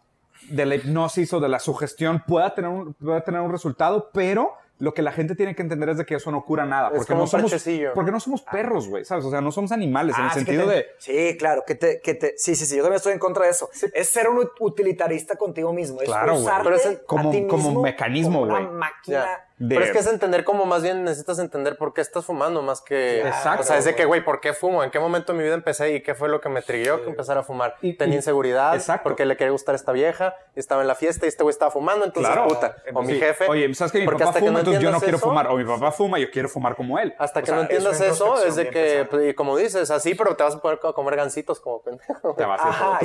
de 0.50 0.66
la 0.66 0.76
hipnosis 0.76 1.32
o 1.34 1.39
de 1.39 1.50
la 1.50 1.60
sugestión 1.60 2.24
pueda 2.28 2.54
tener, 2.54 2.70
un, 2.70 2.93
pueda 2.93 3.22
tener 3.24 3.41
un 3.41 3.52
resultado, 3.52 4.10
pero 4.14 4.54
lo 4.78 4.93
que 4.93 5.02
la 5.02 5.14
gente 5.14 5.36
tiene 5.36 5.56
que 5.56 5.62
entender 5.62 5.88
es 5.88 5.98
de 6.00 6.06
que 6.06 6.16
eso 6.16 6.30
no 6.32 6.43
cura 6.43 6.66
nada. 6.66 6.89
Es 6.89 6.98
Porque 6.98 7.16
no 7.16 7.26
somos, 7.28 7.52
porque 7.93 8.12
no 8.12 8.20
somos 8.20 8.41
perros, 8.41 8.89
güey, 8.89 9.06
¿sabes? 9.06 9.24
O 9.24 9.30
sea, 9.32 9.39
no 9.39 9.50
somos 9.54 9.72
animales 9.72 10.18
en 10.18 10.24
Ah, 10.24 10.28
el 10.28 10.34
que 10.34 10.39
sentido 10.39 10.68
te- 10.68 10.76
de... 10.76 10.86
Sí, 11.00 11.38
claro, 11.38 11.64
que 11.66 11.76
te, 11.76 12.02
que 12.02 12.14
te, 12.14 12.34
sí, 12.38 12.56
sí, 12.56 12.66
sí, 12.66 12.76
yo 12.76 12.84
también 12.84 12.98
estoy 12.98 13.14
en 13.14 13.20
contra 13.20 13.46
de 13.46 13.52
eso. 13.52 13.70
Es 13.93 14.10
ser 14.10 14.28
un 14.28 14.46
utilitarista 14.60 15.38
contigo 15.38 15.72
mismo. 15.72 16.02
Es 16.02 16.08
Claro, 16.10 16.34
güey. 16.34 16.46
a 16.48 17.00
como- 17.06 17.48
como 17.48 17.82
mecanismo, 17.82 18.41
como 18.41 18.52
una 18.54 18.60
güey. 18.66 18.78
máquina. 18.78 19.26
De- 19.58 19.74
Pero 19.76 19.86
es 19.86 19.91
que 19.91 19.99
es 19.99 20.08
entender 20.08 20.43
como 20.43 20.66
más 20.66 20.84
bien 20.84 21.03
necesitas 21.03 21.39
entender 21.39 21.78
por 21.78 21.93
qué 21.93 22.01
estás 22.01 22.26
fumando 22.26 22.62
más 22.62 22.82
que... 22.82 23.22
Exacto, 23.26 23.62
O 23.62 23.66
sea, 23.66 23.78
es 23.78 23.86
de 23.86 23.91
güey. 23.91 23.95
que, 24.01 24.06
güey, 24.06 24.24
¿por 24.26 24.41
qué 24.41 24.53
fumo? 24.53 24.84
¿En 24.84 24.91
qué 24.91 24.99
momento 24.99 25.32
de 25.32 25.38
mi 25.38 25.43
vida 25.45 25.53
empecé 25.53 25.93
y 25.93 26.01
qué 26.03 26.14
fue 26.16 26.28
lo 26.30 26.41
que 26.41 26.49
me 26.49 26.62
trigueó 26.62 27.01
que 27.03 27.10
empezar 27.10 27.38
a 27.38 27.43
fumar? 27.43 27.76
Y- 27.82 27.93
Tenía 27.93 28.16
y- 28.16 28.18
inseguridad 28.18 28.76
Exacto. 28.76 29.03
porque 29.03 29.26
le 29.26 29.38
quería 29.38 29.51
gustar 29.51 29.74
a 29.74 29.76
esta 29.78 29.91
vieja 29.91 30.36
y 30.56 30.60
estaba 30.60 30.82
en 30.82 30.88
la 30.88 30.95
fiesta 30.95 31.26
y 31.26 31.30
este 31.30 31.43
güey 31.43 31.51
estaba 31.53 31.72
fumando, 31.72 32.06
entonces 32.06 32.32
Claro. 32.34 32.47
puta. 32.49 32.76
O 32.93 33.01
mi 33.01 33.14
jefe. 33.18 33.45
Oye, 33.47 33.74
¿sabes 33.74 33.91
que 33.91 33.99
mi 33.99 34.06
porque 34.06 34.20
papá 34.20 34.30
hasta 34.32 34.39
que 34.41 34.45
fuma, 34.47 34.53
no 34.53 34.60
entonces 34.60 34.84
yo 34.84 34.91
no 34.91 34.99
quiero 34.99 35.18
eso- 35.18 35.28
fumar? 35.28 35.47
O 35.47 35.56
mi 35.56 35.64
papá 35.66 35.91
fuma, 35.91 36.20
yo 36.20 36.30
quiero 36.32 36.49
fumar 36.49 36.76
como 36.76 36.99
él. 36.99 37.14
Hasta 37.18 37.39
O 37.39 37.43
que 37.43 37.47
sea, 37.47 37.56
no 37.56 37.62
entiendas 37.62 38.01
eso, 38.01 38.43
es 38.45 38.56
de 38.56 38.70
que, 38.70 39.08
pues, 39.10 39.30
y 39.30 39.34
como 39.34 39.56
dices, 39.58 39.89
así, 39.91 40.16
pero 40.16 40.36
te 40.36 40.43
vas 40.43 40.56
a 40.56 40.60
poder 40.60 40.80
co- 40.80 40.93
comer 40.93 41.16
gancitos 41.16 41.60
como 41.62 41.82
pendejo. 41.82 42.34
Te 42.36 42.43
vas 42.45 42.62
a. 42.64 42.99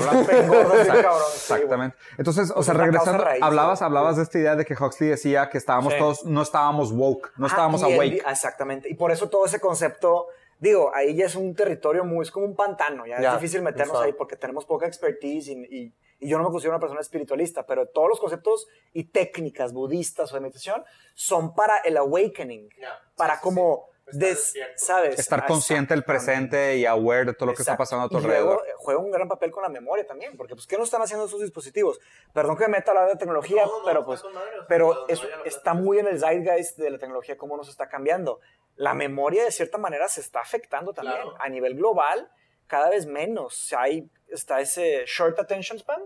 Exactamente. 1.35 1.97
Entonces, 2.19 2.51
o 2.51 2.55
Pues 2.55 2.67
sea, 2.67 2.75
regresando, 2.75 3.25
hablabas, 3.41 3.83
hablabas 3.83 4.17
de 4.17 4.23
esta 4.25 4.39
idea 4.39 4.57
de 4.57 4.65
que 4.65 4.75
Huxley 4.75 5.11
decía 5.11 5.49
que 5.51 5.59
estábamos 5.59 5.97
todos, 5.97 6.25
no 6.41 6.45
estábamos 6.45 6.91
woke, 6.91 7.33
no 7.37 7.45
Ajá, 7.47 7.55
estábamos 7.55 7.83
awake. 7.83 8.23
exactamente. 8.27 8.89
Y 8.89 8.95
por 8.95 9.11
eso 9.13 9.29
todo 9.29 9.45
ese 9.45 9.61
concepto, 9.61 10.29
digo, 10.59 10.91
ahí 10.95 11.15
ya 11.15 11.27
es 11.27 11.35
un 11.35 11.55
territorio 11.55 12.03
muy, 12.05 12.23
es 12.23 12.31
como 12.31 12.47
un 12.47 12.57
pantano, 12.57 13.07
ya, 13.07 13.21
Ya, 13.21 13.29
es 13.35 13.41
difícil 13.41 13.61
meternos 13.61 13.89
exacto. 13.89 14.07
ahí 14.07 14.13
porque 14.15 14.37
tenemos 14.37 14.65
poca 14.65 14.87
expertise 14.87 15.49
y, 15.49 15.53
y- 15.71 15.95
y 16.23 16.29
yo 16.29 16.37
no 16.39 16.45
me 16.45 16.51
considero 16.51 16.75
una 16.75 16.81
persona 16.81 17.01
espiritualista, 17.01 17.65
pero 17.65 17.87
todos 17.89 18.09
los 18.11 18.21
conceptos 18.21 18.67
y 18.93 19.05
técnicas 19.05 19.73
budistas 19.73 20.31
o 20.31 20.35
de 20.35 20.41
meditación 20.41 20.85
son 21.15 21.55
para 21.55 21.79
el 21.79 21.97
awakening, 21.97 22.69
Ya, 22.81 22.99
para 23.17 23.37
sí, 23.37 23.41
como, 23.43 23.87
des-. 24.13 24.55
¿sabes? 24.77 25.19
Estar 25.19 25.47
consciente 25.47 25.95
del 25.95 26.05
presente 26.05 26.77
y 26.77 26.87
aware 26.87 27.25
de 27.27 27.35
todo 27.35 27.47
lo 27.47 27.55
que 27.55 27.63
está 27.63 27.73
Exacto. 27.73 27.79
pasando 27.83 28.07
a 28.07 28.09
tu 28.09 28.19
y 28.19 28.23
luego 28.29 28.51
alrededor. 28.53 28.69
eh, 28.69 28.73
juega 28.77 29.01
un 29.01 29.11
gran 29.11 29.29
papel 29.29 29.51
con 29.51 29.63
la 29.63 29.69
memoria 29.69 30.07
también, 30.07 30.37
porque 30.37 30.55
pues 30.55 30.67
¿qué 30.67 30.77
no 30.77 30.85
están 30.85 31.03
haciendo 31.03 31.27
esos 31.27 31.41
dispositivos? 31.41 32.01
Perdón 32.33 32.57
que 32.57 32.65
me 32.65 32.77
meta 32.79 32.91
a 32.93 32.95
hablar 32.95 33.09
de 33.13 33.17
tecnología, 33.17 33.65
No, 33.67 33.79
no, 33.81 33.85
pero 33.85 34.01
está 34.01 34.07
pues 34.07 34.25
o 34.25 34.31
sea, 34.31 34.41
pero 34.69 35.07
la 35.09 35.43
está 35.45 35.75
muy 35.75 35.99
en 35.99 36.07
el 36.09 36.19
zeitgeist 36.21 36.79
de 36.79 36.91
la 36.91 36.99
tecnología 36.99 37.37
cómo 37.37 37.57
nos 37.57 37.69
está 37.69 37.89
cambiando. 37.89 38.41
La 38.77 38.95
memoria 38.95 39.45
de 39.45 39.51
cierta 39.51 39.79
manera 39.79 40.09
se 40.09 40.21
está 40.21 40.41
afectando 40.41 40.93
también 40.93 41.17
Claro. 41.17 41.37
a 41.39 41.49
nivel 41.49 41.75
global, 41.75 42.31
cada 42.67 42.89
vez 42.89 43.07
menos. 43.07 43.73
Hay 43.77 44.09
está 44.29 44.61
ese 44.61 45.05
short 45.07 45.39
attention 45.39 45.79
span, 45.79 46.03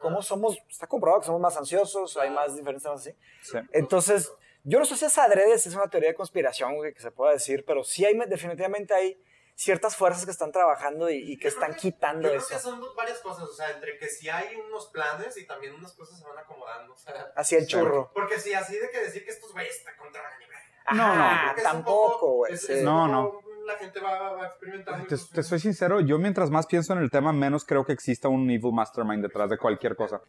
cómo 0.00 0.22
somos 0.22 0.56
está 0.68 0.86
comprobado 0.86 1.20
que 1.20 1.26
somos 1.26 1.40
más 1.40 1.56
ansiosos, 1.56 2.16
hay 2.16 2.30
más 2.30 2.56
diferencias 2.56 2.92
así. 2.94 3.14
Sí. 3.42 3.58
Entonces, 3.72 4.32
yo 4.68 4.78
no 4.78 4.84
sé 4.84 4.96
si 4.96 5.04
es 5.04 5.16
adrede, 5.18 5.58
si 5.58 5.68
es 5.68 5.74
una 5.74 5.88
teoría 5.88 6.10
de 6.10 6.14
conspiración 6.14 6.74
que 6.82 7.00
se 7.00 7.10
pueda 7.10 7.32
decir, 7.32 7.64
pero 7.64 7.84
sí 7.84 8.04
hay, 8.04 8.18
definitivamente 8.26 8.92
hay 8.94 9.22
ciertas 9.54 9.96
fuerzas 9.96 10.24
que 10.26 10.30
están 10.32 10.52
trabajando 10.52 11.08
y, 11.08 11.32
y 11.32 11.38
que 11.38 11.44
Yo 11.44 11.54
están 11.54 11.72
que- 11.72 11.78
quitando 11.80 12.28
yo 12.28 12.34
eso. 12.34 12.46
creo 12.48 12.58
que 12.58 12.62
son 12.64 12.94
varias 12.94 13.18
cosas, 13.20 13.44
o 13.44 13.52
sea, 13.54 13.70
entre 13.70 13.96
que 13.98 14.08
si 14.08 14.28
hay 14.28 14.54
unos 14.56 14.88
planes 14.88 15.36
y 15.38 15.46
también 15.46 15.74
unas 15.74 15.92
cosas 15.94 16.18
se 16.18 16.24
van 16.26 16.36
acomodando, 16.38 16.92
o 16.92 16.98
sea, 16.98 17.32
Hacia 17.36 17.58
el 17.58 17.66
churro. 17.66 18.10
porque 18.12 18.38
si 18.38 18.52
así 18.52 18.76
de 18.76 18.90
que 18.90 19.00
decir 19.00 19.24
que 19.24 19.30
estos 19.30 19.52
güeyes 19.52 19.82
te 19.84 19.96
controlan 19.96 20.32
y 20.42 20.46
bla, 20.46 20.92
No, 20.92 21.14
no. 21.14 21.62
Tampoco, 21.62 22.12
poco- 22.12 22.32
güey. 22.34 22.56
sí. 22.58 22.82
No, 22.82 23.30
poco- 23.32 23.55
La 23.66 23.74
gente 23.76 23.98
va, 24.00 24.32
va 24.32 24.46
experimentando. 24.46 25.02
Te, 25.04 25.08
pues, 25.08 25.28
te 25.30 25.42
soy 25.42 25.58
sincero, 25.58 26.00
yo 26.00 26.18
mientras 26.18 26.50
más 26.50 26.66
pienso 26.66 26.92
en 26.92 27.00
el 27.00 27.10
tema, 27.10 27.32
menos 27.32 27.64
creo 27.64 27.84
que 27.84 27.92
exista 27.92 28.28
un 28.28 28.48
evil 28.48 28.72
mastermind 28.72 29.22
detrás 29.22 29.50
de 29.50 29.58
cualquier 29.58 29.96
cosa. 29.96 30.20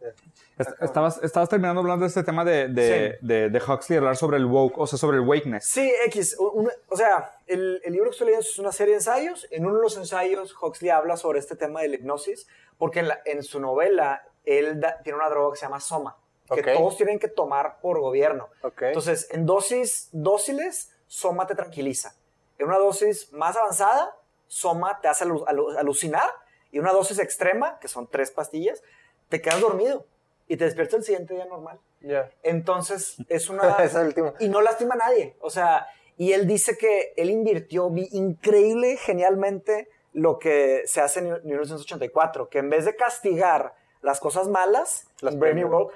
Est- 0.57 0.81
estabas, 0.81 1.23
estabas 1.23 1.47
terminando 1.47 1.81
hablando 1.81 2.03
de 2.03 2.07
este 2.09 2.23
tema 2.23 2.43
de, 2.43 2.67
de, 2.69 3.17
de, 3.21 3.49
de 3.49 3.61
Huxley, 3.61 3.97
hablar 3.97 4.17
sobre 4.17 4.37
el 4.37 4.45
woke, 4.45 4.77
o 4.79 4.87
sea, 4.87 4.97
sobre 4.97 5.17
el 5.17 5.23
wakeness. 5.23 5.65
Sí, 5.65 5.91
X. 6.07 6.35
un- 6.39 6.61
un- 6.65 6.71
o 6.89 6.97
sea, 6.97 7.31
el, 7.45 7.79
el 7.83 7.93
libro 7.93 8.09
que 8.09 8.13
estoy 8.13 8.27
leyendo 8.27 8.47
es 8.47 8.57
una 8.57 8.71
serie 8.71 8.93
de 8.93 8.97
ensayos. 8.99 9.47
En 9.51 9.65
uno 9.65 9.75
de 9.75 9.81
los 9.83 9.95
ensayos, 9.97 10.55
Huxley 10.59 10.89
habla 10.89 11.15
sobre 11.15 11.37
este 11.39 11.55
tema 11.55 11.81
de 11.81 11.89
la 11.89 11.95
hipnosis, 11.95 12.47
porque 12.79 12.99
en, 13.01 13.09
la- 13.09 13.19
en 13.25 13.43
su 13.43 13.59
novela, 13.59 14.23
él 14.45 14.79
da- 14.79 14.99
tiene 15.03 15.17
una 15.19 15.29
droga 15.29 15.53
que 15.53 15.59
se 15.59 15.65
llama 15.67 15.79
Soma, 15.79 16.17
que 16.51 16.61
Ok. 16.61 16.67
todos 16.75 16.97
tienen 16.97 17.19
que 17.19 17.27
tomar 17.27 17.79
por 17.81 17.99
gobierno. 17.99 18.47
Ok. 18.63 18.81
Entonces, 18.83 19.27
en 19.31 19.45
dosis 19.45 20.09
dóciles, 20.11 20.91
Soma 21.05 21.45
te 21.47 21.55
tranquiliza. 21.55 22.15
En 22.59 22.67
una 22.67 22.77
dosis 22.77 23.31
más 23.33 23.55
avanzada, 23.57 24.15
Soma 24.47 24.99
te 25.01 25.07
hace 25.07 25.25
alu- 25.25 25.45
alu- 25.45 25.77
alucinar. 25.77 26.29
Y 26.71 26.79
una 26.79 26.91
dosis 26.91 27.19
extrema, 27.19 27.79
que 27.79 27.87
son 27.87 28.07
tres 28.07 28.31
pastillas, 28.31 28.81
te 29.29 29.41
quedas 29.41 29.61
dormido 29.61 30.05
y 30.47 30.57
te 30.57 30.65
despiertas 30.65 30.95
el 30.99 31.03
siguiente 31.03 31.33
día 31.33 31.45
normal. 31.45 31.79
Ya. 32.01 32.29
Entonces, 32.43 33.17
es 33.29 33.49
una... 33.49 33.63
Esa 33.69 33.83
es 33.85 33.93
la 33.93 34.01
última. 34.01 34.33
y 34.39 34.49
no 34.49 34.61
lastima 34.61 34.95
a 34.95 34.97
nadie. 34.97 35.35
O 35.41 35.49
sea, 35.49 35.87
y 36.17 36.33
él 36.33 36.47
dice 36.47 36.77
que 36.77 37.13
él 37.17 37.29
invirtió 37.29 37.89
vi- 37.89 38.09
increíble, 38.11 38.97
genialmente, 38.97 39.89
lo 40.13 40.39
que 40.39 40.83
se 40.85 40.99
hace 41.01 41.19
en 41.19 41.25
1984, 41.43 42.49
que 42.49 42.59
en 42.59 42.69
vez 42.69 42.85
de 42.85 42.95
castigar 42.95 43.75
las 44.01 44.19
cosas 44.19 44.47
malas, 44.47 45.07
Las 45.21 45.37
Brave 45.37 45.55
New. 45.55 45.67
World, 45.69 45.91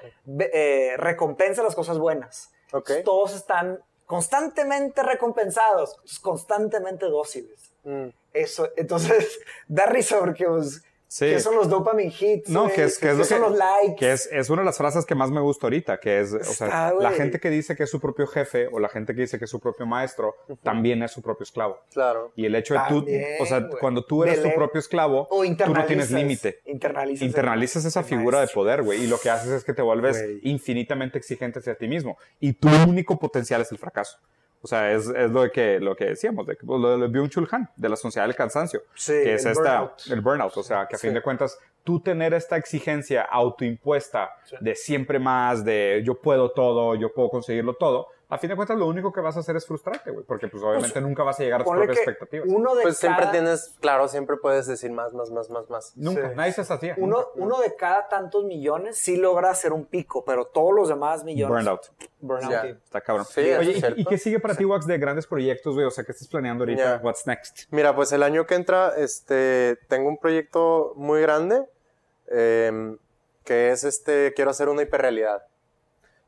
eh, 0.52 0.94
recompensa 0.96 1.62
las 1.62 1.74
cosas 1.74 1.98
buenas. 1.98 2.52
Ok. 2.72 2.90
Todos 3.04 3.34
están 3.34 3.82
constantemente 4.12 5.02
recompensados, 5.02 5.98
constantemente 6.20 7.06
dóciles. 7.06 7.72
Mm. 7.82 8.08
Eso, 8.34 8.68
entonces, 8.76 9.40
da 9.68 9.86
risa 9.86 10.18
porque, 10.18 10.44
pues, 10.44 10.82
Sí. 11.12 11.26
¿qué 11.26 11.40
son 11.40 11.56
los 11.56 11.68
dopamine 11.68 12.10
hits? 12.18 12.48
No, 12.48 12.68
que 12.72 12.84
es, 12.84 12.98
que 12.98 13.10
es 13.10 13.12
¿Qué 13.12 13.18
lo 13.18 13.24
son 13.24 13.36
que, 13.36 13.48
los 13.50 13.58
likes? 13.58 13.96
que 13.96 14.12
es, 14.12 14.30
es 14.32 14.48
una 14.48 14.62
de 14.62 14.64
las 14.64 14.78
frases 14.78 15.04
que 15.04 15.14
más 15.14 15.30
me 15.30 15.42
gusta 15.42 15.66
ahorita, 15.66 16.00
que 16.00 16.20
es, 16.20 16.32
o 16.32 16.42
sea, 16.42 16.94
la 16.98 17.10
gente 17.10 17.38
que 17.38 17.50
dice 17.50 17.76
que 17.76 17.82
es 17.82 17.90
su 17.90 18.00
propio 18.00 18.26
jefe 18.26 18.66
o 18.72 18.78
la 18.78 18.88
gente 18.88 19.14
que 19.14 19.20
dice 19.20 19.38
que 19.38 19.44
es 19.44 19.50
su 19.50 19.60
propio 19.60 19.84
maestro, 19.84 20.34
también 20.62 21.02
es 21.02 21.10
su 21.10 21.20
propio 21.20 21.44
esclavo. 21.44 21.80
Claro. 21.92 22.32
Y 22.34 22.46
el 22.46 22.54
hecho 22.54 22.72
de 22.72 22.80
tú, 22.88 23.06
o 23.40 23.44
sea, 23.44 23.68
cuando 23.78 24.06
tú 24.06 24.24
eres 24.24 24.42
tu 24.42 24.54
propio 24.54 24.78
esclavo, 24.78 25.28
o 25.30 25.44
tú 25.44 25.74
no 25.74 25.84
tienes 25.84 26.10
límite. 26.10 26.62
Internalizas. 26.64 27.26
Internalizas 27.26 27.84
esa 27.84 28.02
figura 28.02 28.40
de 28.40 28.46
poder, 28.46 28.82
güey, 28.82 29.04
y 29.04 29.06
lo 29.06 29.18
que 29.18 29.28
haces 29.28 29.50
es 29.50 29.64
que 29.64 29.74
te 29.74 29.82
vuelves 29.82 30.24
infinitamente 30.44 31.18
exigente 31.18 31.58
hacia 31.58 31.74
ti 31.74 31.88
mismo. 31.88 32.16
Y 32.40 32.54
tu 32.54 32.68
único 32.88 33.18
potencial 33.18 33.60
es 33.60 33.70
el 33.70 33.76
fracaso. 33.76 34.16
O 34.64 34.68
sea, 34.68 34.92
es, 34.92 35.08
es 35.08 35.30
lo, 35.30 35.50
que, 35.50 35.80
lo 35.80 35.96
que 35.96 36.04
decíamos, 36.06 36.46
de, 36.46 36.54
pues, 36.54 36.80
lo 36.80 36.96
de 36.96 37.08
Byung-Chul 37.08 37.48
Han, 37.50 37.68
de 37.74 37.88
la 37.88 37.96
sociedad 37.96 38.26
del 38.26 38.36
cansancio, 38.36 38.82
Sí, 38.94 39.12
que 39.12 39.34
es 39.34 39.44
el 39.44 39.52
esta, 39.52 39.80
burnout. 39.80 40.06
el 40.08 40.20
burnout. 40.20 40.56
O 40.56 40.62
sea, 40.62 40.86
que 40.86 40.94
a 40.94 40.98
fin 40.98 41.12
de 41.12 41.20
cuentas, 41.20 41.58
tú 41.82 41.98
tener 41.98 42.32
esta 42.32 42.56
exigencia 42.56 43.22
autoimpuesta 43.22 44.30
de 44.60 44.74
siempre 44.76 45.18
más, 45.18 45.64
de 45.64 46.02
yo 46.04 46.14
puedo 46.14 46.50
todo, 46.52 46.94
yo 46.94 47.12
puedo 47.12 47.28
conseguirlo 47.28 47.74
todo, 47.74 48.08
a 48.34 48.38
fin 48.38 48.48
de 48.50 48.56
cuentas 48.56 48.78
lo 48.78 48.86
único 48.86 49.12
que 49.12 49.20
vas 49.20 49.36
a 49.36 49.40
hacer 49.40 49.56
es 49.56 49.66
frustrarte, 49.66 50.10
güey, 50.10 50.24
porque 50.24 50.48
pues 50.48 50.62
obviamente 50.62 51.00
nunca 51.00 51.22
vas 51.22 51.38
a 51.38 51.42
llegar 51.42 51.60
a 51.60 51.64
tus 51.64 51.72
propias 51.74 51.96
expectativas. 51.98 52.48
uno 52.48 52.74
de 52.74 52.82
Pues 52.82 52.96
siempre 52.96 53.20
cada- 53.24 53.32
tienes, 53.32 53.76
claro, 53.80 54.08
siempre 54.08 54.36
puedes 54.38 54.66
decir 54.66 54.90
más, 54.90 55.12
más, 55.12 55.30
más, 55.30 55.50
más, 55.50 55.68
más. 55.68 55.92
Nunca, 55.96 56.30
Sí. 56.30 56.34
nadie 56.36 56.52
se 56.52 56.60
hacía. 56.62 56.94
Uno, 56.98 57.26
uno 57.34 57.60
de 57.60 57.74
cada 57.76 58.08
tantos 58.08 58.44
millones 58.44 58.98
sí 58.98 59.16
logra 59.16 59.50
hacer 59.50 59.72
un 59.72 59.84
pico, 59.84 60.24
pero 60.24 60.46
todos 60.46 60.72
los 60.74 60.88
demás 60.88 61.24
millones. 61.24 61.54
Burnout. 61.64 61.82
Burnout. 62.20 62.62
Sí. 62.62 62.68
Está 62.84 63.00
cabrón. 63.00 63.26
Sí, 63.26 63.40
Oye, 63.40 63.60
es 63.60 63.66
¿y- 63.66 63.70
¿y, 63.70 63.80
cierto. 63.80 64.10
qué 64.10 64.18
sigue 64.18 64.40
para 64.40 64.54
ti, 64.54 64.64
Wax, 64.64 64.86
de 64.86 64.96
grandes 64.98 65.26
proyectos, 65.26 65.74
güey? 65.74 65.86
O 65.86 65.90
sea, 65.90 66.02
¿qué 66.04 66.12
estás 66.12 66.28
planeando 66.28 66.62
ahorita? 66.64 66.96
Ya. 66.96 67.00
What's 67.04 67.26
next? 67.26 67.64
Mira, 67.70 67.94
pues 67.94 68.12
el 68.12 68.22
año 68.22 68.46
que 68.46 68.54
entra, 68.54 68.94
este, 68.96 69.76
tengo 69.88 70.08
un 70.08 70.16
proyecto 70.18 70.92
muy 70.96 71.20
grande, 71.20 71.66
em, 72.28 72.96
que 73.44 73.70
es 73.72 73.84
este, 73.84 74.32
quiero 74.34 74.50
hacer 74.52 74.68
una 74.68 74.82
hiperrealidad. 74.82 75.42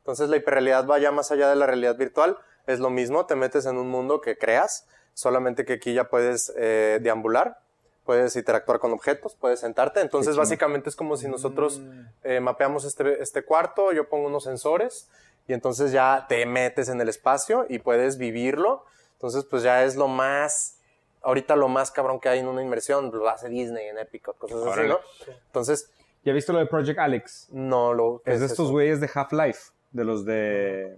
Entonces 0.05 0.29
la 0.29 0.37
hiperrealidad 0.37 0.85
va 0.85 0.99
ya 0.99 1.11
más 1.11 1.31
allá 1.31 1.49
de 1.49 1.55
la 1.55 1.65
realidad 1.65 1.97
virtual, 1.97 2.37
es 2.67 2.79
lo 2.79 2.91
mismo, 2.91 3.25
te 3.25 3.35
metes 3.35 3.65
en 3.65 3.77
un 3.77 3.89
mundo 3.89 4.21
que 4.21 4.37
creas, 4.37 4.87
solamente 5.15 5.65
que 5.65 5.73
aquí 5.73 5.95
ya 5.95 6.09
puedes 6.09 6.53
eh, 6.55 6.99
deambular, 7.01 7.57
puedes 8.03 8.35
interactuar 8.35 8.77
con 8.77 8.93
objetos, 8.93 9.33
puedes 9.33 9.61
sentarte, 9.61 10.01
entonces 10.01 10.37
básicamente 10.37 10.89
es 10.89 10.95
como 10.95 11.17
si 11.17 11.27
nosotros 11.27 11.81
eh, 12.23 12.39
mapeamos 12.39 12.85
este, 12.85 13.19
este 13.23 13.43
cuarto, 13.43 13.93
yo 13.93 14.07
pongo 14.07 14.27
unos 14.27 14.43
sensores 14.43 15.09
y 15.47 15.53
entonces 15.53 15.91
ya 15.91 16.27
te 16.29 16.45
metes 16.45 16.87
en 16.89 17.01
el 17.01 17.09
espacio 17.09 17.65
y 17.67 17.79
puedes 17.79 18.19
vivirlo, 18.19 18.85
entonces 19.13 19.43
pues 19.43 19.63
ya 19.63 19.85
es 19.85 19.95
lo 19.95 20.07
más, 20.07 20.77
ahorita 21.23 21.55
lo 21.55 21.67
más 21.67 21.89
cabrón 21.89 22.19
que 22.19 22.29
hay 22.29 22.39
en 22.41 22.47
una 22.47 22.61
inmersión, 22.61 23.09
lo 23.11 23.27
hace 23.27 23.49
Disney 23.49 23.87
en 23.87 23.97
Epic, 23.97 24.35
cosas 24.37 24.67
así. 24.67 24.87
¿no? 24.87 24.99
Entonces, 25.47 25.89
¿Ya 26.25 26.33
viste 26.33 26.51
lo 26.51 26.57
de 26.57 26.65
Project 26.65 26.97
Alex? 26.97 27.49
no 27.51 27.93
lo... 27.93 28.21
¿qué 28.25 28.33
Es 28.33 28.39
de 28.39 28.47
estos 28.47 28.71
güeyes 28.71 28.99
de 28.99 29.07
Half-Life, 29.13 29.71
de 29.95 30.03
los 30.03 30.25
de 30.25 30.97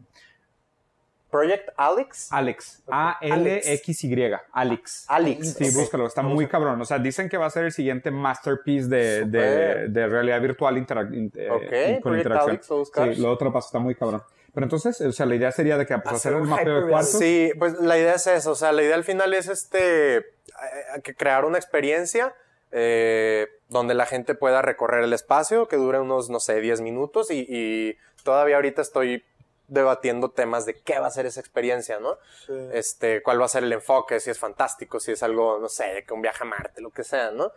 Project 1.30 1.70
Alex. 1.76 2.30
Alex. 2.32 2.84
A-L-X-Y. 2.90 4.32
Alex. 4.54 5.06
Alex. 5.08 5.54
Sí, 5.54 5.70
búscalo, 5.78 6.08
está 6.08 6.22
muy 6.22 6.48
cabrón. 6.48 6.80
O 6.82 6.86
sea, 6.86 7.00
dicen 7.00 7.28
que 7.30 7.38
va 7.38 7.48
a 7.48 7.50
ser 7.50 7.66
el 7.66 7.72
siguiente 7.74 8.12
masterpiece 8.12 8.88
de, 8.88 9.26
de, 9.90 10.08
realidad 10.08 10.42
virtual 10.42 10.78
interac- 10.78 11.14
in- 11.14 11.32
eh, 11.36 11.50
Ok, 11.50 12.02
con 12.02 12.12
Project 12.14 12.18
interacción. 12.26 12.50
Alex, 12.52 12.70
lo. 12.70 12.86
Sí, 13.16 13.22
lo 13.22 13.32
otro 13.32 13.52
paso 13.52 13.68
está 13.68 13.80
muy 13.80 13.94
cabrón. 13.96 14.24
Pero 14.54 14.66
entonces, 14.66 15.00
o 15.02 15.12
sea, 15.12 15.26
la 15.26 15.36
idea 15.36 15.52
sería 15.52 15.78
de 15.78 15.86
que 15.86 15.96
pues, 16.00 16.16
Hacer 16.16 16.32
hacer 16.34 16.42
un 16.42 16.50
mapeo 16.50 16.82
de 16.82 16.90
cuartos. 16.90 17.12
Sí, 17.20 17.52
pues 17.60 17.74
la 17.80 17.98
idea 18.00 18.16
es 18.16 18.26
eso, 18.26 18.52
o 18.52 18.56
sea, 18.56 18.72
la 18.72 18.82
idea 18.82 18.96
al 18.96 19.04
final 19.04 19.34
es 19.36 19.48
este, 19.50 20.18
eh, 20.18 20.24
que 21.04 21.14
crear 21.14 21.46
una 21.46 21.58
experiencia 21.60 22.34
eh, 22.72 23.48
donde 23.70 23.94
la 23.94 24.06
gente 24.08 24.34
pueda 24.34 24.62
recorrer 24.64 25.04
el 25.04 25.14
espacio, 25.14 25.68
que 25.68 25.76
dure 25.76 26.00
unos, 26.00 26.30
no 26.32 26.40
sé, 26.40 26.60
10 26.60 26.82
minutos 26.82 27.30
y, 27.30 27.46
y 27.48 27.98
todavía 28.24 28.56
ahorita 28.56 28.82
estoy 28.82 29.24
debatiendo 29.68 30.32
temas 30.32 30.66
de 30.66 30.80
qué 30.80 31.00
va 31.00 31.08
a 31.08 31.12
ser 31.12 31.26
esa 31.26 31.40
experiencia, 31.40 32.00
¿no? 32.00 32.18
Este, 32.72 33.22
cuál 33.22 33.42
va 33.42 33.46
a 33.46 33.50
ser 33.50 33.64
el 33.64 33.74
enfoque, 33.74 34.20
si 34.20 34.30
es 34.30 34.40
fantástico, 34.40 35.00
si 35.00 35.12
es 35.12 35.24
algo, 35.24 35.60
no 35.60 35.68
sé, 35.68 36.06
que 36.08 36.14
un 36.14 36.22
viaje 36.22 36.44
a 36.44 36.46
Marte, 36.46 36.82
lo 36.82 36.92
que 36.92 37.04
sea, 37.04 37.32
¿no? 37.32 37.52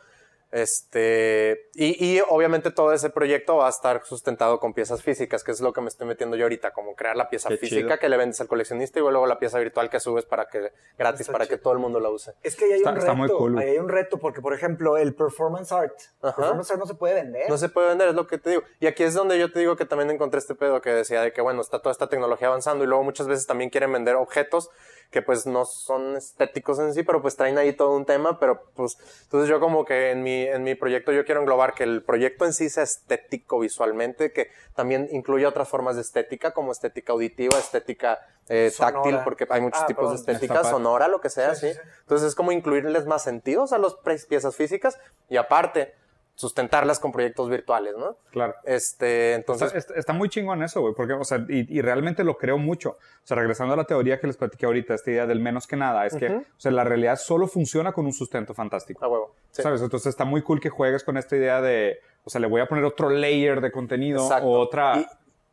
Este, 0.52 1.68
y, 1.74 2.04
y 2.16 2.20
obviamente 2.28 2.70
todo 2.70 2.92
ese 2.92 3.10
proyecto 3.10 3.56
va 3.56 3.66
a 3.66 3.70
estar 3.70 4.02
sustentado 4.04 4.58
con 4.60 4.74
piezas 4.74 5.02
físicas, 5.02 5.44
que 5.44 5.52
es 5.52 5.60
lo 5.60 5.72
que 5.72 5.80
me 5.80 5.88
estoy 5.88 6.06
metiendo 6.06 6.36
yo 6.36 6.44
ahorita, 6.44 6.72
como 6.72 6.94
crear 6.94 7.16
la 7.16 7.28
pieza 7.28 7.48
Qué 7.48 7.56
física 7.56 7.86
chido. 7.86 7.98
que 7.98 8.08
le 8.08 8.16
vendes 8.16 8.40
al 8.40 8.48
coleccionista 8.48 8.98
y 8.98 9.02
luego 9.02 9.26
la 9.26 9.38
pieza 9.38 9.58
virtual 9.58 9.90
que 9.90 10.00
subes 10.00 10.24
para 10.24 10.46
que, 10.48 10.72
gratis, 10.98 11.22
Está 11.22 11.32
para 11.32 11.46
que 11.46 11.56
todo 11.56 11.72
el 11.72 11.78
mundo 11.78 12.00
la 12.00 12.10
use. 12.10 12.32
Es 12.42 12.56
que 12.56 12.64
ahí 12.66 12.72
hay 12.72 12.78
Está- 12.78 12.90
un 12.90 12.96
está 12.98 13.10
reto. 13.12 13.16
muy 13.16 13.28
cool, 13.28 13.58
ahí 13.58 13.70
hay 13.70 13.78
un 13.78 13.88
reto 13.88 14.18
porque, 14.18 14.40
por 14.40 14.54
ejemplo, 14.54 14.96
el 14.96 15.14
performance 15.14 15.72
art. 15.72 15.94
Ajá. 16.22 16.36
Performance 16.36 16.70
art 16.70 16.80
no 16.80 16.86
se 16.86 16.94
puede 16.94 17.14
vender. 17.14 17.48
No 17.48 17.58
se 17.58 17.68
puede 17.68 17.88
vender, 17.88 18.08
es 18.08 18.14
lo 18.14 18.26
que 18.26 18.38
te 18.38 18.50
digo. 18.50 18.62
Y 18.80 18.86
aquí 18.86 19.02
es 19.02 19.14
donde 19.14 19.38
yo 19.38 19.52
te 19.52 19.60
digo 19.60 19.76
que 19.76 19.84
también 19.84 20.10
encontré 20.10 20.38
este 20.38 20.54
pedo 20.54 20.80
que 20.80 20.90
decía 20.90 21.22
de 21.22 21.32
que, 21.32 21.40
bueno, 21.40 21.60
está 21.60 21.80
toda 21.80 21.92
esta 21.92 22.08
tecnología 22.08 22.48
avanzando 22.48 22.84
y 22.84 22.86
luego 22.86 23.04
muchas 23.04 23.26
veces 23.26 23.46
también 23.46 23.70
quieren 23.70 23.92
vender 23.92 24.16
objetos 24.16 24.70
que 25.10 25.22
pues 25.22 25.44
no 25.46 25.64
son 25.64 26.16
estéticos 26.16 26.78
en 26.78 26.94
sí, 26.94 27.02
pero 27.02 27.20
pues 27.20 27.36
traen 27.36 27.58
ahí 27.58 27.72
todo 27.72 27.96
un 27.96 28.06
tema, 28.06 28.38
pero 28.38 28.70
pues 28.74 28.96
entonces 29.24 29.48
yo 29.48 29.58
como 29.58 29.84
que 29.84 30.12
en 30.12 30.22
mi, 30.22 30.44
en 30.44 30.62
mi 30.62 30.74
proyecto 30.76 31.10
yo 31.12 31.24
quiero 31.24 31.40
englobar 31.40 31.74
que 31.74 31.82
el 31.82 32.02
proyecto 32.04 32.44
en 32.44 32.52
sí 32.52 32.70
sea 32.70 32.84
estético 32.84 33.58
visualmente, 33.58 34.32
que 34.32 34.50
también 34.74 35.08
incluya 35.10 35.48
otras 35.48 35.68
formas 35.68 35.96
de 35.96 36.02
estética 36.02 36.52
como 36.52 36.70
estética 36.70 37.12
auditiva, 37.12 37.58
estética 37.58 38.20
eh, 38.48 38.72
táctil, 38.76 39.18
porque 39.24 39.46
hay 39.50 39.60
muchos 39.60 39.82
Ah, 39.82 39.86
tipos 39.86 40.10
perdón. 40.10 40.24
de 40.26 40.32
estética, 40.32 40.64
sonora, 40.64 41.08
lo 41.08 41.20
que 41.20 41.30
sea, 41.30 41.54
sí, 41.54 41.72
sí. 41.72 41.78
Entonces 42.00 42.28
es 42.28 42.34
como 42.34 42.52
incluirles 42.52 43.06
más 43.06 43.22
sentidos 43.24 43.72
a 43.72 43.78
las 43.78 43.94
piezas 44.28 44.54
físicas 44.56 44.98
y 45.28 45.36
aparte 45.36 45.94
sustentarlas 46.40 46.98
con 46.98 47.12
proyectos 47.12 47.48
virtuales, 47.48 47.94
¿no? 47.96 48.16
Claro. 48.32 48.54
Este, 48.64 49.34
entonces, 49.34 49.68
Está, 49.68 49.78
está- 49.78 49.94
está 49.94 50.12
muy 50.12 50.28
chingón 50.28 50.62
eso, 50.62 50.80
güey, 50.80 50.94
porque, 50.94 51.12
o 51.12 51.24
sea, 51.24 51.44
y, 51.48 51.66
y 51.78 51.82
realmente 51.82 52.24
lo 52.24 52.36
creo 52.38 52.58
mucho. 52.58 52.90
O 52.92 53.26
sea, 53.26 53.36
regresando 53.36 53.74
a 53.74 53.76
la 53.76 53.84
teoría 53.84 54.18
que 54.18 54.26
les 54.26 54.36
platiqué 54.36 54.66
ahorita, 54.66 54.94
esta 54.94 55.10
idea 55.10 55.26
del 55.26 55.40
menos 55.40 55.66
que 55.66 55.76
nada, 55.76 56.06
es 56.06 56.16
que, 56.16 56.26
Ujú. 56.26 56.38
o 56.40 56.60
sea, 56.60 56.72
la 56.72 56.84
realidad 56.84 57.16
solo 57.16 57.46
funciona 57.46 57.92
con 57.92 58.06
un 58.06 58.12
sustento 58.12 58.54
fantástico. 58.54 59.04
a 59.04 59.08
huevo. 59.08 59.34
Sí. 59.50 59.62
¿Sabes? 59.62 59.82
Entonces 59.82 60.08
está 60.08 60.24
muy 60.24 60.42
cool 60.42 60.60
que 60.60 60.70
juegues 60.70 61.04
con 61.04 61.16
esta 61.16 61.36
idea 61.36 61.60
de, 61.60 62.00
o 62.24 62.30
sea, 62.30 62.40
le 62.40 62.46
voy 62.46 62.60
a 62.60 62.66
poner 62.66 62.84
otro 62.84 63.10
layer 63.10 63.60
de 63.60 63.70
contenido 63.70 64.22
Exacto. 64.22 64.46
o 64.48 64.58
otra... 64.60 64.96
Y, 64.98 65.06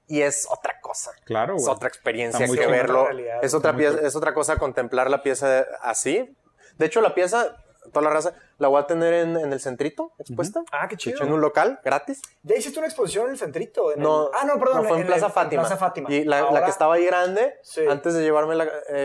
y 0.10 0.22
es 0.22 0.48
otra 0.50 0.80
cosa. 0.80 1.12
claro, 1.26 1.54
güey. 1.56 1.64
Es 1.64 1.70
otra 1.70 1.90
experiencia 1.90 2.48
que 2.48 2.66
verlo. 2.68 3.06
Realidad. 3.06 3.40
Es 3.44 3.54
otra, 3.54 3.76
pieza, 3.76 3.98
cool. 3.98 4.06
es 4.08 4.16
otra 4.16 4.34
cosa 4.34 4.56
contemplar 4.56 5.10
la 5.10 5.22
pieza 5.22 5.66
así. 5.82 6.34
De 6.78 6.86
hecho, 6.86 7.02
la 7.02 7.14
pieza, 7.14 7.58
toda 7.92 8.04
la 8.06 8.10
raza, 8.12 8.34
la 8.58 8.68
voy 8.68 8.82
a 8.82 8.88
tener 8.88 9.14
en, 9.14 9.38
en 9.38 9.54
el 9.54 9.60
centrito 9.60 10.12
expuesta. 10.20 10.64
Ah, 10.72 10.88
qué 10.88 10.98
chido. 10.98 11.22
En 11.24 11.32
un 11.34 11.42
local, 11.42 11.80
gratis. 11.84 12.22
Ya 12.44 12.56
hiciste 12.56 12.80
una 12.80 12.88
exposición 12.88 13.26
en 13.26 13.32
el 13.34 13.38
centrito. 13.38 13.92
en 13.94 14.02
No, 14.02 14.28
el- 14.28 14.32
Ah, 14.40 14.46
no, 14.46 14.60
perdón. 14.60 14.84
no, 14.84 14.90
fue 14.90 15.00
en, 15.02 15.08
Plaza 15.08 15.30
Fátima. 15.30 15.62
Plaza 15.64 15.78
Fátima. 15.78 16.12
Y 16.12 16.24
la, 16.24 16.42
la 16.42 16.48
Ahora- 16.48 16.64
que 16.66 16.72
estaba 16.72 16.96
ahí 16.96 17.06
grande, 17.06 17.56
Sí. 17.62 17.82
antes 17.90 18.14
de 18.14 18.22
llevarme 18.24 18.56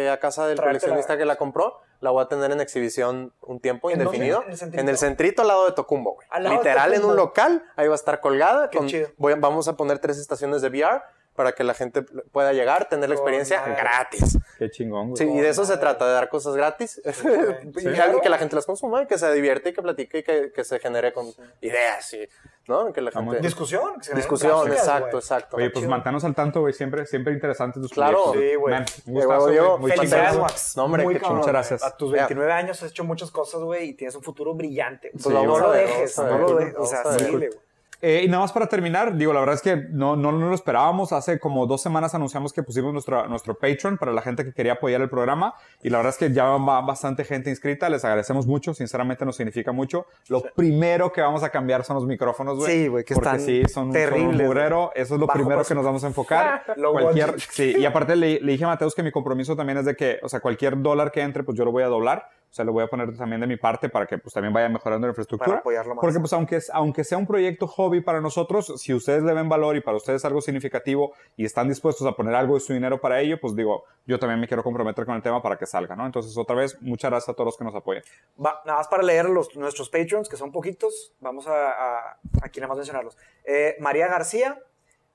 a 0.09 0.17
casa 0.19 0.47
del 0.47 0.61
coleccionista 0.61 1.17
que 1.17 1.25
la 1.25 1.37
compró, 1.37 1.81
la 2.01 2.11
voy 2.11 2.25
a 2.25 2.27
tener 2.27 2.51
en 2.51 2.61
exhibición 2.61 3.33
un 3.43 3.61
tiempo 3.61 3.89
¿En 3.91 4.01
indefinido. 4.01 4.43
¿En 4.45 4.51
el 4.51 4.59
centrito? 4.59 4.81
En 4.83 4.89
el 4.89 4.99
centrito 4.99 5.43
al 5.43 5.49
lado 5.49 5.67
de 5.67 5.73
Tocumbo, 5.73 6.15
güey. 6.15 6.27
Literal 6.51 6.93
en 6.95 7.05
un 7.05 7.15
local, 7.15 7.63
ahí 7.77 7.87
va 7.87 7.95
a 7.95 7.97
estar 7.97 8.21
colgada. 8.21 8.71
Qué 8.71 8.79
con- 8.79 8.89
chido. 8.89 9.09
voy 9.19 9.35
vamos 9.39 9.69
a 9.69 9.77
poner 9.77 10.01
tres 10.01 10.19
estaciones 10.19 10.63
de 10.63 10.69
VR 10.69 11.01
para 11.35 11.53
que 11.53 11.65
la 11.65 11.73
gente 11.75 12.03
pueda 12.03 12.53
llegar, 12.53 12.89
tener 12.89 13.09
la 13.09 13.15
Con 13.17 13.23
experiencia 13.23 13.63
gratis. 13.65 14.39
Qué 14.59 14.71
chingón, 14.71 15.11
güey. 15.11 15.17
Sí, 15.17 15.25
y 15.33 15.41
de 15.41 15.49
eso 15.49 15.65
se 15.65 15.77
trata, 15.79 16.07
de 16.07 16.13
dar 16.13 16.29
cosas 16.29 16.55
gratis. 16.55 17.01
y 17.77 17.83
Claro. 17.85 18.21
que 18.21 18.29
la 18.29 18.39
gente 18.39 18.55
las 18.55 18.67
consuma 18.67 19.03
y 19.03 19.07
que 19.07 19.17
se 19.19 19.33
divierte 19.33 19.71
y 19.71 19.73
que 19.73 19.81
platique 19.83 20.19
y 20.19 20.23
que, 20.23 20.53
que 20.55 20.65
se 20.65 20.79
genere 20.79 21.13
con 21.13 21.27
ideas 21.63 22.13
y, 22.13 22.29
¿no? 22.69 22.93
Que 22.93 23.01
la 23.01 23.11
gente... 23.11 23.41
Discusión. 23.41 23.95
que 23.99 24.05
se 24.05 24.11
generen 24.11 24.17
Discusión, 24.17 24.71
exacto, 24.73 25.19
exacto. 25.19 25.57
Oye, 25.57 25.71
pues 25.71 25.87
mantanos 25.89 26.23
al 26.25 26.35
tanto, 26.35 26.61
güey. 26.61 26.73
Siempre, 26.75 27.07
siempre 27.07 27.33
interesantes 27.33 27.81
tus 27.83 27.93
Claro. 27.93 28.33
proyectos. 28.33 28.51
Sí, 28.51 28.57
güey. 28.57 28.75
Man, 28.75 28.85
Un 29.07 29.15
gustazo, 29.15 29.41
güey. 29.47 29.79
Muy 29.81 29.91
Felicidades. 29.93 30.77
No, 30.77 30.85
hombre, 30.85 31.05
Muy 31.05 31.15
qué 31.15 31.21
cabrón. 31.21 31.39
muchas 31.39 31.53
gracias. 31.53 31.83
A 31.83 31.97
tus 31.97 32.13
29 32.13 32.53
años 32.53 32.83
has 32.83 32.91
hecho 32.91 33.05
muchas 33.05 33.31
cosas, 33.31 33.63
güey, 33.63 33.89
y 33.91 33.95
tienes 33.95 34.15
un 34.15 34.23
futuro 34.23 34.55
brillante. 34.55 35.11
Pues 35.13 35.25
Sí, 35.25 35.31
no 35.31 35.59
lo 35.59 35.71
dejes, 35.73 36.19
no 36.19 36.39
lo 36.39 36.55
dejes. 36.57 36.75
O 36.79 36.85
sea, 36.87 37.05
síguele, 37.19 37.49
güey. 37.49 37.61
Eh, 38.05 38.23
y 38.25 38.29
nada 38.29 38.41
más 38.41 38.53
para 38.53 38.67
terminar, 38.67 39.17
digo, 39.17 39.33
la 39.33 39.39
verdad 39.39 39.55
es 39.55 39.63
que 39.63 39.77
no, 39.77 40.17
no, 40.17 40.33
no 40.33 40.49
lo 40.49 40.55
esperábamos. 40.57 41.13
Hace 41.13 41.39
como 41.39 41.67
dos 41.69 41.81
semanas 41.81 42.17
anunciamos 42.17 42.53
que 42.53 42.65
pusimos 42.65 42.93
nuestro, 42.93 43.29
nuestro 43.29 43.55
Patreon 43.55 43.97
para 43.97 44.11
la 44.13 44.23
gente 44.23 44.45
que 44.45 44.53
quería 44.53 44.73
apoyar 44.73 45.01
el 45.03 45.09
programa. 45.09 45.55
Y 45.85 45.91
la 45.91 45.99
verdad 45.99 46.11
es 46.11 46.19
que 46.19 46.35
ya 46.35 46.47
va 46.47 46.81
bastante 46.81 47.25
gente 47.25 47.49
inscrita. 47.49 47.89
Les 47.89 48.05
agradecemos 48.05 48.45
mucho. 48.49 48.75
Sinceramente 48.75 49.25
nos 49.25 49.37
significa 49.37 49.71
mucho. 49.71 50.07
Lo 50.27 50.43
primero 50.43 51.13
que 51.13 51.21
vamos 51.21 51.45
a 51.45 51.51
cambiar 51.51 51.85
son 51.85 51.95
los 51.95 52.05
micrófonos, 52.05 52.59
güey. 52.59 52.73
Sí, 52.73 52.89
güey, 52.89 53.05
que 53.05 53.15
Porque 53.15 53.29
están 53.29 53.41
sí, 53.41 53.63
son, 53.63 53.85
son 53.85 53.93
terribles, 53.93 54.41
un 54.41 54.47
mugrero. 54.47 54.91
Eso 54.97 55.15
es 55.15 55.21
lo 55.21 55.29
primero 55.29 55.51
que 55.61 55.67
presupuesto. 55.67 55.75
nos 55.77 55.85
vamos 55.85 56.03
a 56.03 56.07
enfocar. 56.09 56.65
Cualquier, 56.93 57.41
sí, 57.41 57.77
y 57.79 57.85
aparte 57.85 58.17
le, 58.17 58.41
le 58.41 58.53
dije 58.53 58.65
a 58.65 58.69
Mateus 58.69 58.97
que 58.97 59.05
mi 59.05 59.13
compromiso 59.13 59.55
también 59.55 59.79
es 59.79 59.85
de 59.85 59.95
que, 59.95 60.19
o 60.23 60.29
sea, 60.29 60.41
cualquier 60.41 60.83
dólar 60.83 61.13
que 61.13 61.21
entre, 61.21 61.45
pues 61.45 61.57
yo 61.57 61.65
lo 61.65 61.71
voy 61.71 61.85
a 61.85 61.87
doblar 61.87 62.29
O 62.53 62.55
sea, 62.55 62.67
lo 62.67 62.73
voy 62.75 62.85
a 62.85 62.87
poner 62.87 63.17
también 63.17 63.41
de 63.41 63.47
mi 63.47 63.57
parte 63.57 63.89
para 63.89 64.05
que 64.07 64.19
pues 64.19 64.35
también 64.35 64.53
vaya 64.53 64.69
mejorando 64.69 65.07
la 65.07 65.15
Para 65.15 65.23
infraestructura. 65.23 65.57
apoyarlo 65.61 65.95
más. 65.95 66.03
Porque 66.03 66.21
pues 66.21 66.35
aunque, 66.35 66.59
aunque 66.75 67.03
sea 67.03 67.17
un 67.17 67.27
proyecto 67.27 67.67
hobby 67.67 68.03
para 68.03 68.21
nosotros, 68.21 68.75
si 68.77 68.93
ustedes 68.93 69.23
le 69.23 69.33
ven 69.33 69.49
valor 69.49 69.75
y 69.75 69.81
para 69.81 69.97
ustedes 69.97 70.21
es 70.21 70.25
algo 70.27 70.43
significativo 70.43 71.15
y 71.35 71.47
están 71.47 71.67
dispuestos 71.69 72.07
a 72.07 72.13
poner 72.13 72.35
algo 72.35 72.53
de 72.53 72.61
su 72.61 72.75
dinero 72.75 73.01
para 73.01 73.21
ello, 73.23 73.41
pues 73.41 73.57
digo, 73.57 73.85
yo 74.07 74.19
también 74.19 74.39
me 74.39 74.47
quiero 74.47 74.63
comprometer 74.63 75.07
con 75.07 75.15
el 75.17 75.23
tema 75.23 75.41
para 75.41 75.57
que 75.57 75.65
salga, 75.65 75.97
¿no? 75.97 76.05
Entonces, 76.05 76.37
otra 76.37 76.55
vez, 76.55 76.77
muchas 76.83 77.11
gracias 77.11 77.31
a 77.31 77.33
todos 77.33 77.47
los 77.47 77.57
que 77.57 77.65
nos 77.65 77.75
apoyan. 77.75 78.03
Va, 78.39 78.61
nada 78.67 78.77
más 78.81 78.89
para 78.89 79.03
leer 79.03 79.31
los, 79.31 79.57
nuestros 79.57 79.89
Patreons, 79.89 80.29
que 80.29 80.37
son 80.37 80.53
poquitos. 80.53 81.15
Vamos 81.21 81.47
a, 81.47 81.71
a- 81.71 82.19
aquí 82.43 82.61
nada 82.61 82.69
más 82.69 82.77
mencionarlos. 82.77 83.17
Eh, 83.47 83.77
María 83.81 84.09
García, 84.09 84.59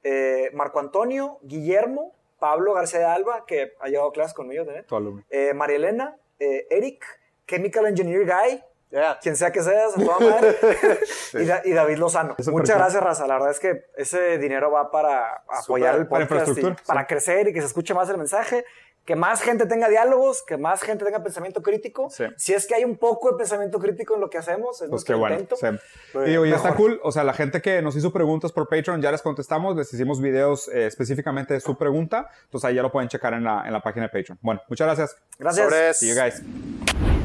eh, 0.04 0.50
Marco 0.56 0.80
Antonio, 0.80 1.38
Guillermo, 1.44 2.14
Pablo 2.40 2.74
García 2.74 2.98
de 3.00 3.06
Alba, 3.06 3.46
que 3.46 3.74
ha 3.80 3.90
llevado 3.90 4.12
clases 4.12 4.34
conmigo 4.34 4.66
también. 4.66 4.86
Tu 4.88 4.96
alumno. 4.96 5.24
eh, 5.30 5.54
María 5.54 5.76
Elena, 5.76 6.16
Eric, 6.40 7.04
Chemical 7.48 7.86
Engineer 7.88 8.26
Guy, 8.26 8.64
Ya. 8.92 9.18
quien 9.22 9.36
sea 9.36 9.52
que 9.52 9.62
seas, 9.64 9.98
a 9.98 10.00
toda 10.00 10.20
madre, 10.20 10.58
y, 11.34 11.46
Da- 11.46 11.62
y 11.66 11.72
David 11.74 11.98
Lozano. 11.98 12.36
Eso 12.38 12.52
Muchas 12.52 12.70
perfecto. 12.76 12.80
gracias, 12.80 13.04
Raza. 13.04 13.28
La 13.28 13.34
verdad 13.36 13.52
es 13.52 13.60
que 13.60 13.86
ese 13.98 14.38
dinero 14.38 14.72
va 14.72 14.92
para 14.92 15.44
apoyar 15.50 15.96
el 15.96 16.08
Para 16.08 16.28
podcast, 16.28 16.58
y 16.58 16.62
para 16.86 17.02
sí. 17.02 17.08
crecer 17.08 17.48
y 17.50 17.54
que 17.54 17.62
se 17.62 17.68
escuche 17.68 17.94
más 17.94 18.10
el 18.10 18.18
mensaje, 18.18 18.64
que 19.06 19.16
más 19.16 19.42
gente 19.42 19.66
tenga 19.68 19.88
diálogos, 19.88 20.44
que 20.46 20.58
más 20.58 20.82
gente 20.82 21.06
tenga 21.06 21.24
pensamiento 21.24 21.62
crítico. 21.62 22.10
Sí. 22.10 22.26
Si 22.36 22.54
es 22.54 22.68
que 22.68 22.76
hay 22.76 22.84
un 22.84 22.98
poco 22.98 23.32
de 23.32 23.38
pensamiento 23.38 23.80
crítico 23.80 24.16
en 24.16 24.20
lo 24.22 24.30
que 24.30 24.38
hacemos, 24.38 24.82
es 24.82 24.90
Pues 24.90 25.06
qué 25.06 25.14
bueno. 25.14 25.36
intento. 25.36 25.56
sí. 25.56 25.68
Muy 26.14 26.26
Y 26.30 26.50
y 26.50 26.54
está 26.54 26.76
cool. 26.76 27.00
O 27.04 27.12
sea, 27.14 27.24
la 27.24 27.32
gente 27.34 27.62
que 27.62 27.82
nos 27.82 27.96
hizo 27.96 28.12
preguntas 28.12 28.52
por 28.52 28.68
Patreon 28.68 29.02
ya 29.02 29.10
les 29.12 29.22
contestamos, 29.22 29.78
les 29.78 29.94
hicimos 29.94 30.20
videos 30.22 30.68
eh, 30.70 30.88
específicamente 30.88 31.54
de 31.54 31.62
su 31.62 31.78
pregunta. 31.78 32.30
Entonces 32.46 32.68
ahí 32.68 32.76
ya 32.76 32.82
lo 32.82 32.92
pueden 32.92 33.08
checar 33.08 33.34
en 33.34 33.46
la, 33.46 33.64
en 33.66 33.72
la 33.72 33.82
página 33.82 34.08
de 34.08 34.10
Patreon. 34.10 34.40
Bueno, 34.42 34.62
muchas 34.68 34.88
gracias. 34.88 35.16
Gracias. 35.40 36.00
See 36.00 36.10
you 36.10 36.16
guys. 36.22 37.17